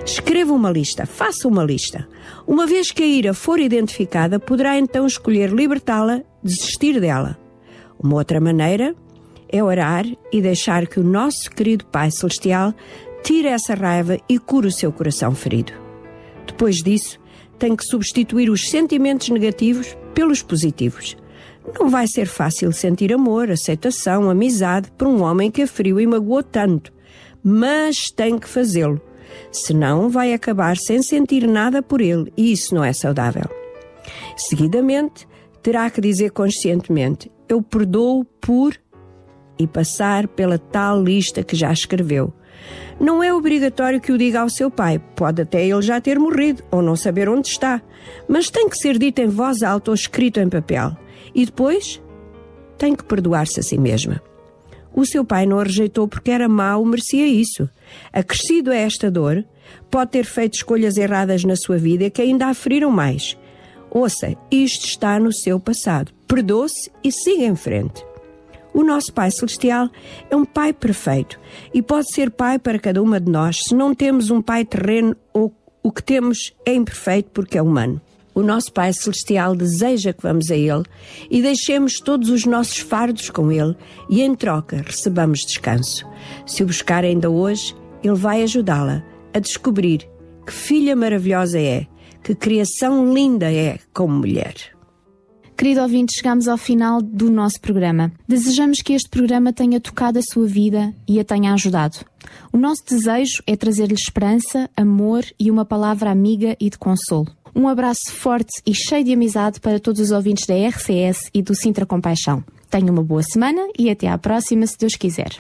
escreva 0.05 0.53
uma 0.53 0.71
lista, 0.71 1.07
faça 1.07 1.47
uma 1.49 1.65
lista. 1.65 2.09
Uma 2.47 2.67
vez 2.67 2.91
que 2.91 3.03
a 3.03 3.07
ira 3.07 3.33
for 3.33 3.61
identificada, 3.61 4.39
poderá 4.39 4.77
então 4.79 5.07
escolher 5.07 5.51
libertá-la, 5.51 6.23
desistir 6.43 7.01
dela. 7.01 7.39
Uma 7.99 8.17
outra 8.17 8.41
maneira 8.41 8.95
é 9.49 9.63
orar 9.63 10.05
e 10.33 10.41
deixar 10.41 10.87
que 10.87 10.99
o 10.99 11.05
nosso 11.05 11.51
querido 11.51 11.85
Pai 11.87 12.11
Celestial 12.11 12.75
tire 13.23 13.49
essa 13.49 13.75
raiva 13.75 14.19
e 14.29 14.39
cure 14.39 14.67
o 14.67 14.73
seu 14.73 14.91
coração 14.91 15.35
ferido. 15.35 15.73
Depois 16.47 16.83
disso, 16.83 17.21
tem 17.63 17.77
que 17.77 17.85
substituir 17.85 18.51
os 18.51 18.69
sentimentos 18.69 19.29
negativos 19.29 19.97
pelos 20.13 20.43
positivos. 20.43 21.17
Não 21.79 21.89
vai 21.89 22.09
ser 22.09 22.27
fácil 22.27 22.73
sentir 22.73 23.13
amor, 23.13 23.53
aceitação, 23.53 24.29
amizade 24.29 24.91
por 24.99 25.07
um 25.07 25.23
homem 25.23 25.49
que 25.49 25.63
a 25.63 25.67
feriu 25.69 26.01
e 26.01 26.05
magoou 26.05 26.43
tanto, 26.43 26.93
mas 27.41 28.11
tem 28.17 28.37
que 28.37 28.49
fazê-lo. 28.49 29.01
Senão, 29.53 30.11
vai 30.11 30.35
acabar 30.35 30.77
sem 30.77 31.05
sentir 31.05 31.47
nada 31.47 31.81
por 31.81 32.01
ele 32.01 32.33
e 32.37 32.51
isso 32.51 32.75
não 32.75 32.83
é 32.83 32.93
saudável. 32.93 33.49
Seguidamente, 34.37 35.29
terá 35.63 35.89
que 35.89 36.01
dizer 36.01 36.33
conscientemente: 36.33 37.31
Eu 37.49 37.63
perdoo 37.63 38.25
por 38.41 38.77
e 39.57 39.69
passar 39.69 40.27
pela 40.27 40.59
tal 40.59 41.01
lista 41.01 41.45
que 41.45 41.55
já 41.55 41.73
escreveu. 41.73 42.35
Não 43.01 43.23
é 43.23 43.33
obrigatório 43.33 44.01
que 44.01 44.13
o 44.13 44.19
diga 44.19 44.41
ao 44.41 44.49
seu 44.49 44.71
pai, 44.71 45.01
pode 45.17 45.43
até 45.43 45.67
ele 45.67 45.83
já 45.83 46.01
ter 46.01 46.19
morrido 46.19 46.63
ou 46.71 46.83
não 46.83 46.95
saber 46.97 47.29
onde 47.29 47.49
está, 47.49 47.81
mas 48.29 48.51
tem 48.51 48.69
que 48.69 48.77
ser 48.77 48.99
dito 48.99 49.21
em 49.21 49.29
voz 49.29 49.63
alta 49.63 49.91
ou 49.91 49.95
escrito 49.95 50.41
em 50.41 50.49
papel. 50.49 50.97
E 51.35 51.45
depois 51.45 52.01
tem 52.79 52.95
que 52.95 53.05
perdoar-se 53.05 53.61
a 53.61 53.63
si 53.63 53.79
mesma. 53.79 54.21
O 54.95 55.07
seu 55.07 55.25
pai 55.25 55.47
não 55.47 55.59
a 55.59 55.65
rejeitou 55.65 56.07
porque 56.07 56.31
era 56.31 56.49
mau, 56.49 56.85
merecia 56.85 57.27
isso. 57.27 57.69
Acrescido 58.13 58.71
a 58.71 58.77
esta 58.77 59.11
dor, 59.11 59.45
pode 59.91 60.11
ter 60.11 60.25
feito 60.25 60.55
escolhas 60.55 60.97
erradas 60.97 61.45
na 61.45 61.57
sua 61.57 61.79
vida 61.79 62.11
que 62.11 62.21
ainda 62.21 62.47
a 62.47 62.55
feriram 62.55 62.91
mais. 62.91 63.39
Ouça, 63.91 64.35
isto 64.51 64.87
está 64.87 65.19
no 65.19 65.33
seu 65.33 65.59
passado. 65.59 66.13
Perdoe-se 66.27 66.91
e 67.03 67.11
siga 67.11 67.45
em 67.45 67.57
frente. 67.57 68.05
O 68.75 68.83
nosso 68.83 69.13
Pai 69.13 69.31
Celestial 69.31 69.91
é 70.31 70.37
um 70.37 70.45
Pai 70.45 70.73
perfeito 70.73 71.39
e 71.75 71.83
pode 71.83 72.13
ser 72.13 72.31
Pai 72.31 72.59
para 72.59 72.79
cada 72.79 73.03
uma 73.03 73.21
de 73.21 73.31
nós 73.31 73.59
se 73.65 73.75
não 73.75 73.95
temos 73.95 74.31
um 74.31 74.41
Pai 74.41 74.65
terreno 74.65 75.15
ou 75.33 75.55
o 75.83 75.91
que 75.91 76.03
temos 76.03 76.55
é 76.65 76.73
imperfeito 76.73 77.31
porque 77.33 77.59
é 77.59 77.63
humano. 77.63 78.01
O 78.35 78.43
nosso 78.43 78.73
Pai 78.73 78.93
Celestial 78.95 79.55
deseja 79.55 80.13
que 80.13 80.23
vamos 80.23 80.51
a 80.51 80.57
Ele 80.57 80.85
e 81.31 81.43
deixemos 81.43 82.01
todos 82.01 82.31
os 82.31 82.47
nossos 82.47 82.79
fardos 82.79 83.29
com 83.29 83.53
Ele 83.53 83.77
e, 84.09 84.23
em 84.23 84.35
troca, 84.35 84.83
recebamos 84.87 85.41
descanso. 85.41 86.07
Se 86.47 86.63
o 86.63 86.67
buscar 86.67 87.05
ainda 87.05 87.29
hoje, 87.29 87.75
Ele 88.03 88.15
vai 88.15 88.43
ajudá-la 88.43 89.05
a 89.35 89.39
descobrir 89.39 90.09
que 90.47 90.53
filha 90.53 90.97
maravilhosa 90.97 91.61
é, 91.61 91.87
que 92.23 92.35
criação 92.35 93.13
linda 93.13 93.53
é 93.53 93.79
como 93.93 94.15
mulher. 94.15 94.55
Querido 95.63 95.81
ouvinte, 95.81 96.17
chegamos 96.17 96.49
ao 96.49 96.59
final 96.59 97.01
do 97.01 97.31
nosso 97.31 97.61
programa. 97.61 98.11
Desejamos 98.27 98.79
que 98.83 98.95
este 98.95 99.09
programa 99.09 99.53
tenha 99.53 99.81
tocado 99.81 100.19
a 100.19 100.23
sua 100.23 100.45
vida 100.45 100.93
e 101.07 101.21
a 101.21 101.25
tenha 101.25 101.53
ajudado. 101.53 101.99
O 102.53 102.57
nosso 102.57 102.83
desejo 102.85 103.41
é 103.47 103.55
trazer-lhe 103.55 103.95
esperança, 103.95 104.69
amor 104.77 105.25
e 105.39 105.53
uma 105.53 105.65
palavra 105.65 106.11
amiga 106.11 106.57
e 106.59 106.69
de 106.69 106.77
consolo. 106.77 107.29
Um 107.55 107.69
abraço 107.69 108.11
forte 108.13 108.61
e 108.67 108.75
cheio 108.75 109.05
de 109.05 109.13
amizade 109.13 109.61
para 109.61 109.79
todos 109.79 110.01
os 110.01 110.11
ouvintes 110.11 110.47
da 110.47 110.55
RCS 110.55 111.31
e 111.33 111.41
do 111.41 111.55
Sintra 111.55 111.87
Compaixão. 111.87 112.43
Tenha 112.69 112.91
uma 112.91 113.05
boa 113.05 113.23
semana 113.23 113.63
e 113.79 113.89
até 113.89 114.09
à 114.09 114.19
próxima, 114.19 114.67
se 114.67 114.77
Deus 114.77 114.97
quiser. 114.97 115.31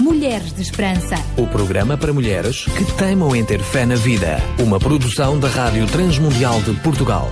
Mulheres 0.00 0.52
de 0.52 0.62
Esperança. 0.62 1.14
O 1.36 1.46
programa 1.46 1.96
para 1.96 2.12
mulheres 2.12 2.64
que 2.64 2.84
teimam 2.96 3.36
em 3.36 3.44
ter 3.44 3.60
fé 3.60 3.86
na 3.86 3.94
vida. 3.94 4.38
Uma 4.58 4.80
produção 4.80 5.38
da 5.38 5.46
Rádio 5.46 5.86
Transmundial 5.86 6.60
de 6.62 6.72
Portugal. 6.80 7.30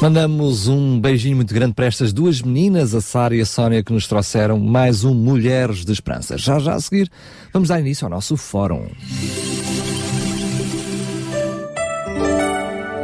Mandamos 0.00 0.68
um 0.68 1.00
beijinho 1.00 1.36
muito 1.36 1.54
grande 1.54 1.72
para 1.72 1.86
estas 1.86 2.12
duas 2.12 2.42
meninas, 2.42 2.94
a 2.94 3.00
Sara 3.00 3.34
e 3.34 3.40
a 3.40 3.46
Sónia, 3.46 3.82
que 3.82 3.92
nos 3.92 4.06
trouxeram 4.06 4.58
mais 4.58 5.04
um 5.04 5.14
Mulheres 5.14 5.86
de 5.86 5.92
Esperança. 5.92 6.36
Já 6.36 6.58
já 6.58 6.74
a 6.74 6.80
seguir, 6.80 7.10
vamos 7.50 7.70
dar 7.70 7.80
início 7.80 8.04
ao 8.04 8.10
nosso 8.10 8.36
fórum. 8.36 8.88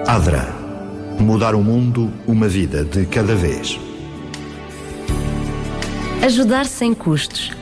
Adra. 0.07 0.55
Mudar 1.19 1.55
o 1.55 1.63
mundo, 1.63 2.13
uma 2.27 2.47
vida 2.47 2.85
de 2.85 3.07
cada 3.07 3.35
vez. 3.35 3.81
Ajudar 6.23 6.67
sem 6.67 6.93
custos. 6.93 7.53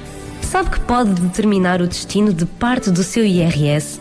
Sabe 0.43 0.71
que 0.71 0.81
pode 0.81 1.13
determinar 1.13 1.81
o 1.81 1.87
destino 1.87 2.33
de 2.33 2.47
parte 2.47 2.91
do 2.91 3.05
seu 3.05 3.25
IRS? 3.25 4.01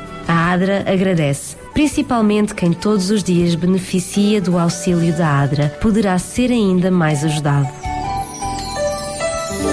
A 0.31 0.53
ADRA 0.53 0.85
agradece. 0.87 1.57
Principalmente 1.73 2.55
quem 2.55 2.71
todos 2.71 3.11
os 3.11 3.21
dias 3.21 3.53
beneficia 3.53 4.39
do 4.39 4.57
auxílio 4.57 5.13
da 5.13 5.27
ADRA 5.41 5.67
poderá 5.81 6.17
ser 6.17 6.53
ainda 6.53 6.89
mais 6.89 7.25
ajudado. 7.25 7.67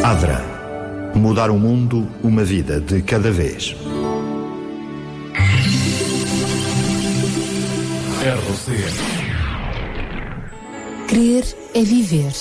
Adra. 0.03 0.45
Mudar 1.15 1.49
o 1.53 1.59
mundo, 1.61 2.09
uma 2.25 2.43
vida 2.43 2.81
de 2.81 3.01
cada 3.03 3.31
vez. 3.31 3.77
RCS. 8.21 8.99
Crer 11.07 11.45
é 11.73 11.83
viver. 11.85 12.33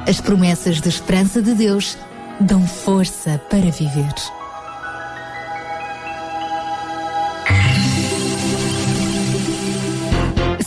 As 0.05 0.21
promessas 0.21 0.81
de 0.81 0.89
esperança 0.89 1.41
de 1.41 1.55
Deus 1.55 1.97
dão 2.41 2.67
força 2.67 3.41
para 3.49 3.71
viver. 3.71 4.13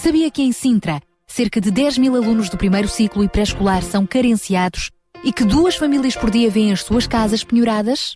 Sabia 0.01 0.31
que 0.31 0.41
em 0.41 0.53
Sintra, 0.53 1.01
cerca 1.27 1.59
de 1.59 1.69
10 1.69 1.97
mil 1.97 2.15
alunos 2.15 2.47
do 2.47 2.55
primeiro 2.55 2.87
ciclo 2.87 3.25
e 3.25 3.27
pré-escolar 3.27 3.83
são 3.83 4.05
carenciados 4.05 4.89
e 5.21 5.33
que 5.33 5.43
duas 5.43 5.75
famílias 5.75 6.15
por 6.15 6.31
dia 6.31 6.49
vêm 6.49 6.71
as 6.71 6.81
suas 6.81 7.05
casas 7.05 7.43
penhoradas? 7.43 8.15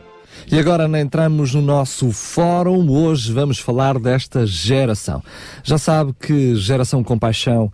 E 0.51 0.59
agora 0.59 0.83
entramos 0.99 1.53
no 1.53 1.61
nosso 1.61 2.11
fórum. 2.11 2.91
Hoje 2.91 3.31
vamos 3.31 3.57
falar 3.57 3.97
desta 3.97 4.45
geração. 4.45 5.23
Já 5.63 5.77
sabe 5.77 6.13
que 6.19 6.57
geração 6.57 7.01
compaixão 7.05 7.71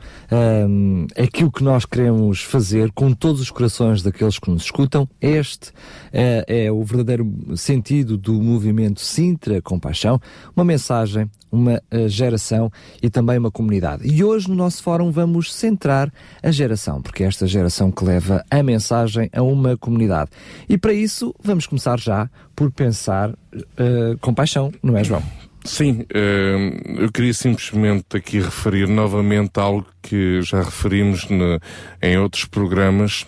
hum, 0.70 1.08
é 1.16 1.24
aquilo 1.24 1.52
que 1.52 1.64
nós 1.64 1.86
queremos 1.86 2.44
fazer 2.44 2.92
com 2.92 3.14
todos 3.14 3.42
os 3.42 3.50
corações 3.50 4.04
daqueles 4.04 4.38
que 4.38 4.52
nos 4.52 4.62
escutam. 4.62 5.10
Este 5.20 5.72
é, 6.14 6.66
é 6.66 6.72
o 6.72 6.84
verdadeiro 6.84 7.28
sentido 7.56 8.16
do 8.16 8.34
movimento 8.34 9.02
Sintra 9.02 9.60
Compaixão. 9.60 10.22
Uma 10.56 10.64
mensagem, 10.64 11.28
uma 11.52 11.82
uh, 11.92 12.08
geração 12.08 12.72
e 13.02 13.10
também 13.10 13.40
uma 13.40 13.50
comunidade. 13.50 14.08
E 14.08 14.24
hoje 14.24 14.48
no 14.50 14.56
nosso 14.56 14.84
fórum 14.84 15.10
vamos 15.10 15.52
centrar 15.52 16.14
a 16.44 16.52
geração, 16.52 17.02
porque 17.02 17.24
é 17.24 17.28
esta 17.28 17.48
geração 17.48 17.92
que 17.92 18.06
leva 18.06 18.46
a 18.52 18.62
mensagem 18.62 19.32
a 19.34 19.42
uma 19.42 19.76
comunidade. 19.76 20.30
E 20.70 20.78
para 20.78 20.94
isso 20.94 21.34
vamos 21.44 21.66
começar 21.66 22.00
já 22.00 22.30
por 22.56 22.67
pensar 22.72 23.30
uh, 23.32 24.18
compaixão, 24.22 24.72
não 24.82 24.98
é, 24.98 25.04
João? 25.04 25.24
Sim, 25.66 26.06
eh, 26.14 26.72
eu 26.98 27.12
queria 27.12 27.34
simplesmente 27.34 28.16
aqui 28.16 28.40
referir 28.40 28.88
novamente 28.88 29.60
algo 29.60 29.86
que 30.02 30.42
já 30.42 30.62
referimos 30.62 31.28
ne- 31.30 31.60
em 32.02 32.18
outros 32.18 32.46
programas 32.46 33.26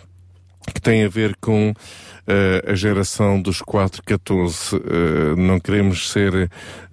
que 0.74 0.80
tem 0.80 1.04
a 1.04 1.10
ver 1.10 1.36
com 1.42 1.74
eh, 2.28 2.64
a 2.66 2.76
geração 2.76 3.42
dos 3.42 3.62
414. 3.62 4.76
Uh, 4.76 5.36
não 5.36 5.60
queremos 5.60 6.12
ser 6.12 6.50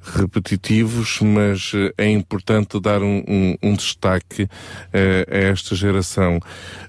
repetitivos, 0.06 1.20
mas 1.20 1.72
eh, 1.74 1.92
é 1.98 2.10
importante 2.10 2.78
dar 2.80 3.02
um, 3.02 3.22
um, 3.26 3.56
um 3.62 3.74
destaque 3.74 4.48
eh, 4.92 5.26
a 5.30 5.36
esta 5.36 5.74
geração. 5.74 6.38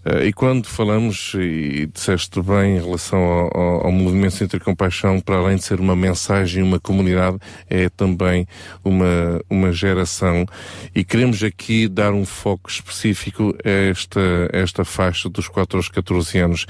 Eh, 0.06 0.28
e 0.28 0.34
quando 0.34 0.68
falamos, 0.68 1.34
e 1.36 1.88
disseste 1.88 2.42
bem 2.42 2.78
em 2.78 2.82
relação 2.82 3.20
ao, 3.20 3.58
ao, 3.58 3.86
ao 3.88 3.92
movimento 3.92 4.36
Centro 4.36 4.60
Compaixão, 4.60 5.20
para 5.20 5.38
além 5.38 5.58
de 5.58 5.64
ser 5.64 5.80
uma 5.80 5.96
mensagem, 5.96 6.62
uma 6.62 6.80
comunidade, 6.80 7.38
é 7.70 7.90
também 7.90 8.48
uma, 8.84 9.42
uma 9.50 9.72
geração. 9.72 10.46
E 10.94 11.04
queremos 11.04 11.44
aqui 11.44 11.88
dar 11.88 12.14
um 12.14 12.26
foco 12.26 12.70
específico 12.70 13.56
a 13.66 13.70
esta, 13.70 14.50
esta 14.54 14.86
faixa 14.86 15.30
dos 15.30 15.48
4 15.48 15.78
aos 15.78 15.90
14 15.90 16.38
anos. 16.38 16.66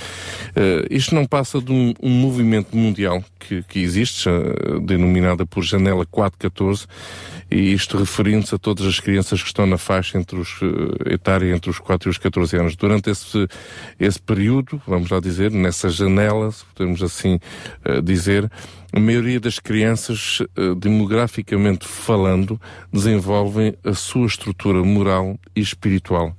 isto 0.90 1.14
não 1.14 1.26
passa 1.26 1.61
de 1.61 1.72
um, 1.72 1.94
um 2.02 2.10
movimento 2.10 2.76
mundial 2.76 3.24
que, 3.40 3.64
que 3.64 3.80
existe, 3.80 4.30
denominada 4.84 5.45
por 5.45 5.64
Janela 5.64 6.06
414, 6.38 6.88
e 7.49 7.73
isto 7.73 7.97
referindo-se 7.97 8.55
a 8.55 8.57
todas 8.57 8.85
as 8.85 8.99
crianças 8.99 9.41
que 9.41 9.47
estão 9.47 9.65
na 9.65 9.77
faixa 9.77 10.18
entre 10.18 10.38
os, 10.38 10.61
uh, 10.61 11.11
etária 11.11 11.53
entre 11.53 11.69
os 11.69 11.80
4 11.80 12.09
e 12.09 12.11
os 12.11 12.18
14 12.18 12.57
anos. 12.57 12.76
Durante 12.76 13.09
esse, 13.09 13.47
esse 13.99 14.19
período, 14.19 14.81
vamos 14.88 15.09
lá 15.09 15.19
dizer, 15.19 15.51
nessa 15.51 15.89
janela, 15.89 16.51
se 16.51 16.64
podemos 16.65 17.01
assim 17.01 17.39
uh, 17.85 18.01
dizer, 18.01 18.49
a 18.93 18.99
maioria 18.99 19.39
das 19.39 19.59
crianças, 19.59 20.39
uh, 20.39 20.76
demograficamente 20.76 21.88
falando, 21.88 22.59
desenvolvem 22.91 23.76
a 23.84 23.93
sua 23.93 24.27
estrutura 24.27 24.84
moral 24.84 25.38
e 25.55 25.61
espiritual. 25.61 26.35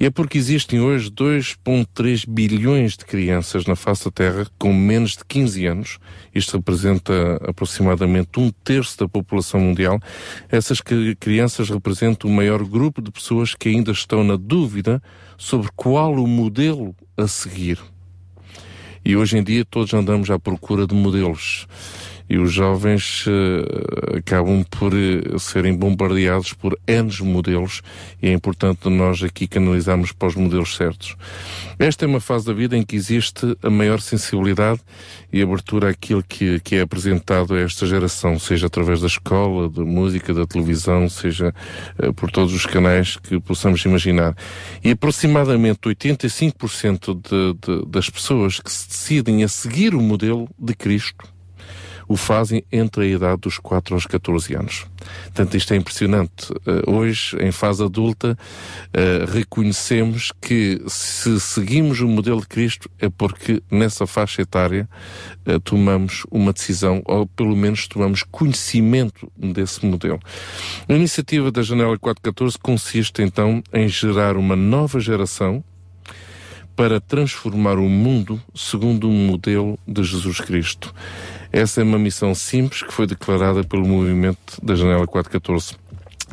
É 0.00 0.10
porque 0.10 0.38
existem 0.38 0.80
hoje 0.80 1.10
2,3 1.10 2.24
bilhões 2.28 2.96
de 2.96 3.04
crianças 3.04 3.66
na 3.66 3.74
face 3.74 4.04
da 4.04 4.12
Terra 4.12 4.46
com 4.56 4.72
menos 4.72 5.16
de 5.16 5.24
15 5.24 5.66
anos. 5.66 5.98
Isto 6.32 6.58
representa 6.58 7.12
aproximadamente 7.44 8.38
um 8.38 8.52
terço 8.62 8.96
da 8.96 9.08
população 9.08 9.58
mundial. 9.58 9.98
Essas 10.48 10.80
crianças 11.18 11.68
representam 11.68 12.30
o 12.30 12.32
maior 12.32 12.64
grupo 12.64 13.02
de 13.02 13.10
pessoas 13.10 13.56
que 13.56 13.68
ainda 13.68 13.90
estão 13.90 14.22
na 14.22 14.36
dúvida 14.36 15.02
sobre 15.36 15.68
qual 15.74 16.14
o 16.14 16.28
modelo 16.28 16.94
a 17.16 17.26
seguir. 17.26 17.80
E 19.04 19.16
hoje 19.16 19.36
em 19.36 19.42
dia 19.42 19.64
todos 19.64 19.92
andamos 19.94 20.30
à 20.30 20.38
procura 20.38 20.86
de 20.86 20.94
modelos. 20.94 21.66
E 22.28 22.38
os 22.38 22.52
jovens 22.52 23.24
uh, 23.26 24.18
acabam 24.18 24.64
por 24.64 24.92
uh, 24.92 25.38
serem 25.38 25.74
bombardeados 25.74 26.52
por 26.52 26.78
N 26.86 27.08
modelos 27.22 27.82
e 28.22 28.28
é 28.28 28.32
importante 28.32 28.88
nós 28.88 29.22
aqui 29.22 29.46
canalizarmos 29.46 30.12
para 30.12 30.28
os 30.28 30.34
modelos 30.34 30.76
certos. 30.76 31.16
Esta 31.78 32.04
é 32.04 32.08
uma 32.08 32.20
fase 32.20 32.46
da 32.46 32.52
vida 32.52 32.76
em 32.76 32.82
que 32.82 32.96
existe 32.96 33.56
a 33.62 33.70
maior 33.70 34.00
sensibilidade 34.00 34.80
e 35.32 35.40
abertura 35.40 35.90
àquilo 35.90 36.22
que, 36.22 36.60
que 36.60 36.76
é 36.76 36.80
apresentado 36.80 37.54
a 37.54 37.60
esta 37.60 37.86
geração, 37.86 38.38
seja 38.38 38.66
através 38.66 39.00
da 39.00 39.06
escola, 39.06 39.68
da 39.68 39.84
música, 39.84 40.34
da 40.34 40.46
televisão, 40.46 41.08
seja 41.08 41.54
uh, 42.02 42.12
por 42.12 42.30
todos 42.30 42.52
os 42.52 42.66
canais 42.66 43.16
que 43.16 43.40
possamos 43.40 43.84
imaginar. 43.84 44.36
E 44.82 44.90
aproximadamente 44.90 45.80
85% 45.80 47.14
de, 47.14 47.54
de, 47.60 47.86
das 47.86 48.10
pessoas 48.10 48.60
que 48.60 48.70
se 48.70 48.88
decidem 48.88 49.44
a 49.44 49.48
seguir 49.48 49.94
o 49.94 50.00
modelo 50.00 50.48
de 50.58 50.74
Cristo 50.74 51.37
o 52.08 52.16
fazem 52.16 52.64
entre 52.72 53.04
a 53.04 53.06
idade 53.06 53.42
dos 53.42 53.58
4 53.58 53.94
aos 53.94 54.06
14 54.06 54.54
anos. 54.54 54.86
Portanto, 55.24 55.56
isto 55.56 55.74
é 55.74 55.76
impressionante. 55.76 56.50
Uh, 56.66 56.90
hoje, 56.90 57.36
em 57.38 57.52
fase 57.52 57.84
adulta, 57.84 58.36
uh, 58.36 59.30
reconhecemos 59.30 60.32
que 60.40 60.82
se 60.86 61.38
seguimos 61.38 62.00
o 62.00 62.08
modelo 62.08 62.40
de 62.40 62.48
Cristo 62.48 62.90
é 62.98 63.08
porque 63.08 63.62
nessa 63.70 64.06
faixa 64.06 64.42
etária 64.42 64.88
uh, 65.46 65.60
tomamos 65.60 66.24
uma 66.30 66.52
decisão, 66.52 67.02
ou 67.04 67.26
pelo 67.26 67.54
menos 67.54 67.86
tomamos 67.86 68.22
conhecimento 68.22 69.30
desse 69.36 69.84
modelo. 69.84 70.18
A 70.88 70.92
iniciativa 70.94 71.52
da 71.52 71.62
Janela 71.62 71.98
414 71.98 72.58
consiste 72.58 73.22
então 73.22 73.62
em 73.72 73.86
gerar 73.86 74.36
uma 74.36 74.56
nova 74.56 74.98
geração 74.98 75.62
para 76.78 77.00
transformar 77.00 77.76
o 77.76 77.88
mundo 77.88 78.40
segundo 78.54 79.08
o 79.10 79.12
modelo 79.12 79.76
de 79.84 80.04
Jesus 80.04 80.40
Cristo. 80.40 80.94
Essa 81.52 81.80
é 81.80 81.84
uma 81.84 81.98
missão 81.98 82.34
simples 82.34 82.82
que 82.82 82.92
foi 82.92 83.06
declarada 83.06 83.64
pelo 83.64 83.86
movimento 83.86 84.58
da 84.62 84.74
Janela 84.74 85.06
414. 85.06 85.76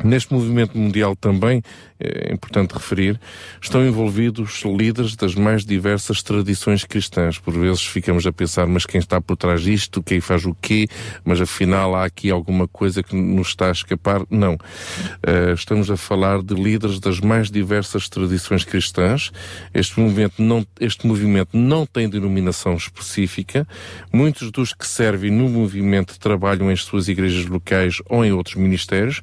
Neste 0.04 0.32
movimento 0.32 0.76
mundial 0.76 1.16
também, 1.16 1.62
é 1.98 2.32
importante 2.32 2.72
referir, 2.72 3.18
estão 3.60 3.86
envolvidos 3.86 4.62
líderes 4.64 5.16
das 5.16 5.34
mais 5.34 5.64
diversas 5.64 6.22
tradições 6.22 6.84
cristãs. 6.84 7.38
Por 7.38 7.54
vezes 7.54 7.82
ficamos 7.82 8.26
a 8.26 8.32
pensar, 8.32 8.66
mas 8.66 8.84
quem 8.84 8.98
está 8.98 9.20
por 9.20 9.36
trás 9.36 9.62
disto, 9.62 10.02
quem 10.02 10.20
faz 10.20 10.44
o 10.44 10.54
quê? 10.54 10.86
Mas 11.24 11.40
afinal 11.40 11.94
há 11.94 12.04
aqui 12.04 12.30
alguma 12.30 12.68
coisa 12.68 13.02
que 13.02 13.16
nos 13.16 13.48
está 13.48 13.68
a 13.68 13.72
escapar? 13.72 14.22
Não. 14.30 14.54
Uh, 14.54 15.54
estamos 15.54 15.90
a 15.90 15.96
falar 15.96 16.42
de 16.42 16.54
líderes 16.54 17.00
das 17.00 17.20
mais 17.20 17.50
diversas 17.50 18.08
tradições 18.08 18.64
cristãs. 18.64 19.32
Este 19.72 19.98
movimento 19.98 20.42
não, 20.42 20.66
este 20.80 21.06
movimento 21.06 21.56
não 21.56 21.86
tem 21.86 22.08
denominação 22.08 22.74
específica. 22.74 23.66
Muitos 24.12 24.50
dos 24.50 24.72
que 24.72 24.86
servem 24.86 25.30
no 25.30 25.48
movimento 25.48 26.18
trabalham 26.18 26.70
em 26.70 26.76
suas 26.76 27.08
igrejas 27.08 27.46
locais 27.46 28.02
ou 28.08 28.24
em 28.24 28.32
outros 28.32 28.56
ministérios. 28.56 29.22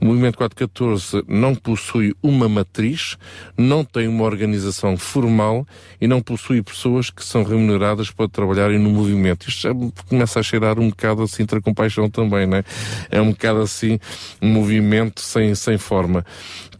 O 0.00 0.04
movimento 0.04 0.36
414 0.36 1.24
não 1.28 1.54
possui 1.54 2.11
uma 2.22 2.48
matriz, 2.48 3.16
não 3.56 3.84
tem 3.84 4.08
uma 4.08 4.24
organização 4.24 4.96
formal 4.96 5.66
e 6.00 6.06
não 6.06 6.20
possui 6.20 6.62
pessoas 6.62 7.10
que 7.10 7.24
são 7.24 7.42
remuneradas 7.42 8.10
para 8.10 8.28
trabalharem 8.28 8.78
no 8.78 8.90
movimento. 8.90 9.48
Isto 9.48 9.62
já 9.62 9.70
começa 10.08 10.40
a 10.40 10.42
cheirar 10.42 10.78
um 10.78 10.88
bocado 10.90 11.22
assim 11.22 11.44
a 11.50 11.60
compaixão 11.60 12.08
também, 12.08 12.46
não 12.46 12.58
é? 12.58 12.64
É 13.10 13.20
um 13.20 13.30
bocado 13.30 13.60
assim 13.60 13.98
um 14.40 14.48
movimento 14.48 15.20
sem, 15.20 15.54
sem 15.54 15.78
forma. 15.78 16.24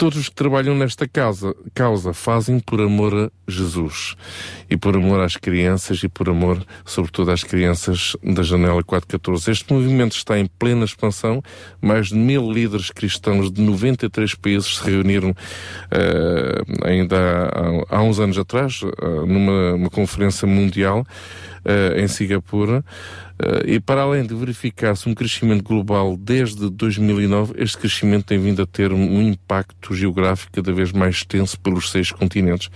Todos 0.03 0.19
os 0.19 0.29
que 0.29 0.35
trabalham 0.35 0.75
nesta 0.75 1.07
causa, 1.07 1.55
causa 1.73 2.13
fazem 2.13 2.59
por 2.59 2.81
amor 2.81 3.15
a 3.15 3.31
Jesus 3.47 4.17
e 4.69 4.77
por 4.77 4.97
amor 4.97 5.21
às 5.21 5.37
crianças 5.37 6.03
e 6.03 6.09
por 6.09 6.29
amor, 6.29 6.61
sobretudo, 6.85 7.31
às 7.31 7.45
crianças 7.45 8.17
da 8.21 8.43
Janela 8.43 8.83
414. 8.83 9.53
Este 9.53 9.73
movimento 9.73 10.17
está 10.17 10.37
em 10.37 10.47
plena 10.47 10.85
expansão. 10.85 11.41
Mais 11.81 12.09
de 12.09 12.17
mil 12.17 12.51
líderes 12.51 12.91
cristãos 12.91 13.49
de 13.53 13.63
93 13.63 14.35
países 14.35 14.79
se 14.79 14.91
reuniram 14.91 15.31
uh, 15.31 16.85
ainda 16.85 17.17
há, 17.89 17.99
há, 17.99 18.03
uns 18.03 18.19
anos 18.19 18.39
atrás, 18.39 18.83
uh, 18.83 19.25
numa 19.25 19.89
conferência 19.89 20.49
mundial 20.49 21.07
uh, 21.65 21.97
em 21.97 22.09
Singapura. 22.09 22.85
E 23.67 23.81
para 23.81 24.03
além 24.03 24.25
de 24.25 24.35
verificar-se 24.35 25.09
um 25.09 25.15
crescimento 25.15 25.63
global 25.63 26.17
desde 26.17 26.71
2009, 26.71 27.55
este 27.57 27.79
crescimento 27.79 28.27
tem 28.27 28.39
vindo 28.39 28.63
a 28.63 28.67
ter 28.67 28.93
um 28.93 29.23
impacto 29.23 29.95
geográfico 29.95 30.53
cada 30.53 30.73
vez 30.73 30.93
mais 30.93 31.17
extenso 31.17 31.59
pelos 31.61 31.91
seis 31.91 32.11
continentes. 32.11 32.69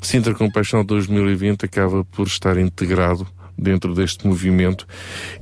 Sintra 0.00 0.34
Compaixão 0.34 0.84
2020 0.84 1.64
acaba 1.64 2.04
por 2.04 2.26
estar 2.26 2.56
integrado 2.58 3.26
dentro 3.60 3.94
deste 3.94 4.26
movimento 4.26 4.86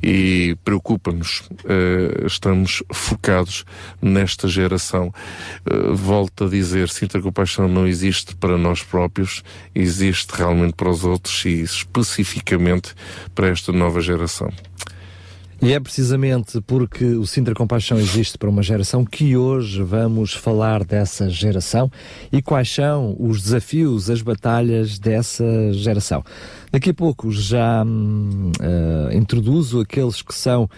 e 0.02 0.56
preocupa-nos. 0.64 1.40
Uh, 1.64 2.26
estamos 2.26 2.82
focados 2.92 3.64
nesta 4.02 4.48
geração. 4.48 5.12
Uh, 5.70 5.94
volto 5.94 6.44
a 6.44 6.48
dizer, 6.48 6.88
Sinta 6.88 7.20
Compaixão 7.20 7.68
não 7.68 7.86
existe 7.86 8.34
para 8.36 8.58
nós 8.58 8.82
próprios, 8.82 9.42
existe 9.74 10.30
realmente 10.34 10.74
para 10.74 10.90
os 10.90 11.04
outros 11.04 11.44
e 11.44 11.62
especificamente 11.62 12.94
para 13.34 13.48
esta 13.48 13.72
nova 13.72 14.00
geração. 14.00 14.50
E 15.60 15.72
é 15.72 15.80
precisamente 15.80 16.60
porque 16.60 17.04
o 17.04 17.26
Sintra 17.26 17.52
Compaixão 17.52 17.98
existe 17.98 18.38
para 18.38 18.48
uma 18.48 18.62
geração 18.62 19.04
que 19.04 19.36
hoje 19.36 19.82
vamos 19.82 20.32
falar 20.32 20.84
dessa 20.84 21.28
geração 21.28 21.90
e 22.30 22.40
quais 22.40 22.72
são 22.72 23.16
os 23.18 23.42
desafios, 23.42 24.08
as 24.08 24.22
batalhas 24.22 25.00
dessa 25.00 25.44
geração. 25.72 26.24
Daqui 26.70 26.90
a 26.90 26.94
pouco 26.94 27.30
já 27.30 27.82
uh, 27.82 29.16
introduzo 29.16 29.80
aqueles 29.80 30.20
que 30.20 30.34
são 30.34 30.64
uh, 30.64 30.68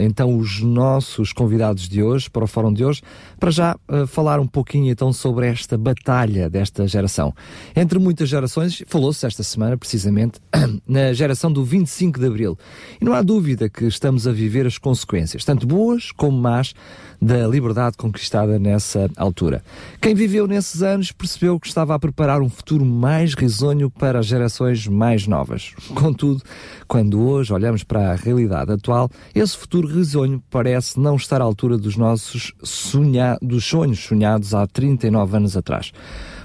então 0.00 0.36
os 0.36 0.60
nossos 0.60 1.32
convidados 1.32 1.88
de 1.88 2.02
hoje, 2.02 2.28
para 2.28 2.44
o 2.44 2.46
fórum 2.46 2.72
de 2.72 2.84
hoje, 2.84 3.02
para 3.38 3.50
já 3.50 3.76
uh, 3.88 4.06
falar 4.06 4.40
um 4.40 4.46
pouquinho 4.46 4.90
então 4.90 5.12
sobre 5.12 5.46
esta 5.46 5.78
batalha 5.78 6.50
desta 6.50 6.86
geração. 6.88 7.32
Entre 7.76 7.98
muitas 7.98 8.28
gerações, 8.28 8.82
falou-se 8.88 9.24
esta 9.24 9.42
semana 9.44 9.76
precisamente 9.76 10.40
na 10.86 11.12
geração 11.12 11.52
do 11.52 11.64
25 11.64 12.18
de 12.18 12.26
Abril. 12.26 12.58
E 13.00 13.04
não 13.04 13.12
há 13.12 13.22
dúvida 13.22 13.68
que 13.68 13.84
estamos 13.84 14.26
a 14.26 14.32
viver 14.32 14.66
as 14.66 14.76
consequências, 14.76 15.44
tanto 15.44 15.66
boas 15.66 16.10
como 16.10 16.36
más, 16.36 16.74
da 17.20 17.46
liberdade 17.46 17.96
conquistada 17.96 18.58
nessa 18.58 19.10
altura. 19.16 19.62
Quem 20.00 20.14
viveu 20.14 20.46
nesses 20.46 20.82
anos 20.82 21.10
percebeu 21.10 21.58
que 21.58 21.66
estava 21.66 21.94
a 21.94 21.98
preparar 21.98 22.40
um 22.40 22.48
futuro 22.48 22.84
mais 22.84 23.34
risonho 23.34 23.90
para 23.90 24.20
as 24.20 24.26
gerações 24.26 24.86
mais 24.86 25.26
novas. 25.26 25.74
Contudo, 25.94 26.42
quando 26.86 27.20
hoje 27.20 27.52
olhamos 27.52 27.82
para 27.82 28.12
a 28.12 28.14
realidade 28.14 28.72
atual, 28.72 29.10
esse 29.34 29.56
futuro 29.56 29.88
risonho 29.88 30.42
parece 30.48 30.98
não 30.98 31.16
estar 31.16 31.40
à 31.40 31.44
altura 31.44 31.76
dos 31.76 31.96
nossos 31.96 32.52
sonha 32.62 33.36
dos 33.42 33.64
sonhos 33.64 33.98
sonhados 33.98 34.54
há 34.54 34.66
39 34.66 35.36
anos 35.36 35.56
atrás. 35.56 35.92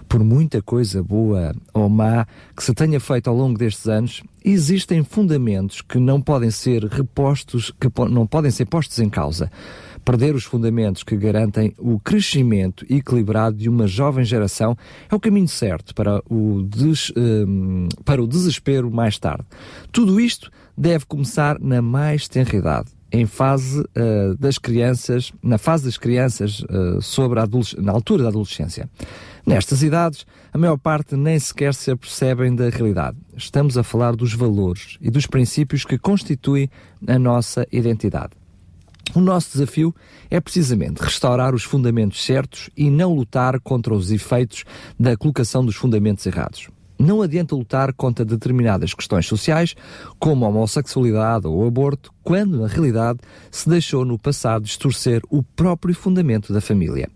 por 0.07 0.23
muita 0.23 0.61
coisa 0.61 1.01
boa 1.01 1.55
ou 1.73 1.89
má 1.89 2.27
que 2.55 2.63
se 2.63 2.71
tenha 2.73 2.99
feito 2.99 3.29
ao 3.29 3.35
longo 3.35 3.57
destes 3.57 3.87
anos, 3.87 4.21
existem 4.45 5.03
fundamentos 5.03 5.81
que 5.81 5.97
não 5.97 6.21
podem 6.21 6.51
ser 6.51 6.83
repostos, 6.85 7.71
que 7.79 7.89
não 8.11 8.27
podem 8.27 8.51
ser 8.51 8.65
postos 8.65 8.99
em 8.99 9.09
causa. 9.09 9.49
Perder 10.05 10.35
os 10.35 10.43
fundamentos 10.43 11.01
que 11.03 11.15
garantem 11.15 11.73
o 11.77 11.97
crescimento 11.99 12.85
equilibrado 12.89 13.55
de 13.55 13.69
uma 13.69 13.87
jovem 13.87 14.25
geração 14.25 14.77
é 15.09 15.15
o 15.15 15.19
caminho 15.19 15.47
certo 15.47 15.95
para 15.95 16.21
o, 16.29 16.61
des- 16.63 17.11
hum, 17.15 17.87
para 18.03 18.21
o 18.21 18.27
desespero 18.27 18.91
mais 18.91 19.17
tarde. 19.17 19.45
Tudo 19.91 20.19
isto 20.19 20.51
deve 20.77 21.05
começar 21.05 21.57
na 21.59 21.81
mais 21.81 22.27
tenra 22.27 22.55
idade, 22.57 22.89
em 23.11 23.25
fase 23.25 23.81
ah, 23.95 24.35
das 24.37 24.57
crianças, 24.57 25.31
na 25.41 25.57
fase 25.57 25.85
das 25.85 25.97
crianças 25.97 26.65
ah, 26.69 26.99
sobre 26.99 27.39
a 27.39 27.47
na 27.77 27.91
altura 27.93 28.23
da 28.23 28.29
adolescência. 28.29 28.89
Nestas 29.45 29.83
idades, 29.83 30.25
a 30.53 30.57
maior 30.57 30.77
parte 30.77 31.15
nem 31.15 31.37
sequer 31.39 31.73
se 31.73 31.91
apercebem 31.91 32.53
da 32.55 32.69
realidade. 32.69 33.17
Estamos 33.37 33.77
a 33.77 33.83
falar 33.83 34.15
dos 34.15 34.33
valores 34.33 34.97
e 34.99 35.09
dos 35.09 35.27
princípios 35.27 35.85
que 35.85 35.97
constituem 35.97 36.69
a 37.07 37.17
nossa 37.19 37.65
identidade. 37.71 38.31
O 39.15 39.19
nosso 39.19 39.51
desafio 39.51 39.93
é 40.29 40.39
precisamente 40.39 41.01
restaurar 41.01 41.53
os 41.53 41.63
fundamentos 41.63 42.23
certos 42.23 42.69
e 42.75 42.89
não 42.89 43.13
lutar 43.13 43.59
contra 43.59 43.93
os 43.93 44.11
efeitos 44.11 44.63
da 44.99 45.15
colocação 45.15 45.63
dos 45.63 45.75
fundamentos 45.75 46.25
errados. 46.25 46.67
Não 47.03 47.21
adianta 47.21 47.53
lutar 47.53 47.91
contra 47.91 48.23
determinadas 48.23 48.93
questões 48.93 49.27
sociais, 49.27 49.75
como 50.17 50.45
a 50.45 50.47
homossexualidade 50.47 51.45
ou 51.45 51.61
o 51.61 51.67
aborto, 51.67 52.13
quando 52.23 52.61
na 52.61 52.67
realidade 52.67 53.19
se 53.51 53.67
deixou 53.67 54.05
no 54.05 54.17
passado 54.17 54.63
distorcer 54.63 55.21
o 55.29 55.43
próprio 55.43 55.93
fundamento 55.93 56.53
da 56.53 56.61
família. 56.61 57.09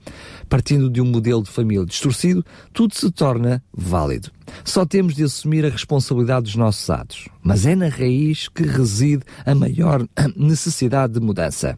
Partindo 0.50 0.90
de 0.90 1.00
um 1.00 1.06
modelo 1.06 1.42
de 1.42 1.50
família 1.50 1.86
distorcido, 1.86 2.46
tudo 2.74 2.96
se 2.96 3.10
torna 3.12 3.64
válido. 3.74 4.30
Só 4.66 4.86
temos 4.86 5.16
de 5.16 5.24
assumir 5.24 5.66
a 5.66 5.70
responsabilidade 5.70 6.44
dos 6.44 6.56
nossos 6.56 6.90
atos, 6.90 7.30
mas 7.42 7.66
é 7.66 7.74
na 7.74 7.88
raiz 7.88 8.50
que 8.50 8.64
reside 8.64 9.24
a 9.46 9.56
maior 9.56 10.06
necessidade 10.36 11.14
de 11.14 11.22
mudança. 11.22 11.78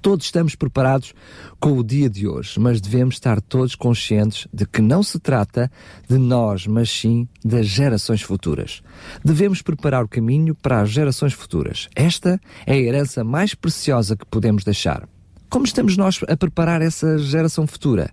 Todos 0.00 0.26
estamos 0.26 0.54
preparados 0.54 1.14
com 1.58 1.78
o 1.78 1.84
dia 1.84 2.08
de 2.08 2.26
hoje, 2.26 2.58
mas 2.58 2.80
devemos 2.80 3.14
estar 3.14 3.40
todos 3.40 3.74
conscientes 3.74 4.46
de 4.52 4.66
que 4.66 4.82
não 4.82 5.02
se 5.02 5.18
trata 5.18 5.70
de 6.08 6.18
nós, 6.18 6.66
mas 6.66 6.90
sim 6.90 7.28
das 7.44 7.66
gerações 7.66 8.22
futuras. 8.22 8.82
Devemos 9.24 9.62
preparar 9.62 10.04
o 10.04 10.08
caminho 10.08 10.54
para 10.54 10.80
as 10.80 10.90
gerações 10.90 11.32
futuras. 11.32 11.88
Esta 11.94 12.40
é 12.66 12.74
a 12.74 12.78
herança 12.78 13.24
mais 13.24 13.54
preciosa 13.54 14.16
que 14.16 14.26
podemos 14.26 14.64
deixar. 14.64 15.08
Como 15.48 15.64
estamos 15.64 15.96
nós 15.96 16.20
a 16.28 16.36
preparar 16.36 16.82
essa 16.82 17.18
geração 17.18 17.66
futura? 17.66 18.10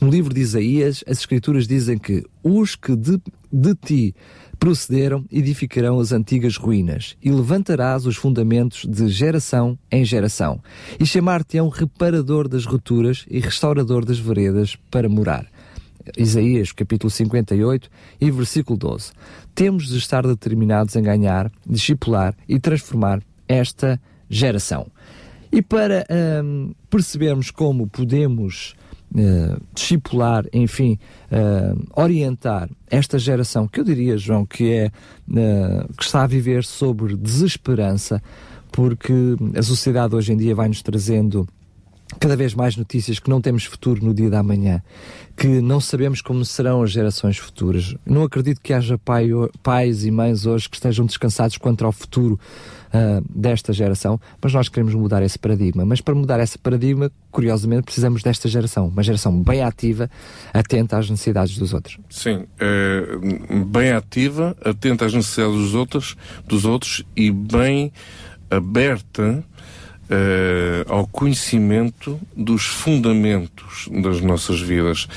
No 0.00 0.10
livro 0.10 0.34
de 0.34 0.40
Isaías, 0.40 1.02
as 1.06 1.18
Escrituras 1.18 1.66
dizem 1.66 1.98
que 1.98 2.24
os 2.42 2.76
que 2.76 2.94
de, 2.94 3.20
de 3.52 3.74
ti 3.74 4.14
procederam 4.58 5.24
edificarão 5.30 6.00
as 6.00 6.12
antigas 6.12 6.56
ruínas 6.56 7.16
e 7.22 7.30
levantarás 7.30 8.06
os 8.06 8.16
fundamentos 8.16 8.84
de 8.84 9.08
geração 9.08 9.78
em 9.90 10.04
geração 10.04 10.60
e 10.98 11.06
chamar-te-ão 11.06 11.68
reparador 11.68 12.48
das 12.48 12.64
rupturas 12.64 13.24
e 13.30 13.38
restaurador 13.40 14.04
das 14.04 14.18
veredas 14.18 14.76
para 14.90 15.08
morar. 15.08 15.46
Isaías 16.16 16.72
capítulo 16.72 17.10
58 17.10 17.90
e 18.20 18.30
versículo 18.30 18.78
12. 18.78 19.12
Temos 19.54 19.88
de 19.88 19.98
estar 19.98 20.26
determinados 20.26 20.94
em 20.94 21.02
ganhar, 21.02 21.50
discipular 21.66 22.34
e 22.48 22.58
transformar 22.60 23.22
esta 23.48 24.00
geração. 24.28 24.86
E 25.50 25.62
para 25.62 26.04
hum, 26.44 26.72
percebermos 26.90 27.50
como 27.50 27.86
podemos 27.86 28.74
uh, 29.14 29.60
discipular, 29.74 30.44
enfim, 30.52 30.98
uh, 31.30 32.00
orientar 32.00 32.68
esta 32.90 33.18
geração, 33.18 33.66
que 33.68 33.80
eu 33.80 33.84
diria, 33.84 34.16
João, 34.16 34.44
que 34.44 34.72
é 34.72 34.86
uh, 35.28 35.94
que 35.94 36.04
está 36.04 36.22
a 36.22 36.26
viver 36.26 36.64
sobre 36.64 37.16
desesperança, 37.16 38.22
porque 38.72 39.12
a 39.56 39.62
sociedade 39.62 40.14
hoje 40.14 40.32
em 40.32 40.36
dia 40.36 40.54
vai 40.54 40.68
nos 40.68 40.82
trazendo 40.82 41.46
cada 42.20 42.36
vez 42.36 42.54
mais 42.54 42.76
notícias 42.76 43.18
que 43.18 43.28
não 43.28 43.40
temos 43.40 43.64
futuro 43.64 44.04
no 44.04 44.14
dia 44.14 44.30
da 44.30 44.42
manhã, 44.42 44.80
que 45.36 45.60
não 45.60 45.80
sabemos 45.80 46.22
como 46.22 46.44
serão 46.44 46.82
as 46.82 46.90
gerações 46.90 47.36
futuras. 47.36 47.96
Não 48.06 48.22
acredito 48.22 48.60
que 48.60 48.72
haja 48.72 48.96
pai, 48.96 49.28
pais 49.62 50.04
e 50.04 50.10
mães 50.10 50.46
hoje 50.46 50.68
que 50.68 50.76
estejam 50.76 51.04
descansados 51.04 51.58
quanto 51.58 51.84
ao 51.84 51.92
futuro 51.92 52.38
uh, 52.96 53.24
desta 53.28 53.72
geração, 53.72 54.20
mas 54.42 54.52
nós 54.52 54.68
queremos 54.68 54.94
mudar 54.94 55.22
esse 55.22 55.38
paradigma. 55.38 55.84
Mas 55.84 56.00
para 56.00 56.14
mudar 56.14 56.40
esse 56.40 56.58
paradigma, 56.58 57.10
curiosamente, 57.30 57.84
precisamos 57.84 58.22
desta 58.22 58.48
geração, 58.48 58.88
uma 58.88 59.02
geração 59.02 59.42
bem 59.42 59.62
ativa, 59.62 60.10
atenta 60.52 60.98
às 60.98 61.10
necessidades 61.10 61.58
dos 61.58 61.72
outros. 61.74 61.98
Sim, 62.08 62.46
é, 62.58 63.02
bem 63.66 63.92
ativa, 63.92 64.56
atenta 64.64 65.06
às 65.06 65.14
necessidades 65.14 65.56
dos 65.56 65.74
outros, 65.74 66.16
dos 66.46 66.64
outros 66.64 67.04
e 67.14 67.30
bem 67.30 67.92
aberta 68.50 69.44
Uh, 70.08 70.86
ao 70.86 71.04
conhecimento 71.04 72.16
dos 72.36 72.64
fundamentos 72.64 73.88
das 73.90 74.20
nossas 74.20 74.60
vidas. 74.60 75.08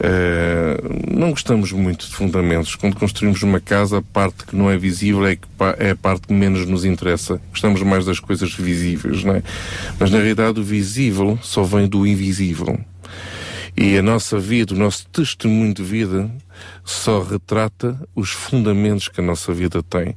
Uh, 0.00 1.16
não 1.16 1.30
gostamos 1.30 1.72
muito 1.72 2.06
de 2.06 2.14
fundamentos. 2.14 2.74
Quando 2.74 2.96
construímos 2.96 3.42
uma 3.42 3.60
casa, 3.60 3.98
a 3.98 4.02
parte 4.02 4.44
que 4.46 4.56
não 4.56 4.70
é 4.70 4.76
visível 4.76 5.26
é, 5.26 5.36
que 5.36 5.46
é 5.78 5.90
a 5.90 5.96
parte 5.96 6.26
que 6.28 6.32
menos 6.32 6.66
nos 6.66 6.84
interessa. 6.84 7.40
Gostamos 7.50 7.82
mais 7.82 8.04
das 8.04 8.18
coisas 8.18 8.54
visíveis, 8.54 9.22
não 9.22 9.36
é? 9.36 9.42
Mas 9.98 10.10
na 10.10 10.18
realidade 10.18 10.60
o 10.60 10.64
visível 10.64 11.38
só 11.42 11.62
vem 11.62 11.86
do 11.86 12.06
invisível. 12.06 12.78
E 13.76 13.96
a 13.96 14.02
nossa 14.02 14.38
vida, 14.38 14.74
o 14.74 14.76
nosso 14.76 15.06
testemunho 15.08 15.72
de 15.72 15.82
vida, 15.82 16.30
só 16.84 17.22
retrata 17.22 17.98
os 18.14 18.30
fundamentos 18.30 19.08
que 19.08 19.20
a 19.20 19.24
nossa 19.24 19.52
vida 19.52 19.82
tem. 19.82 20.14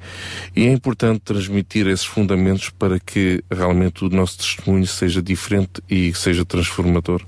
E 0.55 0.65
é 0.65 0.71
importante 0.71 1.21
transmitir 1.21 1.87
esses 1.87 2.05
fundamentos 2.05 2.69
para 2.69 2.99
que 2.99 3.43
realmente 3.49 4.03
o 4.03 4.09
nosso 4.09 4.37
testemunho 4.37 4.85
seja 4.85 5.21
diferente 5.21 5.81
e 5.89 6.13
seja 6.13 6.43
transformador. 6.43 7.21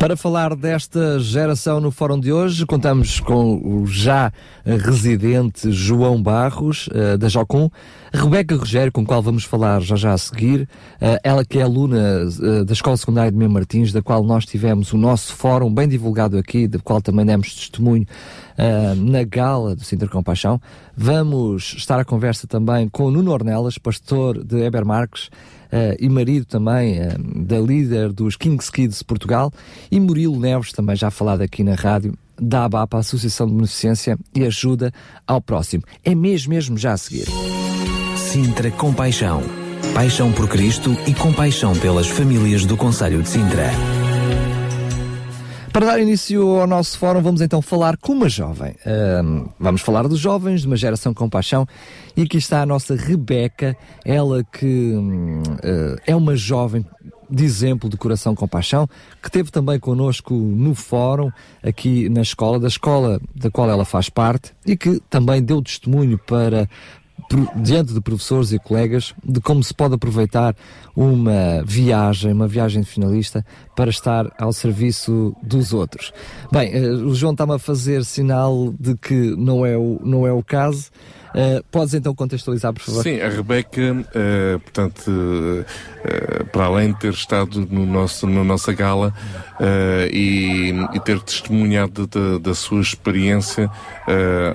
Para 0.00 0.16
falar 0.16 0.56
desta 0.56 1.20
geração 1.20 1.78
no 1.78 1.90
fórum 1.90 2.18
de 2.18 2.32
hoje, 2.32 2.64
contamos 2.64 3.20
com 3.20 3.60
o 3.62 3.86
já 3.86 4.32
residente 4.64 5.70
João 5.70 6.22
Barros, 6.22 6.86
uh, 6.86 7.18
da 7.18 7.28
Jocum, 7.28 7.68
Rebeca 8.10 8.56
Rogério, 8.56 8.90
com 8.90 9.04
qual 9.04 9.20
vamos 9.20 9.44
falar 9.44 9.82
já 9.82 9.96
já 9.96 10.14
a 10.14 10.18
seguir, 10.18 10.62
uh, 10.62 11.20
ela 11.22 11.44
que 11.44 11.58
é 11.58 11.62
aluna 11.62 12.22
uh, 12.24 12.64
da 12.64 12.72
Escola 12.72 12.96
Secundária 12.96 13.30
de 13.30 13.36
Mem 13.36 13.46
Martins, 13.46 13.92
da 13.92 14.00
qual 14.00 14.24
nós 14.24 14.46
tivemos 14.46 14.90
o 14.94 14.96
nosso 14.96 15.34
fórum 15.34 15.72
bem 15.72 15.86
divulgado 15.86 16.38
aqui, 16.38 16.66
do 16.66 16.82
qual 16.82 17.02
também 17.02 17.26
demos 17.26 17.54
testemunho 17.54 18.06
na 18.96 19.22
gala 19.24 19.74
do 19.74 19.82
Sinter 19.82 20.08
Compaixão. 20.10 20.60
Vamos 20.94 21.74
estar 21.78 21.98
à 21.98 22.04
conversa 22.04 22.46
também 22.46 22.90
com 22.90 23.10
Nuno 23.10 23.32
Ornelas, 23.32 23.78
pastor 23.78 24.44
de 24.44 24.62
Eber 24.62 24.84
Marques, 24.84 25.30
uh, 25.72 25.96
e 25.98 26.08
marido 26.08 26.44
também 26.44 27.00
uh, 27.00 27.44
da 27.44 27.58
líder 27.58 28.12
dos 28.12 28.36
Kings 28.36 28.70
Kids 28.70 29.02
Portugal, 29.02 29.52
e 29.90 29.98
Murilo 29.98 30.38
Neves, 30.38 30.72
também 30.72 30.96
já 30.96 31.10
falado 31.10 31.42
aqui 31.42 31.62
na 31.62 31.74
rádio, 31.74 32.14
da 32.40 32.64
ABAPA, 32.64 32.98
Associação 32.98 33.46
de 33.46 33.54
Beneficência 33.54 34.18
e 34.34 34.44
Ajuda 34.44 34.92
ao 35.26 35.40
Próximo. 35.40 35.82
É 36.04 36.14
mesmo, 36.14 36.50
mesmo 36.50 36.78
já 36.78 36.92
a 36.92 36.96
seguir. 36.96 37.26
Sintra 38.16 38.70
Compaixão. 38.70 39.42
Paixão 39.94 40.32
por 40.32 40.48
Cristo 40.48 40.96
e 41.06 41.12
compaixão 41.12 41.74
pelas 41.74 42.06
famílias 42.06 42.64
do 42.64 42.76
Conselho 42.76 43.22
de 43.22 43.28
Sintra. 43.28 43.70
Para 45.72 45.86
dar 45.86 46.00
início 46.00 46.60
ao 46.60 46.66
nosso 46.66 46.98
fórum, 46.98 47.22
vamos 47.22 47.40
então 47.40 47.62
falar 47.62 47.96
com 47.96 48.12
uma 48.12 48.28
jovem. 48.28 48.74
Vamos 49.58 49.80
falar 49.80 50.08
dos 50.08 50.18
jovens, 50.18 50.62
de 50.62 50.66
uma 50.66 50.76
geração 50.76 51.14
com 51.14 51.28
paixão. 51.28 51.66
E 52.16 52.22
aqui 52.22 52.38
está 52.38 52.62
a 52.62 52.66
nossa 52.66 52.96
Rebeca, 52.96 53.76
ela 54.04 54.42
que 54.42 54.66
um, 54.66 55.40
uh, 55.42 55.96
é 56.06 56.14
uma 56.14 56.34
jovem 56.34 56.84
de 57.30 57.44
exemplo 57.44 57.88
de 57.88 57.96
coração 57.96 58.34
com 58.34 58.48
paixão, 58.48 58.88
que 59.22 59.28
esteve 59.28 59.52
também 59.52 59.78
connosco 59.78 60.34
no 60.34 60.74
fórum, 60.74 61.30
aqui 61.62 62.08
na 62.08 62.22
escola, 62.22 62.58
da 62.58 62.66
escola 62.66 63.20
da 63.34 63.50
qual 63.50 63.70
ela 63.70 63.84
faz 63.84 64.10
parte, 64.10 64.52
e 64.66 64.76
que 64.76 65.00
também 65.08 65.40
deu 65.40 65.62
testemunho 65.62 66.18
para, 66.18 66.68
diante 67.56 67.92
de 67.92 68.00
professores 68.00 68.52
e 68.52 68.58
colegas 68.58 69.14
de 69.24 69.40
como 69.40 69.62
se 69.62 69.72
pode 69.72 69.94
aproveitar 69.94 70.54
uma 70.96 71.62
viagem, 71.64 72.32
uma 72.32 72.48
viagem 72.48 72.82
de 72.82 72.88
finalista 72.88 73.44
para 73.76 73.90
estar 73.90 74.30
ao 74.38 74.52
serviço 74.52 75.34
dos 75.42 75.72
outros. 75.72 76.12
Bem, 76.50 76.74
o 77.04 77.14
João 77.14 77.32
está-me 77.32 77.54
a 77.54 77.58
fazer 77.58 78.04
sinal 78.04 78.74
de 78.78 78.96
que 78.96 79.34
não 79.36 79.64
é 79.64 79.76
o, 79.76 80.00
não 80.02 80.26
é 80.26 80.32
o 80.32 80.42
caso. 80.42 80.90
Uh, 81.34 81.62
podes 81.70 81.94
então 81.94 82.14
contextualizar, 82.14 82.72
por 82.72 82.82
favor? 82.82 83.02
Sim, 83.02 83.20
a 83.20 83.28
Rebeca, 83.28 84.04
eh, 84.14 84.58
portanto, 84.58 85.64
eh, 86.04 86.44
para 86.52 86.64
além 86.64 86.92
de 86.92 86.98
ter 86.98 87.12
estado 87.12 87.66
no 87.70 87.86
nosso, 87.86 88.26
na 88.26 88.42
nossa 88.42 88.72
gala 88.72 89.14
e, 90.10 90.72
e 90.94 91.00
ter 91.00 91.20
testemunhado 91.20 92.06
da, 92.06 92.38
da 92.38 92.54
sua 92.54 92.80
experiência 92.80 93.70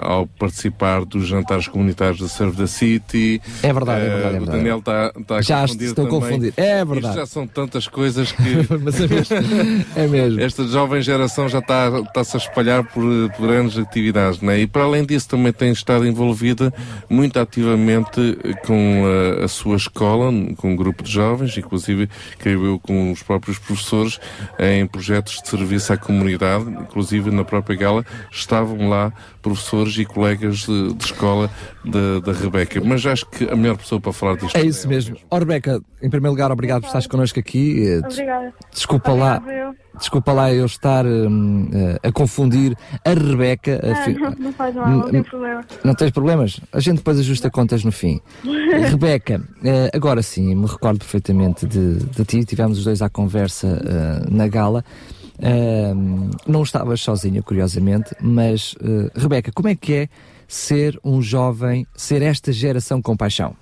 ao 0.01 0.27
participar 0.27 1.05
dos 1.05 1.27
jantares 1.27 1.67
comunitários 1.67 2.19
da 2.19 2.27
Serve 2.27 2.57
the 2.57 2.67
City. 2.67 3.41
É 3.63 3.71
verdade, 3.71 4.05
é 4.05 4.09
verdade, 4.09 4.25
é 4.25 4.29
O 4.29 4.41
verdade. 4.41 4.57
Daniel 4.57 4.79
está 4.79 5.13
está 5.17 5.35
a 5.37 5.41
Já 5.41 5.61
confundir 5.61 5.87
estou 5.87 6.05
a 6.05 6.09
confundir. 6.09 6.53
É 6.57 6.77
Isto 6.79 6.87
verdade. 6.87 7.15
já 7.15 7.25
são 7.25 7.47
tantas 7.47 7.87
coisas 7.87 8.31
que. 8.31 8.43
Mas 8.83 8.99
é 8.99 9.07
mesmo. 9.07 9.35
É 9.95 10.07
mesmo. 10.07 10.41
Esta 10.41 10.67
jovem 10.67 11.01
geração 11.01 11.47
já 11.47 11.59
está, 11.59 11.89
está-se 12.05 12.35
a 12.35 12.39
espalhar 12.39 12.83
por, 12.83 13.03
por 13.37 13.47
grandes 13.47 13.77
atividades, 13.77 14.41
né? 14.41 14.59
E 14.59 14.67
para 14.67 14.83
além 14.83 15.05
disso 15.05 15.29
também 15.29 15.53
tem 15.53 15.71
estado 15.71 16.05
envolvida 16.05 16.64
muito 17.09 17.39
ativamente 17.39 18.37
com 18.65 19.03
a, 19.05 19.45
a 19.45 19.47
sua 19.47 19.75
escola, 19.75 20.31
com 20.57 20.71
um 20.71 20.75
grupo 20.75 21.03
de 21.03 21.11
jovens, 21.11 21.57
inclusive, 21.57 22.09
creio 22.37 22.65
eu, 22.65 22.79
com 22.79 23.11
os 23.11 23.23
próprios 23.23 23.57
professores, 23.57 24.19
em 24.59 24.85
projetos 24.85 25.41
de 25.41 25.49
serviço 25.49 25.93
à 25.93 25.97
comunidade, 25.97 26.69
inclusive 26.69 27.31
na 27.31 27.43
própria 27.43 27.75
gala 27.75 28.05
estavam 28.31 28.89
lá 28.89 29.11
professores 29.49 29.95
e 29.99 30.05
colegas 30.05 30.65
de, 30.65 30.93
de 30.93 31.05
escola 31.05 31.51
da, 31.85 32.19
da 32.19 32.31
Rebeca. 32.33 32.81
Mas 32.83 33.05
acho 33.05 33.27
que 33.27 33.43
a 33.47 33.55
melhor 33.55 33.77
pessoa 33.77 34.01
para 34.01 34.11
falar 34.11 34.37
disto 34.37 34.55
É 34.57 34.63
isso 34.65 34.87
mesmo. 34.87 35.15
Ó 35.29 35.37
Rebeca, 35.37 35.79
em 36.01 36.09
primeiro 36.09 36.31
lugar, 36.33 36.51
obrigado 36.51 36.81
por 36.81 36.87
estares 36.87 37.05
connosco 37.05 37.39
aqui. 37.39 37.85
Eh, 37.87 37.99
Obrigada. 37.99 38.53
Desculpa 38.73 39.13
lá, 39.13 39.41
eu. 39.47 39.75
desculpa 39.99 40.31
lá 40.33 40.51
eu 40.51 40.65
estar 40.65 41.05
hum, 41.05 41.69
eh, 41.71 42.07
a 42.07 42.11
confundir 42.11 42.75
a 43.05 43.09
Rebeca. 43.11 43.79
a 43.83 43.95
fi- 44.03 44.13
não, 44.15 44.31
não 44.31 44.51
faz 44.53 44.73
mal, 44.73 44.89
não 44.89 45.01
tem 45.11 45.21
problema. 45.23 45.65
Não 45.83 45.93
tens 45.93 46.11
problemas? 46.11 46.59
A 46.73 46.79
gente 46.79 46.97
depois 46.97 47.19
ajusta 47.19 47.49
contas 47.51 47.83
no 47.83 47.91
fim. 47.91 48.19
Rebeca, 48.89 49.41
eh, 49.63 49.91
agora 49.93 50.23
sim, 50.23 50.55
me 50.55 50.65
recordo 50.65 50.97
perfeitamente 50.97 51.67
de, 51.67 51.97
de 51.97 52.25
ti, 52.25 52.43
tivemos 52.43 52.79
os 52.79 52.83
dois 52.83 53.01
à 53.03 53.09
conversa 53.09 53.79
na 54.27 54.47
gala. 54.47 54.83
Não 56.47 56.63
estavas 56.63 57.01
sozinha, 57.01 57.41
curiosamente, 57.41 58.15
mas 58.21 58.75
eh, 58.81 59.11
Rebeca, 59.19 59.51
como 59.53 59.67
é 59.67 59.75
que 59.75 59.93
é 59.93 60.07
ser 60.47 60.97
um 61.03 61.21
jovem, 61.21 61.85
ser 61.95 62.21
esta 62.21 62.51
geração 62.51 63.01
com 63.01 63.17
paixão? 63.17 63.55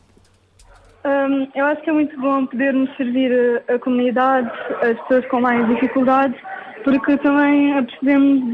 Hum, 1.06 1.48
eu 1.56 1.66
acho 1.66 1.82
que 1.82 1.90
é 1.90 1.94
muito 1.94 2.20
bom 2.20 2.46
podermos 2.46 2.96
servir 2.96 3.32
a, 3.68 3.74
a 3.74 3.80
comunidade, 3.80 4.50
as 4.82 5.00
pessoas 5.02 5.26
com 5.28 5.42
mais 5.42 5.68
dificuldades, 5.68 6.40
porque 6.84 7.18
também 7.18 7.78
apercebemos 7.78 8.54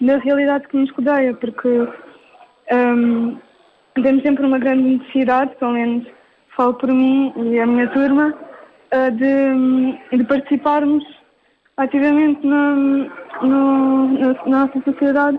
da 0.00 0.18
realidade 0.18 0.68
que 0.68 0.76
nos 0.76 0.90
rodeia, 0.92 1.34
porque 1.34 1.88
hum, 2.72 3.38
temos 3.94 4.22
sempre 4.22 4.46
uma 4.46 4.58
grande 4.58 4.82
necessidade, 4.82 5.54
pelo 5.56 5.72
menos 5.72 6.06
falo 6.56 6.74
por 6.74 6.92
mim 6.92 7.32
e 7.36 7.58
a 7.58 7.66
minha 7.66 7.88
turma, 7.88 8.34
ah, 8.90 9.08
de, 9.10 10.16
de 10.16 10.24
participarmos 10.24 11.04
ativamente 11.76 12.46
na, 12.46 12.74
no- 13.42 14.08
na, 14.18 14.36
nossa 14.46 14.80
sociedade 14.84 15.38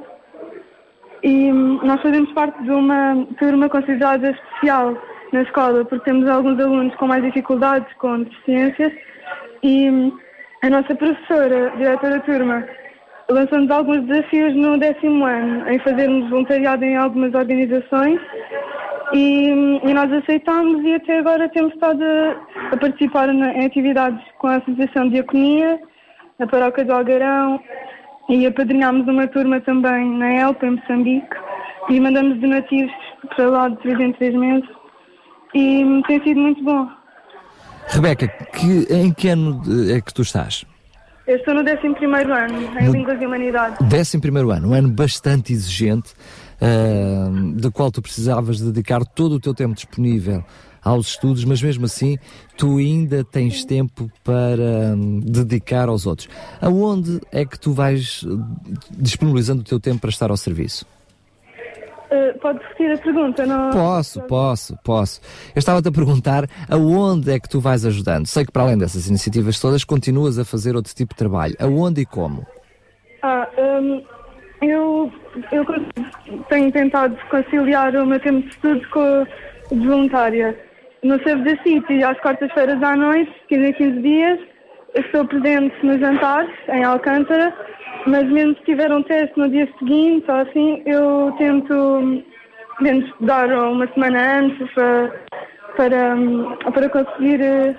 e 1.23 1.51
nós 1.51 2.01
fazemos 2.01 2.31
parte 2.33 2.61
de 2.63 2.71
uma 2.71 3.25
turma 3.39 3.69
considerada 3.69 4.31
especial 4.31 4.97
na 5.31 5.41
escola, 5.43 5.85
porque 5.85 6.03
temos 6.05 6.27
alguns 6.27 6.59
alunos 6.59 6.93
com 6.95 7.07
mais 7.07 7.23
dificuldades, 7.23 7.91
com 7.97 8.19
deficiências, 8.23 8.91
e 9.63 10.11
a 10.61 10.69
nossa 10.69 10.93
professora, 10.95 11.71
diretora 11.77 12.15
da 12.15 12.19
turma, 12.19 12.67
lançou-nos 13.29 13.71
alguns 13.71 14.01
desafios 14.03 14.53
no 14.53 14.77
décimo 14.77 15.23
ano, 15.25 15.69
em 15.69 15.79
fazermos 15.79 16.29
voluntariado 16.29 16.83
em 16.83 16.97
algumas 16.97 17.33
organizações, 17.33 18.19
e, 19.13 19.47
e 19.83 19.93
nós 19.93 20.11
aceitámos 20.11 20.83
e 20.83 20.93
até 20.95 21.19
agora 21.19 21.47
temos 21.49 21.73
estado 21.73 22.03
a, 22.03 22.73
a 22.73 22.77
participar 22.77 23.27
na- 23.33 23.53
em 23.53 23.65
atividades 23.65 24.21
com 24.39 24.47
a 24.47 24.57
Associação 24.57 25.05
de 25.05 25.11
Diaconia, 25.11 25.79
a 26.43 26.47
Paróquia 26.47 26.85
do 26.85 26.93
Algarão, 26.93 27.59
e 28.29 28.45
apadrinhámos 28.45 29.07
uma 29.07 29.27
turma 29.27 29.59
também 29.61 30.09
na 30.17 30.31
Elpa, 30.33 30.65
em 30.65 30.71
Moçambique, 30.71 31.35
e 31.89 31.99
mandamos 31.99 32.39
donativos 32.39 32.91
para 33.35 33.49
lá 33.49 33.69
de 33.69 33.77
três 33.77 33.99
em 33.99 34.13
três 34.13 34.33
meses. 34.35 34.69
E 35.53 36.01
tem 36.07 36.23
sido 36.23 36.39
muito 36.39 36.63
bom. 36.63 36.87
Rebeca, 37.87 38.27
que, 38.27 38.87
em 38.93 39.11
que 39.13 39.27
ano 39.29 39.61
é 39.93 39.99
que 40.01 40.13
tu 40.13 40.21
estás? 40.21 40.65
Eu 41.27 41.37
estou 41.37 41.53
no 41.53 41.61
11 41.61 41.77
ano, 41.77 42.79
em 42.79 42.85
No- 42.85 42.91
Línguas 42.93 43.21
e 43.21 43.25
Humanidades. 43.25 43.87
Décimo 43.87 44.21
primeiro 44.21 44.51
ano, 44.51 44.69
um 44.69 44.73
ano 44.73 44.89
bastante 44.89 45.53
exigente, 45.53 46.13
ah, 46.61 47.29
do 47.55 47.71
qual 47.71 47.91
tu 47.91 48.01
precisavas 48.01 48.59
dedicar 48.59 49.05
todo 49.05 49.33
o 49.35 49.39
teu 49.39 49.53
tempo 49.53 49.73
disponível 49.73 50.43
aos 50.83 51.09
estudos, 51.09 51.43
mas 51.45 51.61
mesmo 51.61 51.85
assim 51.85 52.17
tu 52.57 52.77
ainda 52.77 53.23
tens 53.23 53.63
tempo 53.63 54.11
para 54.23 54.95
hum, 54.95 55.19
dedicar 55.19 55.89
aos 55.89 56.05
outros. 56.05 56.27
Aonde 56.61 57.19
é 57.31 57.45
que 57.45 57.59
tu 57.59 57.71
vais 57.71 58.25
eh, 58.25 58.77
disponibilizando 58.91 59.61
o 59.61 59.63
teu 59.63 59.79
tempo 59.79 60.01
para 60.01 60.09
estar 60.09 60.29
ao 60.29 60.37
serviço? 60.37 60.85
Uh, 62.11 62.37
pode 62.39 62.59
repetir 62.59 62.91
a 62.91 62.97
pergunta? 62.97 63.45
Não... 63.45 63.71
Posso, 63.71 64.21
posso, 64.21 64.77
posso. 64.83 65.21
Eu 65.55 65.59
estava-te 65.59 65.87
a 65.87 65.91
perguntar 65.91 66.47
aonde 66.69 67.31
é 67.31 67.39
que 67.39 67.49
tu 67.49 67.59
vais 67.59 67.85
ajudando. 67.85 68.27
Sei 68.27 68.45
que 68.45 68.51
para 68.51 68.63
além 68.63 68.77
dessas 68.77 69.07
iniciativas 69.07 69.59
todas 69.59 69.83
continuas 69.83 70.37
a 70.37 70.45
fazer 70.45 70.75
outro 70.75 70.93
tipo 70.93 71.15
de 71.15 71.17
trabalho. 71.17 71.55
Aonde 71.59 72.01
e 72.01 72.05
como? 72.05 72.45
Ah, 73.23 73.47
hum, 73.57 74.03
eu, 74.61 75.11
eu 75.51 75.65
tenho 76.49 76.71
tentado 76.71 77.17
conciliar 77.29 77.95
o 77.95 78.05
meu 78.05 78.19
tempo 78.19 78.41
de 78.41 78.49
estudo 78.49 78.87
com 78.89 79.25
o 79.71 79.79
de 79.79 79.87
voluntária. 79.87 80.55
No 81.03 81.19
Save 81.23 81.43
the 81.43 81.57
City, 81.63 82.01
às 82.01 82.17
quartas-feiras 82.21 82.81
à 82.81 82.95
noite, 82.95 83.29
15 83.49 83.65
em 83.65 83.73
15 83.73 84.01
dias, 84.01 84.39
estou 84.95 85.25
presente 85.25 85.75
nos 85.85 85.99
jantares, 85.99 86.49
em 86.69 86.83
Alcântara, 86.85 87.53
mas 88.07 88.23
mesmo 88.29 88.55
se 88.55 88.63
tiver 88.63 88.89
um 88.89 89.03
teste 89.03 89.37
no 89.37 89.49
dia 89.49 89.67
seguinte 89.79 90.31
ou 90.31 90.37
assim, 90.37 90.81
eu 90.85 91.33
tento, 91.37 91.73
hum, 91.73 92.23
tento 92.81 93.05
estudar 93.07 93.49
uma 93.51 93.85
semana 93.87 94.39
antes 94.39 94.71
para, 94.73 95.11
para, 95.75 96.15
hum, 96.15 96.55
para 96.73 96.87
conseguir 96.87 97.41
eh, 97.41 97.75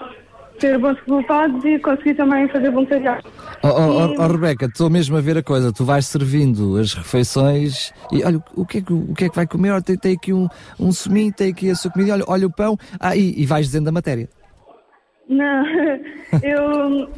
ter 0.65 0.79
bons 0.79 0.99
resultados 1.01 1.63
e 1.63 1.79
conseguir 1.79 2.15
também 2.15 2.49
fazer 2.49 2.71
voluntariado. 2.71 3.29
Oh, 3.63 3.69
oh, 3.69 4.15
oh, 4.17 4.23
oh, 4.23 4.27
Rebeca, 4.27 4.65
estou 4.65 4.89
mesmo 4.89 5.15
a 5.15 5.21
ver 5.21 5.37
a 5.37 5.43
coisa. 5.43 5.71
Tu 5.71 5.85
vais 5.85 6.07
servindo 6.07 6.79
as 6.79 6.95
refeições 6.95 7.93
e 8.11 8.25
olha, 8.25 8.43
o 8.57 8.65
que 8.65 8.79
é 8.79 8.81
que, 8.81 8.93
o 8.95 9.15
que, 9.15 9.25
é 9.27 9.29
que 9.29 9.37
vai 9.37 9.47
comer? 9.47 9.73
Olha, 9.73 9.83
tem, 9.83 9.99
tem 9.99 10.15
aqui 10.15 10.33
um, 10.33 10.49
um 10.81 10.91
suminho, 10.91 11.31
tem 11.35 11.53
aqui 11.53 11.69
a 11.69 11.75
sua 11.75 11.91
comida, 11.91 12.15
olha, 12.15 12.25
olha 12.27 12.47
o 12.47 12.51
pão. 12.51 12.79
Ah, 12.99 13.15
e, 13.15 13.43
e 13.43 13.45
vais 13.45 13.67
dizendo 13.67 13.89
a 13.89 13.93
matéria. 13.93 14.27
Não, 15.29 15.67
eu, 16.43 17.11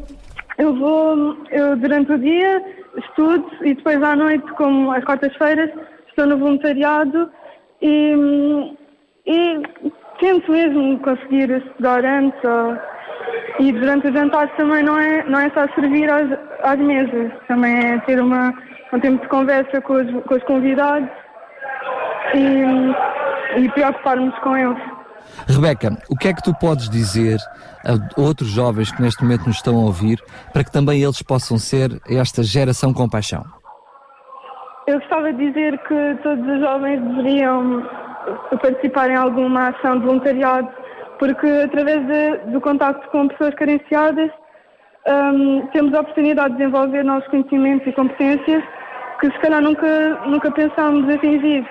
eu 0.58 0.74
vou, 0.76 1.36
eu 1.52 1.76
durante 1.76 2.12
o 2.12 2.18
dia 2.18 2.64
estudo 2.98 3.46
e 3.62 3.74
depois 3.74 4.02
à 4.02 4.16
noite, 4.16 4.50
como 4.54 4.90
às 4.90 5.04
quartas-feiras, 5.04 5.70
estou 6.08 6.26
no 6.26 6.36
voluntariado 6.36 7.30
e, 7.80 8.12
e 9.24 9.62
tento 10.18 10.50
mesmo 10.50 10.98
conseguir 10.98 11.50
estudar 11.50 12.04
antes 12.04 12.42
ou, 12.42 12.95
e 13.58 13.72
durante 13.72 14.08
o 14.08 14.12
jantar 14.12 14.48
também 14.56 14.82
não 14.82 14.98
é, 14.98 15.24
não 15.24 15.40
é 15.40 15.50
só 15.50 15.66
servir 15.74 16.10
às, 16.10 16.28
às 16.62 16.78
mesas, 16.78 17.32
também 17.48 17.74
é 17.76 17.98
ter 18.00 18.20
uma, 18.20 18.52
um 18.92 19.00
tempo 19.00 19.22
de 19.22 19.28
conversa 19.28 19.80
com 19.80 19.94
os, 19.94 20.24
com 20.24 20.34
os 20.34 20.42
convidados 20.44 21.08
e, 22.34 23.60
e 23.60 23.68
preocupar-nos 23.70 24.38
com 24.40 24.56
eles. 24.56 24.82
Rebeca, 25.48 25.96
o 26.08 26.16
que 26.16 26.28
é 26.28 26.34
que 26.34 26.42
tu 26.42 26.54
podes 26.54 26.88
dizer 26.88 27.38
a 27.84 28.20
outros 28.20 28.48
jovens 28.48 28.90
que 28.92 29.02
neste 29.02 29.22
momento 29.22 29.46
nos 29.46 29.56
estão 29.56 29.76
a 29.76 29.84
ouvir 29.84 30.22
para 30.52 30.64
que 30.64 30.72
também 30.72 31.02
eles 31.02 31.22
possam 31.22 31.58
ser 31.58 32.00
esta 32.08 32.42
geração 32.42 32.92
com 32.92 33.08
paixão? 33.08 33.44
Eu 34.86 35.00
gostava 35.00 35.32
de 35.32 35.48
dizer 35.48 35.78
que 35.78 36.18
todos 36.22 36.46
os 36.46 36.60
jovens 36.60 37.00
deveriam 37.00 37.82
participar 38.62 39.10
em 39.10 39.16
alguma 39.16 39.68
ação 39.68 39.98
de 39.98 40.06
voluntariado, 40.06 40.68
porque 41.18 41.46
através 41.64 42.06
de- 42.06 42.52
do 42.52 42.60
contacto 42.60 43.08
com 43.10 43.28
pessoas 43.28 43.54
carenciadas 43.54 44.30
hum, 45.08 45.66
temos 45.72 45.94
a 45.94 46.00
oportunidade 46.00 46.52
de 46.54 46.58
desenvolver 46.58 47.04
novos 47.04 47.26
conhecimentos 47.28 47.86
e 47.86 47.92
competências 47.92 48.62
que 49.20 49.30
se 49.30 49.38
calhar 49.38 49.62
nunca, 49.62 50.20
nunca 50.26 50.50
pensámos 50.50 51.08
atingir. 51.14 51.64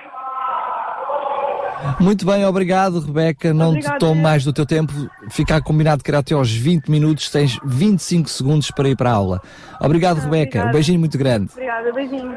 Muito 2.00 2.26
bem, 2.26 2.44
obrigado, 2.44 2.98
Rebeca. 3.00 3.52
Não 3.54 3.70
te 3.72 3.78
Obrigada, 3.78 3.98
tomo 3.98 4.12
eu. 4.20 4.22
mais 4.22 4.44
do 4.44 4.52
teu 4.52 4.66
tempo. 4.66 4.92
Ficar 5.30 5.60
combinado 5.62 6.02
que 6.02 6.10
era 6.10 6.18
até 6.18 6.34
aos 6.34 6.50
20 6.52 6.90
minutos, 6.90 7.30
tens 7.30 7.58
25 7.64 8.28
segundos 8.28 8.70
para 8.70 8.88
ir 8.88 8.96
para 8.96 9.10
a 9.10 9.14
aula. 9.14 9.40
Obrigado, 9.80 10.16
Rebeca. 10.16 10.46
obrigada. 10.48 10.68
Um 10.68 10.72
beijinho 10.72 10.98
muito 10.98 11.16
grande. 11.18 11.50
Obrigada, 11.52 11.92
beijinhos. 11.92 12.36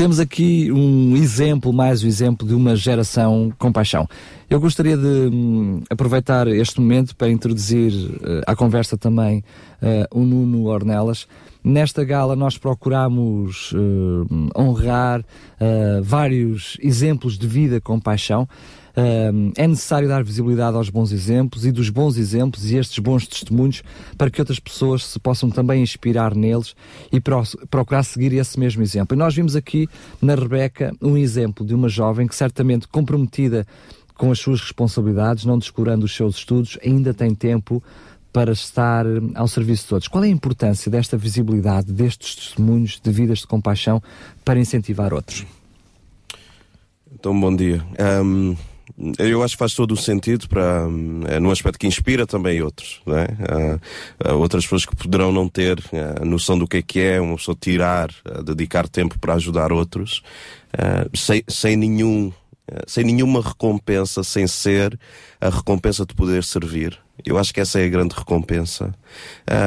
Temos 0.00 0.18
aqui 0.18 0.72
um 0.72 1.14
exemplo, 1.14 1.74
mais 1.74 2.02
um 2.02 2.06
exemplo 2.06 2.48
de 2.48 2.54
uma 2.54 2.74
geração 2.74 3.52
com 3.58 3.70
paixão. 3.70 4.08
Eu 4.48 4.58
gostaria 4.58 4.96
de 4.96 5.06
hum, 5.06 5.82
aproveitar 5.90 6.48
este 6.48 6.80
momento 6.80 7.14
para 7.14 7.28
introduzir 7.28 7.92
eh, 8.22 8.40
à 8.46 8.56
conversa 8.56 8.96
também 8.96 9.44
eh, 9.82 10.08
o 10.10 10.20
Nuno 10.20 10.68
Ornelas. 10.68 11.28
Nesta 11.62 12.04
gala 12.04 12.34
nós 12.34 12.56
procuramos 12.56 13.72
eh, 13.74 14.58
honrar 14.58 15.24
eh, 15.58 16.00
vários 16.02 16.76
exemplos 16.80 17.38
de 17.38 17.46
vida 17.46 17.80
com 17.80 18.00
paixão. 18.00 18.48
Um, 18.96 19.52
é 19.56 19.68
necessário 19.68 20.08
dar 20.08 20.24
visibilidade 20.24 20.76
aos 20.76 20.90
bons 20.90 21.12
exemplos 21.12 21.64
e 21.64 21.70
dos 21.70 21.88
bons 21.88 22.16
exemplos 22.16 22.70
e 22.70 22.76
estes 22.76 22.98
bons 22.98 23.24
testemunhos 23.24 23.84
para 24.18 24.28
que 24.28 24.40
outras 24.40 24.58
pessoas 24.58 25.06
se 25.06 25.18
possam 25.18 25.48
também 25.48 25.80
inspirar 25.80 26.34
neles 26.34 26.74
e 27.12 27.20
pro 27.20 27.40
procurar 27.70 28.02
seguir 28.02 28.32
esse 28.32 28.58
mesmo 28.58 28.82
exemplo. 28.82 29.16
E 29.16 29.18
nós 29.18 29.32
vimos 29.32 29.54
aqui 29.54 29.88
na 30.20 30.34
Rebeca 30.34 30.92
um 31.00 31.16
exemplo 31.16 31.64
de 31.64 31.72
uma 31.72 31.88
jovem 31.88 32.26
que 32.26 32.34
certamente 32.34 32.88
comprometida 32.88 33.64
com 34.20 34.30
as 34.30 34.38
suas 34.38 34.60
responsabilidades, 34.60 35.46
não 35.46 35.58
descurando 35.58 36.04
os 36.04 36.14
seus 36.14 36.36
estudos, 36.36 36.76
ainda 36.84 37.14
tem 37.14 37.34
tempo 37.34 37.82
para 38.32 38.52
estar 38.52 39.04
ao 39.34 39.48
serviço 39.48 39.82
de 39.84 39.88
todos. 39.88 40.08
Qual 40.08 40.22
é 40.22 40.28
a 40.28 40.30
importância 40.30 40.90
desta 40.90 41.16
visibilidade, 41.16 41.92
destes 41.92 42.36
testemunhos 42.36 43.00
de 43.02 43.10
vidas 43.10 43.40
de 43.40 43.46
compaixão 43.46 44.02
para 44.44 44.58
incentivar 44.58 45.12
outros? 45.12 45.44
Então, 47.12 47.38
bom 47.38 47.54
dia. 47.54 47.84
Um, 48.26 48.56
eu 49.18 49.42
acho 49.42 49.54
que 49.54 49.58
faz 49.58 49.74
todo 49.74 49.92
o 49.92 49.96
sentido 49.96 50.48
para 50.48 50.86
é, 51.28 51.40
num 51.40 51.50
aspecto 51.50 51.78
que 51.78 51.86
inspira 51.86 52.26
também 52.26 52.62
outros, 52.62 53.00
é? 53.08 53.78
Há, 54.24 54.30
há 54.30 54.34
outras 54.34 54.64
pessoas 54.64 54.84
que 54.84 54.94
poderão 54.94 55.32
não 55.32 55.48
ter 55.48 55.82
a 56.20 56.24
noção 56.24 56.58
do 56.58 56.66
que 56.66 56.78
é 56.78 56.82
que 56.82 57.00
é 57.00 57.20
uma 57.20 57.36
pessoa 57.36 57.56
tirar, 57.58 58.10
dedicar 58.44 58.88
tempo 58.88 59.18
para 59.18 59.34
ajudar 59.34 59.72
outros, 59.72 60.22
uh, 60.74 61.16
sem, 61.16 61.42
sem 61.48 61.76
nenhum 61.76 62.32
sem 62.86 63.04
nenhuma 63.04 63.40
recompensa, 63.40 64.22
sem 64.22 64.46
ser 64.46 64.98
a 65.40 65.48
recompensa 65.48 66.04
de 66.04 66.14
poder 66.14 66.44
servir. 66.44 66.98
Eu 67.24 67.38
acho 67.38 67.52
que 67.52 67.60
essa 67.60 67.78
é 67.80 67.84
a 67.84 67.88
grande 67.88 68.14
recompensa. 68.14 68.94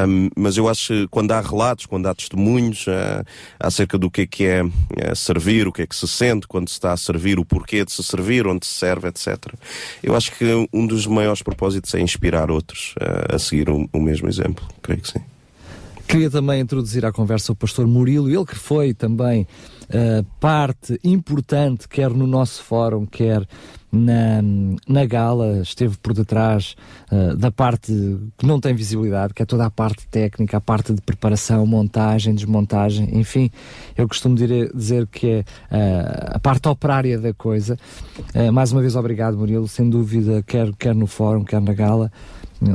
Um, 0.08 0.30
mas 0.36 0.58
eu 0.58 0.68
acho 0.68 0.88
que 0.88 1.08
quando 1.08 1.32
há 1.32 1.42
relatos, 1.42 1.86
quando 1.86 2.08
há 2.08 2.14
testemunhos 2.14 2.88
uh, 2.88 3.24
acerca 3.60 3.98
do 3.98 4.10
que 4.10 4.22
é 4.22 4.26
que 4.26 4.44
é, 4.46 4.64
é, 4.98 5.16
servir, 5.16 5.68
o 5.68 5.72
que 5.72 5.84
é 5.84 5.88
que 5.88 5.96
se 5.96 6.08
sente 6.08 6.48
quando 6.48 6.68
se 6.70 6.74
está 6.74 6.92
a 6.94 6.98
servir, 6.98 7.40
o 7.40 7.46
porquê 7.46 7.86
de 7.86 7.92
se 7.92 8.04
servir, 8.04 8.48
onde 8.48 8.66
se 8.66 8.74
serve, 8.74 9.08
etc. 9.08 9.54
Eu 10.02 10.16
acho 10.16 10.32
que 10.36 10.68
um 10.74 10.88
dos 10.88 11.06
maiores 11.06 11.42
propósitos 11.42 11.94
é 11.94 12.00
inspirar 12.00 12.50
outros 12.50 12.96
uh, 13.00 13.36
a 13.36 13.40
seguir 13.40 13.70
o, 13.70 13.88
o 13.92 14.02
mesmo 14.02 14.28
exemplo. 14.28 14.66
Creio 14.82 15.02
que 15.02 15.12
sim. 15.12 15.22
Queria 16.08 16.30
também 16.30 16.60
introduzir 16.60 17.06
à 17.06 17.12
conversa 17.12 17.54
o 17.54 17.56
pastor 17.56 17.88
Murilo, 17.88 18.30
ele 18.30 18.46
que 18.46 18.56
foi 18.56 18.94
também 18.94 19.48
uh, 19.94 20.24
parte 20.40 21.00
importante, 21.04 21.88
quer 21.88 22.10
no 22.10 22.28
nosso 22.28 22.64
fórum, 22.64 23.06
quer 23.06 23.48
na, 23.92 24.42
na 24.88 25.06
gala, 25.06 25.60
esteve 25.62 25.98
por 25.98 26.14
detrás 26.14 26.76
uh, 27.12 27.36
da 27.38 27.52
parte 27.52 27.94
que 28.38 28.46
não 28.46 28.60
tem 28.60 28.74
visibilidade, 28.74 29.34
que 29.34 29.44
é 29.44 29.46
toda 29.46 29.66
a 29.66 29.70
parte 29.70 30.08
técnica, 30.08 30.58
a 30.58 30.62
parte 30.62 30.94
de 30.94 31.02
preparação, 31.02 31.66
montagem, 31.66 32.34
desmontagem, 32.34 33.18
enfim, 33.18 33.52
eu 33.96 34.08
costumo 34.08 34.36
dizer, 34.36 34.72
dizer 34.74 35.08
que 35.08 35.28
é 35.28 35.40
uh, 35.40 36.36
a 36.36 36.40
parte 36.40 36.68
operária 36.68 37.20
da 37.20 37.34
coisa. 37.34 37.78
mais 38.52 38.72
uma 38.72 38.82
vez, 38.82 38.96
obrigado, 38.96 39.38
Murilo, 39.38 39.68
sem 39.68 39.90
dúvida, 39.90 40.44
quer, 40.44 40.74
quer 40.76 40.96
no 40.96 41.06
fórum, 41.06 41.44
quer 41.44 41.62
na 41.62 41.74
gala 41.74 42.12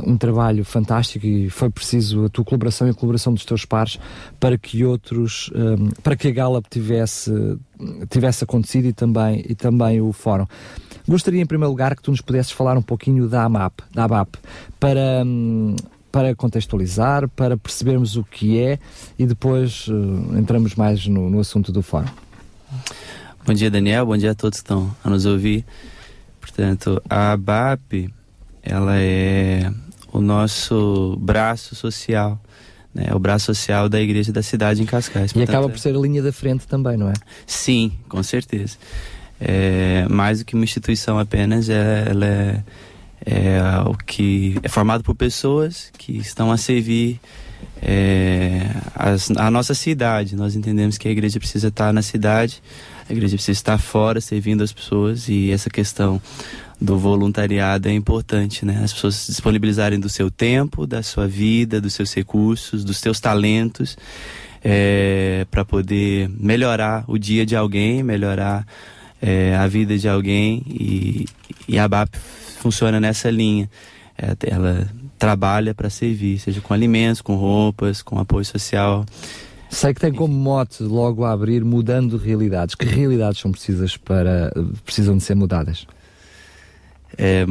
um 0.05 0.17
trabalho 0.17 0.63
fantástico 0.63 1.25
e 1.25 1.49
foi 1.49 1.69
preciso 1.69 2.25
a 2.25 2.29
tua 2.29 2.43
colaboração 2.43 2.87
e 2.87 2.91
a 2.91 2.93
colaboração 2.93 3.33
dos 3.33 3.45
teus 3.45 3.65
pares 3.65 3.99
para 4.39 4.57
que 4.57 4.83
outros, 4.83 5.51
um, 5.55 5.89
para 6.03 6.15
que 6.15 6.27
a 6.27 6.31
Gallup 6.31 6.67
tivesse, 6.69 7.31
tivesse 8.09 8.43
acontecido 8.43 8.85
e 8.87 8.93
também, 8.93 9.43
e 9.47 9.55
também 9.55 10.01
o 10.01 10.11
fórum. 10.11 10.45
Gostaria 11.07 11.41
em 11.41 11.45
primeiro 11.45 11.71
lugar 11.71 11.95
que 11.95 12.01
tu 12.01 12.11
nos 12.11 12.21
pudesses 12.21 12.51
falar 12.51 12.77
um 12.77 12.81
pouquinho 12.81 13.27
da 13.27 13.43
AMAP, 13.43 13.79
da 13.93 14.03
ABAP, 14.03 14.37
para, 14.79 15.23
um, 15.25 15.75
para 16.11 16.35
contextualizar, 16.35 17.27
para 17.29 17.57
percebermos 17.57 18.15
o 18.15 18.23
que 18.23 18.59
é 18.59 18.79
e 19.17 19.25
depois 19.25 19.87
uh, 19.87 20.37
entramos 20.37 20.75
mais 20.75 21.07
no, 21.07 21.29
no 21.29 21.39
assunto 21.39 21.71
do 21.71 21.81
fórum. 21.81 22.09
Bom 23.45 23.53
dia, 23.53 23.71
Daniel. 23.71 24.05
Bom 24.05 24.17
dia 24.17 24.31
a 24.31 24.35
todos 24.35 24.59
que 24.59 24.63
estão 24.63 24.95
a 25.03 25.09
nos 25.09 25.25
ouvir. 25.25 25.65
Portanto, 26.39 27.01
a 27.09 27.31
ABAP 27.31 28.11
ela 28.63 28.97
é 28.97 29.71
o 30.11 30.21
nosso 30.21 31.17
braço 31.19 31.75
social, 31.75 32.39
né? 32.93 33.13
o 33.13 33.19
braço 33.19 33.47
social 33.47 33.87
da 33.87 34.01
igreja 34.01 34.31
da 34.31 34.41
cidade 34.41 34.81
em 34.81 34.85
Cascais. 34.85 35.31
E 35.35 35.41
acaba 35.41 35.69
por 35.69 35.79
ser 35.79 35.95
a 35.95 35.99
linha 35.99 36.21
da 36.21 36.31
frente 36.31 36.67
também, 36.67 36.97
não 36.97 37.09
é? 37.09 37.13
Sim, 37.45 37.91
com 38.07 38.21
certeza. 38.23 38.77
É, 39.39 40.05
mais 40.09 40.39
do 40.39 40.45
que 40.45 40.53
uma 40.53 40.63
instituição 40.63 41.17
apenas, 41.17 41.69
é, 41.69 42.05
ela 42.09 42.25
é, 42.25 42.63
é 43.25 43.61
o 43.85 43.95
que 43.95 44.59
é 44.63 44.67
formado 44.67 45.03
por 45.03 45.15
pessoas 45.15 45.91
que 45.97 46.17
estão 46.17 46.51
a 46.51 46.57
servir 46.57 47.19
é, 47.81 48.65
as, 48.93 49.31
a 49.31 49.49
nossa 49.49 49.73
cidade. 49.73 50.35
Nós 50.35 50.55
entendemos 50.55 50.97
que 50.97 51.07
a 51.07 51.11
igreja 51.11 51.39
precisa 51.39 51.69
estar 51.69 51.93
na 51.93 52.01
cidade, 52.01 52.61
a 53.09 53.13
igreja 53.13 53.35
precisa 53.35 53.57
estar 53.57 53.77
fora 53.77 54.19
servindo 54.19 54.63
as 54.63 54.73
pessoas 54.73 55.29
e 55.29 55.51
essa 55.51 55.69
questão 55.69 56.21
do 56.81 56.97
voluntariado 56.97 57.89
é 57.89 57.93
importante, 57.93 58.65
né? 58.65 58.81
As 58.83 58.93
pessoas 58.93 59.15
se 59.15 59.31
disponibilizarem 59.31 59.99
do 59.99 60.07
seu 60.07 60.31
tempo, 60.31 60.87
da 60.87 61.03
sua 61.03 61.27
vida, 61.27 61.81
dos 61.81 61.93
seus 61.93 62.13
recursos, 62.13 62.83
dos 62.83 62.97
seus 62.97 63.19
talentos, 63.19 63.97
é, 64.63 65.45
para 65.51 65.65
poder 65.65 66.29
melhorar 66.29 67.03
o 67.07 67.17
dia 67.17 67.45
de 67.45 67.55
alguém, 67.55 68.01
melhorar 68.01 68.65
é, 69.21 69.55
a 69.55 69.67
vida 69.67 69.97
de 69.97 70.07
alguém 70.07 70.63
e, 70.67 71.25
e 71.67 71.77
a 71.77 71.87
BAP 71.87 72.15
funciona 72.15 72.99
nessa 72.99 73.29
linha. 73.29 73.69
É, 74.17 74.35
ela 74.49 74.87
trabalha 75.17 75.75
para 75.75 75.89
servir, 75.89 76.39
seja 76.39 76.61
com 76.61 76.73
alimentos, 76.73 77.21
com 77.21 77.35
roupas, 77.35 78.01
com 78.01 78.19
apoio 78.19 78.45
social. 78.45 79.05
Sei 79.69 79.93
que 79.93 79.99
tem 79.99 80.13
como 80.13 80.33
mote 80.33 80.81
logo 80.81 81.25
a 81.25 81.31
abrir 81.31 81.63
mudando 81.63 82.17
realidades. 82.17 82.73
Que 82.73 82.85
realidades 82.85 83.41
são 83.41 83.51
precisas 83.51 83.97
para 83.97 84.51
precisam 84.83 85.17
de 85.17 85.23
ser 85.23 85.35
mudadas? 85.35 85.85
É, 87.17 87.45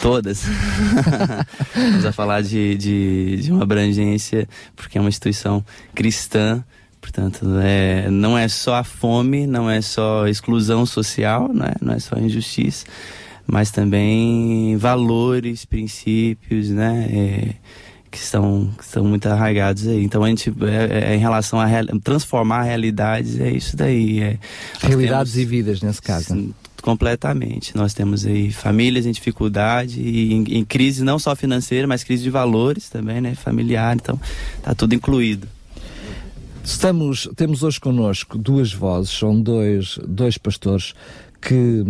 todas. 0.00 0.44
Vamos 1.74 2.04
a 2.04 2.12
falar 2.12 2.42
de, 2.42 2.74
de, 2.76 3.36
de, 3.42 3.52
uma 3.52 3.62
abrangência, 3.62 4.48
porque 4.74 4.98
é 4.98 5.00
uma 5.00 5.08
instituição 5.08 5.64
cristã, 5.94 6.64
portanto, 7.00 7.46
é, 7.62 8.10
não 8.10 8.36
é 8.36 8.48
só 8.48 8.76
a 8.76 8.84
fome, 8.84 9.46
não 9.46 9.70
é 9.70 9.80
só 9.80 10.26
exclusão 10.26 10.84
social, 10.86 11.50
não 11.52 11.66
é, 11.66 11.74
não 11.80 11.94
é 11.94 11.98
só 11.98 12.16
injustiça, 12.16 12.86
mas 13.46 13.70
também 13.70 14.76
valores, 14.76 15.64
princípios, 15.64 16.70
né? 16.70 17.08
É, 17.10 17.54
que 18.10 18.18
estão, 18.18 18.68
que 18.76 18.82
estão 18.82 19.04
muito 19.04 19.26
arraigados 19.28 19.86
aí. 19.86 20.02
Então 20.02 20.24
a 20.24 20.28
gente 20.28 20.52
é, 20.62 21.12
é 21.12 21.14
em 21.14 21.18
relação 21.18 21.60
a 21.60 21.64
real, 21.64 21.84
transformar 22.02 22.62
realidades 22.62 23.38
é 23.38 23.50
isso 23.50 23.76
daí. 23.76 24.20
É, 24.20 24.38
realidades 24.80 25.32
temos, 25.32 25.36
e 25.36 25.44
vidas 25.44 25.80
nesse 25.80 26.02
caso. 26.02 26.52
Completamente. 26.80 27.76
Nós 27.76 27.92
temos 27.92 28.24
aí 28.24 28.50
famílias 28.50 29.06
em 29.06 29.12
dificuldade 29.12 30.00
e 30.00 30.32
em, 30.32 30.44
em, 30.58 30.64
crise 30.64 31.04
não 31.04 31.18
só 31.18 31.36
financeira, 31.36 31.86
mas 31.86 32.02
crise 32.02 32.22
de 32.22 32.30
valores 32.30 32.88
também, 32.88 33.20
né, 33.20 33.34
familiar. 33.34 33.94
Então 33.94 34.18
tá 34.62 34.74
tudo 34.74 34.94
incluído. 34.94 35.46
Estamos, 36.64 37.28
temos 37.36 37.62
hoje 37.62 37.80
connosco 37.80 38.36
duas 38.36 38.72
vozes, 38.72 39.10
são 39.10 39.40
dois, 39.40 39.98
dois 40.06 40.36
pastores 40.36 40.94
que, 41.40 41.82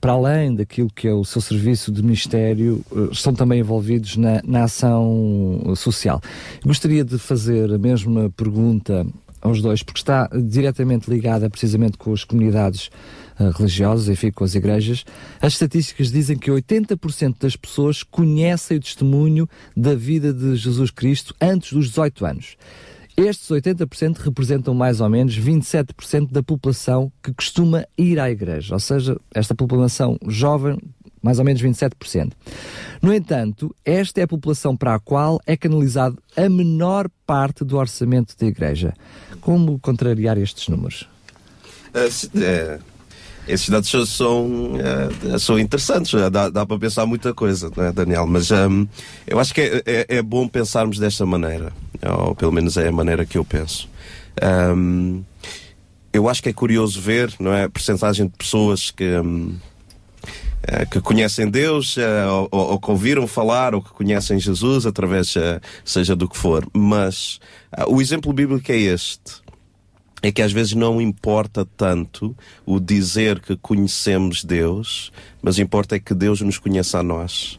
para 0.00 0.12
além 0.12 0.54
daquilo 0.54 0.90
que 0.94 1.08
é 1.08 1.12
o 1.12 1.24
seu 1.24 1.40
serviço 1.40 1.90
de 1.90 2.02
ministério, 2.02 2.84
eh, 2.94 3.08
estão 3.10 3.34
também 3.34 3.60
envolvidos 3.60 4.16
na, 4.16 4.42
na 4.44 4.64
ação 4.64 5.72
social. 5.74 6.20
Gostaria 6.64 7.02
de 7.02 7.18
fazer 7.18 7.72
a 7.72 7.78
mesma 7.78 8.30
pergunta 8.36 9.06
aos 9.40 9.62
dois, 9.62 9.82
porque 9.82 10.00
está 10.00 10.28
diretamente 10.34 11.08
ligada 11.10 11.48
precisamente 11.48 11.96
com 11.96 12.12
as 12.12 12.22
comunidades 12.22 12.90
uh, 13.38 13.50
religiosas, 13.50 14.08
enfim, 14.08 14.30
com 14.30 14.44
as 14.44 14.54
igrejas. 14.54 15.04
As 15.40 15.54
estatísticas 15.54 16.10
dizem 16.10 16.38
que 16.38 16.50
80% 16.50 17.36
das 17.40 17.56
pessoas 17.56 18.02
conhecem 18.02 18.76
o 18.76 18.80
testemunho 18.80 19.48
da 19.76 19.94
vida 19.94 20.32
de 20.32 20.56
Jesus 20.56 20.90
Cristo 20.90 21.34
antes 21.40 21.72
dos 21.72 21.88
18 21.88 22.26
anos. 22.26 22.56
Estes 23.16 23.48
80% 23.48 24.18
representam 24.18 24.72
mais 24.74 25.00
ou 25.00 25.08
menos 25.08 25.36
27% 25.36 26.30
da 26.30 26.40
população 26.40 27.10
que 27.20 27.34
costuma 27.34 27.84
ir 27.96 28.20
à 28.20 28.30
igreja, 28.30 28.74
ou 28.74 28.78
seja, 28.78 29.16
esta 29.34 29.56
população 29.56 30.16
jovem, 30.28 30.78
mais 31.20 31.40
ou 31.40 31.44
menos 31.44 31.60
27%. 31.60 32.30
No 33.02 33.12
entanto, 33.12 33.74
esta 33.84 34.20
é 34.20 34.22
a 34.22 34.28
população 34.28 34.76
para 34.76 34.94
a 34.94 35.00
qual 35.00 35.40
é 35.46 35.56
canalizado 35.56 36.22
a 36.36 36.48
menor 36.48 37.10
parte 37.26 37.64
do 37.64 37.76
orçamento 37.76 38.36
da 38.38 38.46
igreja. 38.46 38.94
Como 39.40 39.80
contrariar 39.80 40.38
estes 40.38 40.68
números? 40.68 41.08
Uh, 41.92 42.40
é, 42.40 42.78
esses 43.48 43.68
dados 43.68 43.88
são, 44.16 44.72
são 45.38 45.58
interessantes, 45.58 46.12
dá, 46.30 46.48
dá 46.48 46.66
para 46.66 46.78
pensar 46.78 47.06
muita 47.06 47.32
coisa, 47.34 47.70
não 47.76 47.84
é, 47.84 47.92
Daniel? 47.92 48.26
Mas 48.26 48.50
um, 48.50 48.86
eu 49.26 49.38
acho 49.40 49.54
que 49.54 49.60
é, 49.60 49.82
é, 49.86 50.06
é, 50.18 50.22
bom 50.22 50.46
pensarmos 50.46 50.98
desta 50.98 51.24
maneira, 51.26 51.72
ou 52.20 52.34
pelo 52.34 52.52
menos 52.52 52.76
é 52.76 52.88
a 52.88 52.92
maneira 52.92 53.24
que 53.26 53.38
eu 53.38 53.44
penso. 53.44 53.88
Um, 54.74 55.22
eu 56.12 56.28
acho 56.28 56.42
que 56.42 56.48
é 56.48 56.52
curioso 56.52 57.00
ver, 57.00 57.32
não 57.38 57.52
é, 57.52 57.64
a 57.64 57.68
percentagem 57.68 58.26
de 58.26 58.32
pessoas 58.36 58.90
que. 58.90 59.04
Um, 59.04 59.56
eh, 60.64 60.84
que 60.86 61.00
conhecem 61.00 61.48
Deus, 61.48 61.96
eh, 61.96 62.26
ou, 62.26 62.48
ou- 62.50 62.80
que 62.80 62.90
ouviram 62.90 63.26
falar, 63.28 63.74
ou 63.76 63.80
que 63.82 63.90
conhecem 63.90 64.40
Jesus, 64.40 64.86
através, 64.86 65.36
eh, 65.36 65.60
seja 65.84 66.16
do 66.16 66.28
que 66.28 66.36
for. 66.36 66.66
Mas 66.74 67.38
o 67.86 68.00
exemplo 68.02 68.32
bíblico 68.32 68.70
é 68.72 68.76
este. 68.76 69.40
É 70.22 70.32
que 70.32 70.42
às 70.42 70.52
vezes 70.52 70.74
não 70.74 71.00
importa 71.00 71.66
tanto 71.76 72.36
o 72.66 72.80
dizer 72.80 73.40
que 73.40 73.56
conhecemos 73.56 74.44
Deus, 74.44 75.12
mas 75.40 75.58
importa 75.58 75.96
é 75.96 75.98
que 75.98 76.14
Deus 76.14 76.40
nos 76.40 76.58
conheça 76.58 76.98
a 76.98 77.02
nós. 77.02 77.58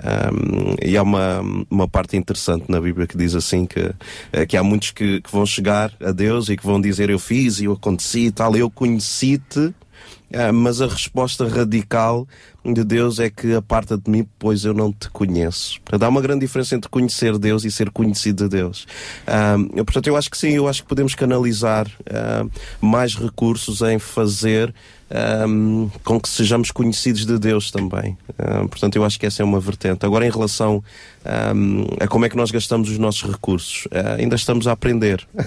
Um, 0.00 0.76
e 0.80 0.96
há 0.96 1.02
uma, 1.02 1.40
uma 1.68 1.88
parte 1.88 2.16
interessante 2.16 2.66
na 2.68 2.80
Bíblia 2.80 3.06
que 3.06 3.18
diz 3.18 3.34
assim 3.34 3.66
que, 3.66 3.92
eh, 4.32 4.46
que 4.46 4.56
há 4.56 4.62
muitos 4.62 4.92
que, 4.92 5.20
que 5.20 5.32
vão 5.32 5.44
chegar 5.44 5.92
a 6.00 6.12
Deus 6.12 6.48
e 6.48 6.56
que 6.56 6.64
vão 6.64 6.80
dizer 6.80 7.10
eu 7.10 7.18
fiz 7.18 7.58
e 7.58 7.64
eu 7.64 7.72
aconteci 7.72 8.26
e 8.26 8.30
tal, 8.30 8.56
eu 8.56 8.70
conheci-te, 8.70 9.74
ah, 10.32 10.52
mas 10.52 10.80
a 10.80 10.86
resposta 10.86 11.48
radical 11.48 12.28
de 12.64 12.84
Deus 12.84 13.18
é 13.18 13.30
que 13.30 13.54
aparta 13.54 13.96
de 13.96 14.10
mim, 14.10 14.26
pois 14.38 14.64
eu 14.64 14.74
não 14.74 14.92
te 14.92 15.08
conheço. 15.10 15.80
Portanto, 15.80 16.02
há 16.02 16.08
uma 16.08 16.20
grande 16.20 16.40
diferença 16.40 16.74
entre 16.74 16.90
conhecer 16.90 17.38
Deus 17.38 17.64
e 17.64 17.70
ser 17.70 17.90
conhecido 17.90 18.44
de 18.44 18.56
Deus. 18.56 18.86
Eu, 19.74 19.84
portanto, 19.84 20.06
eu 20.08 20.16
acho 20.16 20.30
que 20.30 20.36
sim, 20.36 20.50
eu 20.50 20.68
acho 20.68 20.82
que 20.82 20.88
podemos 20.88 21.14
canalizar 21.14 21.86
mais 22.80 23.14
recursos 23.14 23.80
em 23.82 23.98
fazer 23.98 24.74
com 26.04 26.20
que 26.20 26.28
sejamos 26.28 26.70
conhecidos 26.70 27.24
de 27.24 27.38
Deus 27.38 27.70
também. 27.70 28.16
Portanto, 28.68 28.96
eu 28.96 29.04
acho 29.04 29.18
que 29.18 29.26
essa 29.26 29.42
é 29.42 29.44
uma 29.44 29.60
vertente. 29.60 30.04
Agora, 30.04 30.26
em 30.26 30.30
relação 30.30 30.82
a 32.00 32.06
como 32.08 32.24
é 32.24 32.28
que 32.28 32.36
nós 32.36 32.50
gastamos 32.50 32.90
os 32.90 32.98
nossos 32.98 33.30
recursos, 33.30 33.86
ah, 33.90 34.14
ainda 34.18 34.36
estamos 34.36 34.66
a 34.66 34.72
aprender. 34.72 35.26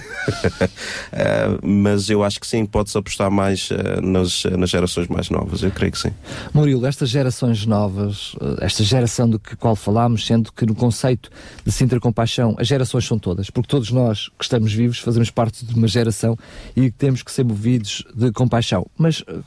Ah, 1.14 1.58
mas 1.62 2.08
eu 2.08 2.24
acho 2.24 2.40
que 2.40 2.46
sim, 2.46 2.64
pode-se 2.64 2.96
apostar 2.96 3.30
mais 3.30 3.68
ah, 3.70 4.00
nas, 4.00 4.44
nas 4.44 4.70
gerações 4.70 5.08
mais 5.08 5.28
novas. 5.28 5.62
Eu 5.62 5.70
creio 5.70 5.92
que 5.92 5.98
sim. 5.98 6.12
Murilo, 6.54 6.86
gerações 7.12 7.64
novas, 7.64 8.34
eh, 8.40 8.64
esta 8.64 8.82
geração 8.82 9.28
do 9.28 9.38
que 9.38 9.54
qual 9.54 9.76
falámos, 9.76 10.26
sendo 10.26 10.52
que 10.52 10.66
no 10.66 10.74
conceito 10.74 11.30
de 11.64 11.70
Sintra 11.70 12.00
Compaixão, 12.00 12.56
as 12.58 12.66
gerações 12.66 13.06
são 13.06 13.18
todas, 13.18 13.50
porque 13.50 13.68
todos 13.68 13.90
nós 13.90 14.28
que 14.38 14.44
estamos 14.44 14.72
vivos 14.72 14.98
fazemos 14.98 15.30
parte 15.30 15.64
de 15.64 15.74
uma 15.74 15.86
geração 15.86 16.36
e 16.74 16.90
temos 16.90 17.22
que 17.22 17.30
ser 17.30 17.44
movidos 17.44 18.04
de 18.14 18.32
compaixão. 18.32 18.86
Mas 18.98 19.22
eh, 19.26 19.38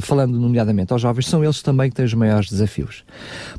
falando 0.00 0.38
nomeadamente 0.38 0.92
aos 0.92 1.02
jovens, 1.02 1.28
são 1.28 1.42
eles 1.42 1.62
também 1.62 1.90
que 1.90 1.96
têm 1.96 2.04
os 2.04 2.14
maiores 2.14 2.50
desafios, 2.50 3.04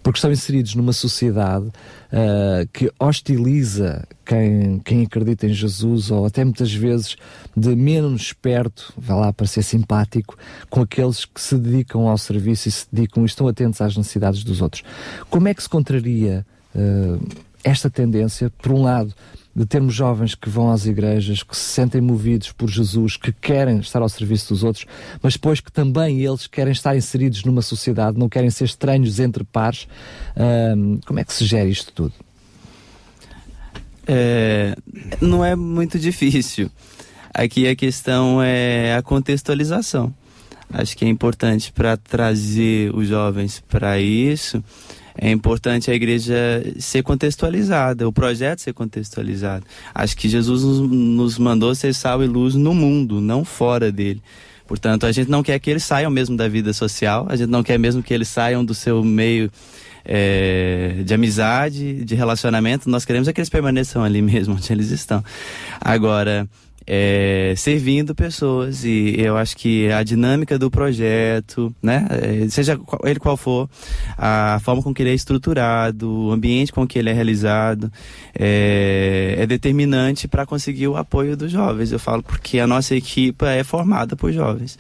porque 0.02 0.18
estão 0.18 0.32
inseridos 0.32 0.76
numa 0.76 0.94
sociedade 0.94 1.70
eh, 2.12 2.68
que 2.72 2.92
hostiliza 3.00 4.08
quem, 4.26 4.80
quem 4.80 5.04
acredita 5.04 5.46
em 5.46 5.54
Jesus, 5.54 6.12
ou 6.12 6.26
até 6.26 6.44
muitas 6.44 6.74
vezes 6.74 7.16
de 7.56 7.76
menos 7.76 8.34
perto, 8.34 8.94
vai 8.98 9.18
lá 9.18 9.34
para 9.34 9.48
ser 9.48 9.64
simpático, 9.64 10.38
com 10.70 10.82
aqueles 10.82 11.26
que 11.26 11.42
se 11.42 11.58
dedicam 11.58 12.08
ao 12.08 12.18
serviço 12.18 12.68
e 12.68 12.72
se 12.72 12.88
dedicam 12.92 13.24
e 13.24 13.26
estão 13.26 13.48
atentos 13.48 13.82
às 13.82 13.96
necessidades 13.96 14.44
dos 14.44 14.62
outros. 14.62 14.84
Como 15.30 15.48
é 15.48 15.54
que 15.54 15.64
se 15.64 15.70
contraria 15.70 16.46
eh, 16.76 17.18
esta 17.64 17.90
tendência, 17.90 18.50
por 18.62 18.72
um 18.72 18.82
lado, 18.82 19.14
de 19.58 19.66
termos 19.66 19.96
jovens 19.96 20.36
que 20.36 20.52
vão 20.52 20.70
às 20.70 20.86
igrejas, 20.86 21.42
que 21.42 21.58
se 21.58 21.64
sentem 21.64 22.00
movidos 22.00 22.52
por 22.52 22.70
Jesus, 22.70 23.18
que 23.18 23.32
querem 23.32 23.80
estar 23.80 24.04
ao 24.04 24.08
serviço 24.08 24.54
dos 24.54 24.64
outros, 24.64 24.86
mas 25.20 25.34
depois 25.34 25.60
que 25.60 25.72
também 25.72 26.22
eles 26.22 26.46
querem 26.46 26.72
estar 26.72 26.96
inseridos 26.96 27.44
numa 27.44 27.64
sociedade, 27.64 28.20
não 28.20 28.30
querem 28.30 28.52
ser 28.52 28.66
estranhos 28.66 29.20
entre 29.20 29.44
pares. 29.44 29.88
Ahm, 30.36 31.00
como 31.08 31.20
é 31.20 31.24
que 31.24 31.34
se 31.34 31.44
gera 31.44 31.68
isto 31.68 31.92
tudo? 31.92 32.14
É, 34.06 34.78
não 35.20 35.44
é 35.44 35.56
muito 35.56 35.98
difícil. 35.98 36.70
Aqui 37.34 37.68
a 37.68 37.76
questão 37.76 38.40
é 38.40 38.96
a 38.96 39.02
contextualização. 39.02 40.14
Acho 40.72 40.96
que 40.96 41.04
é 41.04 41.08
importante 41.08 41.72
para 41.72 41.98
trazer 41.98 42.94
os 42.94 43.08
jovens 43.08 43.64
para 43.68 44.00
isso. 44.00 44.64
É 45.18 45.32
importante 45.32 45.90
a 45.90 45.94
igreja 45.94 46.36
ser 46.80 47.02
contextualizada, 47.02 48.08
o 48.08 48.14
projeto 48.14 48.60
ser 48.60 48.74
contextualizado. 48.74 49.66
Acho 49.94 50.16
que 50.16 50.30
Jesus 50.30 50.64
nos, 50.64 51.38
mandou 51.38 51.74
ser 51.74 51.94
sal 51.94 52.24
e 52.24 52.28
luz 52.28 52.54
no 52.56 52.74
mundo, 52.74 53.20
não 53.20 53.44
fora 53.44 53.92
dele. 53.92 54.22
Portanto, 54.68 55.06
a 55.06 55.12
gente 55.12 55.30
não 55.30 55.42
quer 55.42 55.58
que 55.60 55.70
eles 55.70 55.84
saiam 55.84 56.12
mesmo 56.12 56.36
da 56.36 56.48
vida 56.48 56.74
social, 56.74 57.26
a 57.30 57.36
gente 57.36 57.50
não 57.50 57.64
quer 57.64 57.80
mesmo 57.80 58.04
que 58.04 58.14
eles 58.14 58.28
saiam 58.28 58.64
do 58.64 58.74
seu 58.74 59.04
meio 59.04 59.50
é, 60.06 61.02
de 61.04 61.14
amizade, 61.14 62.06
de 62.06 62.16
relacionamento. 62.16 62.90
Nós 62.90 63.04
queremos 63.04 63.28
é 63.28 63.34
que 63.34 63.40
eles 63.40 63.50
permaneçam 63.50 64.04
ali 64.04 64.22
mesmo 64.24 64.56
onde 64.56 64.72
eles 64.72 64.92
estão. 64.92 65.24
Agora, 65.82 66.48
é, 66.90 67.54
servindo 67.58 68.16
pessoas 68.16 68.86
e 68.86 69.16
eu 69.20 69.36
acho 69.36 69.58
que 69.58 69.92
a 69.92 70.02
dinâmica 70.04 70.58
do 70.58 70.72
projeto, 70.72 71.76
né, 71.84 72.08
é, 72.10 72.50
seja 72.50 72.80
ele 73.04 73.20
qual 73.20 73.36
for, 73.36 73.70
a 74.18 74.58
forma 74.64 74.82
com 74.82 74.94
que 74.94 75.04
ele 75.04 75.10
é 75.10 75.14
estruturado, 75.14 76.10
o 76.10 76.32
ambiente 76.32 76.72
com 76.72 76.88
que 76.88 76.98
ele 76.98 77.10
é 77.10 77.14
realizado, 77.14 77.92
é, 78.34 79.36
é 79.38 79.46
determinante 79.46 80.30
para 80.30 80.46
conseguir 80.46 80.88
o 80.88 80.96
apoio 80.96 81.36
dos 81.36 81.52
jovens. 81.52 81.92
Eu 81.92 82.00
falo 82.00 82.24
porque 82.24 82.58
a 82.58 82.66
nossa 82.66 82.96
equipa 82.96 83.50
é 83.50 83.64
formada 83.66 84.16
por 84.16 84.32
jovens. 84.32 84.80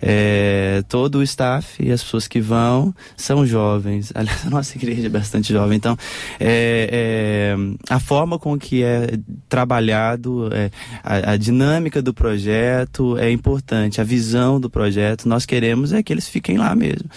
É, 0.00 0.82
todo 0.88 1.16
o 1.16 1.22
staff 1.22 1.82
e 1.82 1.90
as 1.90 2.02
pessoas 2.02 2.28
que 2.28 2.40
vão 2.40 2.94
são 3.16 3.46
jovens. 3.46 4.12
Aliás, 4.16 4.46
a 4.46 4.50
nossa 4.50 4.76
igreja 4.76 5.06
é 5.06 5.10
bastante 5.10 5.52
jovem. 5.52 5.76
Então, 5.76 5.96
é, 6.38 6.88
é, 6.92 7.56
a 7.88 7.98
forma 7.98 8.38
com 8.38 8.58
que 8.58 8.82
é 8.82 9.18
trabalhado, 9.48 10.50
é, 10.52 10.70
a, 11.02 11.32
a 11.32 11.36
dinâmica 11.36 12.00
do 12.00 12.14
projeto 12.14 13.16
é 13.18 13.30
importante, 13.30 14.00
a 14.00 14.04
visão 14.04 14.60
do 14.60 14.70
projeto. 14.70 15.28
Nós 15.28 15.44
queremos 15.44 15.92
é 15.92 16.02
que 16.02 16.12
eles 16.12 16.28
fiquem 16.28 16.58
lá 16.58 16.74
mesmo. 16.74 17.08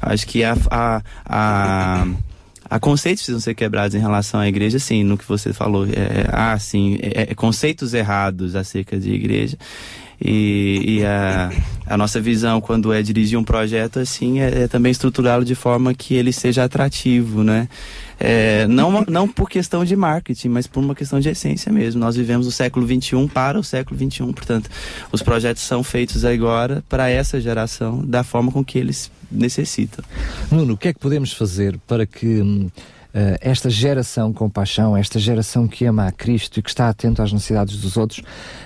Acho 0.00 0.26
que 0.26 0.44
a, 0.44 0.56
a, 0.70 1.02
a 1.24 2.06
Há 2.70 2.78
conceitos 2.78 3.22
precisam 3.22 3.40
ser 3.40 3.54
quebrados 3.54 3.94
em 3.94 3.98
relação 3.98 4.40
à 4.40 4.46
igreja, 4.46 4.78
sim, 4.78 5.02
no 5.02 5.16
que 5.16 5.26
você 5.26 5.52
falou. 5.52 5.86
É, 5.86 6.28
há, 6.30 6.58
sim, 6.58 6.98
é, 7.00 7.22
é, 7.30 7.34
conceitos 7.34 7.94
errados 7.94 8.54
acerca 8.54 8.98
de 8.98 9.10
igreja. 9.10 9.56
E, 10.20 10.98
e 10.98 11.04
a, 11.04 11.50
a 11.86 11.96
nossa 11.96 12.20
visão, 12.20 12.60
quando 12.60 12.92
é 12.92 13.02
dirigir 13.02 13.38
um 13.38 13.44
projeto 13.44 14.00
assim, 14.00 14.40
é, 14.40 14.64
é 14.64 14.68
também 14.68 14.90
estruturá-lo 14.90 15.44
de 15.44 15.54
forma 15.54 15.94
que 15.94 16.14
ele 16.14 16.32
seja 16.32 16.64
atrativo, 16.64 17.44
né? 17.44 17.68
É, 18.20 18.66
não, 18.66 19.04
não 19.08 19.28
por 19.28 19.48
questão 19.48 19.84
de 19.84 19.94
marketing, 19.94 20.48
mas 20.48 20.66
por 20.66 20.80
uma 20.80 20.94
questão 20.94 21.20
de 21.20 21.28
essência 21.28 21.72
mesmo. 21.72 22.00
Nós 22.00 22.16
vivemos 22.16 22.48
o 22.48 22.50
século 22.50 22.84
XXI 22.86 23.28
para 23.32 23.58
o 23.58 23.62
século 23.62 23.96
XXI, 23.96 24.32
portanto, 24.32 24.68
os 25.12 25.22
projetos 25.22 25.62
são 25.62 25.84
feitos 25.84 26.24
agora 26.24 26.82
para 26.88 27.08
essa 27.08 27.40
geração, 27.40 28.04
da 28.04 28.24
forma 28.24 28.50
com 28.50 28.64
que 28.64 28.76
eles 28.76 29.10
necessitam. 29.30 30.04
Nuno, 30.50 30.74
o 30.74 30.76
que 30.76 30.88
é 30.88 30.92
que 30.92 30.98
podemos 30.98 31.32
fazer 31.32 31.78
para 31.86 32.06
que 32.06 32.40
hum, 32.42 32.68
esta 33.40 33.68
geração 33.70 34.32
com 34.32 34.48
paixão, 34.50 34.96
esta 34.96 35.18
geração 35.18 35.66
que 35.66 35.84
ama 35.86 36.06
a 36.06 36.12
Cristo 36.12 36.58
e 36.58 36.62
que 36.62 36.68
está 36.68 36.88
atento 36.88 37.22
às 37.22 37.32
necessidades 37.32 37.76
dos 37.78 37.96
outros, 37.96 38.22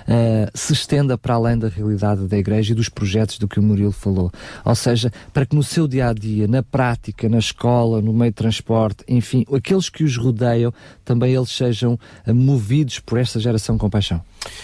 eh, 0.07 0.51
se 0.55 0.73
estenda 0.73 1.17
para 1.17 1.35
além 1.35 1.59
da 1.59 1.69
realidade 1.69 2.27
da 2.27 2.37
Igreja 2.37 2.73
e 2.73 2.75
dos 2.75 2.89
projetos 2.89 3.39
do 3.39 3.47
que 3.49 3.59
o 3.61 3.63
Murilo 3.63 3.93
falou? 3.93 4.31
Ou 4.65 4.75
seja, 4.75 5.13
para 5.33 5.47
que 5.47 5.55
no 5.55 5.63
seu 5.63 5.87
dia 5.89 6.09
a 6.09 6.13
dia, 6.13 6.47
na 6.49 6.63
prática, 6.63 7.29
na 7.29 7.39
escola, 7.39 8.01
no 8.03 8.13
meio 8.13 8.31
de 8.31 8.37
transporte, 8.37 9.05
enfim, 9.09 9.45
aqueles 9.55 9.89
que 9.89 10.03
os 10.05 10.17
rodeiam, 10.17 10.73
também 11.05 11.35
eles 11.35 11.51
sejam 11.51 11.99
eh, 12.27 12.33
movidos 12.33 12.99
por 12.99 13.19
esta 13.19 13.39
geração 13.41 13.79
com 13.79 13.89
paixão. 13.89 14.21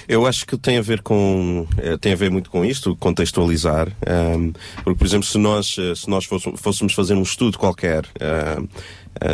Eu 0.08 0.26
acho 0.26 0.44
que 0.44 0.56
tem 0.58 0.76
a 0.76 0.82
ver 0.82 1.02
com 1.02 1.66
eh, 1.78 1.96
tem 1.96 2.12
a 2.12 2.16
ver 2.16 2.30
muito 2.30 2.50
com 2.50 2.64
isto, 2.64 2.96
contextualizar, 2.96 3.88
ehm, 4.04 4.50
porque 4.82 4.98
por 4.98 5.06
exemplo 5.06 5.26
se 5.26 5.38
nós 5.38 5.76
eh, 5.78 5.94
se 5.94 6.10
nós 6.10 6.24
fôssemos, 6.56 6.92
fazer 6.94 7.14
um 7.14 7.22
estudo 7.22 7.56
qualquer 7.58 8.04
eh, 8.18 8.58
so- 8.58 8.68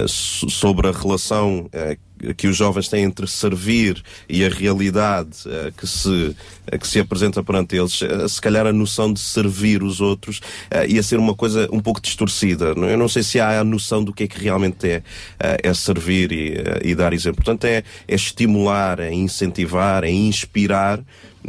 sobre 0.07 0.89
a 0.89 0.93
relação 0.93 1.69
eh, 1.73 1.97
que 2.37 2.47
os 2.47 2.57
jovens 2.57 2.89
têm 2.89 3.05
entre 3.05 3.27
servir 3.27 4.03
e 4.29 4.45
a 4.45 4.49
realidade 4.49 5.31
eh, 5.47 5.73
que 5.77 5.87
se 5.87 6.35
eh, 6.71 6.79
que 6.79 6.87
se 6.87 6.99
apresenta 7.01 7.43
perante 7.43 7.77
eles, 7.77 8.01
eh, 8.03 8.27
se 8.29 8.41
calhar 8.41 8.67
a 8.67 8.73
noção 8.73 9.13
de 9.13 9.21
servir 9.21 9.83
os 9.83 10.01
outros 10.01 10.41
eh, 10.71 10.87
ia 10.89 11.03
ser 11.03 11.19
uma 11.19 11.35
coisa 11.35 11.69
um 11.73 11.81
pouco 11.81 12.01
distorcida. 12.01 12.75
não- 12.75 12.89
Eu 12.89 12.97
não 12.97 13.09
sei 13.09 13.23
se 13.23 13.39
há 13.41 13.61
a 13.61 13.65
noção 13.65 14.03
do 14.03 14.13
que 14.13 14.25
é 14.25 14.29
que 14.29 14.39
realmente 14.41 14.87
é, 14.89 15.03
eh, 15.41 15.59
é 15.65 15.75
servir 15.75 16.33
e, 16.33 16.53
eh, 16.55 16.81
e 16.85 16.95
dar 16.95 17.13
exemplo. 17.13 17.45
Portanto, 17.45 17.65
é, 17.67 17.83
é 18.09 18.15
estimular, 18.15 19.01
é 19.01 19.13
incentivar, 19.13 20.05
é 20.05 20.11
inspirar 20.11 21.01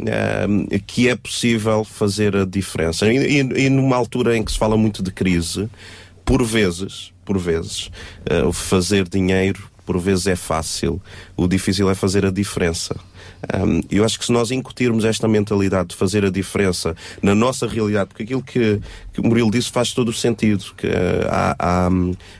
eh, 0.04 0.78
que 0.86 1.08
é 1.08 1.16
possível 1.16 1.84
fazer 1.84 2.36
a 2.36 2.44
diferença. 2.44 3.10
E, 3.10 3.16
e- 3.40 3.66
e 3.66 3.70
numa 3.70 3.96
altura 3.96 4.36
em 4.36 4.42
que 4.44 4.52
se 4.52 4.58
fala 4.58 4.76
muito 4.76 5.02
de 5.02 5.10
crise, 5.10 5.70
por 6.26 6.44
vezes, 6.44 7.12
por 7.24 7.38
vezes, 7.38 7.90
o 8.46 8.52
fazer 8.52 9.08
dinheiro 9.08 9.62
por 9.86 9.98
vezes 9.98 10.26
é 10.26 10.34
fácil. 10.34 11.00
O 11.36 11.46
difícil 11.46 11.88
é 11.88 11.94
fazer 11.94 12.26
a 12.26 12.30
diferença. 12.30 12.96
Um, 13.54 13.80
eu 13.88 14.04
acho 14.04 14.18
que 14.18 14.26
se 14.26 14.32
nós 14.32 14.50
incutirmos 14.50 15.04
esta 15.04 15.28
mentalidade 15.28 15.90
de 15.90 15.94
fazer 15.94 16.24
a 16.24 16.30
diferença 16.30 16.96
na 17.22 17.34
nossa 17.34 17.68
realidade, 17.68 18.08
porque 18.08 18.24
aquilo 18.24 18.42
que, 18.42 18.80
que 19.12 19.20
o 19.20 19.24
Murilo 19.24 19.50
disse 19.50 19.70
faz 19.70 19.92
todo 19.92 20.08
o 20.08 20.12
sentido, 20.12 20.64
que 20.76 20.88
eh, 20.88 21.26
há, 21.30 21.54
há, 21.58 21.88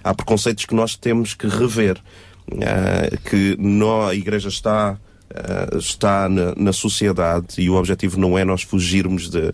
há 0.03 0.15
preconceitos 0.15 0.65
que 0.65 0.75
nós 0.75 0.97
temos 0.97 1.35
que 1.35 1.47
rever, 1.47 2.03
eh, 2.51 3.17
que 3.31 3.57
nó- 3.59 4.09
a 4.09 4.15
Igreja 4.15 4.49
está 4.49 4.99
Uh, 5.29 5.79
está 5.79 6.29
na, 6.29 6.55
na 6.57 6.73
sociedade 6.73 7.61
e 7.61 7.69
o 7.69 7.75
objetivo 7.75 8.19
não 8.19 8.39
é 8.39 8.45
nós 8.45 8.63
fugirmos 8.63 9.29
da 9.29 9.53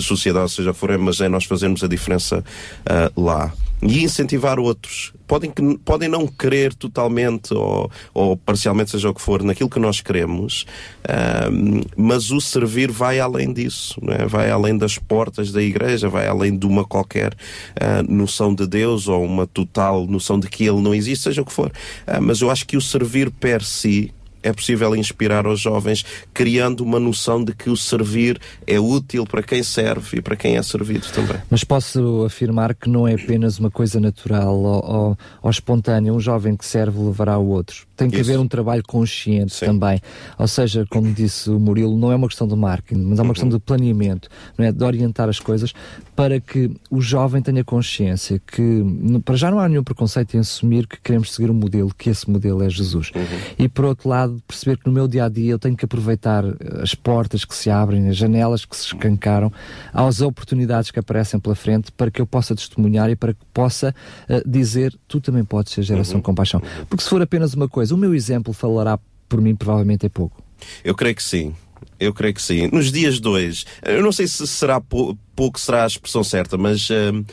sociedade, 0.00 0.50
seja 0.52 0.74
for, 0.74 0.96
mas 0.98 1.18
é 1.20 1.28
nós 1.28 1.44
fazermos 1.44 1.82
a 1.82 1.88
diferença 1.88 2.44
uh, 2.84 3.20
lá. 3.20 3.50
E 3.82 4.02
incentivar 4.02 4.58
outros. 4.58 5.12
Podem, 5.26 5.50
podem 5.84 6.08
não 6.08 6.26
querer 6.26 6.74
totalmente 6.74 7.52
ou, 7.54 7.90
ou 8.12 8.36
parcialmente, 8.36 8.90
seja 8.90 9.10
o 9.10 9.14
que 9.14 9.20
for, 9.20 9.42
naquilo 9.42 9.70
que 9.70 9.78
nós 9.78 10.00
queremos, 10.00 10.66
ahm, 11.08 11.82
mas 11.96 12.30
o 12.30 12.40
servir 12.40 12.90
vai 12.90 13.18
além 13.20 13.52
disso, 13.52 14.00
é? 14.08 14.26
vai 14.26 14.50
além 14.50 14.76
das 14.76 14.98
portas 14.98 15.50
da 15.50 15.62
igreja, 15.62 16.08
vai 16.08 16.26
além 16.26 16.56
de 16.56 16.66
uma 16.66 16.84
qualquer 16.84 17.34
ah, 17.80 18.02
noção 18.02 18.54
de 18.54 18.66
Deus 18.66 19.08
ou 19.08 19.24
uma 19.24 19.46
total 19.46 20.06
noção 20.06 20.38
de 20.38 20.48
que 20.48 20.64
Ele 20.64 20.80
não 20.80 20.94
existe, 20.94 21.24
seja 21.24 21.42
o 21.42 21.44
que 21.44 21.52
for. 21.52 21.72
Ah, 22.06 22.20
mas 22.20 22.40
eu 22.40 22.50
acho 22.50 22.66
que 22.66 22.76
o 22.76 22.80
servir 22.80 23.30
per 23.30 23.62
si 23.62 24.12
é 24.44 24.52
possível 24.52 24.94
inspirar 24.94 25.46
os 25.46 25.58
jovens, 25.58 26.04
criando 26.32 26.82
uma 26.82 27.00
noção 27.00 27.42
de 27.42 27.54
que 27.54 27.70
o 27.70 27.76
servir 27.76 28.38
é 28.66 28.78
útil 28.78 29.24
para 29.24 29.42
quem 29.42 29.62
serve 29.62 30.18
e 30.18 30.22
para 30.22 30.36
quem 30.36 30.56
é 30.56 30.62
servido 30.62 31.06
também. 31.12 31.38
Mas 31.50 31.64
posso 31.64 32.24
afirmar 32.24 32.74
que 32.74 32.88
não 32.88 33.08
é 33.08 33.14
apenas 33.14 33.58
uma 33.58 33.70
coisa 33.70 33.98
natural 33.98 34.54
ou, 34.54 34.84
ou, 34.84 35.18
ou 35.42 35.50
espontânea. 35.50 36.12
Um 36.12 36.20
jovem 36.20 36.54
que 36.54 36.66
serve 36.66 36.98
levará 36.98 37.38
o 37.38 37.48
outro. 37.48 37.86
Tem 37.96 38.10
que 38.10 38.20
Isso. 38.20 38.30
haver 38.30 38.40
um 38.40 38.46
trabalho 38.46 38.82
consciente 38.86 39.58
também. 39.60 40.00
Ou 40.38 40.46
seja, 40.46 40.84
como 40.90 41.12
disse 41.12 41.48
o 41.48 41.58
Murilo, 41.58 41.96
não 41.96 42.12
é 42.12 42.16
uma 42.16 42.28
questão 42.28 42.46
de 42.46 42.54
marketing, 42.54 43.02
mas 43.02 43.18
é 43.18 43.22
uma 43.22 43.32
questão 43.32 43.48
de 43.48 43.58
planeamento, 43.58 44.28
é? 44.58 44.70
de 44.70 44.84
orientar 44.84 45.28
as 45.28 45.40
coisas 45.40 45.72
para 46.14 46.40
que 46.40 46.70
o 46.90 47.00
jovem 47.00 47.42
tenha 47.42 47.64
consciência 47.64 48.40
que, 48.44 48.84
para 49.24 49.36
já 49.36 49.50
não 49.50 49.58
há 49.58 49.68
nenhum 49.68 49.82
preconceito 49.82 50.36
em 50.36 50.40
assumir 50.40 50.86
que 50.86 51.00
queremos 51.00 51.32
seguir 51.32 51.50
um 51.50 51.54
modelo, 51.54 51.92
que 51.96 52.10
esse 52.10 52.28
modelo 52.28 52.62
é 52.62 52.68
Jesus. 52.68 53.10
E 53.58 53.68
por 53.68 53.84
outro 53.84 54.08
lado, 54.08 54.33
perceber 54.46 54.78
que 54.78 54.86
no 54.86 54.92
meu 54.92 55.06
dia 55.08 55.24
a 55.24 55.28
dia 55.28 55.50
eu 55.52 55.58
tenho 55.58 55.76
que 55.76 55.84
aproveitar 55.84 56.44
eh, 56.44 56.54
as 56.82 56.94
portas 56.94 57.44
que 57.44 57.54
se 57.54 57.70
abrem, 57.70 58.08
as 58.08 58.16
janelas 58.16 58.64
que 58.64 58.76
se 58.76 58.86
escancaram, 58.86 59.52
as 59.92 60.20
oportunidades 60.20 60.90
que 60.90 60.98
aparecem 60.98 61.38
pela 61.40 61.54
frente 61.54 61.90
para 61.92 62.10
que 62.10 62.20
eu 62.20 62.26
possa 62.26 62.54
testemunhar 62.54 63.10
e 63.10 63.16
para 63.16 63.32
que 63.34 63.40
possa 63.52 63.94
eh, 64.28 64.42
dizer 64.46 64.94
tu 65.08 65.20
também 65.20 65.44
podes 65.44 65.72
ser 65.72 65.82
geração 65.82 66.20
com 66.20 66.34
paixão. 66.34 66.62
Porque 66.88 67.02
se 67.04 67.10
for 67.10 67.20
apenas 67.22 67.54
uma 67.54 67.68
coisa, 67.68 67.94
o 67.94 67.98
meu 67.98 68.14
exemplo 68.14 68.52
falará 68.52 68.98
por 69.28 69.40
mim 69.40 69.54
provavelmente 69.54 70.06
é 70.06 70.08
pouco. 70.08 70.42
Eu 70.84 70.94
creio 70.94 71.14
que 71.14 71.22
sim. 71.22 71.54
Eu 72.00 72.12
creio 72.12 72.34
que 72.34 72.42
sim. 72.42 72.68
Nos 72.72 72.90
dias 72.90 73.20
de 73.20 73.28
hoje, 73.28 73.64
eu 73.84 74.02
não 74.02 74.10
sei 74.12 74.26
se 74.26 74.46
será 74.46 74.80
pou- 74.80 75.16
pouco, 75.34 75.58
será 75.58 75.84
a 75.84 75.86
expressão 75.86 76.22
certa, 76.24 76.56
mas 76.56 76.88
Eu 76.90 77.24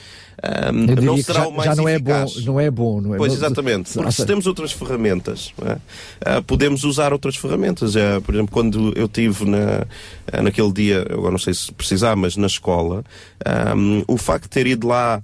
diria 0.87 1.01
não 1.01 1.17
será 1.17 1.41
já, 1.41 1.47
o 1.47 1.51
mais 1.51 1.69
já 1.69 1.75
não 1.75 1.87
é 1.87 1.99
bom, 1.99 2.23
eficaz. 2.23 2.45
não 2.45 2.59
é 2.59 2.71
bom, 2.71 3.01
não 3.01 3.15
é? 3.15 3.17
Pois, 3.17 3.33
exatamente. 3.33 3.93
Porque 3.93 4.11
se 4.11 4.25
temos 4.25 4.47
outras 4.47 4.71
ferramentas, 4.71 5.53
é? 5.63 5.77
Ah, 6.25 6.41
podemos 6.41 6.83
usar 6.83 7.13
outras 7.13 7.35
ferramentas. 7.35 7.95
Ah, 7.95 8.19
por 8.21 8.33
exemplo, 8.33 8.51
quando 8.51 8.93
eu 8.95 9.07
tive 9.07 9.45
na, 9.45 9.85
ah, 10.31 10.41
naquele 10.41 10.71
dia, 10.71 11.05
agora 11.09 11.31
não 11.31 11.37
sei 11.39 11.53
se 11.53 11.71
precisar, 11.71 12.15
mas 12.15 12.35
na 12.35 12.47
escola, 12.47 13.03
ah, 13.45 13.73
o 14.07 14.17
facto 14.17 14.43
de 14.43 14.49
ter 14.49 14.67
ido 14.67 14.87
lá 14.87 15.21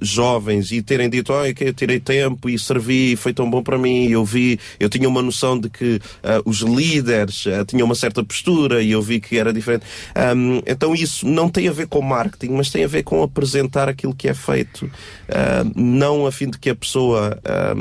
jovens 0.00 0.70
e 0.72 0.82
terem 0.82 1.08
dito, 1.08 1.32
olha, 1.32 1.54
que 1.54 1.64
eu 1.64 1.72
tirei 1.72 2.00
tempo 2.00 2.48
e 2.48 2.58
servi, 2.58 3.16
foi 3.16 3.32
tão 3.32 3.48
bom 3.48 3.62
para 3.62 3.78
mim, 3.78 4.08
eu 4.08 4.24
vi, 4.24 4.58
eu 4.78 4.88
tinha 4.88 5.08
uma 5.08 5.22
noção 5.22 5.58
de 5.58 5.68
que 5.68 6.00
ah, 6.22 6.40
os 6.44 6.58
líderes 6.58 7.44
ah, 7.46 7.64
tinham 7.64 7.86
uma 7.86 7.94
certa 7.94 8.22
postura 8.22 8.82
e 8.82 8.92
eu 8.92 9.02
vi 9.02 9.20
que 9.20 9.38
era 9.38 9.52
diferente. 9.52 9.84
Ah, 10.14 10.32
então 10.66 10.94
isso 10.94 11.26
não 11.26 11.48
tem 11.48 11.68
a 11.68 11.72
ver 11.72 11.86
com 11.86 12.00
marketing, 12.00 12.52
mas 12.52 12.70
tem 12.70 12.84
a 12.84 12.88
ver 12.88 13.02
com 13.02 13.22
apresentar 13.22 13.88
aquilo 13.88 14.14
que 14.14 14.28
é 14.28 14.34
feito, 14.34 14.90
ah, 15.28 15.64
não 15.74 16.26
a 16.26 16.32
fim 16.32 16.50
de 16.50 16.58
que 16.58 16.70
a 16.70 16.74
pessoa 16.74 17.38
ah, 17.44 17.74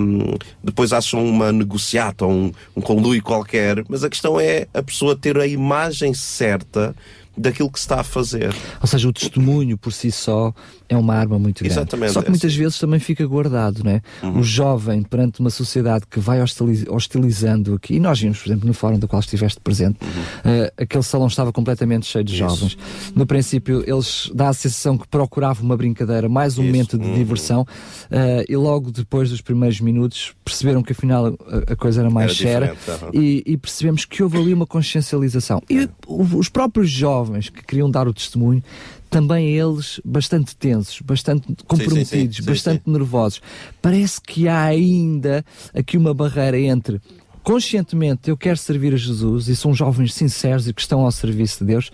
depois 0.63 0.93
ache 0.93 1.15
uma 1.15 1.51
negociata 1.51 2.25
ou 2.25 2.31
um, 2.31 2.51
um 2.75 2.81
conluio 2.81 3.21
qualquer, 3.21 3.83
mas 3.89 4.03
a 4.03 4.09
questão 4.09 4.39
é 4.39 4.67
a 4.73 4.81
pessoa 4.81 5.15
ter 5.15 5.37
a 5.37 5.47
imagem 5.47 6.13
certa 6.13 6.95
daquilo 7.37 7.71
que 7.71 7.79
se 7.79 7.85
está 7.85 8.01
a 8.01 8.03
fazer. 8.03 8.53
Ou 8.81 8.87
seja, 8.87 9.07
o 9.07 9.13
testemunho 9.13 9.77
por 9.77 9.93
si 9.93 10.11
só 10.11 10.53
é 10.89 10.97
uma 10.97 11.15
arma 11.15 11.39
muito 11.39 11.59
grande. 11.63 11.73
Exatamente, 11.73 12.11
Só 12.13 12.21
que 12.21 12.27
é 12.27 12.29
muitas 12.29 12.53
vezes 12.55 12.77
também 12.79 12.99
fica 12.99 13.25
guardado, 13.25 13.83
não 13.83 13.91
é? 13.91 14.01
Uhum. 14.23 14.39
O 14.39 14.43
jovem, 14.43 15.03
perante 15.03 15.39
uma 15.39 15.49
sociedade 15.49 16.05
que 16.09 16.19
vai 16.19 16.41
hostili- 16.41 16.85
hostilizando 16.89 17.75
aqui, 17.75 17.95
e 17.95 17.99
nós 17.99 18.19
vimos, 18.19 18.39
por 18.39 18.49
exemplo, 18.49 18.67
no 18.67 18.73
fórum 18.73 18.97
do 18.99 19.07
qual 19.07 19.19
estiveste 19.19 19.59
presente, 19.61 19.99
eh, 20.43 20.73
aquele 20.77 21.03
salão 21.03 21.27
estava 21.27 21.51
completamente 21.53 22.05
cheio 22.05 22.23
de 22.23 22.41
Uhum. 22.41 22.47
Isso. 22.47 22.55
jovens. 22.57 22.77
No 23.15 23.25
princípio, 23.25 23.83
eles 23.87 24.29
dá 24.33 24.49
a 24.49 24.53
sensação 24.53 24.97
que 24.97 25.07
procuravam 25.07 25.63
uma 25.65 25.77
brincadeira, 25.77 26.27
mais 26.27 26.57
um 26.57 26.63
momento 26.63 26.93
Uhum. 26.97 27.03
de 27.03 27.13
diversão, 27.15 27.65
eh, 28.11 28.45
e 28.49 28.55
logo 28.57 28.91
depois 28.91 29.29
dos 29.29 29.41
primeiros 29.41 29.79
minutos 29.79 30.33
perceberam 30.43 30.81
que 30.83 30.91
afinal 30.91 31.27
a, 31.27 31.73
a 31.73 31.75
coisa 31.75 32.01
era 32.01 32.09
mais 32.09 32.31
Era 32.41 32.73
séria 32.73 32.75
e, 33.13 33.43
e 33.45 33.57
percebemos 33.57 34.03
que 34.05 34.21
houve 34.23 34.37
ali 34.37 34.53
uma 34.53 34.65
consciencialização. 34.67 35.61
E 35.69 35.87
o- 36.07 36.37
os 36.37 36.49
próprios 36.49 36.89
jovens 36.89 37.18
que 37.27 37.63
queriam 37.65 37.89
dar 37.89 38.07
o 38.07 38.13
testemunho, 38.13 38.63
também 39.09 39.49
eles 39.55 39.99
bastante 40.05 40.55
tensos, 40.55 41.01
bastante 41.01 41.47
comprometidos, 41.67 42.37
sim, 42.37 42.41
sim, 42.43 42.47
bastante 42.49 42.83
nervosos. 42.85 43.41
Parece 43.81 44.21
que 44.21 44.47
há 44.47 44.63
ainda 44.65 45.43
aqui 45.73 45.97
uma 45.97 46.13
barreira 46.13 46.59
entre 46.59 47.01
conscientemente 47.41 48.29
eu 48.29 48.37
quero 48.37 48.57
servir 48.57 48.93
a 48.93 48.97
Jesus 48.97 49.47
e 49.47 49.55
são 49.55 49.73
jovens 49.73 50.13
sinceros 50.13 50.67
e 50.67 50.73
que 50.73 50.81
estão 50.81 51.01
ao 51.01 51.11
serviço 51.11 51.59
de 51.59 51.71
Deus, 51.71 51.89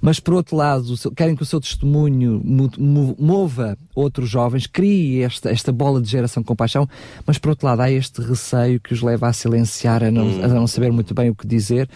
mas 0.00 0.18
por 0.18 0.32
outro 0.32 0.56
lado 0.56 0.94
querem 1.14 1.36
que 1.36 1.42
o 1.42 1.46
seu 1.46 1.60
testemunho 1.60 2.40
mo- 2.42 2.70
mo- 2.78 3.16
mova 3.18 3.76
outros 3.94 4.30
jovens, 4.30 4.66
crie 4.66 5.20
esta, 5.22 5.50
esta 5.50 5.70
bola 5.72 6.00
de 6.00 6.08
geração 6.08 6.42
com 6.42 6.56
paixão, 6.56 6.88
mas 7.26 7.36
por 7.36 7.50
outro 7.50 7.66
lado 7.66 7.80
há 7.80 7.90
este 7.90 8.22
receio 8.22 8.80
que 8.80 8.94
os 8.94 9.02
leva 9.02 9.28
a 9.28 9.32
silenciar, 9.34 10.02
a 10.02 10.10
não, 10.10 10.26
a 10.42 10.48
não 10.48 10.66
saber 10.66 10.90
muito 10.90 11.12
bem 11.12 11.28
o 11.28 11.34
que 11.34 11.46
dizer. 11.46 11.86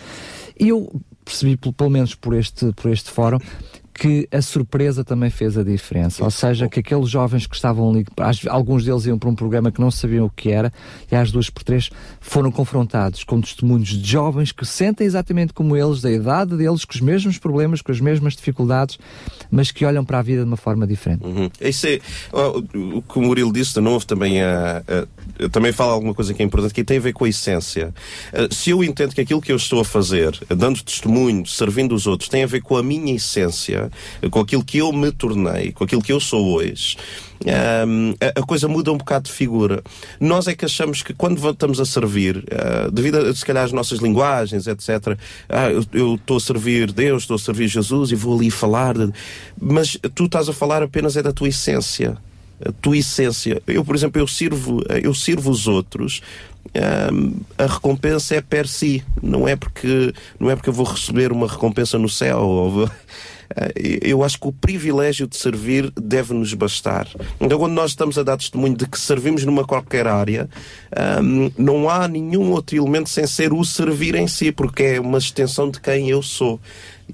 E 0.60 0.68
eu 0.68 0.92
percebi, 1.28 1.56
pelo, 1.56 1.90
menos 1.90 2.16
por 2.16 2.34
este, 2.34 2.72
por 2.72 2.90
este 2.90 3.10
fórum, 3.10 3.40
que 3.98 4.28
a 4.30 4.40
surpresa 4.40 5.02
também 5.02 5.28
fez 5.28 5.58
a 5.58 5.64
diferença. 5.64 6.22
Ou 6.22 6.30
seja, 6.30 6.68
que 6.68 6.78
aqueles 6.78 7.08
jovens 7.10 7.46
que 7.46 7.56
estavam 7.56 7.90
ali, 7.90 8.06
alguns 8.48 8.84
deles 8.84 9.06
iam 9.06 9.18
para 9.18 9.28
um 9.28 9.34
programa 9.34 9.72
que 9.72 9.80
não 9.80 9.90
sabiam 9.90 10.26
o 10.26 10.30
que 10.30 10.50
era, 10.50 10.72
e 11.10 11.16
às 11.16 11.32
duas 11.32 11.50
por 11.50 11.64
três 11.64 11.90
foram 12.20 12.50
confrontados 12.52 13.24
com 13.24 13.40
testemunhos 13.40 13.88
de 13.88 14.08
jovens 14.08 14.52
que 14.52 14.64
sentem 14.64 15.04
exatamente 15.06 15.52
como 15.52 15.76
eles, 15.76 16.00
da 16.00 16.12
idade 16.12 16.56
deles, 16.56 16.84
com 16.84 16.94
os 16.94 17.00
mesmos 17.00 17.38
problemas, 17.38 17.82
com 17.82 17.90
as 17.90 18.00
mesmas 18.00 18.36
dificuldades, 18.36 18.98
mas 19.50 19.72
que 19.72 19.84
olham 19.84 20.04
para 20.04 20.20
a 20.20 20.22
vida 20.22 20.42
de 20.42 20.46
uma 20.48 20.56
forma 20.56 20.86
diferente. 20.86 21.24
Uhum. 21.24 21.50
Isso 21.60 21.86
é, 21.88 21.98
o, 22.32 23.02
que 23.02 23.18
o 23.18 23.22
Murilo 23.22 23.52
disse 23.52 23.74
de 23.74 23.80
novo 23.80 24.06
também, 24.06 24.40
a- 24.40 24.82
também 25.50 25.72
fala 25.72 25.92
alguma 25.92 26.14
coisa 26.14 26.32
que 26.32 26.40
é 26.42 26.44
importante, 26.44 26.72
que 26.72 26.84
tem 26.84 26.98
a 26.98 27.00
ver 27.00 27.12
com 27.12 27.24
a 27.24 27.28
essência. 27.28 27.92
Ah, 28.32 28.46
se 28.50 28.70
eu 28.70 28.84
entendo 28.84 29.14
que 29.14 29.20
aquilo 29.20 29.40
que 29.40 29.50
eu 29.50 29.56
estou 29.56 29.80
a 29.80 29.84
fazer, 29.84 30.38
dando 30.48 30.82
testemunho, 30.82 31.44
servindo 31.46 31.94
os 31.94 32.06
outros, 32.06 32.28
tem 32.28 32.44
a 32.44 32.46
ver 32.46 32.60
com 32.62 32.76
a 32.76 32.82
minha 32.82 33.14
essência, 33.14 33.87
com 34.30 34.40
aquilo 34.40 34.64
que 34.64 34.78
eu 34.78 34.92
me 34.92 35.10
tornei, 35.12 35.72
com 35.72 35.84
aquilo 35.84 36.02
que 36.02 36.12
eu 36.12 36.20
sou 36.20 36.54
hoje, 36.54 36.96
ahm, 37.46 38.14
a, 38.20 38.40
a 38.40 38.42
coisa 38.42 38.66
muda 38.68 38.92
um 38.92 38.96
bocado 38.98 39.26
de 39.26 39.32
figura. 39.32 39.82
Nós 40.20 40.46
é 40.48 40.54
que 40.54 40.64
achamos 40.64 41.02
que 41.02 41.14
quando 41.14 41.46
estamos 41.50 41.80
a 41.80 41.84
servir, 41.84 42.44
ah, 42.50 42.88
devido 42.92 43.18
a, 43.18 43.34
se 43.34 43.44
calhar 43.44 43.64
às 43.64 43.72
nossas 43.72 43.98
linguagens, 44.00 44.66
etc., 44.66 45.16
ah, 45.48 45.70
eu- 45.92 46.14
estou 46.16 46.36
a 46.36 46.40
servir 46.40 46.92
Deus, 46.92 47.22
estou 47.22 47.36
a 47.36 47.38
servir 47.38 47.68
Jesus 47.68 48.10
e 48.10 48.14
vou 48.14 48.36
ali 48.38 48.50
falar, 48.50 48.94
de- 48.96 49.12
mas 49.60 49.96
tu 50.14 50.24
estás 50.24 50.48
a 50.48 50.52
falar 50.52 50.82
apenas 50.82 51.16
é 51.16 51.22
da 51.22 51.32
tua 51.32 51.48
essência. 51.48 52.16
A 52.64 52.72
tua 52.72 52.96
essência. 52.96 53.62
Eu, 53.68 53.84
por 53.84 53.94
exemplo, 53.94 54.20
eu 54.20 54.26
sirvo, 54.26 54.82
eu 55.02 55.14
sirvo 55.14 55.48
os 55.50 55.68
outros. 55.68 56.20
ahm, 56.74 57.34
a 57.56 57.66
recompensa 57.66 58.34
é 58.34 58.40
per 58.40 58.66
si, 58.66 59.02
não 59.22 59.46
é 59.48 59.54
porque 59.56 60.12
não 60.40 60.50
é 60.50 60.56
porque 60.56 60.68
eu 60.68 60.72
vou 60.74 60.84
receber 60.84 61.30
uma 61.32 61.46
recompensa 61.46 61.98
no 61.98 62.08
céu. 62.08 62.40
ou 62.40 62.70
vou- 62.70 62.90
Eu 64.02 64.22
acho 64.22 64.38
que 64.38 64.48
o 64.48 64.52
privilégio 64.52 65.26
de 65.26 65.36
servir 65.36 65.90
deve-nos 65.96 66.52
bastar. 66.54 67.08
Então, 67.40 67.58
quando 67.58 67.72
nós 67.72 67.90
estamos 67.90 68.18
a 68.18 68.22
dar 68.22 68.36
testemunho 68.36 68.76
de 68.76 68.86
que 68.86 68.98
servimos 68.98 69.44
numa 69.44 69.64
qualquer 69.64 70.06
área, 70.06 70.48
ahm, 70.94 71.50
não 71.56 71.88
há 71.88 72.06
nenhum 72.06 72.50
outro 72.52 72.76
elemento 72.76 73.08
sem 73.08 73.26
ser 73.26 73.52
o 73.52 73.64
servir 73.64 74.14
em 74.14 74.26
si, 74.26 74.52
porque 74.52 74.82
é 74.82 75.00
uma 75.00 75.18
extensão 75.18 75.70
de 75.70 75.80
quem 75.80 76.08
eu 76.08 76.22
sou. 76.22 76.60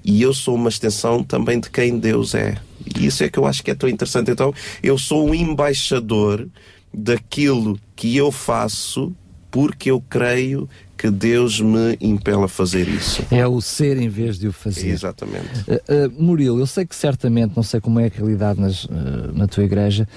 E 0.05 0.23
eu 0.23 0.35
sou 0.35 0.55
uma 0.55 0.69
extensão 0.69 1.23
também 1.23 1.61
de 1.61 1.71
quem 1.71 1.99
Deus 1.99 2.35
é. 2.35 2.57
E 2.97 3.07
isso 3.07 3.23
é 3.23 3.29
que 3.29 3.39
eu 3.39 3.47
acho 3.47 3.63
que 3.63 3.71
é 3.71 3.75
tão 3.75 3.89
interessante. 3.89 4.31
Então, 4.31 4.53
eu 4.83 4.99
sou 4.99 5.29
um 5.29 5.35
embaixador 5.35 6.49
daquilo 6.93 7.79
que 7.97 8.17
eu 8.17 8.31
faço 8.31 9.15
porque 9.51 9.91
eu 9.91 10.03
creio 10.11 10.69
que 11.05 11.11
Deus 11.11 11.61
me 11.61 11.99
impele 12.01 12.45
a 12.45 12.49
fazer 12.49 12.89
isso. 12.89 13.23
É 13.31 13.47
o 13.47 13.61
ser 13.61 13.99
em 13.99 14.09
vez 14.09 14.39
de 14.39 14.49
o 14.49 14.53
fazer. 14.55 14.89
Exatamente. 14.89 15.49
Uh, 15.69 16.07
uh, 16.07 16.23
Murilo, 16.23 16.59
eu 16.59 16.67
sei 16.67 16.87
que 16.87 16.97
certamente, 16.97 17.53
não 17.55 17.63
sei 17.63 17.79
como 17.79 18.01
é 18.01 18.07
a 18.07 18.09
realidade 18.09 18.59
nas, 18.59 18.85
uh, 18.85 18.89
na 19.35 19.47
tua 19.47 19.65
igreja, 19.65 20.09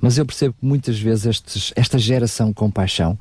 mas 0.00 0.18
eu 0.18 0.26
percebo 0.26 0.52
que 0.58 0.66
muitas 0.66 0.98
vezes 0.98 1.26
estes, 1.26 1.72
esta 1.76 1.96
geração 1.96 2.52
com 2.52 2.68
paixão, 2.68 3.16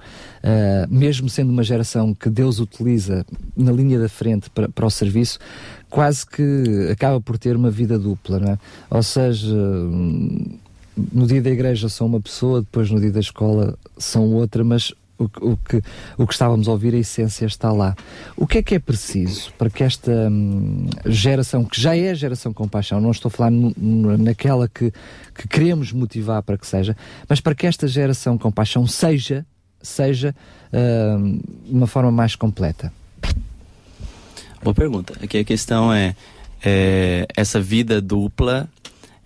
mesmo 0.89 1.29
sendo 1.29 1.51
uma 1.51 1.61
geração 1.61 2.11
que 2.11 2.27
Deus 2.27 2.57
utiliza 2.57 3.23
na 3.55 3.71
linha 3.71 3.99
da 3.99 4.09
frente 4.09 4.49
para, 4.49 4.67
para 4.67 4.87
o 4.87 4.89
serviço, 4.89 5.37
quase 5.91 6.25
que 6.25 6.89
acaba 6.91 7.21
por 7.21 7.37
ter 7.37 7.55
uma 7.55 7.69
vida 7.69 7.99
dupla, 7.99 8.39
não 8.39 8.53
é? 8.53 8.57
Ou 8.89 9.03
seja, 9.03 9.55
no 11.13 11.27
dia 11.27 11.39
da 11.39 11.51
igreja 11.51 11.87
são 11.87 12.07
uma 12.07 12.19
pessoa, 12.19 12.61
depois 12.61 12.89
no 12.89 12.99
dia 12.99 13.11
da 13.11 13.19
escola 13.19 13.77
são 13.95 14.33
outra, 14.33 14.63
mas 14.63 14.91
o, 15.23 15.29
que- 15.29 15.43
o 15.43 15.57
que, 15.57 15.81
o 16.17 16.27
que 16.27 16.33
estávamos 16.33 16.67
a 16.67 16.71
ouvir, 16.71 16.93
a 16.93 16.97
essência 16.97 17.45
está 17.45 17.71
lá. 17.71 17.95
O 18.35 18.45
que 18.47 18.57
é 18.59 18.63
que 18.63 18.75
é 18.75 18.79
preciso 18.79 19.51
para 19.57 19.69
que 19.69 19.83
esta 19.83 20.11
hum, 20.11 20.87
geração, 21.05 21.63
que 21.65 21.79
já 21.79 21.95
é 21.95 22.11
a 22.11 22.13
geração 22.13 22.53
com 22.53 22.67
paixão, 22.67 22.99
não 23.01 23.11
estou 23.11 23.29
a 23.29 23.31
falar 23.31 23.51
naquela 23.51 24.67
que, 24.67 24.91
que 25.35 25.47
queremos 25.47 25.91
motivar 25.91 26.41
para 26.43 26.57
que 26.57 26.65
seja, 26.67 26.95
mas 27.27 27.39
para 27.39 27.55
que 27.55 27.67
esta 27.67 27.87
geração 27.87 28.37
com 28.37 28.51
paixão 28.51 28.85
seja, 28.87 29.45
seja 29.81 30.35
hum, 31.19 31.39
uma 31.69 31.87
forma 31.87 32.11
mais 32.11 32.35
completa? 32.35 32.91
Boa 34.63 34.73
pergunta. 34.75 35.13
Aqui 35.23 35.39
a 35.39 35.43
questão 35.43 35.91
é, 35.91 36.15
é, 36.63 37.25
essa 37.35 37.59
vida 37.59 37.99
dupla. 38.01 38.69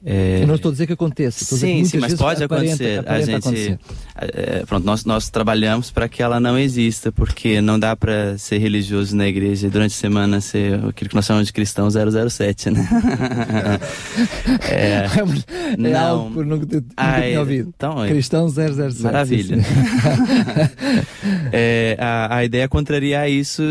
É, 0.05 0.43
Eu 0.43 0.47
não 0.47 0.55
estou 0.55 0.71
dizer 0.71 0.85
que 0.87 0.93
aconteça, 0.93 1.39
que 1.39 1.45
Sim, 1.59 1.83
sim, 1.85 1.97
mas 1.97 2.13
pode 2.13 2.43
acontecer. 2.43 2.99
aparenta 2.99 3.11
a 3.11 3.19
gente, 3.21 3.35
acontecer. 3.47 3.79
é, 4.15 4.63
pronto, 4.65 4.85
nós, 4.85 5.03
nós 5.05 5.29
trabalhamos 5.29 5.89
para 5.89 6.07
que 6.07 6.21
ela 6.21 6.39
não 6.39 6.57
exista, 6.59 7.11
porque 7.11 7.59
não 7.59 7.79
dá 7.79 7.95
para 7.95 8.37
ser 8.37 8.59
religioso 8.59 9.15
na 9.15 9.27
igreja 9.27 9.65
e 9.67 9.69
durante 9.69 9.93
a 9.93 9.97
semana 9.97 10.39
ser 10.41 10.75
aquilo 10.85 11.09
que 11.09 11.15
nós 11.15 11.25
chamamos 11.25 11.47
de 11.47 11.53
cristão 11.53 11.89
007, 11.89 12.69
né? 12.69 12.87
é, 14.69 15.05
É 15.73 15.77
não. 15.77 15.99
algo 16.07 16.31
que 16.33 16.37
eu 16.39 16.45
nunca, 16.45 16.65
nunca 16.75 16.85
Ai, 16.97 17.27
tinha 17.29 17.39
ouvido. 17.39 17.73
então, 17.75 18.03
é- 18.05 18.09
Cristão 18.09 18.47
007. 18.49 19.01
Maravilha. 19.01 19.57
É, 21.51 21.95
a, 21.99 22.37
a 22.37 22.45
ideia 22.45 22.63
é 22.63 22.67
contrariar 22.67 23.29
isso, 23.29 23.61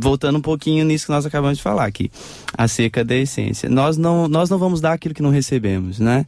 voltando 0.00 0.38
um 0.38 0.42
pouquinho 0.42 0.84
nisso 0.84 1.06
que 1.06 1.12
nós 1.12 1.26
acabamos 1.26 1.58
de 1.58 1.62
falar 1.62 1.84
aqui, 1.84 2.10
acerca 2.56 3.04
da 3.04 3.14
essência. 3.14 3.68
Nós 3.68 3.96
não, 3.96 4.28
nós 4.28 4.50
não 4.50 4.58
vamos 4.58 4.80
dar 4.80 4.92
aquilo 4.92 5.14
que 5.14 5.22
não 5.22 5.30
recebemos, 5.30 5.98
né? 5.98 6.26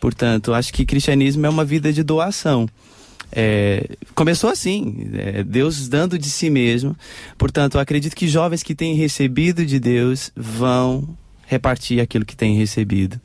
Portanto, 0.00 0.52
acho 0.52 0.72
que 0.72 0.84
cristianismo 0.84 1.46
é 1.46 1.48
uma 1.48 1.64
vida 1.64 1.92
de 1.92 2.02
doação. 2.02 2.68
É, 3.32 3.96
começou 4.14 4.50
assim, 4.50 5.10
é, 5.14 5.42
Deus 5.42 5.88
dando 5.88 6.18
de 6.18 6.30
si 6.30 6.48
mesmo. 6.48 6.96
Portanto, 7.36 7.78
acredito 7.78 8.14
que 8.14 8.28
jovens 8.28 8.62
que 8.62 8.74
têm 8.74 8.94
recebido 8.94 9.64
de 9.64 9.80
Deus 9.80 10.30
vão 10.36 11.08
repartir 11.46 12.00
aquilo 12.00 12.24
que 12.24 12.36
têm 12.36 12.56
recebido 12.56 13.20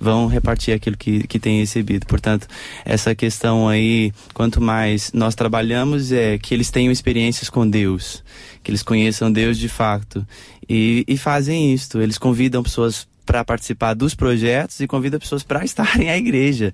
vão 0.00 0.26
repartir 0.26 0.74
aquilo 0.74 0.96
que, 0.96 1.26
que 1.26 1.38
têm 1.38 1.58
recebido. 1.58 2.06
Portanto, 2.06 2.46
essa 2.84 3.14
questão 3.14 3.68
aí, 3.68 4.12
quanto 4.32 4.60
mais 4.60 5.12
nós 5.12 5.34
trabalhamos, 5.34 6.12
é 6.12 6.38
que 6.38 6.54
eles 6.54 6.70
tenham 6.70 6.92
experiências 6.92 7.50
com 7.50 7.68
Deus, 7.68 8.22
que 8.68 8.70
eles 8.70 8.82
conheçam 8.82 9.32
Deus 9.32 9.56
de 9.56 9.66
fato. 9.66 10.26
E, 10.68 11.02
e 11.08 11.16
fazem 11.16 11.72
isto, 11.72 12.02
eles 12.02 12.18
convidam 12.18 12.62
pessoas 12.62 13.08
para 13.24 13.42
participar 13.42 13.94
dos 13.94 14.14
projetos 14.14 14.78
e 14.80 14.86
convidam 14.86 15.18
pessoas 15.18 15.42
para 15.42 15.64
estarem 15.64 16.10
à 16.10 16.16
igreja. 16.18 16.72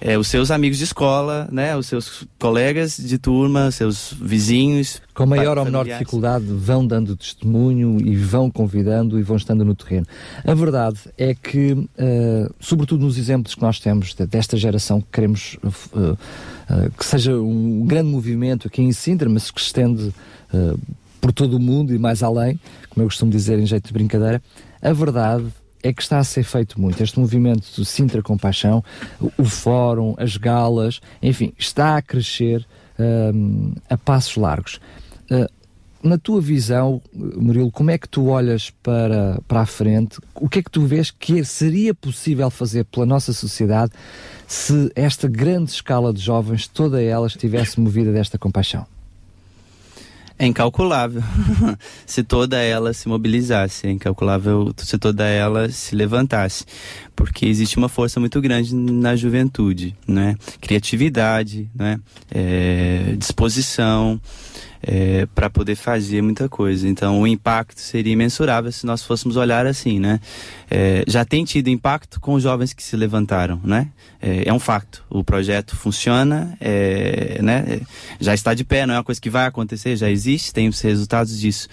É, 0.00 0.18
os 0.18 0.26
seus 0.26 0.50
amigos 0.50 0.78
de 0.78 0.84
escola, 0.84 1.48
né, 1.52 1.76
os 1.76 1.86
seus 1.86 2.24
colegas 2.36 2.96
de 2.96 3.16
turma, 3.16 3.70
seus 3.70 4.12
vizinhos. 4.20 5.00
Com 5.14 5.24
maior 5.24 5.56
ou 5.56 5.64
menor 5.64 5.84
dificuldade 5.84 6.44
vão 6.48 6.84
dando 6.84 7.14
testemunho 7.16 8.00
e 8.04 8.16
vão 8.16 8.50
convidando 8.50 9.20
e 9.20 9.22
vão 9.22 9.36
estando 9.36 9.64
no 9.64 9.74
terreno. 9.76 10.06
A 10.44 10.52
verdade 10.54 10.98
é 11.16 11.32
que, 11.32 11.88
eh, 11.96 12.48
sobretudo 12.58 13.04
nos 13.04 13.18
exemplos 13.18 13.54
que 13.54 13.62
nós 13.62 13.78
temos 13.78 14.14
de- 14.14 14.26
desta 14.26 14.56
geração 14.56 15.00
que 15.00 15.08
queremos 15.12 15.56
eh, 15.64 16.16
eh, 16.70 16.90
que 16.98 17.04
seja 17.04 17.36
um 17.36 17.84
grande 17.86 18.08
movimento 18.10 18.66
aqui 18.66 18.82
em 18.82 18.90
Sintra, 18.92 19.28
mas 19.28 19.48
que 19.52 19.60
se 19.60 19.68
estende 19.68 20.12
por 21.20 21.32
todo 21.32 21.56
o 21.56 21.60
mundo 21.60 21.94
e 21.94 21.98
mais 21.98 22.22
além, 22.22 22.58
como 22.90 23.04
eu 23.04 23.08
costumo 23.08 23.30
dizer 23.30 23.58
em 23.58 23.66
jeito 23.66 23.86
de 23.86 23.92
brincadeira, 23.92 24.42
a 24.80 24.92
verdade 24.92 25.46
é 25.82 25.92
que 25.92 26.02
está 26.02 26.18
a 26.18 26.24
ser 26.24 26.42
feito 26.42 26.80
muito. 26.80 27.02
Este 27.02 27.18
movimento 27.18 27.66
do 27.76 27.84
Sintra 27.84 28.22
Compaixão, 28.22 28.82
o, 29.38 29.44
fórum, 29.44 30.14
as 30.18 30.36
galas, 30.36 31.00
enfim, 31.22 31.52
está 31.58 31.96
a 31.96 32.02
crescer 32.02 32.66
hum, 32.98 33.72
a 33.88 33.96
passos 33.96 34.36
largos. 34.36 34.80
Uh, 35.30 35.46
na 36.02 36.18
tua 36.18 36.40
visão, 36.40 37.00
Murilo, 37.12 37.70
como 37.70 37.90
é 37.90 37.98
que 37.98 38.08
tu 38.08 38.26
olhas 38.26 38.70
para, 38.82 39.40
para 39.48 39.60
a 39.62 39.66
frente? 39.66 40.18
O 40.34 40.48
que 40.48 40.60
é 40.60 40.62
que 40.62 40.70
tu 40.70 40.82
vês 40.82 41.10
que 41.10 41.44
seria 41.44 41.94
possível 41.94 42.50
fazer 42.50 42.84
pela 42.84 43.04
nossa 43.04 43.32
sociedade 43.32 43.92
se 44.46 44.90
esta 44.94 45.26
grande 45.26 45.70
escala 45.70 46.12
de 46.12 46.20
jovens, 46.20 46.68
toda 46.68 47.02
ela 47.02 47.26
estivesse 47.26 47.80
movida 47.80 48.12
desta 48.12 48.38
compaixão? 48.38 48.86
É 50.38 50.46
incalculável 50.46 51.22
se 52.04 52.22
toda 52.22 52.58
ela 52.58 52.92
se 52.92 53.08
mobilizasse, 53.08 53.86
é 53.86 53.90
incalculável 53.90 54.70
se 54.76 54.98
toda 54.98 55.24
ela 55.24 55.70
se 55.70 55.94
levantasse, 55.94 56.64
porque 57.14 57.46
existe 57.46 57.78
uma 57.78 57.88
força 57.88 58.20
muito 58.20 58.38
grande 58.40 58.74
na 58.74 59.16
juventude, 59.16 59.96
né? 60.06 60.36
Criatividade, 60.60 61.70
né? 61.74 61.98
É, 62.30 63.14
disposição 63.16 64.20
é, 64.86 65.26
para 65.34 65.50
poder 65.50 65.74
fazer 65.74 66.22
muita 66.22 66.48
coisa. 66.48 66.88
Então, 66.88 67.20
o 67.20 67.26
impacto 67.26 67.80
seria 67.80 68.12
imensurável 68.12 68.70
se 68.70 68.86
nós 68.86 69.02
fôssemos 69.02 69.36
olhar 69.36 69.66
assim, 69.66 69.98
né? 69.98 70.20
É, 70.70 71.02
já 71.08 71.24
tem 71.24 71.44
tido 71.44 71.68
impacto 71.68 72.20
com 72.20 72.34
os 72.34 72.42
jovens 72.42 72.72
que 72.72 72.82
se 72.82 72.96
levantaram, 72.96 73.60
né? 73.64 73.88
É, 74.22 74.48
é 74.48 74.52
um 74.52 74.60
facto. 74.60 75.04
O 75.10 75.24
projeto 75.24 75.74
funciona, 75.74 76.56
é, 76.60 77.40
né? 77.42 77.64
É, 77.66 77.80
já 78.20 78.32
está 78.32 78.54
de 78.54 78.64
pé, 78.64 78.86
não 78.86 78.94
é 78.94 78.98
uma 78.98 79.04
coisa 79.04 79.20
que 79.20 79.28
vai 79.28 79.46
acontecer, 79.46 79.96
já 79.96 80.08
existe, 80.08 80.54
tem 80.54 80.68
os 80.68 80.80
resultados 80.80 81.38
disso. 81.38 81.68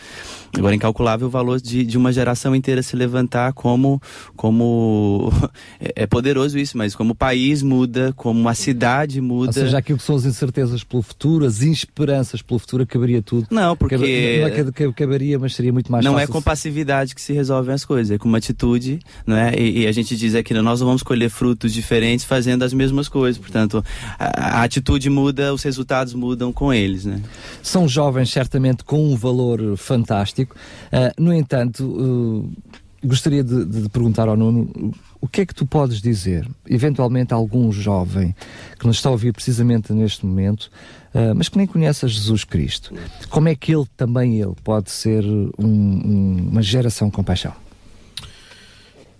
Agora, 0.56 0.74
é 0.74 0.77
incalculável 0.77 1.27
o 1.27 1.32
valor 1.32 1.59
de, 1.59 1.83
de 1.83 1.98
uma 1.98 2.11
geração 2.11 2.56
inteira 2.56 2.83
se 2.83 2.95
levantar 2.95 3.53
como, 3.53 4.01
como 4.35 5.32
é, 5.80 6.06
poderoso 6.06 6.58
isso, 6.59 6.77
mas 6.77 6.95
como 6.95 7.14
o 7.14 7.16
país 7.16 7.64
muda, 7.64 8.14
como 8.16 8.48
a 8.48 8.53
cidade 8.53 9.19
muda. 9.19 9.48
Ou 9.48 9.53
seja, 9.53 9.77
aquilo 9.77 9.98
que 9.98 10.03
são 10.03 10.16
as 10.16 10.25
incertezas 10.25 10.83
pelo 10.83 11.01
futuro, 11.01 11.45
as 11.45 11.61
esperanças 11.61 12.42
pelo 12.42 12.59
futuro, 12.59 12.83
acabaria 13.03 13.22
tudo. 13.22 13.48
Não, 13.51 13.75
porque- 13.75 13.98
não 13.98 14.03
é 14.48 14.72
que 14.72 14.83
acabaria, 14.83 15.38
mas 15.38 15.56
seria 15.56 15.73
muito 15.73 15.91
mais 15.91 16.03
não 16.03 16.14
é 16.17 16.22
fácil. 16.22 16.33
com 16.33 16.41
passividade 16.41 17.14
que 17.14 17.22
se 17.22 17.33
resolvem 17.33 17.73
as 17.73 17.85
coisas, 17.85 18.11
é 18.11 18.17
com 18.17 18.27
uma 18.27 18.38
atitude, 18.38 18.99
não 19.25 19.35
é? 19.35 19.53
E, 19.59 19.82
e 19.82 19.88
a 19.88 19.91
gente 19.91 20.15
diz 20.15 20.33
aqui, 20.35 20.53
nós 20.53 20.80
não 20.80 20.88
vamos 20.88 21.03
colher 21.03 21.30
frutos 21.30 21.73
diferentes 21.73 22.25
fazendo 22.25 22.64
as 22.64 22.73
mesmas 22.73 23.07
coisas. 23.09 23.40
Portanto, 23.40 23.83
a, 24.17 24.59
a 24.59 24.64
atitude 24.64 25.09
muda, 25.09 25.53
os 25.53 25.64
resultados 25.64 26.14
mudam 26.14 26.51
com 26.51 26.73
eles, 26.73 27.06
né? 27.06 27.22
São 27.61 27.88
jovens, 27.88 28.30
certamente, 28.32 28.83
com 28.83 29.03
um 29.11 29.15
valor 29.15 29.77
fantástico. 29.77 30.56
Ah, 30.91 31.11
no 31.17 31.33
entanto, 31.33 32.51
ah, 32.64 32.77
gostaria 33.06 33.43
de, 33.43 33.65
de 33.65 33.90
perguntar 33.90 34.27
ao 34.27 34.38
Nuno 34.38 34.93
o 35.19 35.27
que 35.27 35.41
é 35.41 35.45
que 35.45 35.56
tu 35.56 35.65
podes 35.65 36.01
dizer, 36.01 36.48
eventualmente, 36.69 37.33
a 37.33 37.38
algum 37.38 37.72
jovem 37.72 38.35
que 38.80 38.85
nos 38.85 38.98
está 38.98 39.09
a 39.09 39.11
ouvir 39.14 39.32
precisamente 39.33 39.93
neste 39.93 40.25
momento, 40.25 40.69
ah, 41.14 41.33
mas 41.35 41.50
que 41.50 41.58
nem 41.58 41.67
conhece 41.67 42.08
Jesus 42.08 42.43
Cristo. 42.43 42.93
Como 43.30 43.48
é 43.48 43.56
que 43.56 43.74
ele, 43.75 43.85
também 43.95 44.40
ele, 44.42 44.53
pode 44.64 44.92
ser 44.92 45.24
um- 45.25 45.51
um- 45.59 46.50
uma 46.51 46.61
geração 46.61 47.09
com 47.11 47.24
paixão? 47.24 47.53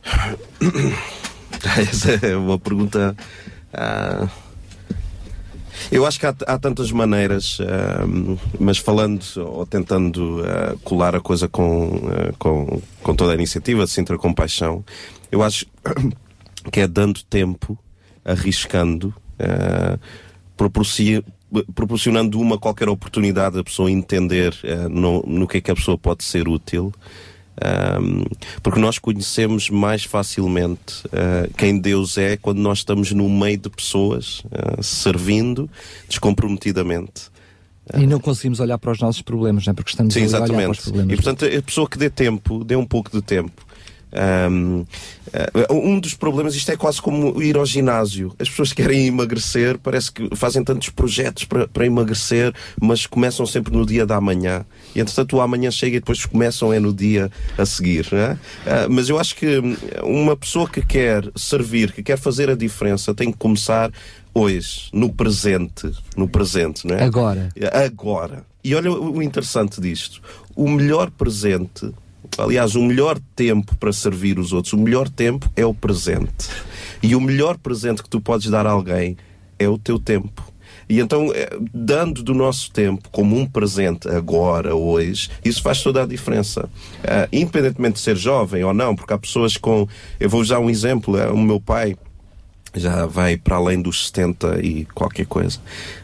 Essa 1.78 2.12
é 2.26 2.36
uma 2.36 2.60
pergunta. 2.60 3.16
ah, 3.74 4.28
eu 5.92 6.06
acho 6.06 6.20
que 6.20 6.26
há, 6.26 6.36
há 6.48 6.58
tantas 6.60 6.92
maneiras, 6.92 7.58
ah, 7.62 8.06
mas 8.60 8.78
falando 8.78 9.24
ou 9.38 9.66
tentando 9.66 10.44
ah, 10.46 10.76
colar 10.84 11.16
a 11.16 11.22
coisa 11.22 11.48
com, 11.48 12.02
com, 12.38 12.82
com 13.02 13.16
toda 13.16 13.32
a 13.32 13.36
iniciativa 13.36 13.86
de 13.86 13.92
Sintra 13.92 14.18
Compaixão, 14.18 14.84
eu 15.32 15.42
acho 15.42 15.66
que 16.72 16.80
é 16.82 16.88
dando 16.88 17.24
tempo, 17.24 17.78
arriscando, 18.26 19.14
proporci- 20.56 21.24
proporcionando 21.74 22.40
uma 22.40 22.58
qualquer 22.58 22.90
oportunidade 22.90 23.60
a 23.60 23.64
pessoa 23.64 23.92
entender 23.92 24.56
ah, 24.64 24.90
no, 24.90 25.24
no 25.24 25.48
que 25.48 25.58
é 25.58 25.62
que 25.62 25.72
a 25.72 25.76
pessoa 25.76 25.98
pode 25.98 26.24
ser 26.24 26.48
útil. 26.48 26.94
Um, 27.54 28.24
porque 28.64 28.80
nós 28.80 28.98
conhecemos 28.98 29.70
mais 29.70 30.04
facilmente 30.04 31.06
uh, 31.08 31.54
quem 31.56 31.78
Deus 31.78 32.18
é 32.18 32.36
quando 32.36 32.58
nós 32.58 32.80
estamos 32.80 33.12
no 33.12 33.30
meio 33.30 33.58
de 33.60 33.70
pessoas, 33.70 34.40
uh, 34.46 34.82
servindo 34.82 35.70
descomprometidamente. 36.10 37.32
E 37.96 38.08
não 38.08 38.20
conseguimos 38.20 38.60
olhar 38.60 38.78
para 38.78 38.92
os 38.92 39.00
nossos 39.00 39.22
problemas, 39.22 39.66
não 39.66 39.72
é? 39.72 39.74
Porque 39.76 39.92
estamos 39.92 40.14
Sim, 40.14 40.22
a 40.22 40.40
olhar 40.40 40.48
para 40.48 40.72
os 40.72 40.80
problemas. 40.80 41.14
E 41.14 41.16
portanto, 41.16 41.46
a 41.46 41.62
pessoa 41.62 41.88
que 41.88 41.98
dê 41.98 42.10
tempo, 42.10 42.64
dê 42.64 42.76
um 42.76 42.86
pouco 42.86 43.12
de 43.12 43.22
tempo. 43.22 43.64
Um, 44.14 44.82
uh, 44.82 45.74
um 45.74 46.00
dos 46.00 46.14
problemas, 46.14 46.54
isto 46.56 46.72
é 46.72 46.78
quase 46.78 47.02
como 47.02 47.42
ir 47.42 47.58
ao 47.58 47.66
ginásio. 47.66 48.34
As 48.40 48.50
pessoas 48.50 48.72
querem 48.72 49.08
emagrecer, 49.08 49.78
parece 49.80 50.12
que 50.12 50.36
fazem 50.36 50.64
tantos 50.64 50.90
projetos 50.90 51.46
para, 51.46 51.68
para 51.68 51.86
emagrecer, 51.86 52.54
mas 52.80 53.06
começam 53.06 53.46
sempre 53.46 53.76
no 53.76 53.86
dia 53.86 54.06
da 54.06 54.22
manhã. 54.22 54.66
E 54.96 55.00
entretanto 55.00 55.38
o 55.38 55.42
amanhã 55.42 55.72
chega 55.72 55.98
e 55.98 56.00
depois 56.00 56.26
começam 56.26 56.72
é 56.72 56.80
no 56.80 56.94
dia 56.94 57.32
a 57.58 57.66
seguir. 57.66 58.08
Não 58.12 58.20
é? 58.20 58.34
Uh, 58.34 58.38
mas 58.90 59.10
eu 59.10 59.20
acho 59.20 59.36
que 59.36 59.60
hum, 59.60 59.76
uma 60.04 60.38
pessoa 60.38 60.70
que 60.70 60.86
quer 60.86 61.30
servir, 61.36 61.92
que 61.92 62.04
quer 62.04 62.18
fazer 62.18 62.50
a 62.50 62.56
diferença, 62.56 63.14
tem 63.14 63.32
que 63.32 63.38
começar 63.38 63.92
hoje, 64.34 64.90
no 64.94 65.12
presente. 65.12 65.92
No 66.16 66.28
presente, 66.28 66.86
não 66.86 66.96
é? 66.96 67.04
Agora. 67.04 67.50
Agora. 67.86 68.46
E 68.64 68.74
olha 68.76 68.92
o 68.92 69.22
interessante 69.22 69.82
disto. 69.82 70.22
O 70.56 70.70
melhor 70.70 71.12
presente, 71.12 71.92
aliás, 72.38 72.76
o 72.76 72.84
melhor 72.84 73.20
tempo 73.36 73.76
para 73.78 73.94
servir 73.94 74.40
os 74.40 74.54
outros, 74.54 74.74
o 74.74 74.78
melhor 74.78 75.10
tempo 75.10 75.50
é 75.56 75.66
o 75.66 75.74
presente. 75.74 76.50
E 77.02 77.16
o 77.16 77.22
melhor 77.22 77.58
presente 77.58 78.02
que 78.02 78.10
tu 78.10 78.22
podes 78.22 78.50
dar 78.50 78.66
a 78.66 78.72
alguém 78.72 79.18
é 79.60 79.68
o 79.68 79.78
teu 79.78 80.00
tempo. 80.00 80.54
E 80.88 81.00
então, 81.00 81.32
eh, 81.34 81.58
dando 81.74 82.22
do 82.22 82.34
nosso 82.34 82.72
tempo 82.72 83.08
como 83.12 83.38
um 83.38 83.46
presente 83.46 84.08
agora, 84.10 84.76
hoje, 84.76 85.30
isso 85.44 85.62
faz 85.62 85.82
toda 85.82 86.04
a 86.04 86.06
diferença. 86.06 86.70
Ah, 87.04 87.28
independentemente 87.32 87.96
de 87.96 88.02
ser 88.02 88.16
jovem 88.16 88.64
ou 88.64 88.74
não, 88.74 88.96
porque 88.96 89.14
há 89.14 89.18
pessoas 89.18 89.58
com. 89.58 89.88
Eu 90.20 90.30
vou 90.30 90.42
usar 90.42 90.60
um 90.60 90.70
exemplo, 90.70 91.18
é, 91.18 91.30
o 91.30 91.38
meu 91.38 91.60
pai 91.60 91.96
já 92.76 93.06
vai 93.06 93.38
para 93.38 93.56
além 93.56 93.82
dos 93.82 94.08
70 94.08 94.60
e 94.62 94.86
qualquer 94.86 95.26
coisa. 95.26 95.60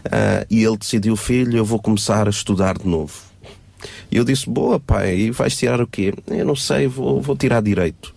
Ah, 0.05 0.45
e 0.49 0.63
ele 0.63 0.77
decidiu, 0.77 1.15
filho, 1.15 1.57
eu 1.57 1.65
vou 1.65 1.79
começar 1.79 2.27
a 2.27 2.29
estudar 2.29 2.77
de 2.77 2.87
novo. 2.87 3.28
E 4.11 4.17
eu 4.17 4.23
disse, 4.23 4.49
boa 4.49 4.79
pai, 4.79 5.15
e 5.17 5.31
vais 5.31 5.55
tirar 5.55 5.81
o 5.81 5.87
quê? 5.87 6.13
Eu 6.27 6.45
não 6.45 6.55
sei, 6.55 6.87
vou, 6.87 7.21
vou 7.21 7.35
tirar 7.35 7.61
direito. 7.61 8.13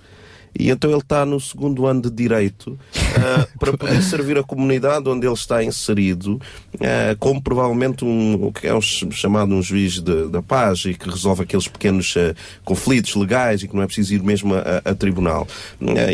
E 0.59 0.71
então 0.71 0.91
ele 0.91 1.01
está 1.01 1.25
no 1.25 1.41
segundo 1.41 1.87
ano 1.87 2.03
de 2.03 2.11
Direito 2.11 2.79
ah, 3.17 3.47
para 3.59 3.77
poder 3.77 4.03
servir 4.03 4.37
a 4.39 4.43
comunidade 4.43 5.09
onde 5.09 5.27
ele 5.27 5.35
está 5.35 5.63
inserido, 5.65 6.41
ah, 6.81 7.17
como 7.19 7.41
provavelmente 7.43 8.05
um, 8.05 8.47
o 8.47 8.53
que 8.53 8.67
é 8.67 8.75
um 8.75 8.81
ch- 8.81 9.07
chamado 9.13 9.53
um 9.55 9.63
juiz 9.63 10.01
de- 10.01 10.29
da 10.29 10.43
paz 10.43 10.85
e 10.85 10.95
que 10.95 11.09
resolve 11.09 11.43
aqueles 11.43 11.67
pequenos 11.69 12.15
ah, 12.17 12.35
conflitos 12.65 13.15
legais 13.15 13.63
e 13.63 13.69
que 13.69 13.75
não 13.75 13.83
é 13.83 13.87
preciso 13.87 14.15
ir 14.15 14.23
mesmo 14.23 14.55
a, 14.55 14.83
a- 14.91 14.95
tribunal. 14.95 15.47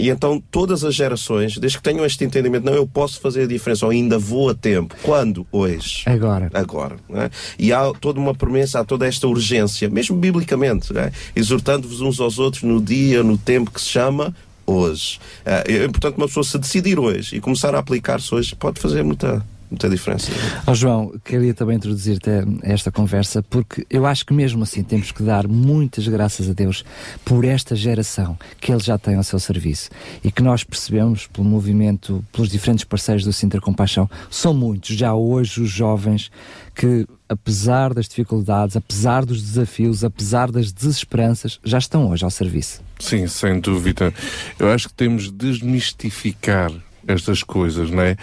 E 0.01 0.09
então 0.09 0.43
todas 0.51 0.85
as 0.85 0.95
gerações, 0.95 1.59
desde 1.59 1.79
que 1.79 1.83
tenham 1.85 2.05
este 2.07 2.25
entendimento, 2.25 2.65
não, 2.65 2.75
eu 2.75 2.87
posso 2.87 3.21
fazer 3.21 3.43
a 3.43 3.47
diferença, 3.47 3.85
ou 3.87 3.91
ainda 3.93 4.19
vou 4.19 4.49
a 4.51 4.55
tempo. 4.55 4.95
Quando? 5.03 5.47
Hoje. 5.51 6.03
Agora. 6.07 6.49
Agora. 6.55 6.97
é? 7.11 7.31
E 7.59 7.73
há 7.73 7.93
toda 8.01 8.19
uma 8.21 8.35
promessa, 8.35 8.81
há 8.81 8.85
toda 8.85 9.07
esta 9.07 9.27
urgência, 9.27 9.89
mesmo 9.91 10.17
biblicamente, 10.17 10.97
é? 10.97 11.11
exortando-vos 11.35 12.01
uns 12.01 12.21
aos 12.21 12.39
outros 12.39 12.63
no 12.63 12.81
dia, 12.81 13.23
no 13.23 13.37
tempo 13.37 13.71
que 13.71 13.81
se 13.81 13.89
chama 13.89 14.28
hoje. 14.69 15.19
É 15.45 15.85
importante 15.85 16.17
uma 16.17 16.27
pessoa 16.27 16.45
se 16.45 16.59
decidir 16.59 16.99
hoje 16.99 17.37
e 17.37 17.41
começar 17.41 17.75
a 17.75 17.79
aplicar-se 17.79 18.35
hoje, 18.35 18.55
pode 18.55 18.81
fazer 18.81 19.03
muita, 19.03 19.45
muita 19.71 19.89
diferença. 19.89 20.31
Ó 20.67 20.75
João, 20.75 21.13
queria 21.25 21.55
também 21.55 21.77
introduzir-te 21.77 22.29
a 22.29 22.45
esta 22.63 22.93
conversa 22.93 23.43
porque 23.43 23.87
eu 23.89 24.05
acho 24.07 24.27
que 24.27 24.33
mesmo 24.33 24.63
assim 24.63 24.83
temos 24.83 25.11
que 25.11 25.23
dar 25.23 25.49
muitas 25.49 26.07
graças 26.07 26.49
a 26.49 26.53
Deus 26.53 26.85
por 27.25 27.45
esta 27.45 27.75
geração 27.75 28.39
que 28.61 28.71
Ele 28.71 28.83
já 28.83 28.99
tem 28.99 29.17
ao 29.17 29.23
seu 29.23 29.39
serviço 29.39 29.91
e 30.23 30.31
que 30.31 30.43
nós 30.43 30.63
percebemos 30.65 31.27
pelo 31.27 31.47
movimento, 31.47 32.25
pelos 32.33 32.51
diferentes 32.51 32.85
parceiros 32.85 33.25
do 33.25 33.33
Sinter 33.33 33.61
Compaixão, 33.61 34.09
são 34.31 34.53
muitos 34.53 34.97
já 34.97 35.15
hoje 35.15 35.63
os 35.63 35.71
jovens 35.71 36.31
que 36.75 37.07
apesar 37.29 37.93
das 37.93 38.09
dificuldades, 38.09 38.77
apesar 38.77 39.25
dos 39.25 39.43
desafios, 39.43 40.03
apesar 40.03 40.51
das 40.51 40.73
desesperanças, 40.73 41.61
já 41.63 41.79
estão 41.79 42.09
hoje 42.11 42.25
ao 42.25 42.31
serviço. 42.31 42.83
Sim, 42.99 43.27
sem 43.27 43.61
dúvida. 43.61 44.13
Eu 44.59 44.71
acho 44.71 44.89
que 44.89 44.95
temos 44.95 45.25
de 45.25 45.33
desmistificar 45.33 46.73
estas 47.07 47.43
coisas, 47.43 47.91
não 47.91 48.03
é? 48.03 48.17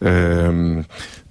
Ahm, 0.00 0.84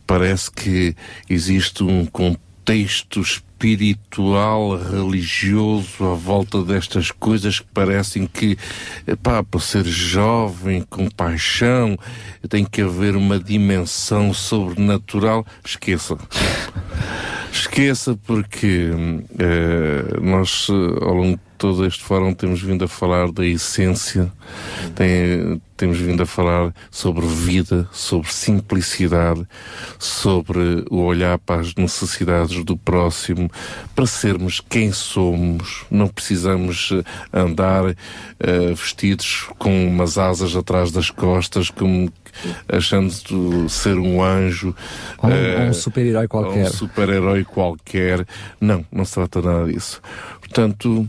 parece 0.05 0.51
que 0.51 0.95
existe 1.29 1.83
um 1.83 2.05
contexto 2.05 3.21
espiritual, 3.57 4.77
religioso 4.77 6.05
à 6.05 6.13
volta 6.13 6.63
destas 6.63 7.09
coisas 7.09 7.59
que 7.59 7.65
parecem 7.73 8.27
que, 8.27 8.55
epá, 9.07 9.43
para 9.43 9.59
ser 9.59 9.83
jovem, 9.83 10.83
com 10.87 11.09
paixão, 11.09 11.97
tem 12.47 12.63
que 12.63 12.83
haver 12.83 13.15
uma 13.15 13.39
dimensão 13.39 14.31
sobrenatural. 14.31 15.43
Esqueça. 15.65 16.15
Esqueça 17.51 18.17
porque 18.27 18.91
eh, 19.39 20.19
nós 20.21 20.67
eh, 20.69 21.03
ao 21.03 21.15
longo 21.15 21.39
todo 21.57 21.85
este 21.85 22.03
fórum 22.03 22.33
temos 22.33 22.61
vindo 22.61 22.85
a 22.85 22.87
falar 22.87 23.31
da 23.31 23.45
essência, 23.45 24.31
tem- 24.95 25.61
temos 25.75 25.97
vindo 25.99 26.23
a 26.23 26.25
falar 26.25 26.73
sobre 26.89 27.25
vida, 27.25 27.87
sobre 27.91 28.31
simplicidade, 28.33 29.45
sobre 29.99 30.83
o 30.89 30.97
olhar 31.03 31.37
para 31.37 31.61
as 31.61 31.73
necessidades 31.75 32.63
do 32.63 32.75
próximo, 32.75 33.49
para 33.95 34.05
sermos 34.07 34.59
quem 34.59 34.91
somos. 34.91 35.85
Não 35.91 36.07
precisamos 36.07 36.89
eh, 36.91 37.03
andar 37.31 37.83
eh, 38.39 38.73
vestidos 38.75 39.47
com 39.59 39.87
umas 39.87 40.17
asas 40.17 40.55
atrás 40.55 40.91
das 40.91 41.11
costas, 41.11 41.69
como 41.69 42.11
achando 42.67 43.69
ser 43.69 43.97
um 43.97 44.23
anjo. 44.23 44.75
Ou 45.19 45.29
um- 45.29 45.33
eh, 45.33 45.63
ou 45.63 45.69
um 45.69 45.73
super-herói 45.73 46.27
qualquer. 46.27 46.67
um 46.67 46.73
super-herói 46.73 47.43
qualquer. 47.43 48.25
Não, 48.59 48.83
não 48.91 49.05
se 49.05 49.13
trata 49.13 49.41
nada 49.41 49.71
disso. 49.71 50.01
Portanto, 50.39 51.07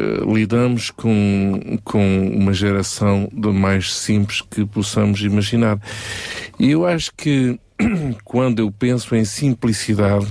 eh, 0.00 0.32
lidamos 0.32 0.90
com, 0.90 1.78
com 1.84 2.28
uma 2.28 2.52
geração 2.52 3.28
do 3.32 3.52
mais 3.52 3.92
simples 3.92 4.40
que 4.40 4.64
possamos 4.64 5.20
imaginar. 5.20 5.78
E 6.58 6.70
eu 6.70 6.86
acho 6.86 7.12
que 7.16 7.58
quando 8.24 8.60
eu 8.60 8.70
penso 8.70 9.14
em 9.14 9.24
simplicidade, 9.24 10.26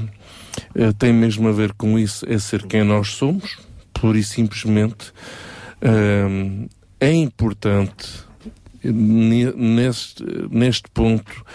eh, 0.75 0.91
tem 0.97 1.13
mesmo 1.13 1.47
a 1.47 1.51
ver 1.51 1.73
com 1.73 1.97
isso, 1.97 2.25
é 2.27 2.37
ser 2.37 2.63
quem 2.63 2.83
nós 2.83 3.09
somos, 3.09 3.57
pura 3.93 4.17
e 4.17 4.23
simplesmente. 4.23 5.13
Ahm, 5.81 6.67
é 6.99 7.11
importante 7.13 8.27
ne- 8.83 9.53
neste, 9.53 10.23
neste 10.49 10.89
ponto, 10.89 11.45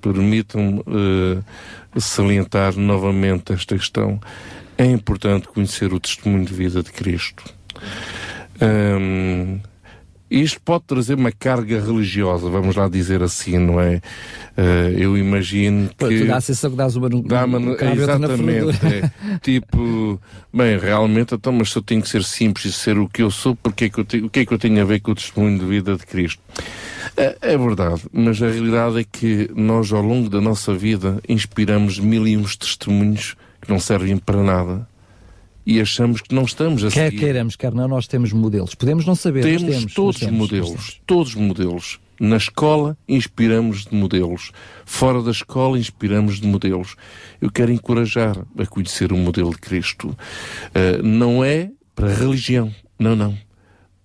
permitam-me 0.00 0.80
eh, 0.80 2.00
salientar 2.00 2.76
novamente 2.76 3.52
esta 3.52 3.76
questão. 3.76 4.20
É 4.76 4.84
importante 4.84 5.48
conhecer 5.48 5.92
o 5.92 6.00
testemunho 6.00 6.44
de 6.44 6.52
vida 6.52 6.82
de 6.82 6.90
Cristo. 6.90 7.53
Ahm, 8.60 9.60
isto 10.30 10.60
pode 10.62 10.84
trazer 10.84 11.14
uma 11.14 11.30
carga 11.30 11.80
religiosa, 11.80 12.48
vamos 12.48 12.74
lá 12.74 12.88
dizer 12.88 13.22
assim, 13.22 13.58
não 13.58 13.80
é? 13.80 14.00
Eh, 14.56 14.94
eu 14.98 15.16
imagino 15.16 15.90
Pô, 15.96 16.08
que. 16.08 16.20
Tu 16.20 16.26
dá 16.26 16.36
a 16.36 16.40
sensação 16.40 16.70
que 16.70 16.76
dás 16.76 16.96
uma 16.96 17.08
no, 17.08 17.22
no 17.22 17.22
e 17.24 18.00
outra 18.00 18.18
na 18.18 18.26
exatamente. 18.26 18.86
é. 18.86 19.38
tipo, 19.42 20.20
bem, 20.52 20.78
realmente, 20.78 21.34
então, 21.34 21.52
mas 21.52 21.70
se 21.70 21.78
eu 21.78 21.82
tenho 21.82 22.02
que 22.02 22.08
ser 22.08 22.24
simples 22.24 22.64
e 22.64 22.72
ser 22.72 22.98
o 22.98 23.08
que 23.08 23.22
eu 23.22 23.30
sou, 23.30 23.54
porque 23.54 23.84
é 23.84 23.88
que 23.88 24.00
eu 24.00 24.04
tenho, 24.04 24.26
o 24.26 24.30
que 24.30 24.40
é 24.40 24.46
que 24.46 24.52
eu 24.52 24.58
tenho 24.58 24.80
a 24.80 24.84
ver 24.84 25.00
com 25.00 25.12
o 25.12 25.14
testemunho 25.14 25.58
de 25.58 25.66
vida 25.66 25.96
de 25.96 26.06
Cristo? 26.06 26.40
É, 27.16 27.36
é 27.40 27.58
verdade, 27.58 28.02
mas 28.12 28.42
a 28.42 28.48
realidade 28.48 28.98
é 29.00 29.04
que 29.04 29.50
nós, 29.54 29.92
ao 29.92 30.02
longo 30.02 30.28
da 30.28 30.40
nossa 30.40 30.74
vida, 30.74 31.20
inspiramos 31.28 31.98
mil 31.98 32.26
e 32.26 32.36
uns 32.36 32.56
testemunhos 32.56 33.36
que 33.60 33.70
não 33.70 33.78
servem 33.78 34.16
para 34.16 34.42
nada 34.42 34.93
e 35.66 35.80
achamos 35.80 36.20
que 36.20 36.34
não 36.34 36.44
estamos 36.44 36.84
a 36.84 36.90
Quer 36.90 37.06
seguir. 37.10 37.18
queiramos, 37.20 37.56
quer 37.56 37.72
não, 37.74 37.88
nós 37.88 38.06
temos 38.06 38.32
modelos. 38.32 38.74
Podemos 38.74 39.06
não 39.06 39.14
saber, 39.14 39.42
Temos 39.42 39.62
temos. 39.62 39.94
todos 39.94 40.20
temos, 40.20 40.34
modelos, 40.38 40.68
temos. 40.70 41.00
todos 41.06 41.34
modelos. 41.34 42.00
Na 42.20 42.36
escola 42.36 42.96
inspiramos 43.08 43.86
de 43.86 43.94
modelos. 43.94 44.52
Fora 44.84 45.20
da 45.20 45.32
escola 45.32 45.78
inspiramos 45.78 46.40
de 46.40 46.46
modelos. 46.46 46.94
Eu 47.40 47.50
quero 47.50 47.72
encorajar 47.72 48.38
a 48.56 48.66
conhecer 48.66 49.12
o 49.12 49.16
modelo 49.16 49.50
de 49.50 49.58
Cristo. 49.58 50.16
Ah, 50.74 51.02
não 51.02 51.42
é 51.44 51.70
para 51.94 52.14
religião. 52.14 52.72
Não, 52.98 53.16
não. 53.16 53.36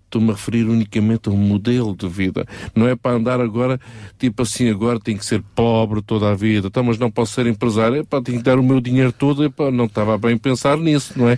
Estou-me 0.09 0.31
a 0.31 0.33
referir 0.33 0.63
unicamente 0.63 1.29
a 1.29 1.31
um 1.31 1.37
modelo 1.37 1.95
de 1.95 2.07
vida. 2.07 2.43
Não 2.73 2.87
é 2.87 2.95
para 2.95 3.15
andar 3.15 3.39
agora, 3.39 3.79
tipo 4.17 4.41
assim, 4.41 4.67
agora 4.67 4.99
tem 4.99 5.15
que 5.15 5.23
ser 5.23 5.43
pobre 5.53 6.01
toda 6.01 6.31
a 6.31 6.33
vida. 6.33 6.67
Então, 6.67 6.83
mas 6.83 6.97
não 6.97 7.11
posso 7.11 7.33
ser 7.33 7.45
empresário. 7.45 7.97
Epá, 7.97 8.19
tenho 8.19 8.39
que 8.39 8.43
dar 8.43 8.57
o 8.57 8.63
meu 8.63 8.81
dinheiro 8.81 9.11
todo. 9.11 9.43
Epá, 9.43 9.69
não 9.69 9.85
estava 9.85 10.17
bem 10.17 10.35
pensar 10.35 10.77
nisso, 10.77 11.13
não 11.15 11.29
é? 11.29 11.37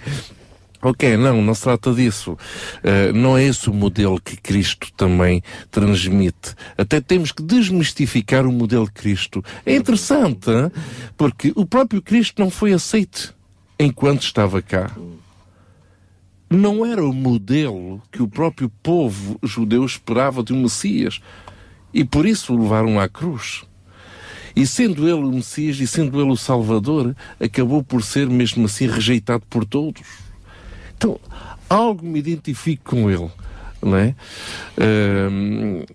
Ok, 0.81 1.17
não, 1.17 1.41
não 1.41 1.53
se 1.53 1.63
trata 1.63 1.93
disso. 1.93 2.31
Uh, 2.31 3.13
não 3.13 3.37
é 3.37 3.43
esse 3.43 3.69
o 3.69 3.73
modelo 3.73 4.19
que 4.19 4.37
Cristo 4.37 4.87
também 4.95 5.43
transmite. 5.69 6.55
Até 6.77 7.01
temos 7.01 7.33
que 7.33 7.43
desmistificar 7.43 8.47
o 8.47 8.51
modelo 8.53 8.85
de 8.85 8.93
Cristo. 8.93 9.43
É 9.65 9.75
interessante, 9.75 10.49
hein? 10.49 10.71
porque 11.17 11.51
o 11.55 11.65
próprio 11.65 12.01
Cristo 12.01 12.41
não 12.41 12.49
foi 12.49 12.71
aceito 12.71 13.35
enquanto 13.77 14.23
estava 14.23 14.61
cá. 14.61 14.89
Não 16.51 16.85
era 16.85 17.01
o 17.01 17.13
modelo 17.13 18.01
que 18.11 18.21
o 18.21 18.27
próprio 18.27 18.69
povo 18.83 19.39
judeu 19.41 19.85
esperava 19.85 20.43
de 20.43 20.51
um 20.51 20.63
Messias. 20.63 21.21
E 21.93 22.03
por 22.03 22.25
isso 22.25 22.53
o 22.53 22.61
levaram 22.61 22.99
à 22.99 23.07
cruz. 23.07 23.63
E 24.53 24.67
sendo 24.67 25.07
ele 25.07 25.23
o 25.25 25.31
Messias 25.31 25.79
e 25.79 25.87
sendo 25.87 26.19
ele 26.19 26.29
o 26.29 26.35
Salvador, 26.35 27.15
acabou 27.39 27.81
por 27.81 28.03
ser 28.03 28.27
mesmo 28.27 28.65
assim 28.65 28.85
rejeitado 28.85 29.45
por 29.49 29.63
todos. 29.63 30.03
Então, 30.97 31.17
algo 31.69 32.05
me 32.05 32.19
identifico 32.19 32.83
com 32.83 33.09
ele, 33.09 33.31
é? 33.97 34.13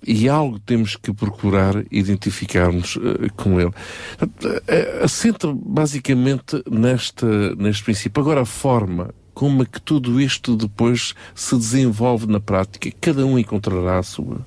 E 0.07 0.27
algo 0.27 0.59
temos 0.59 0.97
que 0.97 1.13
procurar 1.13 1.85
identificar-nos 1.91 2.97
eh, 2.97 3.29
com 3.37 3.61
ele. 3.61 3.69
Uh, 3.69 5.05
assenta 5.05 5.53
basicamente 5.55 6.63
nesta, 6.71 7.55
neste 7.57 7.85
princípio. 7.85 8.23
Agora, 8.23 8.41
a 8.41 8.47
forma 8.47 9.15
como 9.37 9.63
é 9.63 9.67
que 9.67 9.79
tudo 9.83 10.19
isto 10.19 10.57
depois 10.57 11.15
se 11.35 11.55
desenvolve 11.55 12.27
na 12.27 12.41
prática, 12.41 12.91
cada 12.99 13.27
um 13.27 13.39
encontrará 13.39 13.99
a 13.99 14.03
sua. 14.03 14.39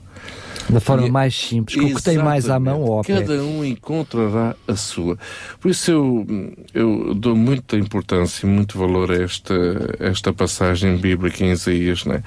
Da 0.68 0.80
forma 0.80 1.08
mais 1.08 1.36
simples, 1.36 1.80
com 1.80 1.86
o 1.86 1.96
que 1.96 2.02
tem 2.02 2.18
mais 2.18 2.50
à 2.50 2.60
mão 2.60 2.82
ou 2.82 2.98
ao 2.98 3.04
pé. 3.04 3.20
Cada 3.20 3.44
um 3.44 3.64
encontrará 3.64 4.56
a 4.68 4.76
sua. 4.76 5.16
Por 5.60 5.70
isso 5.70 5.92
eu, 5.92 6.28
eu 6.74 7.14
dou 7.14 7.36
muita 7.36 7.78
importância 7.78 8.48
e 8.48 8.50
muito 8.50 8.80
valor 8.80 9.12
a 9.12 9.22
esta, 9.22 9.54
esta 10.00 10.34
passagem 10.34 10.98
bíblica 10.98 11.44
em 11.44 11.52
Isaías. 11.52 12.04
Né? 12.06 12.24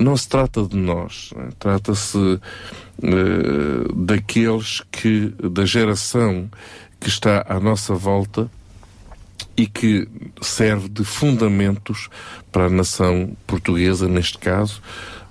Não 0.00 0.16
se 0.16 0.26
trata 0.26 0.62
de 0.62 0.76
nós, 0.76 1.34
né? 1.36 1.50
trata-se 1.58 2.16
uh, 2.16 3.94
daqueles 3.94 4.82
que, 4.90 5.34
da 5.52 5.66
geração 5.66 6.48
que 6.98 7.10
está 7.10 7.44
à 7.46 7.60
nossa 7.60 7.94
volta 7.94 8.50
e 9.56 9.66
que 9.66 10.08
serve 10.40 10.88
de 10.88 11.04
fundamentos 11.04 12.08
para 12.50 12.66
a 12.66 12.70
nação 12.70 13.36
portuguesa, 13.46 14.08
neste 14.08 14.38
caso, 14.38 14.80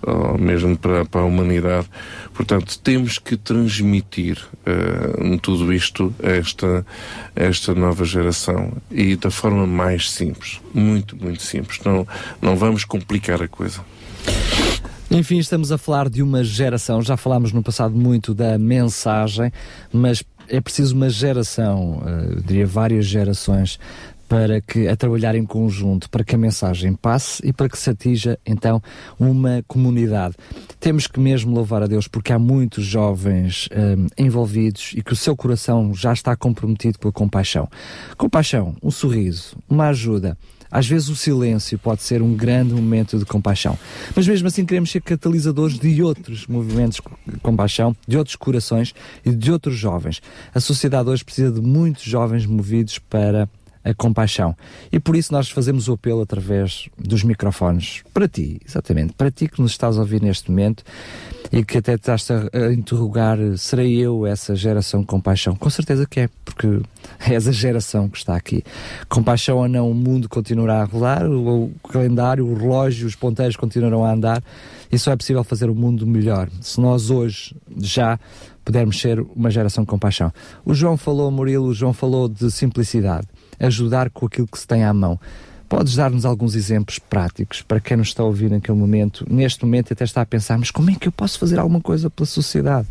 ou 0.06 0.38
mesmo 0.38 0.78
para, 0.78 1.06
para 1.06 1.22
a 1.22 1.26
humanidade. 1.26 1.88
Portanto, 2.34 2.78
temos 2.80 3.18
que 3.18 3.38
transmitir 3.38 4.38
uh, 4.68 5.38
tudo 5.40 5.74
isto 5.74 6.14
a 6.24 6.32
esta, 6.32 6.86
a 7.36 7.44
esta 7.44 7.74
nova 7.74 8.04
geração 8.04 8.74
e 8.92 9.16
da 9.16 9.32
forma 9.32 9.66
mais 9.66 10.12
simples, 10.12 10.60
muito, 10.74 11.16
muito 11.16 11.42
simples. 11.42 11.80
Não, 11.86 12.08
não 12.42 12.56
vamos 12.56 12.84
complicar 12.84 13.42
a 13.42 13.48
coisa. 13.48 13.82
Enfim, 15.12 15.38
estamos 15.38 15.72
a 15.72 15.78
falar 15.78 16.10
de 16.10 16.24
uma 16.24 16.44
geração, 16.44 17.02
já 17.02 17.16
falámos 17.16 17.52
no 17.52 17.62
passado 17.62 17.96
muito 17.96 18.34
da 18.34 18.58
mensagem, 18.58 19.52
mas 19.92 20.24
é 20.48 20.60
preciso 20.60 20.96
uma 20.96 21.10
geração, 21.10 22.00
uh, 22.00 22.34
eu 22.34 22.42
diria 22.42 22.66
várias 22.66 23.06
gerações, 23.06 23.80
para 24.34 24.60
que 24.60 24.88
a 24.88 24.96
trabalhar 24.96 25.36
em 25.36 25.46
conjunto, 25.46 26.10
para 26.10 26.24
que 26.24 26.34
a 26.34 26.38
mensagem 26.40 26.96
passe 26.96 27.40
e 27.46 27.54
para 27.54 27.70
que 27.70 27.78
se 27.78 27.88
atinja 27.92 28.40
então 28.44 28.82
uma 29.20 29.64
comunidade. 29.68 30.34
Temos 30.80 31.06
que 31.06 31.20
mesmo 31.20 31.54
louvar 31.54 31.84
a 31.84 31.86
Deus 31.86 32.08
porque 32.08 32.34
há 32.34 32.40
muitos 32.40 32.84
jovens 32.84 33.70
um, 33.72 34.08
envolvidos 34.18 34.94
e 34.96 35.04
que 35.04 35.14
o 35.14 35.16
seu 35.16 35.38
coração 35.38 35.94
já 35.94 36.12
está 36.12 36.36
comprometido 36.36 36.98
pela 36.98 37.12
compaixão. 37.12 37.70
Compaixão, 38.18 38.76
um 38.82 38.90
sorriso, 38.90 39.56
uma 39.70 39.90
ajuda. 39.90 40.36
Às 40.72 40.88
vezes 40.88 41.10
o 41.10 41.16
silêncio 41.16 41.78
pode 41.78 42.02
ser 42.02 42.24
um 42.24 42.34
grande 42.34 42.74
momento 42.74 43.20
de 43.20 43.26
compaixão. 43.26 43.78
Mas 44.16 44.28
mesmo 44.28 44.48
assim 44.48 44.66
queremos 44.66 44.90
ser 44.90 45.02
catalisadores 45.04 45.78
de 45.78 46.02
outros 46.02 46.48
movimentos 46.48 47.00
de 47.28 47.40
compaixão, 47.40 47.96
de 48.08 48.18
outros 48.18 48.36
corações 48.36 48.96
e 49.24 49.30
de 49.30 49.52
outros 49.52 49.78
jovens. 49.78 50.24
A 50.56 50.60
sociedade 50.60 51.08
hoje 51.08 51.24
precisa 51.24 51.52
de 51.52 51.62
muitos 51.62 52.02
jovens 52.02 52.48
movidos 52.48 52.98
para 52.98 53.48
a 53.84 53.94
compaixão. 53.94 54.56
E 54.92 55.00
por 55.00 55.16
isso 55.16 55.34
nós 55.34 55.50
fazemos 55.50 55.88
o 55.88 55.94
apelo 55.94 56.22
através 56.22 56.88
dos 56.98 57.24
microfones. 57.24 58.02
Para 58.14 58.28
ti, 58.28 58.60
exatamente, 58.66 59.14
para 59.14 59.30
ti 59.30 59.48
que 59.48 59.62
nos 59.62 59.72
estás 59.72 59.98
a 59.98 60.02
ouvir 60.02 60.22
neste 60.22 60.50
momento 60.50 60.84
e 61.52 61.64
que 61.64 61.78
até 61.78 61.94
estás 61.94 62.28
a, 62.32 62.72
interrogar, 62.72 63.38
serei 63.58 64.00
eu 64.00 64.26
essa 64.26 64.56
geração 64.56 65.02
de 65.02 65.06
compaixão? 65.06 65.56
Com 65.56 65.70
certeza 65.70 66.06
que 66.06 66.22
é, 66.22 66.30
porque 66.46 66.82
és 67.30 67.48
a 67.48 67.52
geração 67.52 68.10
que 68.10 68.18
está 68.18 68.36
aqui. 68.36 68.64
Compaixão 69.10 69.58
ou 69.58 69.68
não, 69.68 69.92
o 69.92 69.94
mundo 69.94 70.30
continuará 70.30 70.82
a 70.82 70.86
rolar, 70.86 71.26
o, 71.26 71.66
o 71.66 71.88
calendário, 71.90 72.48
o 72.48 72.56
relógio, 72.56 73.06
os 73.06 73.16
ponteiros 73.16 73.56
continuarão 73.56 74.04
a 74.04 74.12
andar 74.12 74.44
e 74.92 74.98
só 74.98 75.12
é 75.12 75.16
possível 75.16 75.44
fazer 75.44 75.70
o 75.70 75.76
mundo 75.76 76.08
melhor. 76.08 76.50
Se 76.62 76.80
nós 76.80 77.10
hoje 77.10 77.56
já 77.78 78.20
pudermos 78.64 79.00
ser 79.00 79.20
uma 79.36 79.50
geração 79.50 79.84
de 79.84 79.90
compaixão. 79.90 80.32
O 80.64 80.74
João 80.74 80.96
falou, 80.96 81.30
Murilo, 81.30 81.68
o 81.68 81.74
João 81.74 81.92
falou 81.92 82.30
de 82.30 82.50
simplicidade 82.50 83.28
ajudar 83.60 84.10
com 84.10 84.26
aquilo 84.26 84.48
que 84.48 84.60
se 84.60 84.68
tem 84.68 84.84
à 84.84 84.94
mão. 84.94 85.20
Podes 85.74 85.96
dar-nos 85.96 86.24
alguns 86.24 86.54
exemplos 86.54 87.00
práticos 87.00 87.64
para 87.64 87.80
quem 87.80 87.98
nos 87.98 88.10
está 88.10 88.22
a 88.22 88.26
ouvir 88.28 88.52
naquele 88.52 88.78
momento, 88.78 89.26
neste 89.28 89.66
momento 89.66 89.92
até 89.92 90.04
está 90.04 90.22
a 90.22 90.26
pensar, 90.26 90.58
mas 90.58 90.70
como 90.70 90.92
é 90.92 90.96
que 90.96 91.08
eu 91.08 91.12
posso 91.12 91.40
fazer 91.40 91.58
alguma 91.58 91.82
coisa 91.82 92.12
pela 92.12 92.28
sociedade? 92.28 92.88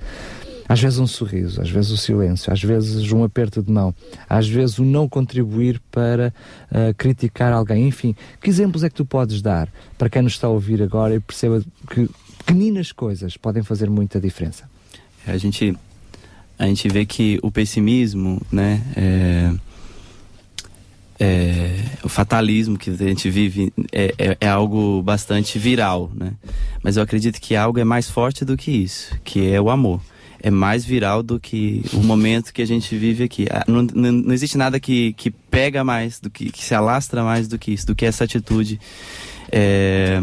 Às 0.69 0.81
vezes 0.81 0.99
um 0.99 1.07
sorriso, 1.07 1.61
às 1.61 1.71
vezes 1.71 1.91
o 1.91 1.97
silêncio, 1.97 2.53
às 2.53 2.61
vezes 2.61 3.13
um 3.13 3.23
aperto 3.23 3.63
de 3.63 3.71
mão, 3.71 3.95
às 4.29 4.49
vezes 4.49 4.79
o 4.79 4.85
não 4.85 5.09
contribuir 5.09 5.81
para 5.93 6.35
uh, 6.73 6.95
criticar 6.97 7.53
alguém. 7.53 7.87
Enfim, 7.87 8.17
que 8.41 8.51
exemplos 8.51 8.83
é 8.83 8.89
que 8.89 8.97
tu 8.97 9.05
podes 9.05 9.41
dar 9.41 9.69
para 9.99 10.11
quem 10.11 10.23
nos 10.23 10.33
está 10.33 10.47
a 10.47 10.51
ouvir 10.51 10.83
agora 10.83 11.15
e 11.15 11.21
perceba 11.21 11.63
que 11.89 12.09
pequeninas 12.39 12.91
coisas 12.91 13.37
podem 13.37 13.63
fazer 13.63 13.89
muita 13.91 14.19
diferença? 14.19 14.69
A 15.25 15.37
gente, 15.37 15.77
a 16.59 16.67
gente 16.67 16.89
vê 16.89 17.07
que 17.07 17.39
o 17.45 17.51
pessimismo, 17.53 18.43
né? 18.51 18.83
É 18.97 19.72
é, 21.25 21.71
o 22.03 22.09
fatalismo 22.09 22.77
que 22.77 22.91
a 22.91 22.95
gente 22.95 23.31
vive 23.31 23.73
é, 23.93 24.13
é, 24.19 24.37
é, 24.41 24.49
algo 24.49 25.01
bastante 25.05 25.57
viral, 25.57 26.11
né? 26.13 26.33
Mas 26.83 26.97
eu 26.97 27.03
acredito 27.05 27.41
que 27.41 27.55
algo 27.55 27.79
é 27.79 27.85
mais 27.85 28.11
forte 28.11 28.45
do 28.45 28.57
que 28.57 28.73
isso, 28.73 29.17
que 29.23 29.53
é 29.53 29.61
o 29.61 29.71
amor. 29.71 30.01
É 30.43 30.51
mais 30.51 30.85
viral 30.85 31.23
do 31.23 31.39
que 31.39 31.85
o 31.93 32.03
momento 32.03 32.53
que 32.53 32.61
a 32.61 32.67
gente 32.67 32.97
vive 32.97 33.23
aqui. 33.23 33.47
Ah, 33.49 33.65
não, 33.69 33.83
não, 33.95 34.11
não 34.11 34.35
existe 34.35 34.59
nada 34.59 34.81
que, 34.81 35.13
que 35.13 35.31
pega 35.31 35.85
mais, 35.85 36.19
do 36.19 36.29
que, 36.29 36.51
que 36.51 36.65
se 36.65 36.75
alastra 36.75 37.23
mais 37.23 37.47
do 37.47 37.57
que 37.57 37.71
isso, 37.71 37.87
do 37.87 37.95
que 37.95 38.05
essa 38.05 38.25
atitude. 38.25 38.81
É, 39.53 40.21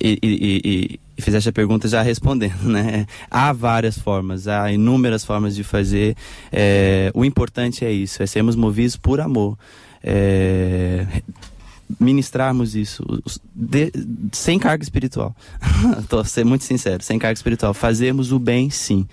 e, 0.00 0.18
e, 0.22 0.60
e, 0.64 1.00
e 1.18 1.20
fizeste 1.20 1.50
a 1.50 1.52
pergunta 1.52 1.86
já 1.86 2.00
respondendo, 2.00 2.62
né? 2.64 3.04
Há 3.30 3.52
várias 3.52 3.98
formas, 3.98 4.48
há 4.48 4.72
inúmeras 4.72 5.22
formas 5.22 5.54
de 5.54 5.62
fazer. 5.62 6.16
É, 6.50 7.10
o 7.12 7.26
importante 7.26 7.84
é 7.84 7.92
isso, 7.92 8.22
é 8.22 8.26
sermos 8.26 8.56
movidos 8.56 8.96
por 8.96 9.20
amor 9.20 9.58
é, 10.02 11.06
ministrarmos 11.98 12.74
isso 12.74 13.04
de, 13.54 13.92
sem 14.32 14.58
carga 14.58 14.82
espiritual. 14.82 15.34
Estou 16.00 16.24
sendo 16.24 16.48
muito 16.48 16.64
sincero, 16.64 17.02
sem 17.02 17.18
carga 17.18 17.36
espiritual. 17.36 17.74
Fazemos 17.74 18.32
o 18.32 18.38
bem, 18.38 18.70
sim. 18.70 19.06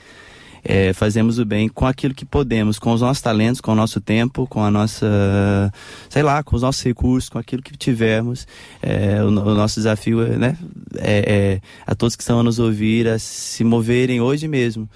É, 0.64 0.91
fazemos 0.91 1.40
o 1.40 1.45
bem 1.45 1.69
com 1.69 1.85
aquilo 1.85 2.14
que 2.14 2.25
podemos, 2.25 2.77
com 2.77 2.91
os 2.91 2.99
nossos 2.99 3.22
talentos, 3.22 3.61
com 3.61 3.72
o 3.72 3.75
nosso 3.75 4.01
tempo, 4.01 4.45
com 4.48 4.61
a 4.61 4.69
nossa, 4.69 5.72
sei 6.09 6.24
lá, 6.24 6.43
com 6.43 6.57
os 6.57 6.61
nossos 6.61 6.83
recursos, 6.83 7.30
com 7.30 7.38
aquilo 7.38 7.61
que 7.61 7.77
tivermos. 7.77 8.45
É, 8.82 9.24
o, 9.24 9.27
o, 9.27 9.32
nosso 9.32 9.75
desafio 9.75 10.22
é, 10.22 10.35
né, 10.38 10.57
é, 10.95 11.33
é 11.56 11.61
a 11.85 11.95
todos 11.95 12.17
que 12.17 12.24
estão 12.24 12.41
a 12.41 12.43
nos 12.43 12.59
ouvir 12.59 13.07
a 13.07 13.17
se 13.17 13.64
moverem 13.64 14.19
hoje 14.19 14.48
mesmo 14.48 14.90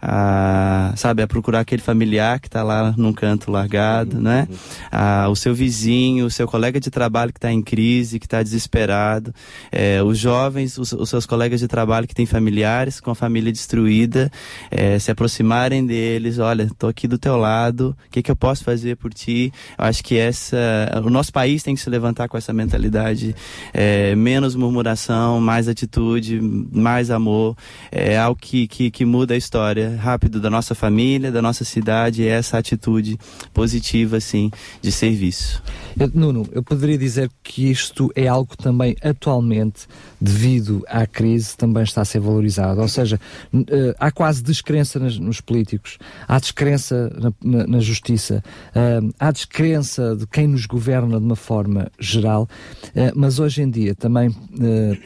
a, 0.00 0.92
sabe, 0.96 1.22
a 1.22 1.26
procurar 1.26 1.60
aquele 1.60 1.82
familiar 1.82 2.38
que 2.40 2.46
está 2.46 2.62
lá 2.62 2.94
num 2.96 3.12
canto 3.12 3.50
largado, 3.50 4.16
uhum. 4.16 4.22
né? 4.22 4.48
A, 4.90 5.28
o 5.28 5.34
seu 5.34 5.54
vizinho, 5.54 6.26
o 6.26 6.30
seu 6.30 6.46
colega 6.46 6.78
de 6.80 6.90
trabalho 6.90 7.32
que 7.32 7.38
está 7.38 7.52
em 7.52 7.60
crise, 7.60 8.18
que 8.18 8.26
está 8.26 8.42
desesperado, 8.42 9.34
é, 9.72 10.02
os 10.02 10.18
jovens, 10.18 10.78
os, 10.78 10.92
os, 10.92 11.08
seus 11.08 11.26
colegas 11.26 11.60
de 11.60 11.68
trabalho 11.68 12.06
que 12.06 12.14
têm 12.14 12.26
familiares 12.26 13.00
com 13.00 13.10
a 13.10 13.14
família 13.14 13.52
destruída, 13.52 14.30
é, 14.70 14.98
se 14.98 15.10
aproximarem 15.10 15.84
deles, 15.84 16.38
olha, 16.38 16.64
estou 16.64 16.88
aqui 16.88 17.08
do 17.08 17.18
teu 17.18 17.36
lado, 17.36 17.96
o 18.06 18.10
que, 18.10 18.22
que 18.22 18.30
eu 18.30 18.36
posso 18.36 18.62
fazer 18.62 18.96
por 18.96 19.12
ti? 19.12 19.52
Eu 19.76 19.84
acho 19.84 20.02
que 20.04 20.16
essa, 20.16 20.56
o 21.04 21.10
nosso 21.10 21.32
país 21.32 21.62
tem 21.62 21.74
que 21.74 21.80
se 21.80 21.90
levantar 21.90 22.28
com 22.28 22.36
essa 22.36 22.52
mentalidade, 22.52 23.34
é, 23.72 24.14
menos 24.14 24.54
murmuração, 24.54 25.40
mais 25.40 25.66
atitude, 25.66 26.40
mais 26.40 27.10
amor, 27.10 27.56
é 27.90 28.16
algo 28.16 28.38
que, 28.40 28.68
que, 28.68 28.90
que 28.90 29.04
muda 29.04 29.34
a 29.34 29.36
história 29.36 29.87
rápido 29.96 30.40
da 30.40 30.50
nossa 30.50 30.74
família, 30.74 31.30
da 31.30 31.42
nossa 31.42 31.64
cidade, 31.64 32.26
é 32.26 32.30
essa 32.30 32.58
atitude 32.58 33.18
positiva, 33.52 34.16
assim, 34.16 34.50
de 34.80 34.92
serviço. 34.92 35.62
Eu, 35.98 36.08
Nuno, 36.14 36.46
eu 36.52 36.62
poderia 36.62 36.96
dizer 36.96 37.30
que 37.42 37.70
isto 37.70 38.10
é 38.14 38.28
algo 38.28 38.56
também 38.56 38.96
atualmente, 39.02 39.86
devido 40.20 40.84
à 40.86 41.06
crise, 41.06 41.56
também 41.56 41.82
está 41.82 42.02
a 42.02 42.04
ser 42.04 42.20
valorizado. 42.20 42.80
Ou 42.80 42.88
seja, 42.88 43.18
uh, 43.52 43.64
há 43.98 44.10
quase 44.10 44.42
descrença 44.42 44.98
nas, 44.98 45.18
nos 45.18 45.40
políticos, 45.40 45.98
há 46.26 46.38
descrença 46.38 47.10
na, 47.18 47.32
na, 47.42 47.66
na 47.66 47.80
justiça, 47.80 48.42
uh, 48.70 49.14
há 49.18 49.32
descrença 49.32 50.14
de 50.14 50.26
quem 50.26 50.46
nos 50.46 50.66
governa 50.66 51.18
de 51.18 51.24
uma 51.24 51.36
forma 51.36 51.90
geral, 51.98 52.48
uh, 52.94 53.12
mas 53.16 53.38
hoje 53.38 53.62
em 53.62 53.70
dia 53.70 53.94
também 53.94 54.34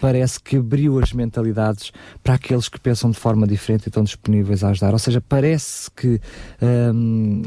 parece 0.00 0.40
que 0.40 0.56
abriu 0.56 0.98
as 0.98 1.12
mentalidades 1.12 1.92
para 2.22 2.34
aqueles 2.34 2.68
que 2.68 2.78
pensam 2.78 3.10
de 3.10 3.18
forma 3.18 3.46
diferente 3.46 3.86
e 3.86 3.88
estão 3.88 4.02
disponíveis 4.02 4.64
a 4.64 4.70
ajudar. 4.73 4.92
Ou 4.92 4.99
seja, 4.99 5.20
parece 5.20 5.91
que 5.91 6.20
um, 6.60 7.42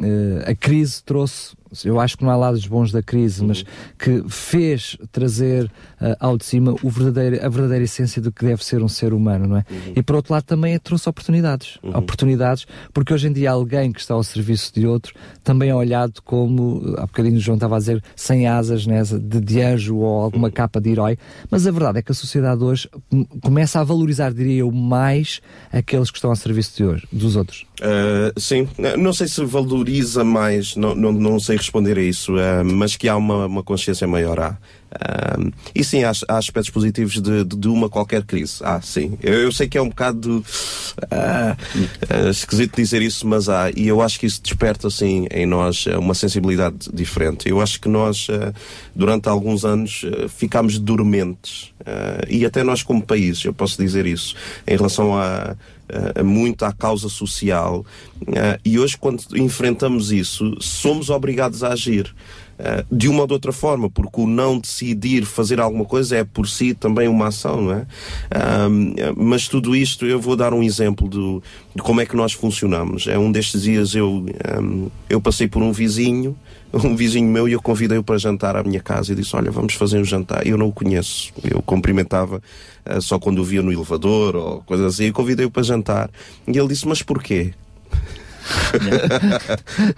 a 0.45 0.55
crise 0.55 1.03
trouxe 1.03 1.55
eu 1.83 1.99
acho 1.99 2.17
que 2.17 2.23
não 2.23 2.31
há 2.31 2.35
lados 2.35 2.65
bons 2.65 2.91
da 2.91 3.01
crise, 3.01 3.43
mas 3.43 3.65
que 3.97 4.23
fez 4.29 4.97
trazer 5.11 5.65
uh, 5.65 6.15
ao 6.19 6.37
de 6.37 6.45
cima 6.45 6.75
verdadeiro, 6.83 7.45
a 7.45 7.49
verdadeira 7.49 7.83
essência 7.83 8.21
do 8.21 8.31
que 8.31 8.45
deve 8.45 8.63
ser 8.63 8.83
um 8.83 8.87
ser 8.87 9.13
humano, 9.13 9.47
não 9.47 9.57
é? 9.57 9.65
Uhum. 9.69 9.93
E 9.95 10.03
por 10.03 10.15
outro 10.15 10.33
lado 10.33 10.43
também 10.43 10.77
trouxe 10.79 11.09
oportunidades. 11.09 11.77
Uhum. 11.83 11.97
Oportunidades, 11.97 12.65
porque 12.93 13.13
hoje 13.13 13.27
em 13.27 13.33
dia 13.33 13.51
alguém 13.51 13.91
que 13.91 13.99
está 13.99 14.13
ao 14.13 14.23
serviço 14.23 14.73
de 14.73 14.85
outro 14.85 15.13
também 15.43 15.69
é 15.69 15.75
olhado 15.75 16.21
como, 16.23 16.95
há 16.97 17.01
bocadinho 17.01 17.37
o 17.37 17.39
João 17.39 17.55
estava 17.55 17.75
a 17.75 17.79
dizer, 17.79 18.03
sem 18.15 18.47
asas, 18.47 18.85
né, 18.85 19.01
de, 19.03 19.41
de 19.41 19.61
anjo 19.61 19.97
ou 19.97 20.21
alguma 20.21 20.47
uhum. 20.47 20.53
capa 20.53 20.79
de 20.79 20.91
herói, 20.91 21.17
mas 21.49 21.65
a 21.65 21.71
verdade 21.71 21.99
é 21.99 22.01
que 22.01 22.11
a 22.11 22.15
sociedade 22.15 22.63
hoje 22.63 22.89
começa 23.41 23.79
a 23.79 23.83
valorizar, 23.83 24.33
diria 24.33 24.59
eu, 24.59 24.71
mais 24.71 25.41
aqueles 25.71 26.11
que 26.11 26.17
estão 26.17 26.29
ao 26.29 26.35
serviço 26.35 26.77
de 26.77 26.83
hoje, 26.85 27.07
dos 27.11 27.35
outros. 27.35 27.65
Uh, 27.81 28.39
sim, 28.39 28.67
não 28.97 29.11
sei 29.11 29.27
se 29.27 29.43
valoriza 29.43 30.23
mais, 30.23 30.75
não, 30.75 30.95
não, 30.95 31.11
não 31.11 31.39
sei 31.39 31.57
responder 31.65 31.97
a 31.97 32.01
isso, 32.01 32.33
uh, 32.35 32.63
mas 32.63 32.95
que 32.95 33.09
há 33.09 33.15
uma, 33.15 33.45
uma 33.45 33.63
consciência 33.63 34.07
maior 34.07 34.39
há. 34.39 34.57
Ahm, 34.95 35.51
e 35.73 35.83
sim, 35.83 36.03
há, 36.03 36.11
há 36.27 36.37
aspectos 36.37 36.69
positivos 36.69 37.21
de, 37.21 37.43
de, 37.43 37.57
de 37.57 37.67
uma 37.67 37.89
qualquer 37.89 38.23
crise. 38.23 38.59
Ah, 38.61 38.79
sim. 38.81 39.17
Eu, 39.21 39.33
eu 39.33 39.51
sei 39.51 39.67
que 39.67 39.77
é 39.77 39.81
um 39.81 39.89
bocado 39.89 40.43
ah, 41.11 41.57
ah, 42.09 42.29
esquisito 42.29 42.75
dizer 42.75 43.01
isso, 43.01 43.27
mas 43.27 43.49
há. 43.49 43.69
E 43.71 43.87
eu 43.87 44.01
acho 44.01 44.19
que 44.19 44.25
isso 44.25 44.41
desperta, 44.41 44.87
assim, 44.87 45.27
em 45.31 45.45
nós 45.45 45.85
eh, 45.87 45.97
uma 45.97 46.13
sensibilidade 46.13 46.89
diferente. 46.93 47.49
Eu 47.49 47.59
acho 47.61 47.79
que 47.81 47.89
nós, 47.89 48.27
eh, 48.29 48.53
durante 48.95 49.27
alguns 49.27 49.65
anos, 49.65 50.05
eh, 50.05 50.27
ficámos 50.27 50.79
dormentes. 50.79 51.73
E 52.27 52.45
até 52.45 52.63
nós, 52.63 52.81
como 52.81 52.99
país, 52.99 53.45
eu 53.45 53.53
posso 53.53 53.79
dizer 53.79 54.05
isso, 54.07 54.35
em 54.65 54.75
relação 54.75 55.15
a. 55.15 55.55
a 56.15 56.23
muito 56.23 56.63
à 56.63 56.71
causa 56.71 57.09
social. 57.09 57.85
Ah, 58.35 58.59
e 58.63 58.79
hoje 58.79 58.97
quando 58.97 59.23
enfrentamos 59.35 60.11
isso 60.11 60.55
somos 60.59 61.09
obrigados 61.09 61.63
a 61.63 61.69
agir. 61.69 62.07
Uh, 62.07 62.44
de 62.91 63.09
uma 63.09 63.21
ou 63.21 63.27
de 63.27 63.33
outra 63.33 63.51
forma, 63.51 63.89
porque 63.89 64.21
o 64.21 64.27
não 64.27 64.57
decidir 64.57 65.25
fazer 65.25 65.59
alguma 65.59 65.85
coisa 65.85 66.17
é 66.17 66.23
por 66.23 66.47
si 66.47 66.73
também 66.73 67.07
uma 67.07 67.27
ação, 67.27 67.61
não 67.61 67.73
é? 67.73 67.85
Mas 69.15 69.47
tudo 69.47 69.75
isto, 69.75 70.05
eu 70.05 70.19
vou 70.19 70.35
dar 70.35 70.53
um 70.53 70.63
exemplo 70.63 71.07
do, 71.09 71.43
de 71.75 71.81
como 71.81 71.99
é 71.99 72.05
que 72.05 72.15
nós 72.15 72.33
funcionamos. 72.33 73.07
É 73.07 73.17
um 73.17 73.31
destes 73.31 73.63
dias 73.63 73.93
eu, 73.93 74.25
eu 75.09 75.19
passei 75.19 75.47
por 75.47 75.61
um 75.61 75.71
vizinho, 75.71 76.35
um 76.83 76.95
vizinho 76.95 77.29
meu, 77.29 77.47
e 77.47 77.53
eu 77.53 77.61
convidei-o 77.61 78.03
para 78.03 78.17
jantar 78.17 78.55
à 78.55 78.63
minha 78.63 78.79
casa 78.79 79.13
e 79.13 79.15
disse: 79.15 79.35
Olha, 79.35 79.51
vamos 79.51 79.73
fazer 79.73 79.99
um 79.99 80.03
jantar. 80.03 80.45
Eu 80.45 80.57
não 80.57 80.67
o 80.67 80.71
conheço, 80.71 81.31
eu 81.43 81.61
cumprimentava 81.61 82.41
uh, 82.85 83.01
só 83.01 83.19
quando 83.19 83.39
o 83.39 83.43
via 83.43 83.61
no 83.61 83.71
elevador 83.71 84.35
ou 84.35 84.61
coisas 84.61 84.93
assim. 84.93 85.05
Eu 85.05 85.13
convidei-o 85.13 85.51
para 85.51 85.63
jantar 85.63 86.09
e 86.47 86.57
ele 86.57 86.67
disse: 86.67 86.87
Mas 86.87 87.01
porquê? 87.01 87.53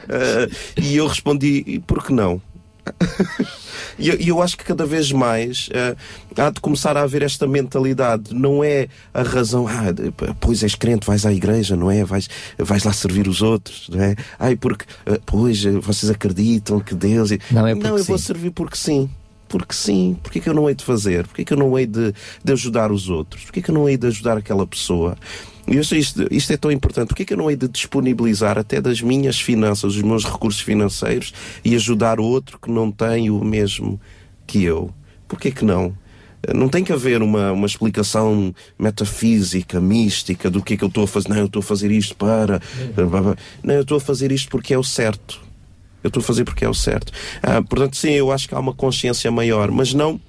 Uh, 0.08 0.52
e 0.82 0.96
eu 0.96 1.08
respondi, 1.08 1.64
"E 1.66 1.80
por 1.80 2.04
que 2.04 2.14
não? 2.14 2.42
E 4.00 4.10
eu, 4.10 4.16
eu 4.16 4.42
acho 4.42 4.56
que 4.58 4.64
cada 4.64 4.86
vez 4.86 5.12
mais 5.12 5.70
uh, 5.70 5.98
há 6.40 6.50
de 6.52 6.60
começar 6.60 6.96
a 6.96 7.02
haver 7.02 7.24
esta 7.24 7.48
mentalidade. 7.48 8.34
Não 8.34 8.64
é 8.64 8.88
a 9.14 9.24
razão, 9.24 9.68
ah, 9.68 9.94
pois 10.40 10.62
és 10.62 10.76
crente, 10.76 11.06
vais 11.06 11.26
à 11.26 11.34
igreja, 11.34 11.76
não 11.76 11.90
é? 11.90 12.04
Vais, 12.04 12.30
vais 12.58 12.84
lá 12.84 12.94
servir 12.94 13.28
os 13.28 13.42
outros, 13.42 13.90
não 13.90 14.02
é? 14.02 14.16
Ai, 14.38 14.56
porque, 14.56 14.86
uh, 15.08 15.20
pois, 15.26 15.66
uh, 15.66 15.82
vocês 15.82 16.12
acreditam 16.12 16.80
que 16.80 16.94
Deus. 16.94 17.32
Não 17.52 17.66
é 17.66 17.74
porque 17.74 17.90
Não, 17.90 17.98
eu 17.98 18.04
vou 18.04 18.18
sim. 18.18 18.26
servir 18.26 18.52
porque 18.52 18.78
sim. 18.78 19.10
Porque 19.48 19.74
sim. 19.74 20.18
Porquê 20.22 20.40
que 20.40 20.50
eu 20.50 20.54
não 20.54 20.70
hei 20.70 20.76
de 20.76 20.84
fazer? 20.84 21.26
Porquê 21.26 21.44
que 21.46 21.54
eu 21.54 21.58
não 21.58 21.78
hei 21.78 21.88
de, 21.88 22.14
de 22.44 22.54
ajudar 22.54 22.92
os 22.92 23.10
outros? 23.10 23.46
Porquê 23.46 23.62
que 23.62 23.72
eu 23.72 23.76
não 23.76 23.90
hei 23.90 23.98
de 23.98 24.08
ajudar 24.08 24.38
aquela 24.38 24.68
pessoa? 24.68 25.18
Sei 25.84 26.00
isto, 26.00 26.28
isto 26.32 26.54
é 26.54 26.58
tão 26.58 26.72
importante. 26.72 27.10
Porquê 27.10 27.26
que 27.26 27.34
eu 27.34 27.38
não 27.38 27.50
hei 27.50 27.58
de 27.58 27.68
disponibilizar 27.68 28.58
até 28.58 28.80
das 28.80 29.02
minhas 29.02 29.40
finanças, 29.40 29.96
os 29.96 30.02
meus 30.02 30.24
recursos 30.24 30.62
financeiros 30.62 31.34
e 31.64 31.76
ajudar 31.76 32.20
outro 32.20 32.58
que 32.58 32.72
não 32.72 32.92
tem 32.92 33.30
o 33.30 33.44
mesmo 33.44 34.00
que 34.46 34.64
eu? 34.64 34.94
Porquê 35.28 35.52
que 35.52 35.66
não? 35.66 35.94
Não 36.54 36.70
tem 36.70 36.84
que 36.84 36.94
haver 36.94 37.22
uma, 37.22 37.52
uma 37.52 37.66
explicação 37.66 38.54
metafísica, 38.80 39.82
mística 39.82 40.50
do 40.50 40.62
que 40.62 40.76
é 40.76 40.78
que 40.78 40.84
eu 40.84 40.88
estou 40.88 41.04
a 41.04 41.08
fazer. 41.08 41.30
Não, 41.30 41.38
eu 41.38 41.48
estou 41.48 41.60
a 41.60 41.64
fazer 41.64 41.92
isto 41.92 42.16
para. 42.16 42.62
Não, 43.64 43.74
eu 43.74 43.82
estou 43.82 43.98
a 43.98 44.02
fazer 44.02 44.32
isto 44.32 44.50
porque 44.50 44.74
é 44.74 44.78
o 44.78 44.84
certo. 44.84 45.42
Eu 46.04 46.08
estou 46.08 46.22
a 46.22 46.24
fazer 46.24 46.46
porque 46.46 46.64
é 46.64 46.70
o 46.70 46.74
certo. 46.74 47.12
Ah, 47.42 47.62
portanto, 47.62 47.98
sim, 47.98 48.12
eu 48.12 48.32
acho 48.32 48.48
que 48.48 48.56
há 48.56 48.60
uma 48.60 48.74
consciência 48.74 49.30
maior, 49.32 49.72
mas 49.72 49.94
não. 49.94 50.22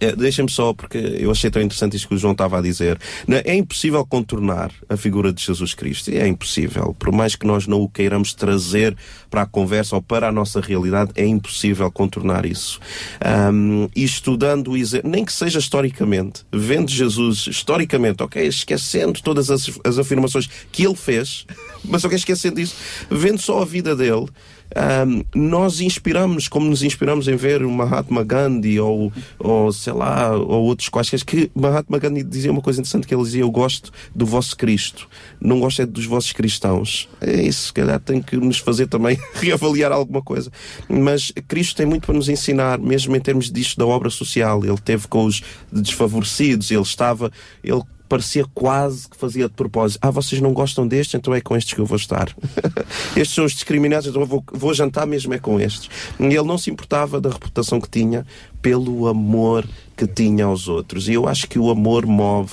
É, 0.00 0.16
Deixem-me 0.16 0.50
só, 0.50 0.72
porque 0.72 0.98
eu 0.98 1.30
achei 1.30 1.50
tão 1.50 1.60
interessante 1.62 1.96
isto 1.96 2.08
que 2.08 2.14
o 2.14 2.18
João 2.18 2.32
estava 2.32 2.58
a 2.58 2.62
dizer. 2.62 2.98
É 3.44 3.54
impossível 3.54 4.04
contornar 4.04 4.72
a 4.88 4.96
figura 4.96 5.32
de 5.32 5.44
Jesus 5.44 5.74
Cristo. 5.74 6.10
É 6.10 6.26
impossível. 6.26 6.94
Por 6.98 7.12
mais 7.12 7.36
que 7.36 7.46
nós 7.46 7.66
não 7.66 7.80
o 7.82 7.88
queiramos 7.88 8.32
trazer 8.34 8.96
para 9.30 9.42
a 9.42 9.46
conversa 9.46 9.94
ou 9.94 10.02
para 10.02 10.28
a 10.28 10.32
nossa 10.32 10.60
realidade, 10.60 11.12
é 11.14 11.26
impossível 11.26 11.90
contornar 11.90 12.46
isso. 12.46 12.80
Ahm, 13.20 13.88
e 13.94 14.02
estudando 14.02 14.72
nem 15.04 15.24
que 15.24 15.32
seja 15.32 15.58
historicamente, 15.58 16.44
vendo 16.52 16.90
Jesus 16.90 17.46
historicamente, 17.46 18.22
ok? 18.22 18.46
Esquecendo 18.46 19.20
todas 19.22 19.50
as, 19.50 19.70
as 19.84 19.98
afirmações 19.98 20.48
que 20.72 20.84
ele 20.84 20.96
fez, 20.96 21.46
mas 21.84 22.04
ok, 22.04 22.16
esquecendo 22.16 22.60
isso, 22.60 22.74
vendo 23.10 23.40
só 23.40 23.62
a 23.62 23.64
vida 23.64 23.94
dele. 23.94 24.26
Ahm, 24.74 25.22
nós 25.34 25.80
inspiramos, 25.80 26.48
como 26.48 26.68
nos 26.68 26.82
inspiramos 26.82 27.26
em 27.28 27.36
ver 27.36 27.64
o 27.64 27.70
Mahatma 27.70 28.22
Gandhi 28.22 28.78
ou, 28.78 29.12
ou 29.38 29.72
sei 29.72 29.92
lá, 29.92 30.36
ou 30.36 30.64
outros 30.64 30.88
quaisquer, 30.88 31.24
que 31.24 31.50
Mahatma 31.54 31.98
Gandhi 31.98 32.22
dizia 32.22 32.52
uma 32.52 32.60
coisa 32.60 32.80
interessante 32.80 33.06
que 33.06 33.14
ele 33.14 33.22
dizia, 33.22 33.42
eu 33.42 33.50
gosto 33.50 33.92
do 34.14 34.24
vosso 34.24 34.56
Cristo, 34.56 35.08
não 35.40 35.60
gosto 35.60 35.82
é 35.82 35.86
dos 35.86 36.06
vossos 36.06 36.32
cristãos. 36.32 37.08
É 37.20 37.42
isso, 37.42 37.66
se 37.66 37.72
calhar 37.72 37.98
tem 38.00 38.22
que 38.22 38.36
nos 38.36 38.58
fazer 38.58 38.86
também 38.86 39.18
reavaliar 39.34 39.92
alguma 39.92 40.22
coisa. 40.22 40.50
Mas 40.88 41.32
Cristo 41.48 41.76
tem 41.76 41.86
muito 41.86 42.06
para 42.06 42.14
nos 42.14 42.28
ensinar, 42.28 42.78
mesmo 42.78 43.14
em 43.16 43.20
termos 43.20 43.50
disto 43.50 43.78
da 43.78 43.86
obra 43.86 44.10
social. 44.10 44.64
Ele 44.64 44.78
teve 44.78 45.08
com 45.08 45.24
os 45.24 45.42
desfavorecidos, 45.72 46.70
ele 46.70 46.82
estava, 46.82 47.30
ele 47.62 47.82
parecia 48.10 48.44
quase 48.52 49.08
que 49.08 49.16
fazia 49.16 49.48
de 49.48 49.54
propósito. 49.54 50.00
Ah, 50.02 50.10
vocês 50.10 50.40
não 50.42 50.52
gostam 50.52 50.86
deste, 50.86 51.16
então 51.16 51.32
é 51.32 51.40
com 51.40 51.56
estes 51.56 51.72
que 51.74 51.80
eu 51.80 51.86
vou 51.86 51.96
estar. 51.96 52.28
estes 53.16 53.34
são 53.36 53.44
os 53.44 53.52
discriminados, 53.52 54.08
então 54.08 54.20
eu 54.20 54.26
vou, 54.26 54.44
vou 54.52 54.74
jantar 54.74 55.06
mesmo 55.06 55.32
é 55.32 55.38
com 55.38 55.60
estes. 55.60 55.88
E 56.18 56.24
ele 56.24 56.42
não 56.42 56.58
se 56.58 56.70
importava 56.70 57.20
da 57.20 57.30
reputação 57.30 57.80
que 57.80 57.88
tinha 57.88 58.26
pelo 58.60 59.06
amor 59.06 59.64
que 59.96 60.06
tinha 60.08 60.44
aos 60.44 60.66
outros. 60.66 61.08
E 61.08 61.14
eu 61.14 61.28
acho 61.28 61.46
que 61.46 61.58
o 61.58 61.70
amor 61.70 62.04
move 62.04 62.52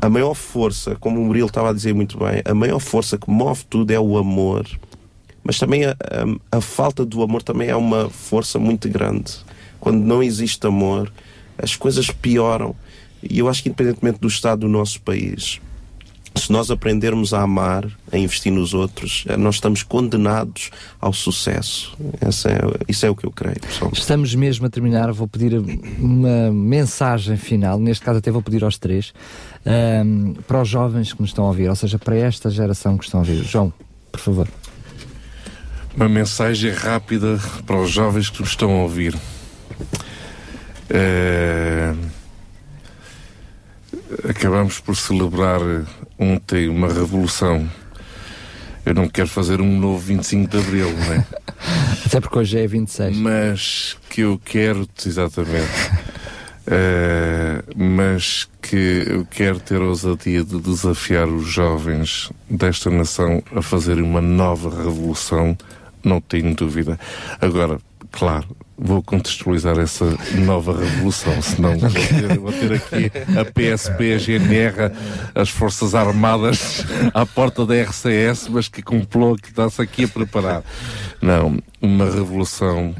a 0.00 0.08
maior 0.08 0.34
força, 0.34 0.96
como 0.96 1.20
o 1.20 1.24
Murilo 1.26 1.46
estava 1.48 1.70
a 1.70 1.72
dizer 1.72 1.94
muito 1.94 2.18
bem, 2.18 2.42
a 2.44 2.54
maior 2.54 2.78
força 2.80 3.16
que 3.18 3.30
move 3.30 3.64
tudo 3.70 3.90
é 3.92 4.00
o 4.00 4.16
amor. 4.18 4.66
Mas 5.42 5.58
também 5.58 5.84
a, 5.84 5.90
a- 5.92 6.56
a 6.56 6.60
falta 6.62 7.04
do 7.04 7.22
amor 7.22 7.42
também 7.42 7.68
é 7.68 7.76
uma 7.76 8.08
força 8.08 8.58
muito 8.58 8.88
grande. 8.88 9.34
Quando 9.78 9.98
não 10.02 10.22
existe 10.22 10.66
amor, 10.66 11.12
as 11.58 11.76
coisas 11.76 12.10
pioram. 12.10 12.74
E 13.28 13.38
eu 13.38 13.48
acho 13.48 13.62
que, 13.62 13.68
independentemente 13.68 14.18
do 14.20 14.28
estado 14.28 14.60
do 14.60 14.68
nosso 14.68 15.00
país, 15.00 15.60
se 16.36 16.52
nós 16.52 16.70
aprendermos 16.70 17.32
a 17.32 17.42
amar, 17.42 17.86
a 18.10 18.18
investir 18.18 18.52
nos 18.52 18.74
outros, 18.74 19.24
eh, 19.28 19.36
nós 19.36 19.56
estamos 19.56 19.82
condenados 19.82 20.70
ao 21.00 21.12
sucesso. 21.12 21.96
Essa 22.20 22.50
é, 22.50 22.60
isso 22.88 23.06
é 23.06 23.10
o 23.10 23.14
que 23.14 23.24
eu 23.24 23.30
creio, 23.30 23.58
pessoal. 23.60 23.90
Estamos 23.94 24.34
mesmo 24.34 24.66
a 24.66 24.70
terminar, 24.70 25.12
vou 25.12 25.28
pedir 25.28 25.54
uma 25.98 26.50
mensagem 26.50 27.36
final, 27.36 27.78
neste 27.78 28.04
caso 28.04 28.18
até 28.18 28.30
vou 28.30 28.42
pedir 28.42 28.64
aos 28.64 28.76
três, 28.78 29.12
ahm, 29.64 30.34
para 30.46 30.60
os 30.60 30.68
jovens 30.68 31.12
que 31.12 31.20
nos 31.20 31.30
estão 31.30 31.44
a 31.44 31.48
ouvir, 31.48 31.68
ou 31.68 31.76
seja, 31.76 31.98
para 31.98 32.16
esta 32.16 32.50
geração 32.50 32.98
que 32.98 33.04
estão 33.04 33.20
a 33.20 33.22
ouvir. 33.22 33.44
João, 33.44 33.72
por 34.10 34.20
favor. 34.20 34.48
Uma 35.96 36.08
mensagem 36.08 36.72
rápida 36.72 37.38
para 37.64 37.80
os 37.80 37.90
jovens 37.90 38.28
que 38.28 38.40
nos 38.40 38.50
estão 38.50 38.72
a 38.72 38.82
ouvir. 38.82 39.16
Eh, 40.90 41.94
Acabamos 44.28 44.80
por 44.80 44.96
celebrar 44.96 45.60
ontem 46.18 46.68
uma 46.68 46.88
revolução. 46.88 47.68
Eu 48.84 48.94
não 48.94 49.08
quero 49.08 49.28
fazer 49.28 49.60
um 49.60 49.78
novo 49.78 49.98
25 49.98 50.50
de 50.50 50.58
Abril, 50.58 50.92
não 50.92 51.12
é? 51.14 51.26
Até 52.04 52.20
porque 52.20 52.38
hoje 52.38 52.58
é 52.58 52.66
26. 52.66 53.16
Mas 53.16 53.96
que 54.10 54.20
eu 54.20 54.40
quero, 54.44 54.88
exatamente. 55.04 55.70
Eh, 56.66 57.62
mas 57.76 58.48
que 58.62 59.04
eu 59.06 59.26
quero 59.30 59.60
ter 59.60 59.80
a 59.80 59.84
ousadia 59.84 60.42
de 60.42 60.58
desafiar 60.58 61.28
os 61.28 61.46
jovens 61.46 62.30
desta 62.48 62.88
nação 62.90 63.42
a 63.54 63.60
fazerem 63.60 64.02
uma 64.02 64.20
nova 64.20 64.70
revolução, 64.70 65.56
não 66.02 66.20
tenho 66.20 66.54
dúvida. 66.54 66.98
Agora, 67.40 67.78
claro, 68.10 68.48
vou 68.76 69.02
contextualizar 69.02 69.78
essa 69.78 70.04
nova 70.34 70.78
revolução, 70.78 71.40
senão 71.40 71.78
vou 71.78 71.90
ter, 71.90 72.38
vou 72.38 72.52
ter 72.52 72.72
aqui 72.72 73.10
a 73.38 73.44
PSP, 73.44 74.14
a 74.14 74.18
GNR, 74.18 74.92
as 75.34 75.48
Forças 75.48 75.94
Armadas 75.94 76.84
à 77.12 77.24
porta 77.24 77.64
da 77.64 77.74
RCS, 77.74 78.48
mas 78.48 78.68
que 78.68 78.82
complô 78.82 79.36
que 79.36 79.48
está-se 79.48 79.80
aqui 79.80 80.04
a 80.04 80.08
preparar. 80.08 80.62
Não, 81.20 81.58
uma 81.80 82.04
revolução 82.04 82.94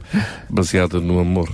baseada 0.49 1.01
no 1.01 1.19
amor. 1.19 1.51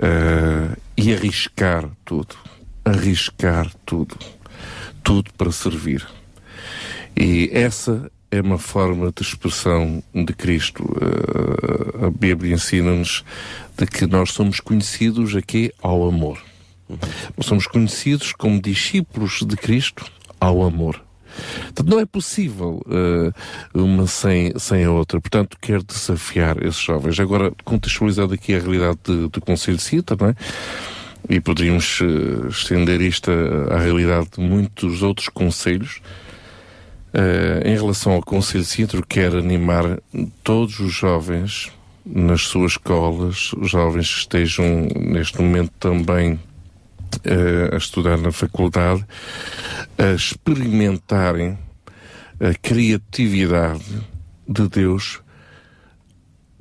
Eh, 0.00 0.76
e 0.96 1.12
arriscar 1.12 1.88
tudo. 2.04 2.36
Arriscar 2.84 3.70
tudo. 3.86 4.16
Tudo 5.02 5.30
para 5.36 5.50
servir. 5.50 6.06
E 7.16 7.50
essa 7.52 8.10
é 8.32 8.40
uma 8.40 8.58
forma 8.58 9.12
de 9.14 9.22
expressão 9.22 10.02
de 10.14 10.32
Cristo. 10.32 10.82
Eh, 11.00 12.06
a 12.06 12.10
Bíblia 12.10 12.54
ensina-nos 12.54 13.22
de 13.76 13.86
que 13.86 14.06
nós 14.06 14.32
somos 14.32 14.58
conhecidos 14.58 15.36
aqui 15.36 15.70
ao 15.82 16.08
amor. 16.08 16.38
Somos 17.40 17.66
conhecidos 17.66 18.32
como 18.32 18.60
discípulos 18.60 19.40
de 19.46 19.54
Cristo 19.56 20.04
ao 20.40 20.62
amor. 20.62 21.00
Portanto, 21.64 21.88
não 21.90 22.00
é 22.00 22.06
possível 22.06 22.82
eh, 22.90 23.32
uma 23.74 24.06
sem, 24.06 24.58
sem 24.58 24.84
a 24.84 24.90
outra. 24.90 25.20
Portanto, 25.20 25.58
quero 25.60 25.82
desafiar 25.84 26.56
esses 26.64 26.80
jovens. 26.80 27.20
Agora, 27.20 27.52
contextualizando 27.64 28.32
aqui 28.32 28.54
a 28.54 28.58
realidade 28.58 28.98
de- 29.04 29.28
do 29.28 29.40
Conselho 29.42 29.76
de 29.76 29.82
Cita, 29.82 30.16
não 30.18 30.28
é? 30.28 30.34
E 31.28 31.38
poderíamos 31.38 32.00
eh, 32.02 32.48
estender 32.48 33.00
isto 33.02 33.30
à 33.70 33.76
realidade 33.78 34.28
de 34.36 34.40
muitos 34.42 35.02
outros 35.02 35.28
conselhos. 35.28 36.00
Eh, 37.14 37.62
em 37.66 37.74
relação 37.74 38.12
ao 38.12 38.22
Conselho 38.22 38.64
de 38.64 38.70
Sintra, 38.70 39.02
quero 39.06 39.38
animar 39.38 39.98
todos 40.42 40.80
os 40.80 40.92
jovens 40.92 41.70
nas 42.04 42.42
suas 42.42 42.72
escolas, 42.72 43.52
os 43.52 43.70
jovens 43.70 44.12
que 44.12 44.20
estejam 44.20 44.88
neste 44.96 45.40
momento 45.40 45.70
também 45.78 46.40
eh, 47.24 47.70
a 47.72 47.76
estudar 47.76 48.16
na 48.16 48.32
faculdade, 48.32 49.04
a 49.98 50.12
experimentarem 50.12 51.58
a 52.40 52.54
criatividade 52.54 53.84
de 54.48 54.68
Deus 54.68 55.20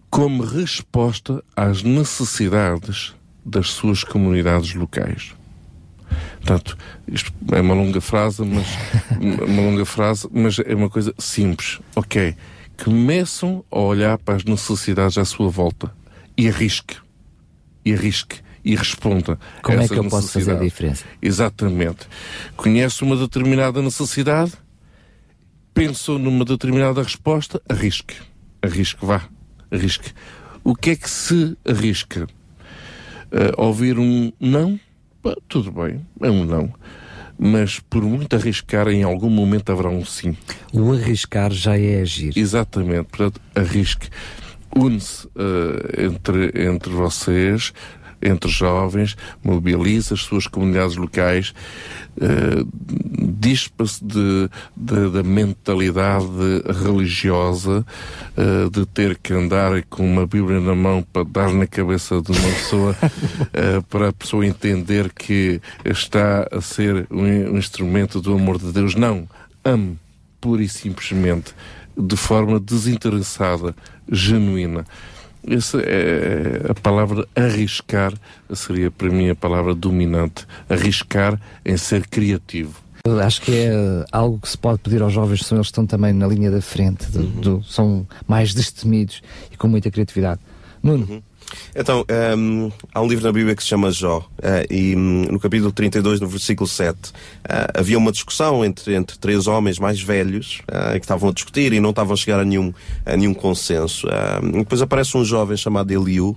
como 0.09 0.43
resposta 0.43 1.41
às 1.55 1.81
necessidades 1.81 3.15
das 3.45 3.69
suas 3.69 4.03
comunidades 4.03 4.73
locais. 4.73 5.33
Portanto, 6.41 6.75
isto 7.07 7.31
é 7.51 7.61
uma 7.61 7.73
longa 7.73 8.01
frase, 8.01 8.43
mas 8.43 8.67
uma 9.21 9.61
longa 9.61 9.85
frase, 9.85 10.27
mas 10.31 10.57
é 10.59 10.75
uma 10.75 10.89
coisa 10.89 11.13
simples. 11.17 11.79
Ok, 11.95 12.35
começam 12.83 13.63
a 13.71 13.79
olhar 13.79 14.17
para 14.17 14.35
as 14.35 14.43
necessidades 14.43 15.17
à 15.17 15.25
sua 15.25 15.49
volta 15.49 15.93
e 16.35 16.47
arrisque, 16.47 16.97
e 17.85 17.93
arrisque 17.93 18.39
e 18.63 18.75
responda. 18.75 19.39
Como 19.61 19.81
é 19.81 19.87
que 19.87 19.93
eu 19.93 20.07
posso 20.09 20.29
fazer 20.29 20.51
a 20.51 20.59
diferença? 20.59 21.05
Exatamente. 21.21 22.07
Conhece 22.55 23.03
uma 23.03 23.15
determinada 23.15 23.81
necessidade, 23.81 24.53
pensou 25.73 26.17
numa 26.17 26.43
determinada 26.43 27.01
resposta, 27.01 27.61
arrisque. 27.69 28.15
Arrisque, 28.61 29.05
vá. 29.05 29.23
Arrisque. 29.71 30.11
O 30.63 30.75
que 30.75 30.91
é 30.91 30.95
que 30.95 31.09
se 31.09 31.57
arrisca? 31.67 32.27
Eh, 33.31 33.51
ouvir 33.57 33.97
um 33.97 34.31
não? 34.39 34.79
Tudo 35.47 35.71
bem, 35.71 36.05
é 36.21 36.29
um 36.29 36.45
não. 36.45 36.73
Mas 37.37 37.79
por 37.79 38.03
muito 38.03 38.35
arriscar, 38.35 38.87
em 38.87 39.03
algum 39.03 39.29
momento 39.29 39.71
haverá 39.71 39.89
um 39.89 40.05
sim. 40.05 40.37
O 40.71 40.91
arriscar 40.93 41.51
já 41.51 41.77
é 41.77 42.01
agir. 42.01 42.37
Exatamente, 42.37 43.05
portanto, 43.05 43.41
arrisque. 43.55 44.09
Une-se 44.75 45.27
eh, 45.35 46.05
entre, 46.05 46.51
entre 46.67 46.93
vocês, 46.93 47.73
entre 48.21 48.49
jovens, 48.49 49.15
mobiliza 49.43 50.13
as 50.13 50.21
suas 50.21 50.47
comunidades 50.47 50.95
locais, 50.95 51.53
eh, 52.19 52.63
dispa-se 53.39 54.03
da 54.75 55.23
mentalidade 55.23 56.25
religiosa 56.83 57.85
eh, 58.37 58.69
de 58.69 58.85
ter 58.85 59.17
que 59.17 59.33
andar 59.33 59.81
com 59.89 60.05
uma 60.05 60.27
Bíblia 60.27 60.59
na 60.59 60.75
mão 60.75 61.01
para 61.01 61.23
dar 61.23 61.53
na 61.53 61.65
cabeça 61.65 62.21
de 62.21 62.31
uma 62.31 62.49
pessoa 62.49 62.95
eh, 63.53 63.81
para 63.89 64.09
a 64.09 64.13
pessoa 64.13 64.45
entender 64.45 65.11
que 65.13 65.61
está 65.85 66.47
a 66.51 66.61
ser 66.61 67.07
um, 67.09 67.23
um 67.23 67.57
instrumento 67.57 68.21
do 68.21 68.33
amor 68.33 68.57
de 68.57 68.71
Deus. 68.71 68.95
Não, 68.95 69.27
ame 69.63 69.97
pura 70.41 70.63
e 70.63 70.69
simplesmente 70.69 71.53
de 71.97 72.17
forma 72.17 72.59
desinteressada, 72.59 73.75
genuína. 74.11 74.85
Essa 75.47 75.79
é 75.81 76.67
a 76.69 76.73
palavra 76.75 77.27
arriscar, 77.35 78.13
seria 78.53 78.91
para 78.91 79.09
mim 79.09 79.29
a 79.29 79.35
palavra 79.35 79.73
dominante. 79.73 80.45
Arriscar 80.69 81.39
em 81.65 81.75
ser 81.77 82.07
criativo. 82.07 82.75
Acho 83.23 83.41
que 83.41 83.51
é 83.51 84.05
algo 84.11 84.39
que 84.39 84.47
se 84.47 84.57
pode 84.57 84.77
pedir 84.79 85.01
aos 85.01 85.11
jovens, 85.11 85.43
são 85.43 85.57
eles 85.57 85.67
que 85.67 85.71
estão 85.71 85.87
também 85.87 86.13
na 86.13 86.27
linha 86.27 86.51
da 86.51 86.61
frente, 86.61 87.09
do- 87.11 87.23
do- 87.23 87.63
são 87.63 88.05
mais 88.27 88.53
destemidos 88.53 89.23
e 89.51 89.57
com 89.57 89.67
muita 89.67 89.89
criatividade. 89.89 90.39
Nuno, 90.83 91.23
Então, 91.75 92.05
hum, 92.37 92.71
há 92.93 93.01
um 93.01 93.07
livro 93.07 93.25
na 93.25 93.31
Bíblia 93.31 93.55
que 93.55 93.63
se 93.63 93.69
chama 93.69 93.91
Jó, 93.91 94.25
eh, 94.41 94.67
e 94.69 94.95
hum, 94.95 95.25
no 95.31 95.39
capítulo 95.39 95.71
32, 95.71 96.19
no 96.19 96.27
versículo 96.27 96.67
7, 96.67 97.11
eh, 97.47 97.67
havia 97.75 97.97
uma 97.97 98.11
discussão 98.11 98.63
entre, 98.63 98.95
entre 98.95 99.17
três 99.17 99.47
homens 99.47 99.79
mais 99.79 100.01
velhos 100.01 100.61
eh, 100.67 100.99
que 100.99 101.05
estavam 101.05 101.29
a 101.29 101.33
discutir 101.33 101.73
e 101.73 101.79
não 101.79 101.91
estavam 101.91 102.13
a 102.13 102.17
chegar 102.17 102.39
a 102.39 102.45
nenhum, 102.45 102.73
a 103.05 103.15
nenhum 103.15 103.33
consenso. 103.33 104.07
Ah, 104.09 104.39
depois 104.41 104.81
aparece 104.81 105.15
um 105.17 105.23
jovem 105.23 105.57
chamado 105.57 105.91
Eliú, 105.91 106.35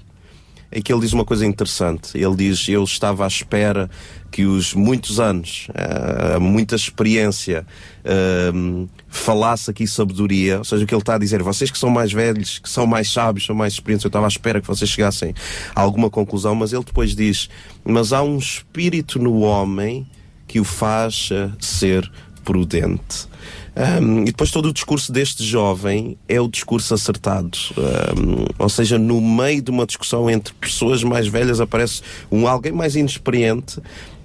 em 0.75 0.83
que 0.83 0.93
ele 0.93 1.01
diz 1.01 1.13
uma 1.13 1.25
coisa 1.25 1.47
interessante. 1.47 2.19
Ele 2.19 2.35
diz: 2.35 2.69
Eu 2.69 2.83
estava 2.83 3.25
à 3.25 3.29
espera 3.29 3.89
que 4.31 4.45
os 4.45 4.75
muitos 4.75 5.21
anos, 5.21 5.69
ah, 5.75 6.41
muita 6.41 6.75
experiência, 6.75 7.65
ah, 8.05 8.89
falasse 9.09 9.71
aqui 9.71 9.87
sabedoria. 9.87 10.59
Ou 10.59 10.65
seja, 10.65 10.83
o 10.83 10.87
que 10.87 10.95
ele 10.95 11.01
está 11.01 11.15
a 11.15 11.19
dizer, 11.19 11.43
vocês 11.43 11.71
que 11.71 11.79
são 11.79 11.89
mais 11.89 12.13
velhos, 12.13 12.59
que 12.59 12.69
são 12.69 12.87
mais 12.87 13.11
sábios, 13.11 13.47
são 13.47 13.55
mais 13.55 13.75
experientes, 13.75 14.05
eu 14.05 14.09
estava 14.09 14.27
à 14.27 14.29
espera 14.29 14.61
que 14.61 14.67
vocês 14.67 14.91
chegassem 14.91 15.33
a 15.75 15.81
alguma 15.81 16.11
conclusão. 16.11 16.55
Mas 16.55 16.73
ele 16.73 16.85
depois 16.85 17.15
diz: 17.15 17.49
Mas 17.85 18.13
há 18.13 18.23
um 18.23 18.37
espírito 18.37 19.21
no 19.21 19.41
homem 19.41 20.07
que 20.49 20.59
o 20.59 20.65
faz 20.65 21.31
ah, 21.33 21.53
ser 21.61 22.11
prudente. 22.45 23.29
Um, 23.77 24.23
e 24.23 24.27
depois 24.27 24.53
todo 24.53 24.67
o 24.67 24.73
discurso 24.73 25.11
deste 25.11 25.43
jovem 25.43 26.17
é 26.29 26.41
o 26.41 26.47
discurso 26.47 26.95
acertado. 26.95 27.59
Um, 27.77 28.47
ou 28.59 28.69
seja, 28.69 28.99
no 28.99 29.21
meio 29.21 29.61
de 29.61 29.71
uma 29.71 29.85
discussão 29.85 30.31
entre 30.31 30.55
pessoas 30.55 31.03
mais 31.03 31.27
velhas 31.27 31.61
aparece 31.61 32.03
um 32.31 32.47
alguém 32.47 32.73
mais 32.73 32.95
inexperiente, 32.95 33.81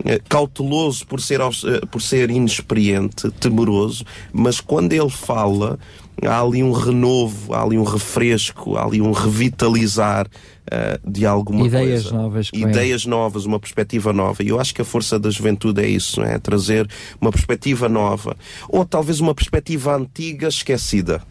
eh, 0.05 0.21
cauteloso 0.29 1.05
por 1.07 1.19
ser, 1.19 1.41
eh, 1.41 1.85
por 1.91 2.01
ser 2.01 2.29
inexperiente, 2.29 3.29
temeroso, 3.31 4.05
mas 4.31 4.61
quando 4.61 4.93
ele 4.93 5.09
fala, 5.09 5.79
há 6.25 6.41
ali 6.41 6.63
um 6.63 6.71
renovo, 6.71 7.53
há 7.53 7.63
ali 7.63 7.77
um 7.77 7.83
refresco, 7.83 8.75
há 8.77 8.85
ali 8.85 9.01
um 9.01 9.11
revitalizar 9.11 10.27
eh, 10.71 10.99
de 11.05 11.25
alguma 11.25 11.65
Ideias 11.65 12.03
coisa. 12.03 12.17
novas. 12.17 12.49
Ideias 12.53 13.05
novas, 13.05 13.45
uma 13.45 13.59
perspectiva 13.59 14.13
nova. 14.13 14.43
E 14.43 14.49
eu 14.49 14.59
acho 14.59 14.73
que 14.73 14.81
a 14.81 14.85
força 14.85 15.17
da 15.19 15.29
juventude 15.29 15.81
é 15.81 15.87
isso, 15.87 16.19
não 16.19 16.27
é? 16.27 16.37
Trazer 16.37 16.87
uma 17.19 17.31
perspectiva 17.31 17.89
nova. 17.89 18.35
Ou 18.67 18.85
talvez 18.85 19.19
uma 19.19 19.33
perspectiva 19.33 19.95
antiga 19.95 20.47
esquecida. 20.47 21.21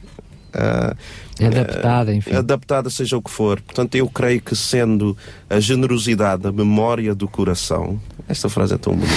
Ah, 0.52 0.97
Adaptada, 1.41 2.10
ah, 2.10 2.15
enfim. 2.15 2.34
Adaptada, 2.34 2.91
seja 2.91 3.17
o 3.17 3.23
que 3.23 3.31
for. 3.31 3.60
Portanto, 3.60 3.94
eu 3.94 4.08
creio 4.08 4.41
que 4.41 4.57
sendo 4.57 5.17
a 5.49 5.60
generosidade 5.60 6.47
a 6.47 6.52
memória 6.52 7.15
do 7.15 7.28
coração, 7.28 8.00
esta 8.28 8.49
frase 8.49 8.75
é 8.75 8.78
tão 8.78 8.94
bonita. 8.97 9.12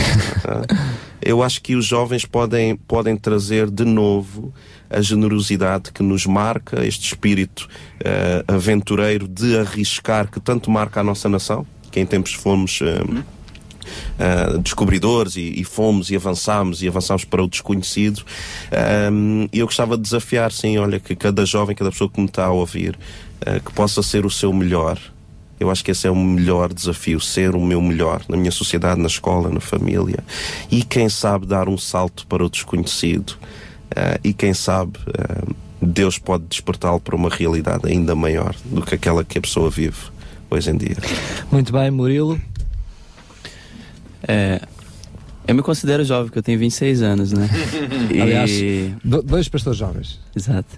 ah, 0.45 0.91
eu 1.21 1.41
acho 1.41 1.61
que 1.61 1.75
os 1.75 1.85
jovens 1.85 2.25
podem, 2.25 2.75
podem 2.75 3.17
trazer 3.17 3.71
de 3.71 3.85
novo 3.85 4.53
a 4.91 5.01
generosidade 5.01 5.91
que 5.91 6.03
nos 6.03 6.25
marca, 6.25 6.85
este 6.85 7.05
espírito 7.05 7.67
ah, 8.03 8.53
aventureiro 8.53 9.27
de 9.27 9.57
arriscar 9.57 10.29
que 10.29 10.39
tanto 10.39 10.69
marca 10.69 10.99
a 10.99 11.03
nossa 11.03 11.29
nação, 11.29 11.65
que 11.91 11.99
em 11.99 12.05
tempos 12.05 12.33
fomos. 12.33 12.79
ah, 12.83 13.23
ah, 14.19 14.57
descobridores 14.57 15.35
e, 15.35 15.59
e 15.59 15.63
fomos 15.63 16.11
e 16.11 16.15
avançámos 16.15 16.83
e 16.83 16.87
avançámos 16.87 17.25
para 17.25 17.43
o 17.43 17.47
desconhecido. 17.47 18.23
E 19.51 19.59
eu 19.59 19.65
gostava 19.65 19.97
de 19.97 20.03
desafiar, 20.03 20.51
sim, 20.51 20.77
olha, 20.77 20.99
que 20.99 21.15
cada 21.15 21.45
jovem, 21.45 21.75
cada 21.75 21.91
pessoa 21.91 22.09
que 22.09 22.19
me 22.19 22.27
está 22.27 22.45
a 22.45 22.51
ouvir, 22.51 22.97
ah, 23.45 23.59
que 23.59 23.73
possa 23.73 24.03
ser 24.03 24.25
o 24.25 24.29
seu 24.29 24.53
melhor. 24.53 24.99
Eu 25.59 25.69
acho 25.69 25.83
que 25.83 25.91
esse 25.91 26.07
é 26.07 26.11
o 26.11 26.15
melhor 26.15 26.73
desafio, 26.73 27.19
ser 27.19 27.55
o 27.55 27.61
meu 27.61 27.79
melhor 27.81 28.23
na 28.27 28.35
minha 28.35 28.51
sociedade, 28.51 28.99
na 28.99 29.07
escola, 29.07 29.49
na 29.49 29.59
família. 29.59 30.23
E 30.71 30.83
quem 30.83 31.07
sabe 31.07 31.45
dar 31.45 31.69
um 31.69 31.77
salto 31.77 32.25
para 32.25 32.43
o 32.43 32.49
desconhecido. 32.49 33.37
Ah, 33.95 34.19
e 34.23 34.33
quem 34.33 34.53
sabe 34.53 34.93
ah, 35.17 35.43
Deus 35.81 36.17
pode 36.17 36.43
despertá-lo 36.45 36.99
para 36.99 37.15
uma 37.15 37.29
realidade 37.29 37.87
ainda 37.87 38.15
maior 38.15 38.55
do 38.65 38.81
que 38.81 38.95
aquela 38.95 39.23
que 39.23 39.37
a 39.37 39.41
pessoa 39.41 39.69
vive 39.69 39.97
hoje 40.49 40.69
em 40.69 40.77
dia. 40.77 40.97
Muito 41.51 41.71
bem, 41.73 41.89
Murilo. 41.91 42.39
É, 44.27 44.61
eu 45.47 45.55
me 45.55 45.61
considero 45.61 46.03
jovem, 46.05 46.25
porque 46.25 46.39
eu 46.39 46.43
tenho 46.43 46.59
26 46.59 47.01
anos, 47.01 47.31
né? 47.31 47.49
Aliás, 48.21 48.51
do- 49.03 49.23
dois 49.23 49.47
pastores 49.49 49.79
jovens. 49.79 50.19
Exato. 50.35 50.69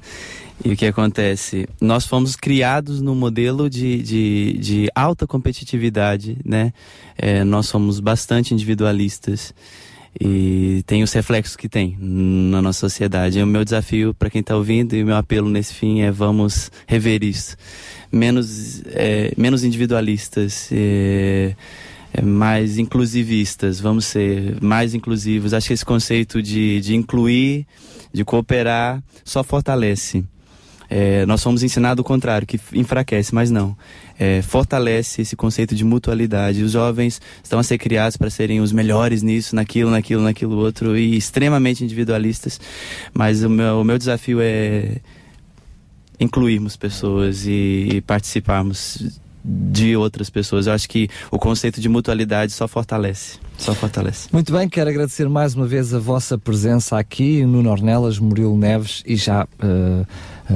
E 0.64 0.72
o 0.72 0.78
que 0.78 0.86
acontece? 0.86 1.68
Nós 1.82 2.06
fomos 2.06 2.36
criados 2.36 3.02
no 3.02 3.14
modelo 3.14 3.70
de, 3.70 4.02
de, 4.02 4.58
de 4.60 4.90
alta 4.96 5.28
competitividade, 5.28 6.38
né? 6.46 6.72
É, 7.18 7.44
nós 7.44 7.66
somos 7.68 8.00
bastante 8.00 8.54
individualistas 8.54 9.54
e 10.20 10.84
tem 10.86 11.04
os 11.04 11.12
reflexos 11.12 11.56
que 11.56 11.68
tem 11.68 11.98
na 12.00 12.62
nossa 12.62 12.80
sociedade. 12.80 13.40
E 13.40 13.44
o 13.44 13.48
meu 13.48 13.64
desafio 13.64 14.14
para 14.14 14.30
quem 14.30 14.42
está 14.42 14.56
ouvindo 14.56 14.96
e 14.96 15.04
o 15.04 15.06
meu 15.06 15.16
apelo 15.16 15.50
nesse 15.50 15.74
fim 15.74 16.02
é 16.02 16.12
vamos 16.12 16.72
rever 16.88 17.24
isso. 17.24 17.56
Menos, 18.12 18.84
é, 18.88 19.34
menos 19.38 19.64
individualistas. 19.64 20.70
é, 20.72 21.56
é, 22.14 22.22
mais 22.22 22.78
inclusivistas, 22.78 23.80
vamos 23.80 24.06
ser 24.06 24.62
mais 24.62 24.94
inclusivos. 24.94 25.52
Acho 25.52 25.68
que 25.68 25.74
esse 25.74 25.84
conceito 25.84 26.44
de, 26.44 26.80
de 26.80 26.96
incluir, 26.96 27.66
de 28.14 28.24
cooperar, 28.24 29.04
só 29.26 29.44
fortalece. 29.44 30.24
É, 30.96 31.26
nós 31.26 31.42
somos 31.42 31.64
ensinados 31.64 32.00
o 32.02 32.04
contrário, 32.04 32.46
que 32.46 32.60
enfraquece, 32.72 33.34
mas 33.34 33.50
não. 33.50 33.76
É, 34.20 34.44
fortalece 34.44 35.24
esse 35.24 35.36
conceito 35.36 35.74
de 35.74 35.84
mutualidade. 35.84 36.62
Os 36.62 36.74
jovens 36.74 37.20
estão 37.44 37.58
a 37.58 37.64
ser 37.64 37.80
criados 37.80 38.16
para 38.16 38.30
serem 38.30 38.62
os 38.62 38.72
melhores 38.72 39.24
nisso, 39.24 39.56
naquilo, 39.56 39.90
naquilo, 39.90 40.22
naquilo 40.22 40.56
outro, 40.56 40.96
e 40.96 41.18
extremamente 41.18 41.84
individualistas. 41.84 42.62
Mas 43.12 43.42
o 43.42 43.50
meu, 43.50 43.82
o 43.82 43.84
meu 43.84 43.98
desafio 43.98 44.38
é 44.40 44.98
incluirmos 46.20 46.78
pessoas 46.78 47.48
e 47.48 48.04
participarmos 48.06 49.20
de 49.44 49.98
outras 49.98 50.30
pessoas. 50.30 50.68
Eu 50.68 50.74
acho 50.74 50.88
que 50.88 51.10
o 51.32 51.40
conceito 51.40 51.82
de 51.82 51.90
mutualidade 51.90 52.52
só 52.52 52.68
fortalece. 52.68 53.40
Só 53.58 53.74
fortalece. 53.74 54.30
Muito 54.32 54.54
bem, 54.54 54.70
quero 54.70 54.92
agradecer 54.92 55.28
mais 55.28 55.56
uma 55.56 55.66
vez 55.66 55.92
a 55.92 55.98
vossa 55.98 56.38
presença 56.38 57.00
aqui 57.00 57.44
no 57.48 57.68
Ornelas, 57.68 58.20
Murilo 58.20 58.56
Neves 58.56 59.02
e 59.08 59.16
já 59.16 59.48
eh, 59.60 60.06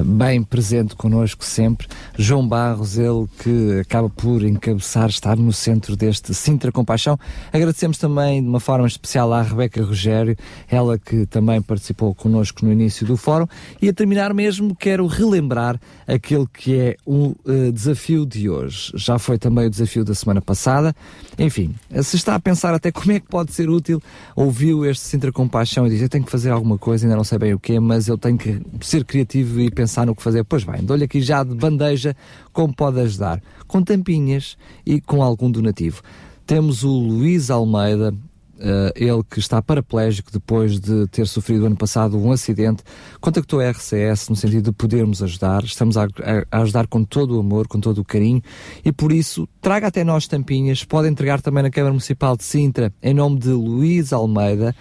bem 0.04 0.44
presente 0.44 0.96
connosco 0.96 1.44
sempre, 1.44 1.88
João 2.18 2.48
Barros, 2.48 2.98
ele 2.98 3.28
que 3.40 3.80
acaba 3.82 4.10
por 4.10 4.44
encabeçar, 4.44 5.10
estar 5.10 5.38
no 5.38 5.54
centro 5.54 5.96
deste 5.96 6.34
Sintra 6.34 6.72
Compaixão. 6.72 7.18
Agradecemos 7.52 7.98
também 7.98 8.42
de 8.42 8.48
uma 8.48 8.60
forma 8.60 8.88
especial 8.88 9.34
à 9.34 9.42
Rebeca 9.42 9.84
Rogério, 9.84 10.36
ela 10.70 10.98
que 10.98 11.26
também 11.26 11.62
participou 11.62 12.14
connosco 12.14 12.66
no 12.66 12.72
início 12.72 13.06
do 13.06 13.18
fórum. 13.18 13.48
E 13.82 13.90
a 13.90 13.94
terminar 13.94 14.34
mesmo, 14.34 14.76
quero 14.76 15.06
relembrar 15.08 15.80
aquele 16.08 16.48
que 16.48 16.76
é 16.76 16.98
o 17.06 17.36
eh, 17.46 17.72
desafio 17.72 18.26
de 18.26 18.50
hoje. 18.50 18.92
Já 18.96 19.20
foi 19.20 19.38
também 19.38 19.68
o 19.68 19.70
desafio 19.70 20.04
da 20.04 20.14
semana 20.14 20.42
passada. 20.42 20.96
Enfim, 21.38 21.76
se 22.04 22.16
está 22.16 22.36
a 22.36 22.40
pensar 22.40 22.74
até 22.74 22.92
como 22.92 23.12
é 23.12 23.20
que 23.20 23.28
pode 23.28 23.54
ser 23.54 23.70
útil, 23.70 24.02
ouviu 24.36 24.86
este 24.86 25.04
Sintra 25.04 25.32
Compaixão 25.32 25.86
e 25.86 25.90
diz: 25.90 26.02
Eu 26.02 26.10
tenho 26.10 26.24
que 26.24 26.32
fazer 26.32 26.52
alguma 26.52 26.78
coisa, 26.78 27.06
ainda 27.06 27.16
não 27.16 27.24
sei 27.24 27.38
bem 27.38 27.54
o 27.54 27.60
quê, 27.60 27.80
mas 27.80 28.08
eu 28.08 28.18
tenho 28.18 28.38
que 28.38 28.62
ser 28.82 29.04
criativo 29.06 29.60
e 29.60 29.70
pensar 29.70 29.87
no 30.06 30.16
que 30.16 30.24
fazer. 30.24 30.44
Pois 30.44 30.64
bem, 30.64 30.84
dou-lhe 30.84 31.04
aqui 31.04 31.22
já 31.22 31.44
de 31.44 31.56
bandeja 31.56 32.16
como 32.52 32.74
pode 32.74 33.00
ajudar, 33.00 33.42
com 33.68 33.82
tampinhas 33.82 34.58
e 34.86 35.02
com 35.02 35.24
algum 35.24 35.50
donativo. 35.50 36.02
Temos 36.46 36.84
o 36.84 36.92
Luís 36.92 37.50
Almeida, 37.50 38.14
Uh, 38.58 38.90
ele 38.96 39.22
que 39.30 39.38
está 39.38 39.62
paraplégico 39.62 40.32
depois 40.32 40.80
de 40.80 41.06
ter 41.10 41.28
sofrido 41.28 41.68
ano 41.68 41.76
passado 41.76 42.18
um 42.18 42.32
acidente, 42.32 42.82
contactou 43.22 43.60
a 43.60 43.70
RCS 43.70 44.30
no 44.30 44.36
sentido 44.36 44.72
de 44.72 44.72
podermos 44.72 45.22
ajudar. 45.22 45.64
Estamos 45.64 45.96
a, 45.96 46.08
a, 46.52 46.62
ajudar 46.62 46.88
com 46.88 47.04
todo 47.04 47.38
o 47.38 47.40
amor, 47.40 47.68
com 47.68 47.80
todo 47.80 48.00
o 48.00 48.04
carinho 48.04 48.42
e 48.84 48.92
por 48.92 49.12
isso 49.12 49.48
traga 49.62 49.86
até 49.86 50.04
nós 50.04 50.28
tampinhas. 50.28 50.84
Pode 50.84 51.08
entregar 51.08 51.40
também 51.40 51.62
na 51.62 51.70
Câmara 51.70 51.92
Municipal 51.92 52.36
de 52.36 52.44
Sintra 52.44 52.92
em 53.04 53.14
nome 53.14 53.38
de 53.38 53.50
Luís 53.50 54.12
Almeida 54.12 54.76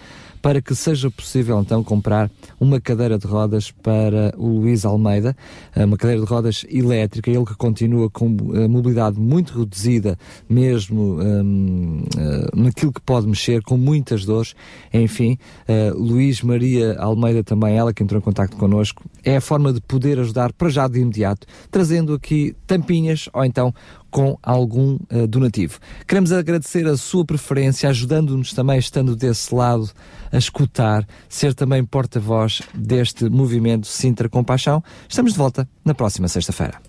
para 0.47 0.61
que 0.61 0.73
seja 0.73 1.11
possível 1.11 1.59
então 1.59 1.83
comprar 1.83 2.31
uma 2.57 2.79
cadeira 2.79 3.19
de 3.19 3.27
rodas 3.27 3.69
para 3.69 4.33
o 4.37 4.47
Luís 4.59 4.85
Almeida, 4.85 5.35
eh, 5.75 5.83
uma 5.83 5.97
cadeira 5.97 6.21
de 6.21 6.25
rodas 6.25 6.65
elétrica, 6.69 7.29
ele 7.29 7.43
que 7.43 7.53
continua 7.53 8.09
com 8.09 8.33
a 8.55 8.65
mobilidade 8.65 9.19
muito 9.19 9.59
reduzida, 9.59 10.17
mesmo 10.47 11.21
um, 11.21 12.01
uh, 12.15 12.57
naquilo 12.57 12.93
que 12.93 13.01
pode 13.01 13.27
mexer, 13.27 13.61
com 13.61 13.75
muitas 13.75 14.23
dores, 14.23 14.55
enfim, 14.93 15.37
uh, 15.67 16.01
Luís 16.01 16.41
Maria 16.41 16.97
Almeida 16.97 17.43
também, 17.43 17.75
ela 17.75 17.93
que 17.93 18.01
entrou 18.01 18.21
em 18.21 18.23
contato 18.23 18.55
connosco, 18.55 19.03
é 19.25 19.35
a 19.35 19.41
forma 19.41 19.73
de 19.73 19.81
poder 19.81 20.17
ajudar 20.17 20.53
para 20.53 20.69
já 20.69 20.87
de 20.87 21.01
imediato, 21.01 21.45
trazendo 21.69 22.13
aqui 22.13 22.55
tampinhas 22.65 23.27
ou 23.33 23.43
então 23.43 23.73
com 24.09 24.37
algum 24.41 24.95
uh, 25.11 25.27
donativo. 25.27 25.79
Queremos 26.07 26.31
agradecer 26.31 26.87
a 26.87 26.97
sua 26.97 27.25
preferência, 27.25 27.89
ajudando-nos 27.89 28.53
também, 28.53 28.79
estando 28.79 29.15
desse 29.15 29.53
lado, 29.53 29.89
a 30.31 30.37
escutar, 30.37 31.07
ser 31.29 31.53
também 31.53 31.83
porta-voz 31.83 32.61
deste 32.73 33.29
movimento 33.29 33.87
Sintra 33.87 34.29
Compaixão. 34.29 34.83
Estamos 35.07 35.33
de 35.33 35.37
volta 35.37 35.67
na 35.83 35.93
próxima 35.93 36.27
sexta-feira. 36.27 36.81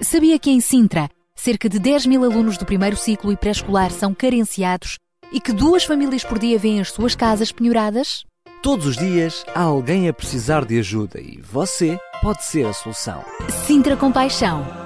Sabia 0.00 0.38
que 0.38 0.50
em 0.50 0.60
Sintra, 0.60 1.08
cerca 1.34 1.68
de 1.68 1.78
10 1.78 2.06
mil 2.06 2.24
alunos 2.24 2.58
do 2.58 2.64
primeiro 2.64 2.96
ciclo 2.96 3.32
e 3.32 3.36
pré-escolar 3.36 3.90
são 3.90 4.14
carenciados 4.14 4.98
e 5.32 5.40
que 5.40 5.52
duas 5.52 5.84
famílias 5.84 6.22
por 6.22 6.38
dia 6.38 6.58
vêm 6.58 6.80
as 6.80 6.90
suas 6.90 7.14
casas 7.14 7.50
penhoradas? 7.50 8.24
Todos 8.62 8.86
os 8.86 8.96
dias 8.96 9.44
há 9.54 9.62
alguém 9.62 10.08
a 10.08 10.12
precisar 10.12 10.64
de 10.64 10.78
ajuda 10.78 11.20
e 11.20 11.40
você 11.40 11.98
pode 12.22 12.44
ser 12.44 12.66
a 12.66 12.72
solução. 12.72 13.22
Sintra 13.66 13.96
Compaixão, 13.96 14.64